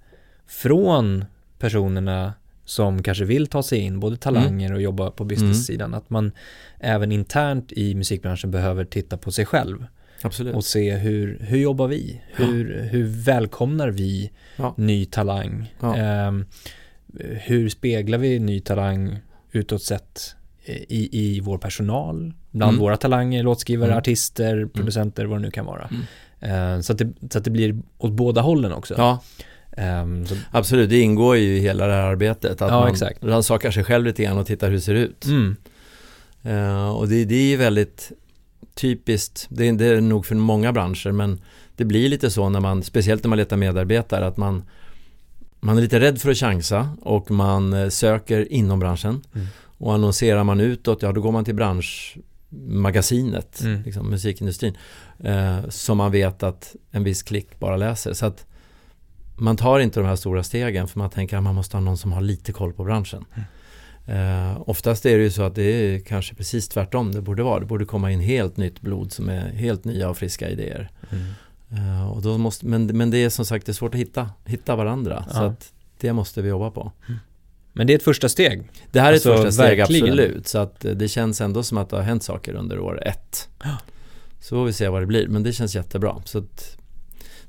från 0.46 1.24
personerna 1.58 2.32
som 2.64 3.02
kanske 3.02 3.24
vill 3.24 3.46
ta 3.46 3.62
sig 3.62 3.78
in, 3.78 4.00
både 4.00 4.16
talanger 4.16 4.72
och 4.72 4.82
jobba 4.82 5.10
på 5.10 5.24
business-sidan, 5.24 5.94
att 5.94 6.10
man 6.10 6.32
även 6.80 7.12
internt 7.12 7.72
i 7.72 7.94
musikbranschen 7.94 8.50
behöver 8.50 8.84
titta 8.84 9.16
på 9.16 9.32
sig 9.32 9.46
själv 9.46 9.86
Absolut. 10.22 10.54
och 10.54 10.64
se 10.64 10.94
hur, 10.96 11.38
hur 11.40 11.58
jobbar 11.58 11.88
vi? 11.88 12.20
Hur, 12.34 12.82
hur 12.90 13.04
välkomnar 13.04 13.88
vi 13.88 14.30
ny 14.76 15.04
talang? 15.04 15.72
Ehm, 15.96 16.44
hur 17.44 17.68
speglar 17.68 18.18
vi 18.18 18.38
ny 18.38 18.60
talang 18.60 19.18
utåt 19.52 19.82
sett 19.82 20.34
i, 20.66 21.08
i 21.36 21.40
vår 21.40 21.58
personal, 21.58 22.32
bland 22.50 22.70
Mm. 22.70 22.80
våra 22.80 22.96
talanger, 22.96 23.42
låtskrivare, 23.42 23.88
Mm. 23.88 23.98
artister, 23.98 24.66
producenter, 24.74 25.24
vad 25.24 25.38
det 25.38 25.42
nu 25.42 25.50
kan 25.50 25.64
vara. 25.66 25.88
Mm. 25.90 26.02
Ehm, 26.40 26.82
så, 26.82 26.92
att 26.92 26.98
det, 26.98 27.12
så 27.30 27.38
att 27.38 27.44
det 27.44 27.50
blir 27.50 27.78
åt 27.98 28.12
båda 28.12 28.40
hållen 28.40 28.72
också. 28.72 28.94
Ja, 28.98 29.22
Um. 30.02 30.26
Absolut, 30.50 30.90
det 30.90 31.00
ingår 31.00 31.36
ju 31.36 31.56
i 31.56 31.60
hela 31.60 31.86
det 31.86 31.92
här 31.92 32.02
arbetet 32.02 32.62
att 32.62 32.70
Ja, 32.70 32.80
man 33.20 33.30
rannsakar 33.30 33.70
sig 33.70 33.84
själv 33.84 34.04
lite 34.06 34.22
grann 34.22 34.38
och 34.38 34.46
tittar 34.46 34.66
hur 34.66 34.74
det 34.74 34.80
ser 34.80 34.94
ut. 34.94 35.24
Mm. 35.26 35.56
Eh, 36.42 36.88
och 36.88 37.08
det, 37.08 37.24
det 37.24 37.34
är 37.34 37.46
ju 37.48 37.56
väldigt 37.56 38.12
typiskt, 38.76 39.46
det, 39.50 39.68
är- 39.68 39.72
det 39.72 39.86
är 39.86 40.00
nog 40.00 40.26
för 40.26 40.34
många 40.34 40.72
branscher 40.72 41.12
men 41.12 41.40
det 41.76 41.84
blir 41.84 42.08
lite 42.08 42.30
så 42.30 42.48
när 42.48 42.60
man, 42.60 42.82
speciellt 42.82 43.24
när 43.24 43.28
man 43.28 43.38
letar 43.38 43.56
medarbetare 43.56 44.26
att 44.26 44.36
man 44.36 44.62
man 45.60 45.76
är 45.78 45.82
lite 45.82 46.00
rädd 46.00 46.20
för 46.20 46.30
att 46.30 46.36
chansa 46.36 46.88
och 47.02 47.30
man 47.30 47.72
eh, 47.72 47.88
söker 47.88 48.52
inom 48.52 48.78
branschen 48.78 49.22
Mm. 49.34 49.46
och 49.78 49.94
annonserar 49.94 50.44
man 50.44 50.60
utåt, 50.60 51.02
ja 51.02 51.12
då 51.12 51.20
går 51.20 51.32
man 51.32 51.44
till 51.44 51.54
branschmagasinet, 51.54 53.60
Mm. 53.60 53.82
liksom, 53.82 54.10
musikindustrin 54.10 54.76
eh, 55.24 55.68
som 55.68 55.98
man 55.98 56.12
vet 56.12 56.42
att 56.42 56.76
en 56.90 57.04
viss 57.04 57.22
klick 57.22 57.58
bara 57.58 57.76
läser. 57.76 58.12
Så 58.12 58.26
att 58.26 58.46
man 59.36 59.56
tar 59.56 59.80
inte 59.80 60.00
de 60.00 60.06
här 60.06 60.16
stora 60.16 60.42
stegen 60.42 60.88
för 60.88 60.98
man 60.98 61.10
tänker 61.10 61.36
att 61.36 61.42
man 61.42 61.54
måste 61.54 61.76
ha 61.76 61.80
någon 61.82 61.98
som 61.98 62.12
har 62.12 62.20
lite 62.20 62.52
koll 62.52 62.72
på 62.72 62.84
branschen. 62.84 63.24
Eh, 64.06 64.62
oftast 64.68 65.06
är 65.06 65.16
det 65.18 65.24
ju 65.24 65.30
så 65.30 65.42
att 65.42 65.54
det 65.54 65.62
är 65.62 65.98
kanske 66.00 66.34
precis 66.34 66.68
tvärtom 66.68 67.12
det 67.12 67.20
borde 67.20 67.42
vara. 67.42 67.60
Det 67.60 67.66
borde 67.66 67.84
komma 67.84 68.10
in 68.12 68.20
helt 68.20 68.56
nytt 68.56 68.80
blod 68.80 69.12
som 69.12 69.28
är 69.28 69.48
helt 69.52 69.84
nya 69.84 70.08
och 70.10 70.16
friska 70.18 70.48
idéer. 70.48 70.90
Mm. 71.12 71.24
Eh, 71.70 72.06
och 72.12 72.22
då 72.22 72.38
måste, 72.38 72.66
men, 72.66 72.86
men 72.86 73.10
det 73.10 73.18
är 73.24 73.28
som 73.30 73.44
sagt 73.44 73.66
det 73.66 73.72
är 73.72 73.74
svårt 73.74 73.94
att 73.94 74.00
hitta, 74.00 74.30
hitta 74.44 74.76
varandra. 74.76 75.24
Så 75.30 75.36
Ja. 75.42 75.46
att 75.46 75.72
det 76.00 76.12
måste 76.12 76.42
vi 76.42 76.48
jobba 76.48 76.70
på. 76.70 76.92
Men 77.72 77.86
det 77.86 77.92
är 77.92 77.94
ett 77.96 78.02
första 78.02 78.28
steg. 78.28 78.62
Det 78.92 79.00
här 79.00 79.08
är 79.08 79.12
Alltså, 79.12 79.30
ett 79.30 79.36
första 79.36 79.52
steg, 79.52 79.78
verkligen. 79.78 80.04
absolut. 80.04 80.46
Så 80.46 80.58
att 80.58 80.84
eh, 80.84 80.92
det 80.92 81.08
känns 81.08 81.40
ändå 81.40 81.62
som 81.62 81.78
att 81.78 81.88
det 81.90 81.96
har 81.96 82.02
hänt 82.02 82.22
saker 82.22 82.54
under 82.54 82.78
år 82.78 83.06
ett. 83.06 83.48
Så 84.40 84.48
får 84.56 84.64
vi 84.64 84.72
se 84.72 84.88
vad 84.88 85.02
det 85.02 85.06
blir, 85.06 85.28
men 85.28 85.42
det 85.42 85.52
känns 85.52 85.74
jättebra. 85.74 86.22
Så 86.24 86.38
att 86.38 86.76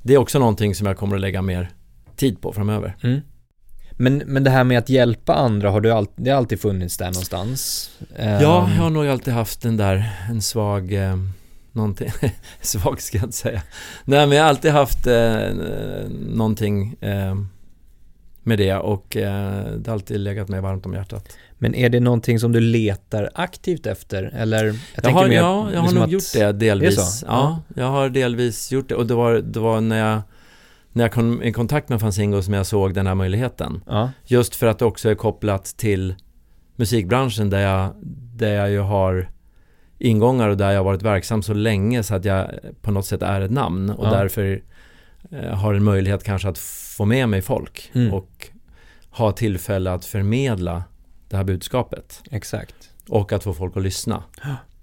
det 0.02 0.14
är 0.14 0.18
också 0.18 0.40
någonting 0.40 0.76
som 0.76 0.88
jag 0.88 0.98
kommer 0.98 1.16
att 1.16 1.22
lägga 1.22 1.42
mer 1.42 1.70
tid 2.16 2.42
på 2.42 2.54
framöver. 2.54 2.96
Mm. 3.04 3.20
Men, 3.98 4.18
men 4.18 4.44
det 4.44 4.50
här 4.50 4.64
med 4.64 4.78
att 4.78 4.90
hjälpa 4.90 5.34
andra, 5.34 5.70
har 5.70 5.82
du 5.82 5.92
all, 5.92 6.08
det 6.16 6.30
har 6.30 6.38
alltid 6.38 6.62
funnits 6.62 6.98
där 6.98 7.06
någonstans? 7.06 7.90
Ja, 8.00 8.24
Ehm, 8.24 8.42
jag 8.42 8.62
har 8.62 8.90
nog 8.90 9.08
alltid 9.08 9.34
haft 9.34 9.62
den 9.62 9.78
där, 9.78 10.10
en 10.30 10.42
svag, 10.42 10.94
eh, 10.94 11.16
någonting, 11.72 12.12
svag 12.62 13.02
ska 13.02 13.18
jag 13.18 13.26
inte 13.26 13.38
säga. 13.38 13.62
Nej, 14.06 14.28
men 14.28 14.38
jag 14.38 14.44
har 14.44 14.50
alltid 14.50 14.72
haft 14.72 15.08
eh, 15.08 15.50
någonting 16.30 16.96
eh, 17.02 17.36
med 18.44 18.58
det 18.58 18.76
och 18.76 19.18
eh, 19.18 19.66
det 19.78 19.88
har 19.90 19.94
alltid 19.94 20.20
legat 20.20 20.48
mig 20.50 20.62
varmt 20.62 20.86
om 20.86 20.94
hjärtat. 20.94 21.38
Men 21.58 21.76
är 21.76 21.90
det 21.90 22.00
någonting 22.00 22.40
som 22.40 22.52
du 22.52 22.60
letar 22.60 23.30
aktivt 23.36 23.86
efter? 23.86 24.24
Eller? 24.24 24.66
Jag, 24.66 24.76
Jag, 24.96 25.04
tänker 25.04 25.22
har, 25.22 25.28
mer 25.28 25.36
ja, 25.36 25.70
jag 25.72 25.80
har 25.80 25.84
liksom 25.84 26.00
nog 26.00 26.12
gjort 26.12 26.34
det 26.34 26.52
delvis. 26.52 26.96
Det 26.96 27.02
så? 27.02 27.26
Ja, 27.26 27.60
jag 27.76 27.86
har 27.86 28.10
delvis 28.10 28.72
gjort 28.72 28.90
det 28.90 28.96
och 28.96 29.06
det 29.06 29.14
var, 29.14 29.34
det 29.34 29.60
var 29.60 29.82
när 29.82 30.12
jag 30.12 30.22
när 30.98 31.04
jag 31.04 31.12
kom 31.12 31.44
i 31.44 31.52
kontakt 31.54 31.90
med 31.90 32.00
Fanzingo 32.02 32.42
som 32.42 32.54
jag 32.54 32.66
såg 32.66 32.94
den 32.94 33.08
här 33.08 33.16
möjligheten. 33.16 33.84
Ja, 33.88 34.12
Just 34.26 34.56
för 34.56 34.68
att 34.68 34.80
det 34.80 34.86
också 34.86 35.10
är 35.10 35.16
kopplat 35.16 35.66
till 35.66 36.16
musikbranschen 36.76 37.50
där 37.50 37.60
jag, 37.60 37.94
där 38.36 38.54
jag 38.56 38.70
ju 38.72 38.80
har 38.80 39.30
ingångar 40.00 40.50
och 40.50 40.58
där 40.58 40.72
jag 40.72 40.80
har 40.80 40.84
varit 40.86 41.02
verksam 41.02 41.42
så 41.42 41.54
länge 41.54 42.04
så 42.04 42.16
att 42.16 42.26
jag 42.26 42.50
på 42.82 42.92
något 42.92 43.06
sätt 43.06 43.22
är 43.22 43.42
ett 43.42 43.52
namn 43.52 43.90
och 43.90 44.06
Ja. 44.06 44.10
därför 44.12 44.62
eh, 45.32 45.54
har 45.56 45.74
en 45.74 45.84
möjlighet 45.84 46.24
kanske 46.24 46.50
att 46.50 46.58
få 46.98 47.06
med 47.06 47.30
mig 47.30 47.42
folk 47.42 47.92
Mm. 47.94 48.14
och 48.14 48.48
ha 49.10 49.32
tillfälle 49.32 49.92
att 49.92 50.06
förmedla 50.06 50.84
det 51.30 51.38
här 51.38 51.44
budskapet 51.44 52.22
exakt. 52.32 52.76
och 53.10 53.32
att 53.34 53.44
få 53.44 53.54
folk 53.54 53.78
att 53.78 53.84
lyssna. 53.84 54.24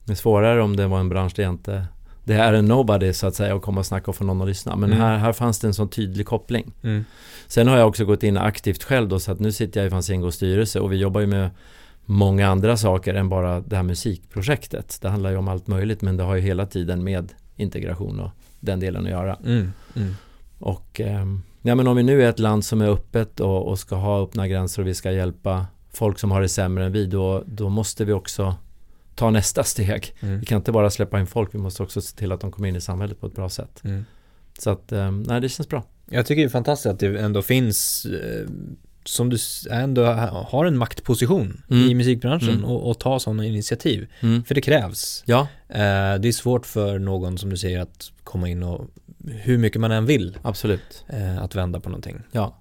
Det 0.05 0.13
är 0.13 0.17
svårare 0.17 0.63
om 0.63 0.77
det 0.77 0.87
var 0.87 1.01
en 1.01 1.09
bransch 1.09 1.33
där 1.37 1.43
jag 1.43 1.53
inte 1.53 1.87
det 2.25 2.35
är 2.35 2.53
en 2.53 2.65
nobody 2.65 3.13
så 3.13 3.27
att 3.27 3.35
säga 3.35 3.55
att 3.55 3.63
komma 3.63 3.81
och 3.81 3.87
snacka 3.87 4.11
och 4.11 4.17
få 4.17 4.25
någon 4.25 4.41
att 4.43 4.49
lyssna. 4.49 4.77
Men 4.77 4.93
Mm. 4.93 5.03
här, 5.03 5.17
här 5.19 5.33
fanns 5.33 5.59
det 5.59 5.67
en 5.67 5.75
sån 5.75 5.89
tydlig 5.89 6.27
koppling. 6.27 6.73
Mm. 6.83 7.05
Sen 7.47 7.69
har 7.69 7.77
jag 7.77 7.89
också 7.89 8.05
gått 8.05 8.23
in 8.23 8.37
aktivt 8.37 8.83
själv 8.85 9.09
då 9.09 9.19
så 9.21 9.33
att 9.33 9.41
nu 9.41 9.53
sitter 9.53 9.81
jag 9.81 9.87
i 9.87 9.91
Fanzingos 9.91 10.35
styrelse 10.35 10.81
och 10.81 10.93
vi 10.93 10.97
jobbar 10.97 11.21
ju 11.21 11.27
med 11.27 11.51
många 12.05 12.49
andra 12.49 12.77
saker 12.77 13.15
än 13.15 13.29
bara 13.29 13.61
det 13.61 13.77
här 13.77 13.83
musikprojektet. 13.83 14.99
Det 15.03 15.09
handlar 15.09 15.31
ju 15.31 15.37
om 15.37 15.49
allt 15.49 15.67
möjligt 15.67 16.03
men 16.03 16.17
det 16.17 16.23
har 16.23 16.35
ju 16.35 16.41
hela 16.41 16.67
tiden 16.67 17.05
med 17.05 17.33
integration 17.57 18.21
och 18.21 18.31
den 18.61 18.81
delen 18.81 19.05
att 19.05 19.11
göra. 19.11 19.35
Mm. 19.45 19.73
Mm. 19.97 20.15
Och 20.59 21.01
ehm, 21.01 21.43
ja, 21.63 21.75
men 21.75 21.89
om 21.89 21.97
vi 21.97 22.03
nu 22.03 22.23
är 22.23 22.29
ett 22.29 22.39
land 22.39 22.65
som 22.65 22.81
är 22.81 22.89
öppet 22.89 23.41
och, 23.41 23.69
och 23.69 23.79
ska 23.79 23.97
ha 23.97 24.23
öppna 24.23 24.49
gränser 24.49 24.83
och 24.83 24.89
vi 24.89 24.95
ska 24.95 25.13
hjälpa 25.13 25.67
folk 25.93 26.19
som 26.19 26.31
har 26.31 26.41
det 26.41 26.49
sämre 26.49 26.85
än 26.87 26.93
vi 26.93 27.07
då, 27.07 27.43
då 27.47 27.69
måste 27.69 28.05
vi 28.05 28.13
också 28.13 28.55
ta 29.15 29.31
nästa 29.31 29.65
steg. 29.65 30.15
Mm. 30.21 30.41
Vi 30.41 30.47
kan 30.47 30.57
inte 30.57 30.73
bara 30.73 30.91
släppa 30.91 31.21
in 31.21 31.27
folk, 31.27 31.55
vi 31.55 31.59
måste 31.59 31.83
också 31.83 32.01
se 32.01 32.17
till 32.17 32.33
att 32.33 32.41
de 32.41 32.53
kommer 32.53 32.69
in 32.69 32.77
i 32.77 32.81
samhället 32.81 33.21
på 33.21 33.27
ett 33.27 33.35
bra 33.35 33.49
sätt. 33.49 33.81
Mm. 33.85 34.05
Så 34.59 34.71
att, 34.71 34.93
ehm, 34.93 35.23
nej 35.23 35.41
det 35.41 35.49
känns 35.49 35.69
bra. 35.69 35.85
Jag 36.11 36.27
tycker 36.27 36.43
det 36.43 36.47
är 36.49 36.51
fantastiskt 36.51 36.87
att 36.87 36.99
det 37.01 37.19
ändå 37.21 37.43
finns, 37.43 38.07
eh, 38.07 38.49
som 39.05 39.31
du 39.31 39.37
ändå 39.71 40.05
ha- 40.05 40.47
har 40.51 40.65
en 40.67 40.77
maktposition 40.79 41.63
Mm. 41.71 41.89
i 41.91 41.95
musikbranschen 41.95 42.49
Mm. 42.51 42.65
och, 42.65 42.91
och 42.91 42.99
ta 42.99 43.19
sådana 43.19 43.45
initiativ. 43.47 44.07
Mm. 44.21 44.45
För 44.45 44.55
det 44.55 44.61
krävs. 44.61 45.23
Ja, 45.27 45.49
Eh, 45.69 46.15
det 46.21 46.29
är 46.29 46.33
svårt 46.33 46.67
för 46.67 46.99
någon, 46.99 47.39
som 47.39 47.51
du 47.51 47.57
säger, 47.57 47.81
att 47.81 48.11
komma 48.25 48.49
in 48.49 48.63
och 48.63 48.87
hur 49.27 49.59
mycket 49.59 49.81
man 49.81 49.93
än 49.93 50.07
vill, 50.07 50.39
absolut. 50.43 51.05
eh, 51.09 51.43
att 51.43 51.55
vända 51.55 51.81
på 51.81 51.89
någonting. 51.89 52.21
Ja. 52.33 52.61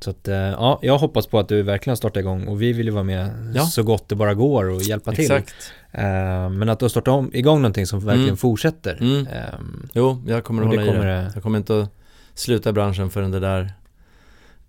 Så 0.00 0.10
att, 0.10 0.28
eh, 0.28 0.34
ja, 0.36 0.78
jag 0.82 0.98
hoppas 0.98 1.26
på 1.26 1.38
att 1.38 1.48
du 1.48 1.62
verkligen 1.62 1.96
startar 1.96 2.20
igång 2.20 2.46
och 2.48 2.62
vi 2.62 2.72
vill 2.72 2.86
ju 2.86 2.92
vara 2.92 3.04
med 3.04 3.52
Ja. 3.54 3.66
så 3.66 3.82
gott 3.82 4.08
det 4.08 4.14
bara 4.14 4.34
går 4.34 4.64
och 4.70 4.82
hjälpa 4.82 5.12
till. 5.12 5.24
Exakt. 5.32 5.54
Eh, 5.92 6.50
men 6.50 6.68
att 6.68 6.78
du 6.78 6.84
har 6.84 6.88
startat 6.88 7.12
om, 7.12 7.30
igång 7.34 7.62
någonting 7.62 7.86
som 7.86 8.00
verkligen 8.00 8.24
Mm. 8.28 8.36
fortsätter. 8.36 8.98
Mm. 9.00 9.26
Ehm, 9.26 9.88
Jo, 9.92 10.22
jag 10.26 10.44
kommer 10.44 10.62
att 10.62 10.68
hålla 10.68 10.82
i 10.82 10.86
kommer 10.86 11.06
det. 11.06 11.12
det- 11.12 11.30
Jag 11.34 11.42
kommer 11.42 11.58
inte 11.58 11.80
att 11.80 11.88
sluta 12.34 12.70
i 12.70 12.72
branschen 12.72 13.10
förrän 13.10 13.30
det 13.30 13.40
där 13.40 13.72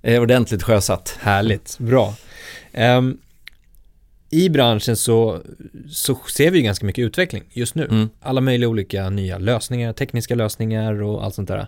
är 0.02 0.20
ordentligt 0.20 0.64
sjösatt. 0.64 1.18
Härligt, 1.22 1.78
bra. 1.80 2.16
Ehm, 2.74 3.18
I 4.30 4.50
branschen 4.50 4.96
så, 4.98 5.42
så 5.92 6.16
ser 6.16 6.52
vi 6.52 6.58
ju 6.58 6.64
ganska 6.64 6.86
mycket 6.86 7.04
utveckling 7.06 7.44
just 7.50 7.76
nu. 7.76 7.86
Mm. 7.86 8.10
Alla 8.22 8.42
möjliga 8.42 8.70
olika 8.70 9.10
nya 9.10 9.38
lösningar, 9.38 9.94
tekniska 9.94 10.36
lösningar 10.36 11.02
och 11.02 11.24
allt 11.24 11.36
sånt 11.36 11.48
där. 11.48 11.68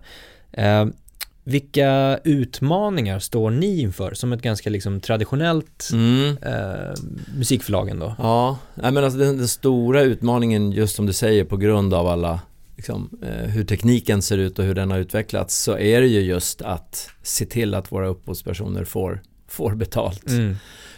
Vilka 1.44 2.20
utmaningar 2.24 3.20
står 3.20 3.52
ni 3.52 3.80
inför 3.82 4.14
som 4.14 4.34
ett 4.34 4.41
ganska 4.41 4.70
liksom 4.70 5.00
traditionellt 5.00 5.89
Mm. 5.94 6.38
eh, 6.41 6.94
musikförlag 7.38 7.89
ändå? 7.89 8.16
Ja, 8.18 8.58
men 8.76 8.98
alltså 8.98 9.20
den, 9.20 9.38
den 9.38 9.48
stora 9.48 10.02
utmaningen 10.02 10.72
just 10.72 10.96
som 10.96 11.06
du 11.06 11.14
säger 11.14 11.44
på 11.46 11.58
grund 11.58 11.94
av 11.94 12.08
alla 12.08 12.39
liksom, 12.76 13.10
eh, 13.24 13.50
hur 13.50 13.64
tekniken 13.64 14.22
ser 14.22 14.38
ut 14.38 14.60
och 14.60 14.66
hur 14.66 14.76
den 14.76 14.91
har 14.91 15.00
utvecklats 15.00 15.56
så 15.64 15.78
är 15.78 16.02
det 16.02 16.08
ju 16.08 16.20
just 16.22 16.62
att 16.62 17.10
se 17.24 17.46
till 17.46 17.74
att 17.74 17.91
våra 17.91 18.08
upphovspersoner 18.08 18.84
får, 18.84 19.22
får 19.48 19.76
betalt. 19.76 20.30
Mm. 20.30 20.56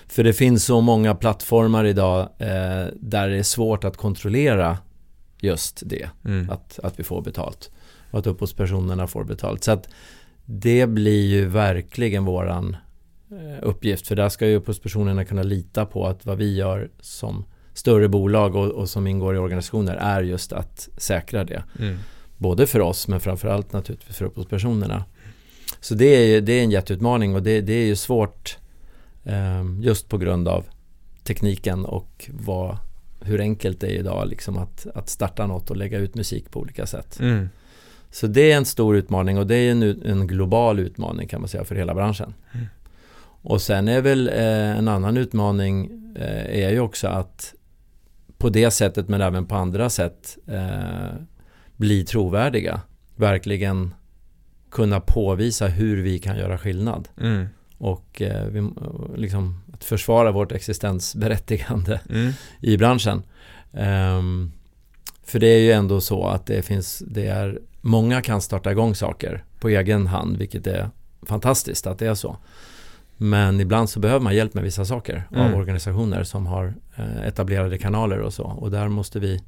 För 0.08 0.24
det 0.24 0.34
finns 0.34 0.66
så 0.66 0.82
många 0.82 1.16
plattformar 1.16 1.86
idag 1.86 2.20
eh, 2.39 2.86
där 2.96 3.30
det 3.30 3.38
är 3.38 3.43
svårt 3.43 3.84
att 3.84 3.98
kontrollera 3.98 4.78
just 5.41 5.82
det. 5.86 6.10
Mm. 6.26 6.50
att, 6.50 6.80
att 6.84 7.00
vi 7.00 7.04
får 7.04 7.22
betalt 7.22 7.72
och 8.12 8.20
att 8.20 8.28
upphovspersonerna 8.28 9.08
får 9.08 9.24
betalt. 9.24 9.64
Så 9.64 9.72
att 9.72 9.88
det 10.46 10.88
blir 10.88 11.26
ju 11.26 11.46
verkligen 11.46 12.26
våran 12.26 12.78
eh, 13.32 13.60
uppgift 13.62 14.08
för 14.08 14.16
där 14.16 14.30
ska 14.30 14.48
ju 14.48 14.56
upphovspersonerna 14.56 15.26
kunna 15.26 15.43
lita 15.43 15.86
på 15.86 16.08
att 16.08 16.26
vad 16.26 16.38
vi 16.38 16.56
gör 16.56 16.89
som 17.00 17.46
större 17.74 18.08
bolag 18.08 18.56
och, 18.56 18.68
och 18.72 18.89
som 18.89 19.08
ingår 19.08 19.36
i 19.36 19.38
organisationer 19.38 19.96
är 19.96 20.24
just 20.24 20.54
att 20.54 20.89
säkra 20.98 21.43
det. 21.43 21.64
Mm. 21.80 21.98
Både 22.38 22.68
för 22.68 22.80
oss 22.80 23.08
men 23.08 23.20
framförallt 23.20 23.74
naturligtvis 23.74 24.16
för 24.18 24.26
upphovspersonerna. 24.26 25.06
Så 25.80 25.96
det 25.96 26.06
är, 26.06 26.26
ju- 26.26 26.41
det 26.41 26.54
är 26.54 26.64
en 26.64 26.72
jätteutmaning 26.72 27.36
och 27.36 27.43
det, 27.43 27.62
det 27.62 27.74
är 27.74 27.86
ju 27.86 27.96
svårt 27.96 28.58
eh, 29.24 29.64
just 29.82 30.10
på 30.10 30.18
grund 30.18 30.48
av 30.48 30.66
tekniken 31.24 31.86
och 31.86 32.30
vad, 32.34 32.78
hur 33.22 33.41
enkelt 33.41 33.80
det 33.80 33.88
är 33.88 34.00
idag 34.00 34.28
liksom 34.28 34.58
att, 34.58 34.88
att 34.96 35.10
starta 35.10 35.48
något 35.48 35.70
och 35.70 35.78
lägga 35.78 35.98
ut 35.98 36.16
musik 36.16 36.52
på 36.52 36.60
olika 36.60 36.86
sätt. 36.86 37.20
Mm. 37.20 37.50
Så 38.16 38.28
det 38.28 38.51
är 38.51 38.57
en 38.57 38.66
stor 38.66 38.95
utmaning 38.95 39.38
och 39.38 39.47
det 39.47 39.55
är 39.55 39.72
en, 39.72 39.84
en 40.05 40.28
global 40.28 40.80
utmaning 40.80 41.28
kan 41.28 41.41
man 41.41 41.47
säga 41.47 41.63
för 41.63 41.76
hela 41.76 41.93
branschen. 41.93 42.34
Mm. 42.53 42.66
Och 43.41 43.61
sen 43.61 43.88
är 43.88 44.01
väl 44.01 44.28
eh, 44.28 44.78
en 44.78 44.88
annan 44.88 45.18
utmaning 45.18 45.91
eh, 46.16 46.66
är 46.66 46.70
ju 46.70 46.80
också 46.80 47.07
att 47.07 47.53
på 48.38 48.49
det 48.49 48.72
sättet 48.72 49.09
men 49.09 49.22
även 49.22 49.45
på 49.45 49.55
andra 49.55 49.89
sätt 49.89 50.38
eh, 50.47 51.16
bli 51.76 52.05
trovärdiga. 52.05 52.82
Verkligen 53.16 53.93
kunna 54.72 54.99
påvisa 54.99 55.68
hur 55.68 56.01
vi 56.01 56.20
kan 56.20 56.38
göra 56.38 56.57
skillnad. 56.57 57.07
Mm. 57.22 57.47
Och 57.78 58.22
eh, 58.22 58.45
vi, 58.47 58.70
liksom, 59.16 59.61
att 59.74 59.84
försvara 59.84 60.32
vårt 60.32 60.51
existensberättigande 60.51 61.99
Mm. 62.09 62.32
i 62.61 62.78
branschen. 62.78 63.24
Ehm, 63.74 64.51
för 65.24 65.39
det 65.39 65.47
är 65.47 65.59
ju 65.59 65.72
ändå 65.72 66.01
så 66.01 66.28
att 66.28 66.45
det 66.45 66.61
finns, 66.61 67.03
det 67.07 67.28
är, 67.28 67.59
många 67.86 68.22
kan 68.22 68.42
starta 68.42 68.72
igång 68.72 68.96
saker 68.96 69.44
på 69.60 69.70
egen 69.70 70.08
hand, 70.08 70.38
vilket 70.38 70.68
är 70.68 70.90
fantastiskt 71.22 71.88
att 71.88 72.00
det 72.00 72.08
är 72.08 72.16
så. 72.16 72.38
Men 73.18 73.60
ibland 73.60 73.90
så 73.90 74.00
behöver 74.00 74.24
man 74.24 74.36
hjälp 74.36 74.54
med 74.54 74.64
vissa 74.64 74.86
saker 74.86 75.28
Mm. 75.32 75.42
av 75.54 75.60
organisationer 75.60 76.24
som 76.24 76.46
har 76.46 76.74
eh, 76.96 77.28
etablerade 77.28 77.78
kanaler 77.78 78.20
och 78.20 78.34
så. 78.34 78.44
Och 78.44 78.72
där 78.72 78.88
måste 78.88 79.20
vi 79.20 79.42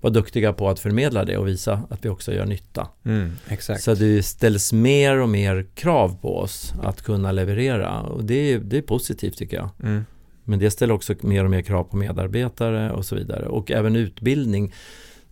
vara 0.00 0.12
duktiga 0.12 0.52
på 0.52 0.68
att 0.68 0.80
förmedla 0.80 1.24
det 1.24 1.36
och 1.36 1.48
visa 1.48 1.82
att 1.90 2.04
vi 2.04 2.08
också 2.08 2.32
gör 2.32 2.46
nytta. 2.46 2.88
Mm. 3.04 3.32
Så 3.78 3.94
det 3.94 4.22
ställs 4.22 4.72
mer 4.72 5.16
och 5.20 5.28
mer 5.28 5.66
krav 5.74 6.16
på 6.20 6.38
oss 6.38 6.74
att 6.82 7.02
kunna 7.02 7.32
leverera 7.32 8.00
och 8.00 8.24
det 8.24 8.52
är, 8.52 8.58
det 8.58 8.78
är 8.78 8.82
positivt 8.82 9.38
tycker 9.38 9.56
jag. 9.56 9.68
Mm. 9.82 10.04
Men 10.44 10.58
det 10.58 10.70
ställer 10.70 10.94
också 10.94 11.14
mer 11.20 11.44
och 11.44 11.50
mer 11.50 11.62
krav 11.62 11.84
på 11.84 11.96
medarbetare 11.96 12.92
och 12.92 13.04
så 13.04 13.16
vidare. 13.16 13.46
Och 13.46 13.70
även 13.70 13.96
utbildning. 13.96 14.72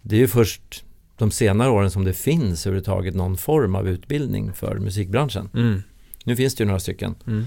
Det 0.03 0.17
är 0.17 0.21
ju 0.21 0.29
först 0.29 0.85
de 1.23 1.31
senare 1.31 1.71
åren 1.71 1.91
som 1.91 2.05
det 2.05 2.13
finns 2.13 2.67
överhuvudtaget 2.67 3.15
någon 3.15 3.37
form 3.37 3.75
av 3.75 3.89
utbildning 3.89 4.53
för 4.53 4.79
musikbranschen. 4.79 5.49
Mm. 5.55 5.83
Nu 6.25 6.37
finns 6.37 6.55
det 6.55 6.63
ju 6.63 6.67
några 6.67 6.81
stycken. 6.81 7.15
Mm. 7.27 7.45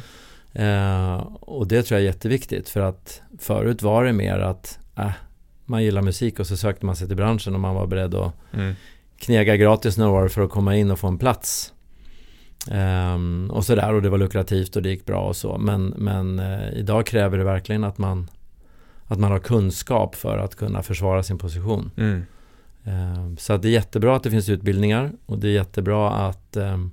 Eh, 0.54 1.18
och 1.40 1.68
det 1.68 1.84
tror 1.84 2.00
jag 2.00 2.04
är 2.04 2.06
jätteviktigt 2.14 2.70
för 2.70 2.80
att 2.80 3.22
förut 3.40 3.82
var 3.82 4.04
det 4.06 4.14
mer 4.14 4.40
att 4.40 4.80
äh, 4.98 5.12
man 5.66 5.84
gillar 5.84 6.02
musik 6.02 6.40
och 6.40 6.48
så 6.48 6.58
sökte 6.58 6.86
man 6.86 6.96
sig 6.96 7.08
till 7.08 7.18
branschen 7.18 7.54
och 7.54 7.60
man 7.60 7.76
var 7.76 7.88
beredd 7.88 8.16
att 8.16 8.34
Mm. 8.54 8.76
knega 9.18 9.56
gratis 9.56 9.98
några 9.98 10.12
år 10.12 10.28
för 10.28 10.42
att 10.42 10.50
komma 10.52 10.76
in 10.76 10.92
och 10.92 11.00
få 11.00 11.08
en 11.08 11.18
plats. 11.18 11.74
Ehm, 12.72 13.52
och 13.54 13.66
sådär 13.66 13.94
och 13.94 14.02
det 14.02 14.10
var 14.10 14.18
lukrativt 14.18 14.76
och 14.76 14.82
det 14.82 14.90
gick 14.90 15.06
bra 15.06 15.22
och 15.22 15.36
så. 15.36 15.58
Men, 15.58 15.86
men 15.98 16.40
eh, 16.40 16.70
idag 16.74 17.06
kräver 17.06 17.38
det 17.38 17.44
verkligen 17.44 17.84
att 17.84 17.98
man, 17.98 18.30
att 19.08 19.20
man 19.20 19.32
har 19.32 19.40
kunskap 19.40 20.16
för 20.16 20.38
att 20.38 20.56
kunna 20.56 20.84
försvara 20.84 21.24
sin 21.24 21.38
position. 21.38 21.92
Mm. 21.98 22.26
Ehm, 22.86 23.38
så 23.38 23.58
det 23.58 23.68
är 23.68 23.72
jättebra 23.72 24.16
att 24.16 24.24
det 24.24 24.32
finns 24.32 24.50
utbildningar 24.50 25.12
och 25.26 25.40
det 25.40 25.48
är 25.48 25.52
jättebra 25.52 26.12
att 26.12 26.58
ehm, 26.58 26.92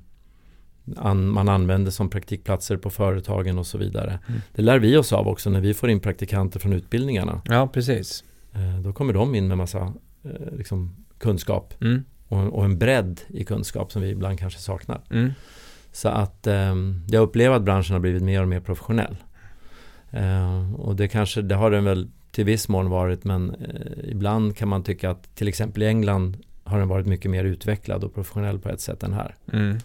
an, 0.97 1.29
man 1.29 1.49
använder 1.49 1.91
som 1.91 2.11
praktikplatser 2.11 2.77
på 2.77 2.91
företagen 2.91 3.59
och 3.59 3.67
så 3.67 3.79
vidare. 3.79 4.19
Mm. 4.29 4.41
Det 4.55 4.63
lär 4.63 4.79
vi 4.79 4.97
oss 4.97 5.13
av 5.13 5.29
också 5.29 5.51
när 5.51 5.61
vi 5.61 5.75
får 5.75 5.91
in 5.91 6.01
praktikanter 6.01 6.61
från 6.61 6.73
utbildningarna. 6.73 7.43
Ja, 7.45 7.69
precis. 7.73 8.25
Eh, 8.53 8.81
då 8.81 8.93
kommer 8.93 9.13
de 9.13 9.35
in 9.35 9.49
med 9.49 9.59
massa 9.59 9.93
eh, 10.25 10.57
liksom, 10.57 10.97
kunskap 11.19 11.75
Mm. 11.81 12.05
och, 12.29 12.65
en 12.65 12.79
bredd 12.79 13.21
i 13.29 13.45
kunskap 13.45 13.93
som 13.93 14.03
vi 14.03 14.09
ibland 14.09 14.39
kanske 14.39 14.61
saknar. 14.61 15.01
Mm. 15.11 15.31
Så 15.93 16.09
att 16.09 16.47
jag 17.09 17.23
upplever 17.23 17.57
att 17.57 17.63
branschen 17.63 17.93
har 17.93 18.01
blivit 18.01 18.23
mer 18.23 18.43
och 18.43 18.49
mer 18.49 18.61
professionell. 18.61 19.17
Och 20.77 20.97
det 20.97 21.09
kanske, 21.09 21.43
det 21.43 21.55
har 21.55 21.71
den 21.71 21.85
väl 21.85 22.09
till 22.33 22.45
viss 22.45 22.69
mån 22.69 22.91
varit 22.91 23.25
men 23.25 23.51
eh, 23.51 24.11
ibland 24.11 24.57
kan 24.57 24.69
man 24.69 24.83
tycka 24.83 25.11
att 25.11 25.37
till 25.37 25.49
exempel 25.49 25.83
i 25.83 25.87
England 25.87 26.37
har 26.65 26.79
den 26.79 26.89
varit 26.89 27.07
mycket 27.07 27.31
mer 27.31 27.45
utvecklad 27.45 28.05
och 28.05 28.15
professionell 28.15 28.59
på 28.59 28.69
ett 28.69 28.81
sätt 28.81 29.03
än 29.03 29.13
här. 29.13 29.37
Mm. 29.53 29.79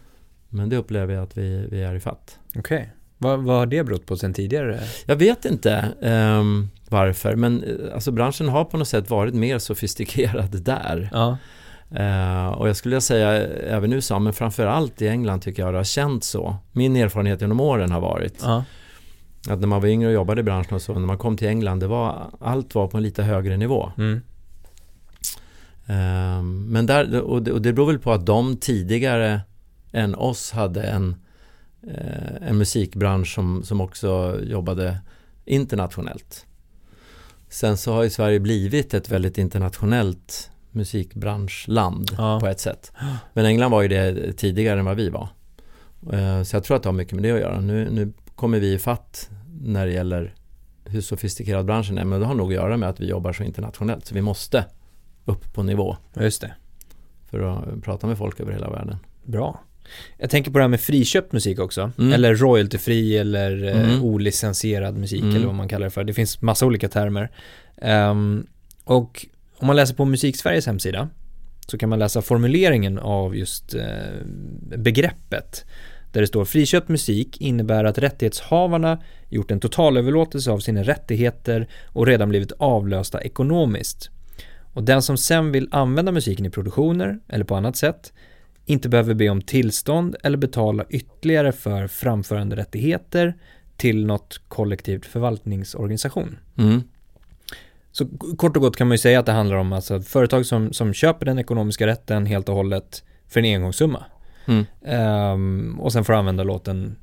Men 0.49 0.69
det 0.69 0.77
upplever 0.77 1.13
jag 1.13 1.23
att 1.23 1.37
vi, 1.37 1.67
vi 1.71 1.83
är 1.83 1.95
i 1.95 1.99
fatt. 1.99 2.39
Okej. 2.55 2.89
Vad, 3.17 3.39
vad 3.43 3.57
har 3.57 3.65
det 3.65 3.83
berott 3.83 4.05
på 4.05 4.17
sen 4.17 4.33
tidigare? 4.33 4.79
Jag 5.05 5.15
vet 5.15 5.45
inte 5.45 5.93
ehm, 6.01 6.69
varför 6.89 7.35
men 7.35 7.63
eh, 7.63 7.93
alltså 7.93 8.11
branschen 8.11 8.49
har 8.49 8.65
på 8.65 8.77
något 8.77 8.87
sätt 8.87 9.09
varit 9.09 9.33
mer 9.33 9.59
sofistikerad 9.59 10.51
där. 10.63 11.09
Ja. 11.13 11.37
Eh, 11.95 12.47
och 12.47 12.69
jag 12.69 12.75
skulle 12.75 13.01
säga 13.01 13.29
även 13.47 13.91
i 13.93 13.95
USA 13.95 14.19
men 14.19 14.33
framförallt 14.33 15.01
i 15.01 15.07
England 15.07 15.39
tycker 15.39 15.63
jag 15.63 15.73
det 15.73 15.77
har 15.77 15.83
känts 15.83 16.27
så. 16.27 16.55
Min 16.71 16.95
erfarenhet 16.95 17.41
genom 17.41 17.59
åren 17.59 17.91
har 17.91 18.01
varit 18.01 18.39
Ja. 18.41 18.63
Att 19.49 19.59
när 19.59 19.67
man 19.67 19.81
var 19.81 19.87
yngre 19.87 20.07
och 20.07 20.13
jobbade 20.13 20.41
i 20.41 20.43
branschen 20.43 20.75
och 20.75 20.81
så, 20.81 20.93
när 20.93 21.07
man 21.07 21.17
kom 21.17 21.37
till 21.37 21.47
England, 21.47 21.79
det 21.79 21.87
var, 21.87 22.31
allt 22.39 22.75
var 22.75 22.87
på 22.87 22.97
en 22.97 23.03
lite 23.03 23.23
högre 23.23 23.57
nivå. 23.57 23.91
Mm. 23.97 24.21
Ehm, 25.85 26.65
men 26.71 26.85
där, 26.85 27.21
och 27.21 27.43
det, 27.43 27.51
och 27.51 27.61
det 27.61 27.73
beror 27.73 27.87
väl 27.87 27.99
på 27.99 28.11
att 28.13 28.25
de 28.25 28.57
tidigare 28.57 29.41
än 29.91 30.15
oss 30.15 30.51
hade 30.51 30.83
en, 30.83 31.15
eh, 31.87 32.47
en 32.49 32.57
musikbransch 32.57 33.33
som, 33.35 33.63
som 33.63 33.81
också 33.81 34.39
jobbade 34.43 34.97
internationellt. 35.45 36.45
Sen 37.49 37.77
så 37.77 37.93
har 37.93 38.03
ju 38.03 38.09
Sverige 38.09 38.39
blivit 38.39 38.93
ett 38.93 39.09
väldigt 39.09 39.37
internationellt 39.37 40.51
musikbranschland 40.71 42.11
Ja. 42.17 42.39
på 42.39 42.47
ett 42.47 42.59
sätt. 42.59 42.91
Men 43.33 43.45
England 43.45 43.71
var 43.71 43.81
ju 43.81 43.87
det 43.87 44.33
tidigare 44.33 44.79
än 44.79 44.85
vad 44.85 44.97
vi 44.97 45.09
var. 45.09 45.29
Eh, 46.13 46.43
Så 46.43 46.55
jag 46.55 46.63
tror 46.63 46.77
att 46.77 46.83
det 46.83 46.89
har 46.89 46.93
mycket 46.93 47.13
med 47.13 47.23
det 47.23 47.31
att 47.31 47.39
göra. 47.39 47.59
Nu, 47.61 47.87
nu 47.91 48.13
kommer 48.35 48.59
vi 48.59 48.73
i 48.73 48.79
fatt 48.79 49.29
när 49.61 49.85
det 49.85 49.91
gäller 49.93 50.33
hur 50.85 51.01
sofistikerad 51.01 51.65
branschen 51.65 51.97
är. 51.97 52.05
Men 52.05 52.19
det 52.19 52.25
har 52.25 52.35
nog 52.35 52.47
att 52.47 52.53
göra 52.55 52.77
med 52.77 52.89
att 52.89 52.99
vi 52.99 53.07
jobbar 53.09 53.33
så 53.33 53.43
internationellt. 53.43 54.05
Så 54.05 54.15
vi 54.15 54.21
måste 54.21 54.65
upp 55.25 55.53
på 55.53 55.63
nivå 55.63 55.97
Just 56.19 56.41
det. 56.41 56.53
för 57.29 57.39
att 57.39 57.83
prata 57.83 58.07
med 58.07 58.17
folk 58.17 58.39
över 58.39 58.51
hela 58.51 58.69
världen. 58.69 58.97
Bra. 59.25 59.61
Jag 60.17 60.29
tänker 60.29 60.51
på 60.51 60.57
det 60.57 60.63
här 60.63 60.69
med 60.69 60.79
friköpt 60.81 61.31
musik 61.33 61.59
också. 61.59 61.91
Mm. 61.97 62.13
Eller 62.13 62.35
royaltyfri 62.35 63.17
eller 63.17 63.63
eh, 63.67 63.89
Mm. 63.89 64.03
olicensierad 64.03 64.97
musik 64.97 65.21
Mm. 65.21 65.35
eller 65.35 65.45
vad 65.45 65.55
man 65.55 65.67
kallar 65.67 65.85
det 65.85 65.91
för. 65.91 66.03
Det 66.03 66.13
finns 66.13 66.41
massa 66.41 66.65
olika 66.65 66.89
termer. 66.89 67.31
Ehm, 67.81 68.47
och 68.83 69.25
om 69.57 69.67
man 69.67 69.75
läser 69.75 69.95
på 69.95 70.05
Musiksveriges 70.05 70.65
hemsida 70.65 71.09
så 71.67 71.77
kan 71.77 71.89
man 71.89 71.99
läsa 71.99 72.21
formuleringen 72.21 72.99
av 72.99 73.35
just 73.35 73.73
eh, 73.75 73.85
begreppet. 74.77 75.65
Där 76.11 76.21
det 76.21 76.27
står 76.27 76.45
friköpt 76.45 76.89
musik 76.89 77.41
innebär 77.41 77.83
att 77.83 77.97
rättighetshavarna 77.97 79.03
gjort 79.29 79.51
en 79.51 79.59
totalöverlåtelse 79.59 80.51
av 80.51 80.59
sina 80.59 80.83
rättigheter 80.83 81.67
och 81.85 82.07
redan 82.07 82.29
blivit 82.29 82.51
avlösta 82.51 83.21
ekonomiskt. 83.21 84.09
Och 84.73 84.83
den 84.83 85.01
som 85.01 85.17
sen 85.17 85.51
vill 85.51 85.69
använda 85.71 86.11
musiken 86.11 86.45
i 86.45 86.49
produktioner 86.49 87.19
eller 87.27 87.45
på 87.45 87.55
annat 87.55 87.75
sätt 87.75 88.13
inte 88.65 88.89
behöver 88.89 89.13
be 89.13 89.29
om 89.29 89.41
tillstånd 89.41 90.15
eller 90.23 90.37
betala 90.37 90.85
ytterligare 90.89 91.51
för 91.51 91.87
framföranderättigheter 91.87 93.35
till 93.77 94.05
något 94.05 94.41
kollektivt 94.47 95.05
förvaltningsorganisation. 95.05 96.37
Mm. 96.57 96.81
Så 97.91 98.07
kort 98.37 98.55
och 98.55 98.61
gott 98.61 98.77
kan 98.77 98.87
man 98.87 98.93
ju 98.93 98.99
säga 98.99 99.19
att 99.19 99.25
det 99.25 99.31
handlar 99.31 99.57
om 99.57 99.73
alltså 99.73 100.01
företag 100.01 100.45
som, 100.45 100.73
som 100.73 100.93
köper 100.93 101.25
den 101.25 101.39
ekonomiska 101.39 101.87
rätten 101.87 102.25
helt 102.25 102.49
och 102.49 102.55
hållet 102.55 103.03
för 103.27 103.39
en 103.39 103.55
engångssumma. 103.55 104.05
Mm. 104.47 104.65
Ehm, 104.85 105.79
och 105.79 105.93
sen 105.93 106.05
får 106.05 106.13
använda 106.13 106.43
låten 106.43 106.95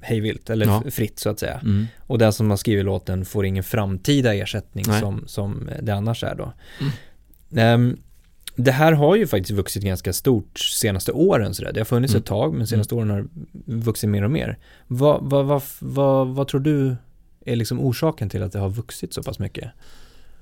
hejvilt 0.00 0.50
eller 0.50 0.66
Ja. 0.66 0.82
fritt 0.90 1.18
så 1.18 1.28
att 1.30 1.38
säga. 1.38 1.60
Mm. 1.64 1.86
Och 1.98 2.18
den 2.18 2.32
som 2.32 2.50
har 2.50 2.56
skrivit 2.56 2.84
låten 2.84 3.24
får 3.24 3.46
ingen 3.46 3.64
framtida 3.64 4.34
ersättning 4.34 4.84
Nej. 4.88 5.00
som, 5.00 5.22
som 5.26 5.70
det 5.82 5.92
annars 5.94 6.24
är 6.24 6.34
då. 6.34 6.52
Mm. 6.80 6.92
Ehm, 7.56 7.96
det 8.56 8.72
här 8.72 8.92
har 8.92 9.16
ju 9.16 9.26
faktiskt 9.26 9.50
vuxit 9.50 9.82
ganska 9.82 10.12
stort 10.12 10.58
senaste 10.58 11.12
åren 11.12 11.54
sådär. 11.54 11.72
Det 11.72 11.80
har 11.80 11.84
funnits 11.84 12.12
Mm. 12.14 12.20
ett 12.20 12.26
tag 12.26 12.54
men 12.54 12.66
senaste 12.66 12.94
åren 12.94 13.10
har 13.10 13.28
vuxit 13.64 14.10
mer 14.10 14.24
och 14.24 14.30
mer. 14.30 14.58
Vad, 14.86 15.30
vad, 15.30 15.46
vad, 15.46 15.62
vad, 15.80 16.28
vad 16.28 16.48
tror 16.48 16.60
du 16.60 16.96
är 17.44 17.56
liksom 17.56 17.80
orsaken 17.80 18.28
till 18.28 18.42
att 18.42 18.52
det 18.52 18.58
har 18.58 18.68
vuxit 18.70 19.14
så 19.14 19.22
pass 19.22 19.38
mycket? 19.38 19.70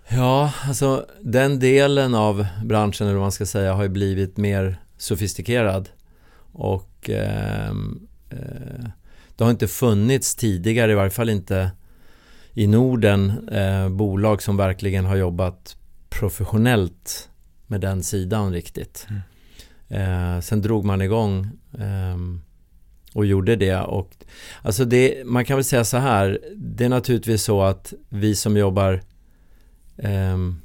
Ja, 0.09 0.53
alltså 0.65 1.07
den 1.21 1.59
delen 1.59 2.15
av 2.15 2.47
branschen, 2.65 3.07
eller 3.07 3.17
vad 3.17 3.25
man 3.25 3.33
ska 3.33 3.47
säga, 3.47 3.73
har 3.75 3.83
ju 3.83 3.89
blivit 3.89 4.37
mer 4.37 4.77
sofistikerad. 4.99 5.89
Och 6.59 7.11
ehm, 7.11 8.09
eh, 8.31 8.89
det 9.37 9.45
har 9.45 9.51
inte 9.51 9.69
funnits 9.69 10.35
tidigare, 10.35 10.93
i 10.93 10.95
varje 10.95 11.11
fall 11.11 11.29
inte 11.29 11.71
i 12.55 12.67
Norden, 12.67 13.49
eh, 13.49 13.89
bolag 13.89 14.43
som 14.43 14.57
verkligen 14.57 15.05
har 15.05 15.17
jobbat 15.17 15.77
professionellt 16.09 17.29
med 17.67 17.81
den 17.81 18.03
sidan 18.03 18.53
riktigt. 18.53 19.07
Eh, 19.89 20.41
sen 20.41 20.63
drog 20.63 20.85
man 20.85 21.03
igång 21.03 21.51
ehm, 21.79 22.41
och 23.13 23.27
gjorde 23.27 23.57
det. 23.57 23.77
Och, 23.77 24.17
alltså 24.63 24.85
det, 24.85 25.27
man 25.27 25.45
kan 25.45 25.57
väl 25.57 25.65
säga 25.65 25.85
så 25.85 25.97
här, 25.97 26.41
det 26.57 26.85
är 26.85 26.89
naturligtvis 26.89 27.43
så 27.43 27.63
att 27.63 27.93
vi 28.09 28.35
som 28.35 28.57
jobbar 28.57 29.03
ehm, 29.99 30.61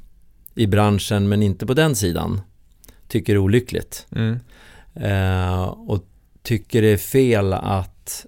i 0.54 0.66
branschen 0.66 1.28
men 1.28 1.42
inte 1.42 1.66
på 1.66 1.74
den 1.74 1.96
sidan 1.96 2.40
tycker 3.08 3.32
det 3.32 3.36
är 3.36 3.38
olyckligt. 3.38 4.06
Mm. 4.12 4.38
Eh, 4.94 5.62
och 5.62 6.04
tycker 6.42 6.82
det 6.82 6.88
är 6.88 6.96
fel 6.96 7.52
att 7.52 8.26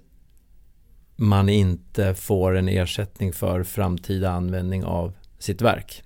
man 1.15 1.49
inte 1.49 2.15
får 2.15 2.55
en 2.55 2.69
ersättning 2.69 3.33
för 3.33 3.63
framtida 3.63 4.31
användning 4.31 4.83
av 4.83 5.13
sitt 5.39 5.61
verk. 5.61 6.03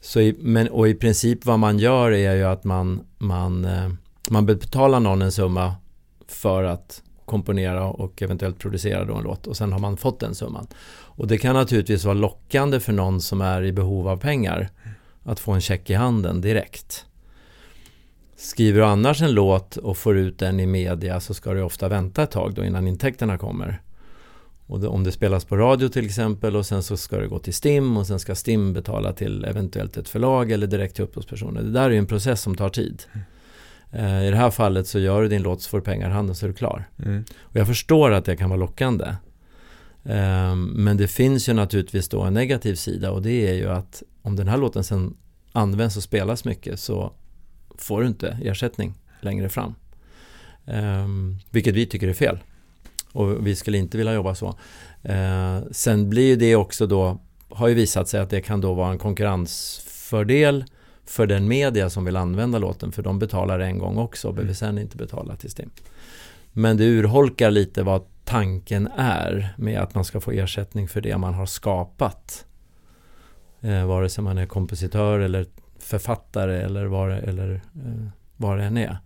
Så 0.00 0.20
i, 0.20 0.36
men, 0.38 0.68
och 0.68 0.88
i 0.88 0.94
princip 0.94 1.46
vad 1.46 1.58
man 1.58 1.78
gör 1.78 2.12
är 2.12 2.34
ju 2.34 2.44
att 2.44 2.64
man, 2.64 3.06
man, 3.18 3.64
eh, 3.64 3.90
man 4.30 4.46
betalar 4.46 5.00
någon 5.00 5.22
en 5.22 5.32
summa 5.32 5.74
för 6.28 6.64
att 6.64 7.02
komponera 7.24 7.84
och 7.84 8.22
eventuellt 8.22 8.58
producera 8.58 9.04
då 9.04 9.14
en 9.14 9.22
låt 9.22 9.46
och 9.46 9.56
sen 9.56 9.72
har 9.72 9.78
man 9.78 9.96
fått 9.96 10.20
den 10.20 10.34
summan. 10.34 10.66
Och 11.16 11.26
det 11.26 11.38
kan 11.38 11.54
naturligtvis 11.54 12.04
vara 12.04 12.14
lockande 12.14 12.80
för 12.80 12.92
någon 12.92 13.20
som 13.20 13.40
är 13.40 13.62
i 13.62 13.72
behov 13.72 14.08
av 14.08 14.16
pengar 14.16 14.68
att 15.22 15.40
få 15.40 15.52
en 15.52 15.60
check 15.60 15.90
i 15.90 15.94
handen 15.94 16.40
direkt. 16.40 17.06
Skriver 18.36 18.80
du 18.80 18.86
annars 18.86 19.22
en 19.22 19.32
låt 19.32 19.76
och 19.76 19.96
får 19.96 20.16
ut 20.18 20.38
den 20.38 20.60
i 20.60 20.66
media 20.66 21.20
så 21.20 21.34
ska 21.34 21.52
du 21.52 21.62
ofta 21.62 21.88
vänta 21.88 22.22
ett 22.22 22.30
tag 22.30 22.54
då 22.54 22.64
innan 22.64 22.88
intäkterna 22.88 23.38
kommer. 23.38 23.80
Och 24.66 24.80
det, 24.80 24.88
om 24.88 25.04
det 25.04 25.12
spelas 25.12 25.44
på 25.44 25.56
radio 25.56 25.88
till 25.88 26.06
exempel 26.06 26.56
och 26.56 26.66
sen 26.66 26.82
så 26.82 26.96
ska 26.96 27.18
det 27.18 27.26
gå 27.26 27.38
till 27.38 27.54
STIM 27.54 27.96
och 27.96 28.06
sen 28.06 28.20
ska 28.20 28.34
STIM 28.34 28.72
betala 28.72 29.12
till 29.12 29.44
eventuellt 29.44 29.96
ett 29.96 30.08
förlag 30.08 30.52
eller 30.52 30.66
direkt 30.66 30.94
till 30.94 31.04
upphovspersoner. 31.04 31.62
Det 31.62 31.70
där 31.70 31.84
är 31.84 31.90
ju 31.90 31.98
en 31.98 32.06
process 32.06 32.42
som 32.42 32.54
tar 32.54 32.68
tid. 32.68 33.02
Eh, 33.90 34.26
I 34.26 34.30
det 34.30 34.36
här 34.36 34.50
fallet 34.50 34.86
så 34.86 34.98
gör 34.98 35.22
du 35.22 35.28
din 35.28 35.42
låt 35.42 35.62
så 35.62 35.70
får 35.70 35.78
du 35.78 35.84
pengar 35.84 36.10
i 36.10 36.12
handen 36.12 36.36
så 36.36 36.46
är 36.46 36.48
du 36.48 36.54
klar. 36.54 36.88
Mm. 37.04 37.24
Och 37.40 37.56
jag 37.56 37.66
förstår 37.66 38.10
att 38.10 38.24
det 38.24 38.36
kan 38.36 38.50
vara 38.50 38.60
lockande. 38.60 39.14
Ehm, 40.04 40.64
Men 40.64 40.96
det 40.96 41.08
finns 41.08 41.48
ju 41.48 41.52
naturligtvis 41.52 42.08
då 42.08 42.22
en 42.22 42.34
negativ 42.34 42.74
sida 42.74 43.10
och 43.10 43.22
det 43.22 43.48
är 43.48 43.54
ju 43.54 43.68
att 43.68 44.02
om 44.22 44.36
den 44.36 44.48
här 44.48 44.56
låten 44.56 44.84
sen 44.84 45.16
används 45.52 45.96
och 45.96 46.02
spelas 46.02 46.44
mycket 46.44 46.80
så 46.80 47.12
får 47.78 48.00
du 48.00 48.06
inte 48.06 48.38
ersättning 48.42 48.94
längre 49.20 49.48
fram. 49.48 49.74
Um, 50.64 51.38
vilket 51.50 51.74
vi 51.74 51.86
tycker 51.86 52.08
är 52.08 52.12
fel. 52.12 52.38
Och 53.12 53.46
vi 53.46 53.56
skulle 53.56 53.78
inte 53.78 53.96
vilja 53.96 54.14
jobba 54.14 54.34
så. 54.34 54.48
Uh, 55.08 55.62
sen 55.70 56.10
blir 56.10 56.36
det 56.36 56.56
också 56.56 56.86
då, 56.86 57.20
har 57.48 57.68
ju 57.68 57.74
visat 57.74 58.08
sig 58.08 58.20
att 58.20 58.30
det 58.30 58.40
kan 58.40 58.60
då 58.60 58.74
vara 58.74 58.90
en 58.90 58.98
konkurrensfördel 58.98 60.64
för 61.06 61.26
den 61.26 61.48
media 61.48 61.90
som 61.90 62.04
vill 62.04 62.16
använda 62.16 62.58
låten 62.58 62.92
för 62.92 63.02
de 63.02 63.18
betalar 63.18 63.60
en 63.60 63.78
gång 63.78 63.98
också 63.98 64.28
och 64.28 64.34
behöver 64.34 64.48
mm. 64.48 64.54
sen 64.54 64.78
inte 64.78 64.96
betala 64.96 65.36
till 65.36 65.50
STIM. 65.50 65.70
Men 66.52 66.76
det 66.76 66.84
urholkar 66.84 67.50
lite 67.50 67.82
vad 67.82 68.02
tanken 68.24 68.88
är 68.96 69.54
med 69.58 69.80
att 69.80 69.94
man 69.94 70.04
ska 70.04 70.20
få 70.20 70.30
ersättning 70.30 70.88
för 70.88 71.00
det 71.00 71.18
man 71.18 71.34
har 71.34 71.46
skapat. 71.46 72.46
Eh, 73.60 73.86
vare 73.86 74.08
sig 74.08 74.24
man 74.24 74.38
är 74.38 74.46
kompositör 74.46 75.18
eller 75.18 75.46
författare 75.84 76.62
eller 76.62 76.86
vad 76.86 77.08
det, 77.08 77.16
eller, 77.16 77.54
eh, 77.54 78.08
vad 78.36 78.58
det 78.58 78.64
än 78.64 78.76
är. 78.76 78.98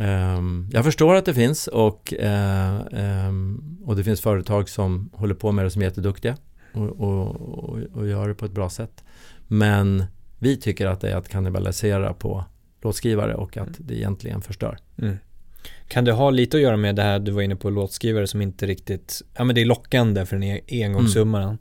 Um, 0.00 0.70
jag 0.72 0.84
förstår 0.84 1.14
att 1.14 1.24
det 1.24 1.34
finns 1.34 1.66
och, 1.66 2.14
uh, 2.22 2.80
um, 3.28 3.78
och 3.84 3.96
det 3.96 4.04
finns 4.04 4.20
företag 4.20 4.68
som 4.68 5.10
håller 5.12 5.34
på 5.34 5.52
med 5.52 5.64
det 5.64 5.70
som 5.70 5.82
är 5.82 5.86
jätteduktiga 5.86 6.36
och, 6.72 7.00
och, 7.00 7.26
och, 7.36 7.78
och 7.94 8.08
gör 8.08 8.28
det 8.28 8.34
på 8.34 8.44
ett 8.44 8.52
bra 8.52 8.70
sätt. 8.70 9.04
Men 9.48 10.04
vi 10.38 10.56
tycker 10.56 10.86
att 10.86 11.00
det 11.00 11.10
är 11.10 11.16
att 11.16 11.28
kannibalisera 11.28 12.14
på 12.14 12.44
låtskrivare 12.82 13.34
och 13.34 13.56
att 13.56 13.68
det 13.78 13.94
egentligen 13.94 14.42
förstör. 14.42 14.78
Mm. 14.98 15.18
Kan 15.88 16.04
det 16.04 16.12
ha 16.12 16.30
lite 16.30 16.56
att 16.56 16.62
göra 16.62 16.76
med 16.76 16.96
det 16.96 17.02
här 17.02 17.18
du 17.18 17.32
var 17.32 17.42
inne 17.42 17.56
på 17.56 17.70
låtskrivare 17.70 18.26
som 18.26 18.42
inte 18.42 18.66
riktigt, 18.66 19.22
ja 19.36 19.44
men 19.44 19.54
det 19.54 19.60
är 19.60 19.64
lockande 19.64 20.26
för 20.26 20.36
den 20.36 20.42
e- 20.42 20.84
engångssumman. 20.84 21.58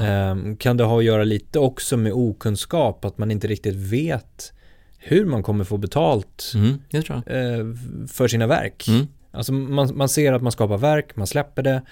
Mm. 0.00 0.38
Um, 0.38 0.56
kan 0.56 0.76
det 0.76 0.84
ha 0.84 0.98
att 0.98 1.04
göra 1.04 1.24
lite 1.24 1.58
också 1.58 1.96
med 1.96 2.12
okunskap, 2.12 3.04
att 3.04 3.18
man 3.18 3.30
inte 3.30 3.46
riktigt 3.46 3.74
vet 3.74 4.52
hur 4.98 5.24
man 5.24 5.42
kommer 5.42 5.64
få 5.64 5.76
betalt 5.76 6.52
mm, 6.54 6.68
uh, 6.70 7.76
för 8.08 8.28
sina 8.28 8.46
verk. 8.46 8.88
Mm. 8.88 9.06
Alltså 9.30 9.52
man, 9.52 9.96
man 9.96 10.08
ser 10.08 10.32
att 10.32 10.42
man 10.42 10.52
skapar 10.52 10.78
verk, 10.78 11.16
man 11.16 11.26
släpper 11.26 11.62
det 11.62 11.82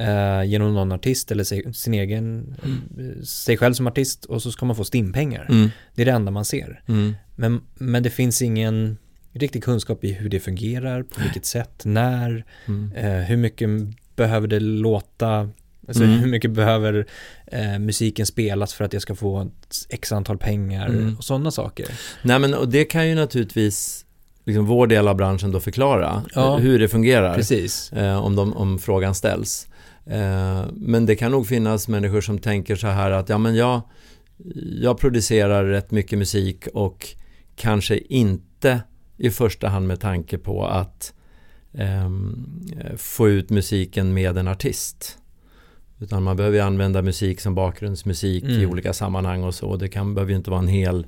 uh, 0.00 0.44
genom 0.48 0.74
någon 0.74 0.92
artist 0.92 1.30
eller 1.30 1.44
sig, 1.44 1.74
sin 1.74 1.94
egen, 1.94 2.54
mm. 2.64 3.24
sig 3.24 3.56
själv 3.56 3.74
som 3.74 3.86
artist 3.86 4.24
och 4.24 4.42
så 4.42 4.52
ska 4.52 4.66
man 4.66 4.76
få 4.76 4.84
stimpengar. 4.84 5.46
Mm. 5.48 5.70
Det 5.94 6.02
är 6.02 6.06
det 6.06 6.12
enda 6.12 6.30
man 6.30 6.44
ser. 6.44 6.82
Mm. 6.86 7.14
Men, 7.36 7.60
men 7.74 8.02
det 8.02 8.10
finns 8.10 8.42
ingen 8.42 8.96
riktig 9.32 9.64
kunskap 9.64 10.04
i 10.04 10.12
hur 10.12 10.28
det 10.28 10.40
fungerar, 10.40 11.02
på 11.02 11.20
vilket 11.20 11.44
sätt, 11.56 11.82
när, 11.84 12.44
mm. 12.66 12.92
eh, 12.92 13.26
hur 13.26 13.36
mycket 13.36 13.68
behöver 14.16 14.48
det 14.48 14.60
låta, 14.60 15.50
alltså 15.88 16.04
mm. 16.04 16.18
hur 16.18 16.30
mycket 16.30 16.50
behöver 16.50 17.06
eh, 17.46 17.78
musiken 17.78 18.26
spelas 18.26 18.74
för 18.74 18.84
att 18.84 18.92
jag 18.92 19.02
ska 19.02 19.14
få 19.14 19.50
x 19.88 20.12
antal 20.12 20.38
pengar 20.38 20.88
mm. 20.88 21.16
och 21.16 21.24
sådana 21.24 21.50
saker. 21.50 21.86
Nej 22.22 22.38
men 22.38 22.54
och 22.54 22.68
det 22.68 22.84
kan 22.84 23.08
ju 23.08 23.14
naturligtvis 23.14 24.04
liksom 24.44 24.66
vår 24.66 24.86
del 24.86 25.08
av 25.08 25.16
branschen 25.16 25.52
då 25.52 25.60
förklara 25.60 26.22
ja, 26.34 26.56
hur 26.56 26.78
det 26.78 26.88
fungerar. 26.88 27.34
Precis. 27.34 27.92
Eh, 27.92 28.24
om, 28.24 28.36
de, 28.36 28.56
om 28.56 28.78
frågan 28.78 29.14
ställs. 29.14 29.68
Eh, 30.06 30.64
men 30.72 31.06
det 31.06 31.16
kan 31.16 31.30
nog 31.30 31.46
finnas 31.46 31.88
människor 31.88 32.20
som 32.20 32.38
tänker 32.38 32.76
så 32.76 32.86
här 32.86 33.10
att 33.10 33.28
ja 33.28 33.38
men 33.38 33.54
jag, 33.54 33.80
jag 34.80 34.98
producerar 34.98 35.64
rätt 35.64 35.90
mycket 35.90 36.18
musik 36.18 36.66
och 36.74 37.06
kanske 37.56 37.98
inte 37.98 38.80
i 39.20 39.30
första 39.30 39.68
hand 39.68 39.86
med 39.86 40.00
tanke 40.00 40.38
på 40.38 40.66
att 40.66 41.14
eh, 41.72 42.10
få 42.96 43.28
ut 43.28 43.50
musiken 43.50 44.14
med 44.14 44.38
en 44.38 44.48
artist. 44.48 45.18
Utan 45.98 46.22
man 46.22 46.36
behöver 46.36 46.60
använda 46.60 47.02
musik 47.02 47.40
som 47.40 47.54
bakgrundsmusik 47.54 48.44
mm. 48.44 48.60
i 48.60 48.66
olika 48.66 48.92
sammanhang 48.92 49.42
och 49.42 49.54
så. 49.54 49.76
Det 49.76 49.88
kan, 49.88 50.14
behöver 50.14 50.30
ju 50.30 50.36
inte 50.36 50.50
vara 50.50 50.60
en 50.60 50.68
hel 50.68 51.06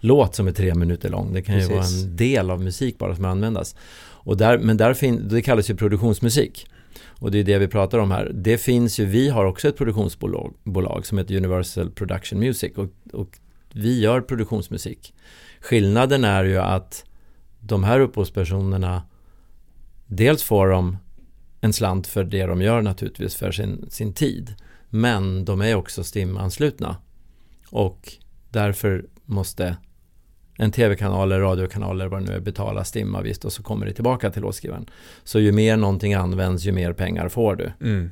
låt 0.00 0.34
som 0.34 0.48
är 0.48 0.52
tre 0.52 0.74
minuter 0.74 1.08
lång. 1.08 1.32
Det 1.32 1.42
kan 1.42 1.54
Precis. 1.54 1.70
ju 1.70 1.74
vara 1.74 1.86
en 1.86 2.16
del 2.16 2.50
av 2.50 2.62
musik 2.62 2.98
bara 2.98 3.16
som 3.16 3.24
användas. 3.24 3.76
Och 4.00 4.36
där, 4.36 4.58
men 4.58 4.76
där 4.76 4.94
fin, 4.94 5.28
det 5.28 5.42
kallas 5.42 5.70
ju 5.70 5.76
produktionsmusik. 5.76 6.66
Och 7.06 7.30
det 7.30 7.38
är 7.38 7.44
det 7.44 7.58
vi 7.58 7.68
pratar 7.68 7.98
om 7.98 8.10
här. 8.10 8.30
Det 8.34 8.58
finns 8.58 9.00
ju, 9.00 9.04
vi 9.04 9.28
har 9.28 9.44
också 9.44 9.68
ett 9.68 9.76
produktionsbolag 9.76 10.54
bolag 10.64 11.06
som 11.06 11.18
heter 11.18 11.36
Universal 11.36 11.90
Production 11.90 12.38
Music 12.38 12.72
och, 12.76 12.88
och 13.12 13.38
vi 13.72 14.00
gör 14.00 14.20
produktionsmusik. 14.20 15.14
Skillnaden 15.60 16.24
är 16.24 16.44
ju 16.44 16.58
att 16.58 17.04
de 17.60 17.84
här 17.84 18.00
upphovspersonerna 18.00 19.02
dels 20.06 20.42
får 20.42 20.68
de 20.68 20.96
en 21.60 21.72
slant 21.72 22.06
för 22.06 22.24
det 22.24 22.46
de 22.46 22.62
gör 22.62 22.82
naturligtvis 22.82 23.34
för 23.36 23.52
sin, 23.52 23.86
sin 23.90 24.12
tid. 24.12 24.54
Men 24.90 25.44
de 25.44 25.62
är 25.62 25.74
också 25.74 26.04
STIM-anslutna. 26.04 26.96
Och 27.70 28.12
därför 28.50 29.04
måste 29.24 29.76
en 30.58 30.72
tv-kanal 30.72 31.32
eller 31.32 31.40
radiokanal 31.40 32.00
eller 32.00 32.10
vad 32.10 32.20
det 32.20 32.30
nu 32.30 32.36
är 32.36 32.40
betala 32.40 32.84
STIM-avgift 32.84 33.44
och 33.44 33.52
så 33.52 33.62
kommer 33.62 33.86
det 33.86 33.92
tillbaka 33.92 34.30
till 34.30 34.42
låtskrivaren. 34.42 34.86
Så 35.24 35.40
ju 35.40 35.52
mer 35.52 35.76
någonting 35.76 36.14
används 36.14 36.64
ju 36.64 36.72
mer 36.72 36.92
pengar 36.92 37.28
får 37.28 37.56
du. 37.56 37.72
Mm. 37.80 38.10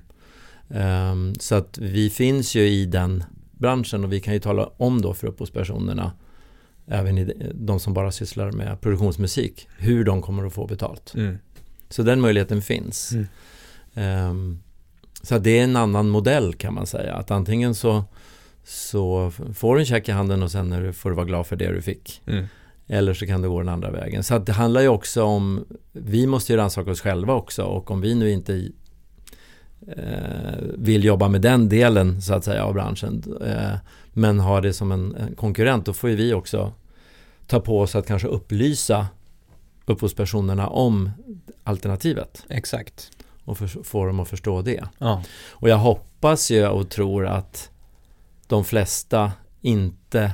Um, 0.68 1.34
så 1.34 1.54
att 1.54 1.78
vi 1.78 2.10
finns 2.10 2.54
ju 2.54 2.68
i 2.68 2.86
den 2.86 3.24
branschen 3.52 4.04
och 4.04 4.12
vi 4.12 4.20
kan 4.20 4.34
ju 4.34 4.40
tala 4.40 4.70
om 4.76 5.02
då 5.02 5.14
för 5.14 5.26
upphovspersonerna 5.26 6.12
även 6.86 7.18
i 7.18 7.52
de 7.54 7.80
som 7.80 7.94
bara 7.94 8.12
sysslar 8.12 8.52
med 8.52 8.80
produktionsmusik, 8.80 9.68
hur 9.78 10.04
de 10.04 10.22
kommer 10.22 10.46
att 10.46 10.52
få 10.52 10.66
betalt. 10.66 11.14
Mm. 11.14 11.38
Så 11.88 12.02
den 12.02 12.20
möjligheten 12.20 12.62
finns. 12.62 13.12
Mm. 13.94 14.30
Um, 14.30 14.62
så 15.22 15.38
det 15.38 15.58
är 15.58 15.64
en 15.64 15.76
annan 15.76 16.08
modell 16.08 16.54
kan 16.54 16.74
man 16.74 16.86
säga. 16.86 17.14
Att 17.14 17.30
antingen 17.30 17.74
så, 17.74 18.04
så 18.64 19.32
får 19.54 19.74
du 19.74 19.80
en 19.80 19.86
check 19.86 20.08
i 20.08 20.12
handen 20.12 20.42
och 20.42 20.50
sen 20.50 20.92
får 20.92 21.10
du 21.10 21.16
vara 21.16 21.26
glad 21.26 21.46
för 21.46 21.56
det 21.56 21.72
du 21.72 21.82
fick. 21.82 22.22
Mm. 22.26 22.46
Eller 22.88 23.14
så 23.14 23.26
kan 23.26 23.42
det 23.42 23.48
gå 23.48 23.58
den 23.58 23.68
andra 23.68 23.90
vägen. 23.90 24.22
Så 24.22 24.38
det 24.38 24.52
handlar 24.52 24.80
ju 24.80 24.88
också 24.88 25.22
om, 25.22 25.64
vi 25.92 26.26
måste 26.26 26.52
ju 26.52 26.58
rannsaka 26.58 26.90
oss 26.90 27.00
själva 27.00 27.34
också 27.34 27.62
och 27.62 27.90
om 27.90 28.00
vi 28.00 28.14
nu 28.14 28.30
inte 28.30 28.70
eh, 29.96 30.54
vill 30.74 31.04
jobba 31.04 31.28
med 31.28 31.40
den 31.40 31.68
delen 31.68 32.22
så 32.22 32.34
att 32.34 32.44
säga 32.44 32.64
av 32.64 32.74
branschen 32.74 33.22
eh, 33.46 33.76
men 34.18 34.40
har 34.40 34.60
det 34.60 34.72
som 34.72 34.92
en, 34.92 35.14
en, 35.14 35.34
konkurrent 35.34 35.86
då 35.86 35.92
får 35.92 36.10
ju 36.10 36.16
vi 36.16 36.34
också 36.34 36.72
ta 37.46 37.60
på 37.60 37.80
oss 37.80 37.94
att 37.94 38.06
kanske 38.06 38.28
upplysa 38.28 39.06
upphovspersonerna 39.84 40.68
om 40.68 41.10
alternativet. 41.64 42.44
Exakt. 42.48 43.10
Och 43.44 43.58
för, 43.58 43.66
få 43.66 44.06
dem 44.06 44.20
att 44.20 44.28
förstå 44.28 44.62
det. 44.62 44.84
Ja. 44.98 45.22
Och 45.50 45.68
jag 45.68 45.76
hoppas 45.76 46.50
ju 46.50 46.66
och 46.66 46.90
tror 46.90 47.26
att 47.26 47.70
de 48.46 48.64
flesta 48.64 49.32
inte 49.60 50.32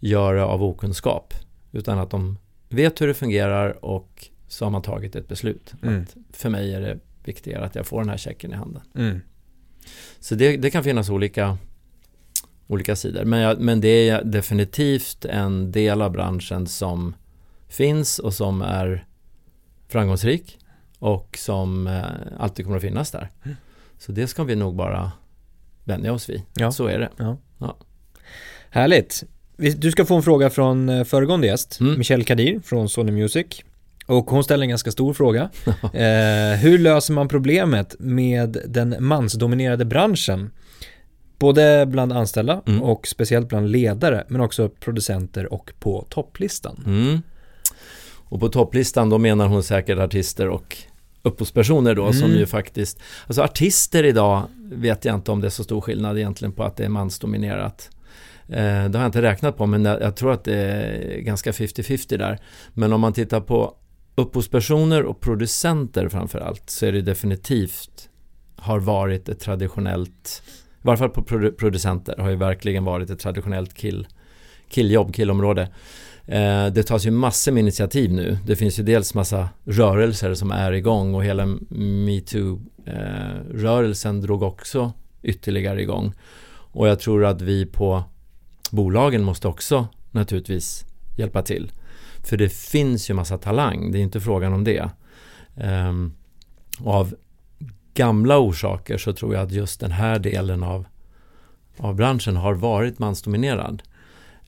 gör 0.00 0.34
det 0.34 0.44
av 0.44 0.62
okunskap 0.62 1.34
utan 1.72 1.98
att 1.98 2.10
de 2.10 2.38
vet 2.68 3.00
hur 3.00 3.06
det 3.06 3.14
fungerar 3.14 3.84
och 3.84 4.28
så 4.48 4.64
har 4.64 4.70
man 4.70 4.82
tagit 4.82 5.16
ett 5.16 5.28
beslut. 5.28 5.74
Mm. 5.82 6.02
Att 6.02 6.36
för 6.36 6.48
mig 6.48 6.74
är 6.74 6.80
det 6.80 6.98
viktigare 7.24 7.64
att 7.64 7.74
jag 7.74 7.86
får 7.86 8.00
den 8.00 8.08
här 8.08 8.16
checken 8.16 8.52
i 8.52 8.54
handen. 8.54 8.82
Mm. 8.94 9.20
Så 10.18 10.34
det, 10.34 10.56
det, 10.56 10.70
kan 10.70 10.84
finnas 10.84 11.08
olika, 11.08 11.58
olika 12.70 12.96
sidor. 12.96 13.24
Men, 13.24 13.40
jag, 13.40 13.60
men 13.60 13.80
det 13.80 14.08
är 14.08 14.24
definitivt 14.24 15.24
en 15.24 15.72
del 15.72 16.02
av 16.02 16.12
branschen 16.12 16.66
som 16.66 17.14
finns 17.68 18.18
och 18.18 18.34
som 18.34 18.62
är 18.62 19.04
framgångsrik 19.88 20.58
och 20.98 21.38
som 21.40 21.86
eh, 21.86 22.02
alltid 22.38 22.64
kommer 22.64 22.76
att 22.76 22.82
finnas 22.82 23.10
där. 23.10 23.30
Mm. 23.44 23.56
Så 23.98 24.12
det 24.12 24.26
ska 24.26 24.44
vi 24.44 24.56
nog 24.56 24.74
bara 24.74 25.12
vänja 25.84 26.12
oss 26.12 26.28
vid. 26.28 26.42
Ja. 26.54 26.72
Så 26.72 26.86
är 26.86 26.98
det. 26.98 27.08
Ja. 27.16 27.36
Ja. 27.58 27.76
Härligt. 28.70 29.24
Du 29.56 29.90
ska 29.90 30.04
få 30.04 30.16
en 30.16 30.22
fråga 30.22 30.50
från 30.50 30.88
eh, 30.88 31.04
föregående 31.04 31.46
gäst, 31.46 31.80
mm. 31.80 31.98
Michelle 31.98 32.24
Kadir 32.24 32.60
från 32.64 32.88
Sony 32.88 33.12
Music. 33.12 33.46
Och 34.06 34.30
hon 34.30 34.44
ställer 34.44 34.62
en 34.62 34.68
ganska 34.68 34.90
stor 34.90 35.14
fråga. 35.14 35.50
eh, 35.82 36.58
hur 36.60 36.78
löser 36.78 37.12
man 37.12 37.28
problemet 37.28 37.96
med 37.98 38.56
den 38.68 38.96
mansdominerade 38.98 39.84
branschen? 39.84 40.50
Både 41.40 41.86
bland 41.86 42.12
anställda 42.12 42.62
mm. 42.66 42.82
och 42.82 43.06
speciellt 43.06 43.48
bland 43.48 43.70
ledare, 43.70 44.24
men 44.28 44.40
också 44.40 44.68
producenter 44.68 45.52
och 45.52 45.72
på 45.80 46.06
topplistan. 46.08 46.82
Mm. 46.86 47.22
Och 48.30 48.40
på 48.40 48.48
topplistan 48.48 49.10
då 49.10 49.18
menar 49.18 49.46
hon 49.46 49.62
säkert 49.62 49.98
artister 49.98 50.48
och 50.48 50.76
upphovspersoner 51.22 51.94
då 51.94 52.02
mm. 52.02 52.14
som 52.14 52.30
ju 52.30 52.46
faktiskt, 52.46 53.00
alltså 53.26 53.42
artister 53.42 54.04
idag 54.04 54.42
vet 54.72 55.04
jag 55.04 55.14
inte 55.14 55.32
om 55.32 55.40
det 55.40 55.48
är 55.48 55.50
så 55.50 55.64
stor 55.64 55.80
skillnad 55.80 56.18
egentligen 56.18 56.52
på 56.52 56.64
att 56.64 56.76
det 56.76 56.84
är 56.84 56.88
mansdominerat. 56.88 57.90
Eh, 58.48 58.84
det 58.84 58.98
har 58.98 59.00
jag 59.00 59.06
inte 59.08 59.22
räknat 59.22 59.56
på 59.56 59.66
men 59.66 59.84
jag, 59.84 60.16
tror 60.16 60.32
att 60.32 60.44
det 60.44 60.56
är 60.56 61.20
ganska 61.20 61.50
50-50 61.50 62.18
där. 62.18 62.38
Men 62.74 62.92
om 62.92 63.00
man 63.00 63.12
tittar 63.12 63.40
på 63.40 63.76
upphovspersoner 64.14 65.02
och 65.04 65.20
producenter 65.20 66.08
framförallt 66.08 66.70
så 66.70 66.86
är 66.86 66.92
det 66.92 67.02
definitivt 67.02 68.08
har 68.56 68.78
varit 68.78 69.28
ett 69.28 69.40
traditionellt, 69.40 70.42
i 70.82 70.86
varje 70.86 70.98
fall 70.98 71.10
på 71.10 71.22
producenter 71.58 72.14
har 72.18 72.30
ju 72.30 72.36
verkligen 72.36 72.84
varit 72.84 73.10
ett 73.10 73.18
traditionellt 73.18 73.74
kill, 73.74 74.08
killjobb, 74.68 75.14
killområde. 75.14 75.62
Eh, 76.26 76.66
det 76.66 76.82
tas 76.82 77.06
ju 77.06 77.10
massor 77.10 77.52
med 77.52 77.60
initiativ 77.60 78.12
nu. 78.12 78.38
Det 78.46 78.56
finns 78.56 78.78
ju 78.78 78.82
dels 78.82 79.14
massa 79.14 79.48
rörelser 79.64 80.34
som 80.34 80.50
är 80.50 80.72
igång 80.72 81.14
och 81.14 81.24
hela 81.24 81.46
metoo-rörelsen 81.68 84.16
eh, 84.16 84.22
drog 84.22 84.42
också 84.42 84.92
ytterligare 85.22 85.82
igång. 85.82 86.12
Och 86.72 86.88
jag 86.88 87.00
tror 87.00 87.24
att 87.24 87.42
vi 87.42 87.66
på 87.66 88.04
bolagen 88.70 89.24
måste 89.24 89.48
också 89.48 89.88
naturligtvis 90.10 90.84
hjälpa 91.16 91.42
till. 91.42 91.72
För 92.18 92.36
det 92.36 92.48
finns 92.48 93.10
ju 93.10 93.14
massa 93.14 93.38
talang, 93.38 93.92
det 93.92 93.98
är 93.98 94.02
inte 94.02 94.20
frågan 94.20 94.52
om 94.52 94.64
det. 94.64 94.90
Eh, 95.56 95.92
av 96.84 97.14
gamla 98.00 98.38
orsaker 98.38 98.98
så 98.98 99.12
tror 99.12 99.34
jag 99.34 99.42
att 99.42 99.52
just 99.52 99.80
den 99.80 99.90
här 99.90 100.18
delen 100.18 100.62
av, 100.62 100.86
av 101.78 101.94
branschen 101.94 102.36
har 102.36 102.54
varit 102.54 102.98
mansdominerad. 102.98 103.82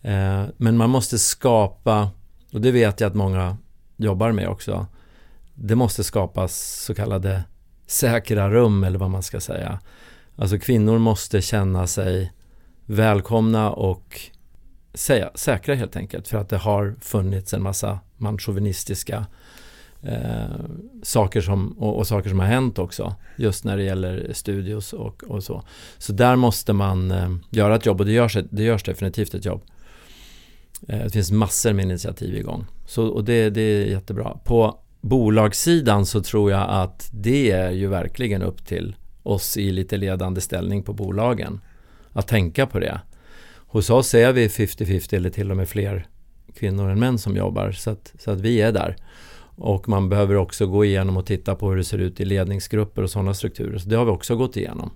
Eh, 0.02 0.44
men 0.56 0.76
man 0.76 0.90
måste 0.90 1.18
skapa, 1.18 2.10
och 2.52 2.60
det 2.60 2.70
vet 2.70 3.00
jag 3.00 3.08
att 3.08 3.14
många 3.14 3.56
jobbar 3.96 4.32
med 4.32 4.48
också, 4.48 4.86
det 5.54 5.74
måste 5.74 6.04
skapas 6.04 6.84
så 6.86 6.94
kallade 6.94 7.44
säkra 7.86 8.50
rum 8.50 8.84
eller 8.84 8.98
vad 8.98 9.10
man 9.10 9.22
ska 9.22 9.40
säga. 9.40 9.80
Alltså 10.36 10.58
kvinnor 10.58 10.98
måste 10.98 11.42
känna 11.42 11.86
sig 11.86 12.32
välkomna 12.86 13.70
och 13.70 14.20
säga, 14.94 15.30
säkra 15.34 15.74
helt 15.74 15.96
enkelt 15.96 16.28
för 16.28 16.38
att 16.38 16.48
det 16.48 16.58
har 16.58 16.96
funnits 17.00 17.54
en 17.54 17.62
massa 17.62 18.00
manchauvinistiska 18.16 19.26
eh, 20.02 20.44
saker 21.02 21.40
som, 21.40 21.72
och, 21.72 21.96
och, 21.96 22.06
saker 22.06 22.30
som 22.30 22.40
har 22.40 22.46
hänt 22.46 22.78
också 22.78 23.14
just 23.36 23.64
när 23.64 23.76
det 23.76 23.82
gäller 23.82 24.30
studios 24.32 24.92
och, 24.92 25.24
och 25.24 25.44
så. 25.44 25.62
Så 25.98 26.12
där 26.12 26.36
måste 26.36 26.72
man 26.72 27.10
eh, 27.10 27.30
göra 27.50 27.76
ett 27.76 27.86
jobb 27.86 28.00
och 28.00 28.06
det 28.06 28.12
görs, 28.12 28.36
det 28.50 28.62
görs 28.62 28.82
definitivt 28.82 29.34
ett 29.34 29.44
jobb. 29.44 29.62
Eh, 30.88 31.04
det 31.04 31.10
finns 31.10 31.30
massor 31.30 31.72
med 31.72 31.84
initiativ 31.84 32.36
igång 32.36 32.66
så, 32.86 33.06
och 33.06 33.24
det, 33.24 33.50
det 33.50 33.60
är 33.60 33.86
jättebra. 33.86 34.38
På 34.44 34.78
bolagssidan 35.00 36.06
så 36.06 36.22
tror 36.22 36.50
jag 36.50 36.66
att 36.70 37.10
det 37.12 37.50
är 37.50 37.70
ju 37.70 37.86
verkligen 37.86 38.42
upp 38.42 38.66
till 38.66 38.96
oss 39.22 39.56
i 39.56 39.72
lite 39.72 39.96
ledande 39.96 40.40
ställning 40.40 40.82
på 40.82 40.92
bolagen 40.92 41.60
att 42.12 42.28
tänka 42.28 42.66
på 42.66 42.78
det. 42.78 43.00
Hos 43.66 43.90
oss 43.90 44.14
är 44.14 44.32
vi 44.32 44.48
50-50 44.48 45.14
eller 45.14 45.30
till 45.30 45.50
och 45.50 45.56
med 45.56 45.68
fler 45.68 46.06
kvinnor 46.54 46.90
än 46.90 47.00
män 47.00 47.18
som 47.18 47.36
jobbar 47.36 47.72
så 47.72 47.90
att, 47.90 48.12
så 48.18 48.30
att 48.30 48.40
vi 48.40 48.60
är 48.60 48.72
där. 48.72 48.96
Och 49.56 49.88
man 49.88 50.08
behöver 50.08 50.34
också 50.34 50.66
gå 50.66 50.84
igenom 50.84 51.16
och 51.16 51.26
titta 51.26 51.54
på 51.54 51.70
hur 51.70 51.76
det 51.76 51.84
ser 51.84 51.98
ut 51.98 52.20
i 52.20 52.24
ledningsgrupper 52.24 53.02
och 53.02 53.10
sådana 53.10 53.34
strukturer. 53.34 53.78
Så 53.78 53.88
det 53.88 53.96
har 53.96 54.04
vi 54.04 54.10
också 54.10 54.36
gått 54.36 54.56
igenom. 54.56 54.90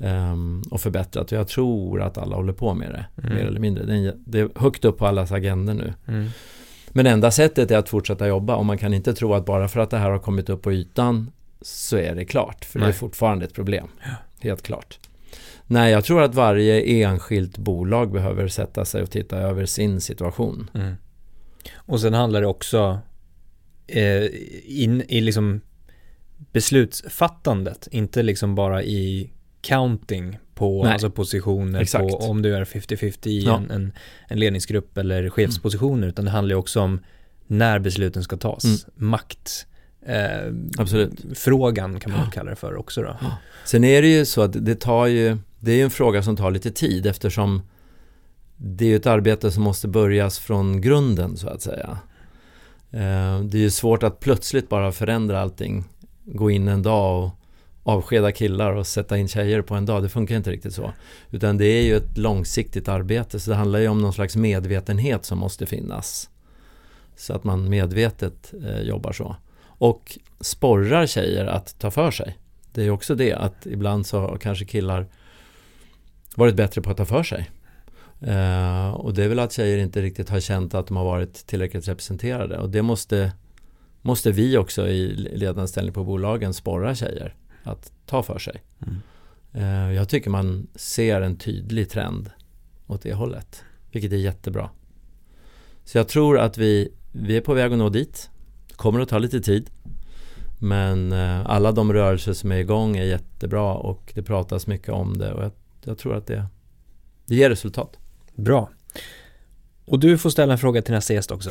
Um, 0.00 0.62
och 0.70 0.80
förbättrat. 0.80 1.32
Och 1.32 1.38
jag 1.38 1.48
tror 1.48 2.02
att 2.02 2.18
alla 2.18 2.36
håller 2.36 2.52
på 2.52 2.74
med 2.74 2.90
det, 2.90 3.22
mm. 3.22 3.34
mer 3.34 3.46
eller 3.46 3.60
mindre. 3.60 3.84
Det 3.84 3.96
är, 3.96 4.14
det 4.24 4.40
är 4.40 4.48
högt 4.54 4.84
upp 4.84 4.98
på 4.98 5.06
allas 5.06 5.32
agenda 5.32 5.72
nu. 5.72 5.94
Mm. 6.06 6.28
Men 6.88 7.06
enda 7.06 7.30
sättet 7.30 7.70
är 7.70 7.78
att 7.78 7.88
fortsätta 7.88 8.28
jobba 8.28 8.56
och 8.56 8.66
man 8.66 8.78
kan 8.78 8.94
inte 8.94 9.14
tro 9.14 9.34
att 9.34 9.44
bara 9.44 9.68
för 9.68 9.80
att 9.80 9.90
det 9.90 9.98
här 9.98 10.10
har 10.10 10.18
kommit 10.18 10.48
upp 10.48 10.62
på 10.62 10.72
ytan 10.72 11.30
så 11.62 11.96
är 11.96 12.14
det 12.14 12.24
klart. 12.24 12.64
För 12.64 12.78
Nej. 12.78 12.88
det 12.88 12.90
är 12.90 12.98
fortfarande 12.98 13.44
ett 13.44 13.54
problem. 13.54 13.88
Ja. 14.02 14.10
Helt 14.40 14.62
klart. 14.62 14.98
Nej, 15.66 15.92
jag 15.92 16.04
tror 16.04 16.22
att 16.22 16.34
varje 16.34 16.80
enskilt 16.80 17.58
bolag 17.58 18.12
behöver 18.12 18.48
sätta 18.48 18.84
sig 18.84 19.02
och 19.02 19.10
titta 19.10 19.36
över 19.38 19.66
sin 19.66 20.00
situation. 20.00 20.70
Mm. 20.74 20.94
Och 21.76 22.00
sen 22.00 22.14
handlar 22.14 22.40
det 22.40 22.46
också 22.46 22.98
in 24.64 25.02
i 25.08 25.20
liksom 25.20 25.60
beslutsfattandet, 26.52 27.88
inte 27.90 28.22
liksom 28.22 28.54
bara 28.54 28.82
i 28.82 29.30
counting 29.60 30.38
på 30.54 30.84
Nej. 30.84 30.92
alltså 30.92 31.10
positioner 31.10 31.80
Exakt. 31.80 32.08
på 32.08 32.16
om 32.16 32.42
du 32.42 32.56
är 32.56 32.64
50-50 32.64 33.28
i 33.28 33.44
ja. 33.44 33.56
en, 33.56 33.70
en, 33.70 33.92
en, 34.28 34.38
ledningsgrupp 34.38 34.98
eller 34.98 35.30
chefspositioner 35.30 35.96
mm. 35.96 36.08
utan 36.08 36.24
det 36.24 36.30
handlar 36.30 36.54
ju 36.54 36.58
också 36.58 36.80
om 36.80 37.00
när 37.46 37.78
besluten 37.78 38.22
ska 38.22 38.36
tas. 38.36 38.64
Mm. 38.64 38.78
Makt 38.94 39.66
eh, 40.06 40.52
Absolut. 40.78 41.24
frågan 41.34 42.00
kan 42.00 42.12
man 42.12 42.20
ja. 42.24 42.30
kalla 42.30 42.50
det 42.50 42.56
för 42.56 42.76
också 42.76 43.02
då. 43.02 43.16
Ja. 43.20 43.36
Sen 43.64 43.84
är 43.84 44.02
det 44.02 44.08
ju 44.08 44.24
så 44.24 44.42
att 44.42 44.64
det 44.66 44.74
tar 44.74 45.06
ju, 45.06 45.38
det 45.58 45.72
är 45.72 45.84
en 45.84 45.90
fråga 45.90 46.22
som 46.22 46.36
tar 46.36 46.50
lite 46.50 46.70
tid 46.70 47.06
eftersom 47.06 47.62
det 48.56 48.84
är 48.84 48.88
ju 48.88 48.96
ett 48.96 49.06
arbete 49.06 49.50
som 49.50 49.62
måste 49.62 49.88
börjas 49.88 50.38
från 50.38 50.80
grunden 50.80 51.36
så 51.36 51.48
att 51.48 51.62
säga. 51.62 51.98
Eh, 52.90 53.40
det 53.40 53.58
är 53.58 53.62
ju 53.62 53.70
svårt 53.70 54.02
att 54.02 54.20
plötsligt 54.20 54.68
bara 54.68 54.92
förändra 54.92 55.40
allting, 55.40 55.84
gå 56.24 56.50
in 56.50 56.68
en 56.68 56.82
dag 56.82 57.24
och 57.24 57.30
avskeda 57.92 58.32
killar 58.32 58.72
och 58.72 58.86
sätta 58.86 59.18
in 59.18 59.28
tjejer 59.28 59.62
på 59.62 59.74
en 59.74 59.86
dag. 59.86 60.02
Det 60.02 60.08
funkar 60.08 60.36
inte 60.36 60.50
riktigt 60.50 60.74
så. 60.74 60.92
Utan 61.30 61.58
det 61.58 61.66
är 61.66 61.82
ju 61.82 61.96
ett 61.96 62.18
långsiktigt 62.18 62.88
arbete. 62.88 63.40
Så 63.40 63.50
det 63.50 63.56
handlar 63.56 63.78
ju 63.78 63.88
om 63.88 64.02
någon 64.02 64.12
slags 64.12 64.36
medvetenhet 64.36 65.24
som 65.24 65.38
måste 65.38 65.66
finnas. 65.66 66.30
Så 67.16 67.34
att 67.34 67.44
man 67.44 67.68
medvetet 67.68 68.54
eh, 68.64 68.80
jobbar 68.80 69.12
så. 69.12 69.36
Och 69.60 70.18
sporrar 70.40 71.06
tjejer 71.06 71.46
att 71.46 71.78
ta 71.78 71.90
för 71.90 72.10
sig. 72.10 72.38
Det 72.72 72.82
är 72.82 72.90
också 72.90 73.14
det 73.14 73.32
att 73.32 73.66
ibland 73.66 74.06
så 74.06 74.20
har 74.20 74.36
kanske 74.36 74.64
killar 74.64 75.06
varit 76.34 76.54
bättre 76.54 76.82
på 76.82 76.90
att 76.90 76.96
ta 76.96 77.04
för 77.04 77.22
sig. 77.22 77.50
Uh, 78.22 78.88
och 78.88 79.14
det 79.14 79.24
är 79.24 79.28
väl 79.28 79.38
att 79.38 79.52
tjejer 79.52 79.78
inte 79.78 80.02
riktigt 80.02 80.28
har 80.28 80.40
känt 80.40 80.74
att 80.74 80.86
de 80.86 80.96
har 80.96 81.04
varit 81.04 81.46
tillräckligt 81.46 81.88
representerade. 81.88 82.58
Och 82.58 82.70
det 82.70 82.82
måste, 82.82 83.32
måste 84.02 84.32
vi 84.32 84.56
också 84.56 84.88
i 84.88 85.14
ledande 85.14 85.68
ställning 85.68 85.94
på 85.94 86.04
bolagen 86.04 86.54
sporra 86.54 86.94
tjejer 86.94 87.34
att 87.62 87.92
ta 88.06 88.22
för 88.22 88.38
sig. 88.38 88.62
Mm. 88.86 89.00
Uh, 89.54 89.94
jag 89.94 90.08
tycker 90.08 90.30
man 90.30 90.66
ser 90.74 91.20
en 91.20 91.36
tydlig 91.36 91.90
trend 91.90 92.30
åt 92.86 93.02
det 93.02 93.14
hållet. 93.14 93.64
Vilket 93.92 94.12
är 94.12 94.16
jättebra. 94.16 94.70
Så 95.84 95.98
jag 95.98 96.08
tror 96.08 96.38
att 96.38 96.58
vi, 96.58 96.92
vi 97.12 97.36
är 97.36 97.40
på 97.40 97.54
väg 97.54 97.72
att 97.72 97.78
nå 97.78 97.88
dit. 97.88 98.30
Kommer 98.76 99.00
att 99.00 99.08
ta 99.08 99.18
lite 99.18 99.40
tid. 99.40 99.70
Men 100.58 101.12
uh, 101.12 101.46
alla 101.46 101.72
de 101.72 101.92
rörelser 101.92 102.32
som 102.32 102.52
är 102.52 102.56
igång 102.56 102.96
är 102.96 103.04
jättebra 103.04 103.74
och 103.74 104.12
det 104.14 104.22
pratas 104.22 104.66
mycket 104.66 104.88
om 104.88 105.18
det. 105.18 105.32
Och 105.32 105.44
jag, 105.44 105.52
jag 105.84 105.98
tror 105.98 106.14
att 106.14 106.26
det, 106.26 106.46
det 107.26 107.34
ger 107.34 107.50
resultat. 107.50 107.98
Bra. 108.38 108.70
Och 109.84 109.98
du 109.98 110.18
får 110.18 110.30
ställa 110.30 110.52
en 110.52 110.58
fråga 110.58 110.82
till 110.82 110.94
nästa 110.94 111.14
gäst 111.14 111.30
också. 111.30 111.50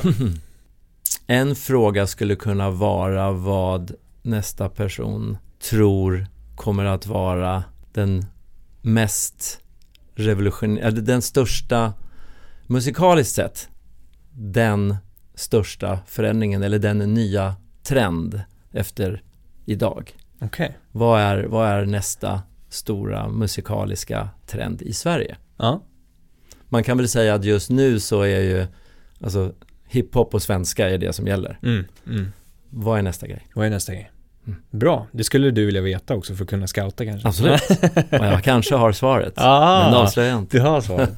en 1.27 1.55
fråga 1.55 2.07
skulle 2.07 2.35
kunna 2.35 2.69
vara 2.69 3.31
vad 3.31 3.91
nästa 4.21 4.69
person 4.69 5.37
tror 5.69 6.27
kommer 6.55 6.85
att 6.85 7.07
vara 7.07 7.63
den 7.93 8.25
mest 8.81 9.59
revolutionerande, 10.15 10.87
eller 10.87 11.01
den 11.01 11.21
största, 11.21 11.93
musikaliskt 12.67 13.35
sett, 13.35 13.69
den 14.31 14.95
största 15.35 15.99
förändringen 16.05 16.63
eller 16.63 16.79
den 16.79 16.97
nya 17.13 17.55
trend 17.83 18.41
efter 18.71 19.23
idag. 19.65 20.15
Okay. 20.41 20.69
Vad, 20.91 21.21
är, 21.21 21.43
vad 21.43 21.67
är 21.67 21.85
nästa 21.85 22.41
stora 22.69 23.27
musikaliska 23.27 24.29
trend 24.45 24.81
i 24.81 24.93
Sverige? 24.93 25.37
Ja 25.57 25.81
man 26.69 26.83
kan 26.83 26.97
väl 26.97 27.07
säga 27.07 27.33
att 27.33 27.45
just 27.45 27.69
nu 27.69 27.99
så 27.99 28.21
är 28.21 28.41
ju 28.41 28.65
alltså 29.23 29.51
hiphop 29.87 30.33
och 30.33 30.41
svenska 30.41 30.89
är 30.89 30.97
det 30.97 31.13
som 31.13 31.27
gäller. 31.27 31.59
Mm, 31.63 31.85
mm. 32.07 32.31
Vad 32.69 32.99
är 32.99 33.01
nästa 33.01 33.27
grej? 33.27 33.47
Vad 33.53 33.65
är 33.65 33.69
nästa 33.69 33.93
grej? 33.93 34.11
Mm. 34.47 34.59
Bra, 34.71 35.07
det 35.11 35.23
skulle 35.23 35.51
du 35.51 35.65
vilja 35.65 35.81
veta 35.81 36.15
också 36.15 36.35
för 36.35 36.43
att 36.43 36.49
kunna 36.49 36.67
scouta 36.67 37.05
kanske. 37.05 37.27
Absolut. 37.27 37.61
och 38.11 38.25
jag 38.25 38.43
kanske 38.43 38.75
har 38.75 38.91
svaret. 38.91 39.33
Ah, 39.37 39.85
men 39.85 39.93
avslöjar 39.93 40.29
jag 40.29 40.39
inte. 40.39 40.57
Du 40.57 40.63
har 40.63 40.81
svaret. 40.81 41.13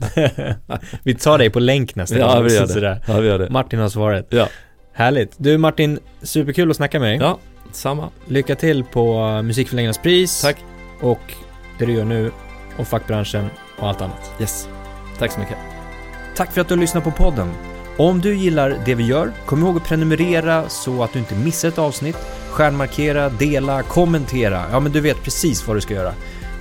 vi 1.04 1.16
tar 1.16 1.38
dig 1.38 1.50
på 1.50 1.60
länk 1.60 1.96
nästa 1.96 2.18
ja, 2.18 2.36
gång. 2.36 2.44
Vi 2.44 2.56
gör 2.56 2.82
det. 2.82 3.02
Ja, 3.08 3.20
vi 3.20 3.28
gör 3.28 3.40
det. 3.40 3.50
Martin 3.50 3.80
har 3.80 3.90
svaret. 3.90 4.28
Ja. 4.30 4.48
Härligt. 4.94 5.36
Du 5.38 5.58
Martin, 5.58 6.00
superkul 6.22 6.70
att 6.70 6.78
snacka 6.78 7.00
med 7.00 7.10
dig. 7.10 7.18
Ja, 7.18 7.40
samma. 7.72 8.10
Lycka 8.28 8.56
till 8.56 8.84
på 8.84 9.42
Musikförlängarnas 9.42 9.98
pris. 9.98 10.42
Tack. 10.42 10.58
Och 11.02 11.34
det 11.80 11.86
du 11.86 11.94
gör 11.94 12.06
nu 12.06 12.32
och 12.78 12.88
fackbranschen 12.88 13.50
och 13.80 13.88
allt 13.88 14.02
annat. 14.02 14.32
Yes. 14.40 14.79
Tack 15.20 15.32
så 15.32 15.40
mycket. 15.40 15.58
Tack 16.36 16.52
för 16.52 16.62
att 16.62 16.68
du 16.68 16.74
har 16.74 16.82
lyssnat 16.82 17.04
på 17.04 17.12
podden. 17.12 17.52
Om 17.98 18.22
du 18.22 18.36
gillar 18.36 18.78
det 18.86 18.96
vi 18.96 19.06
gör, 19.06 19.32
kom 19.46 19.64
ihåg 19.64 19.78
att 19.78 19.84
prenumerera 19.84 20.70
så 20.70 21.04
att 21.04 21.14
du 21.14 21.20
inte 21.20 21.36
missar 21.36 21.68
ett 21.68 21.78
avsnitt. 21.78 22.18
Stjärnmarkera, 22.50 23.30
dela, 23.30 23.84
kommentera. 23.84 24.64
Ja, 24.72 24.80
men 24.80 24.92
du 24.92 25.02
vet 25.02 25.24
precis 25.24 25.68
vad 25.68 25.78
du 25.78 25.82
ska 25.82 25.94
göra. 25.94 26.14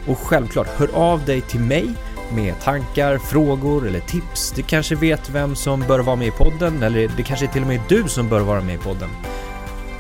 Och 0.07 0.19
självklart, 0.19 0.69
hör 0.69 0.89
av 0.95 1.25
dig 1.25 1.41
till 1.41 1.61
mig 1.61 1.95
med 2.35 2.61
tankar, 2.61 3.19
frågor 3.19 3.87
eller 3.87 4.01
tips. 4.01 4.53
Du 4.57 4.63
kanske 4.63 4.95
vet 4.95 5.31
vem 5.31 5.57
som 5.57 5.81
bör 5.81 5.99
vara 5.99 6.17
med 6.17 6.29
i 6.29 6.31
podden 6.31 6.83
eller 6.83 7.11
det 7.17 7.23
kanske 7.23 7.47
är 7.47 7.51
till 7.51 7.63
och 7.63 7.69
med 7.69 7.81
du 7.89 8.09
som 8.09 8.29
bör 8.29 8.41
vara 8.41 8.61
med 8.61 8.75
i 8.75 8.79
podden. 8.79 9.09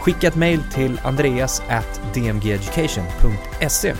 Skicka 0.01 0.28
ett 0.28 0.36
mail 0.36 0.60
till 0.74 1.01
andreas 1.05 1.62
at 1.68 2.01
dmgeducation.se 2.14 3.94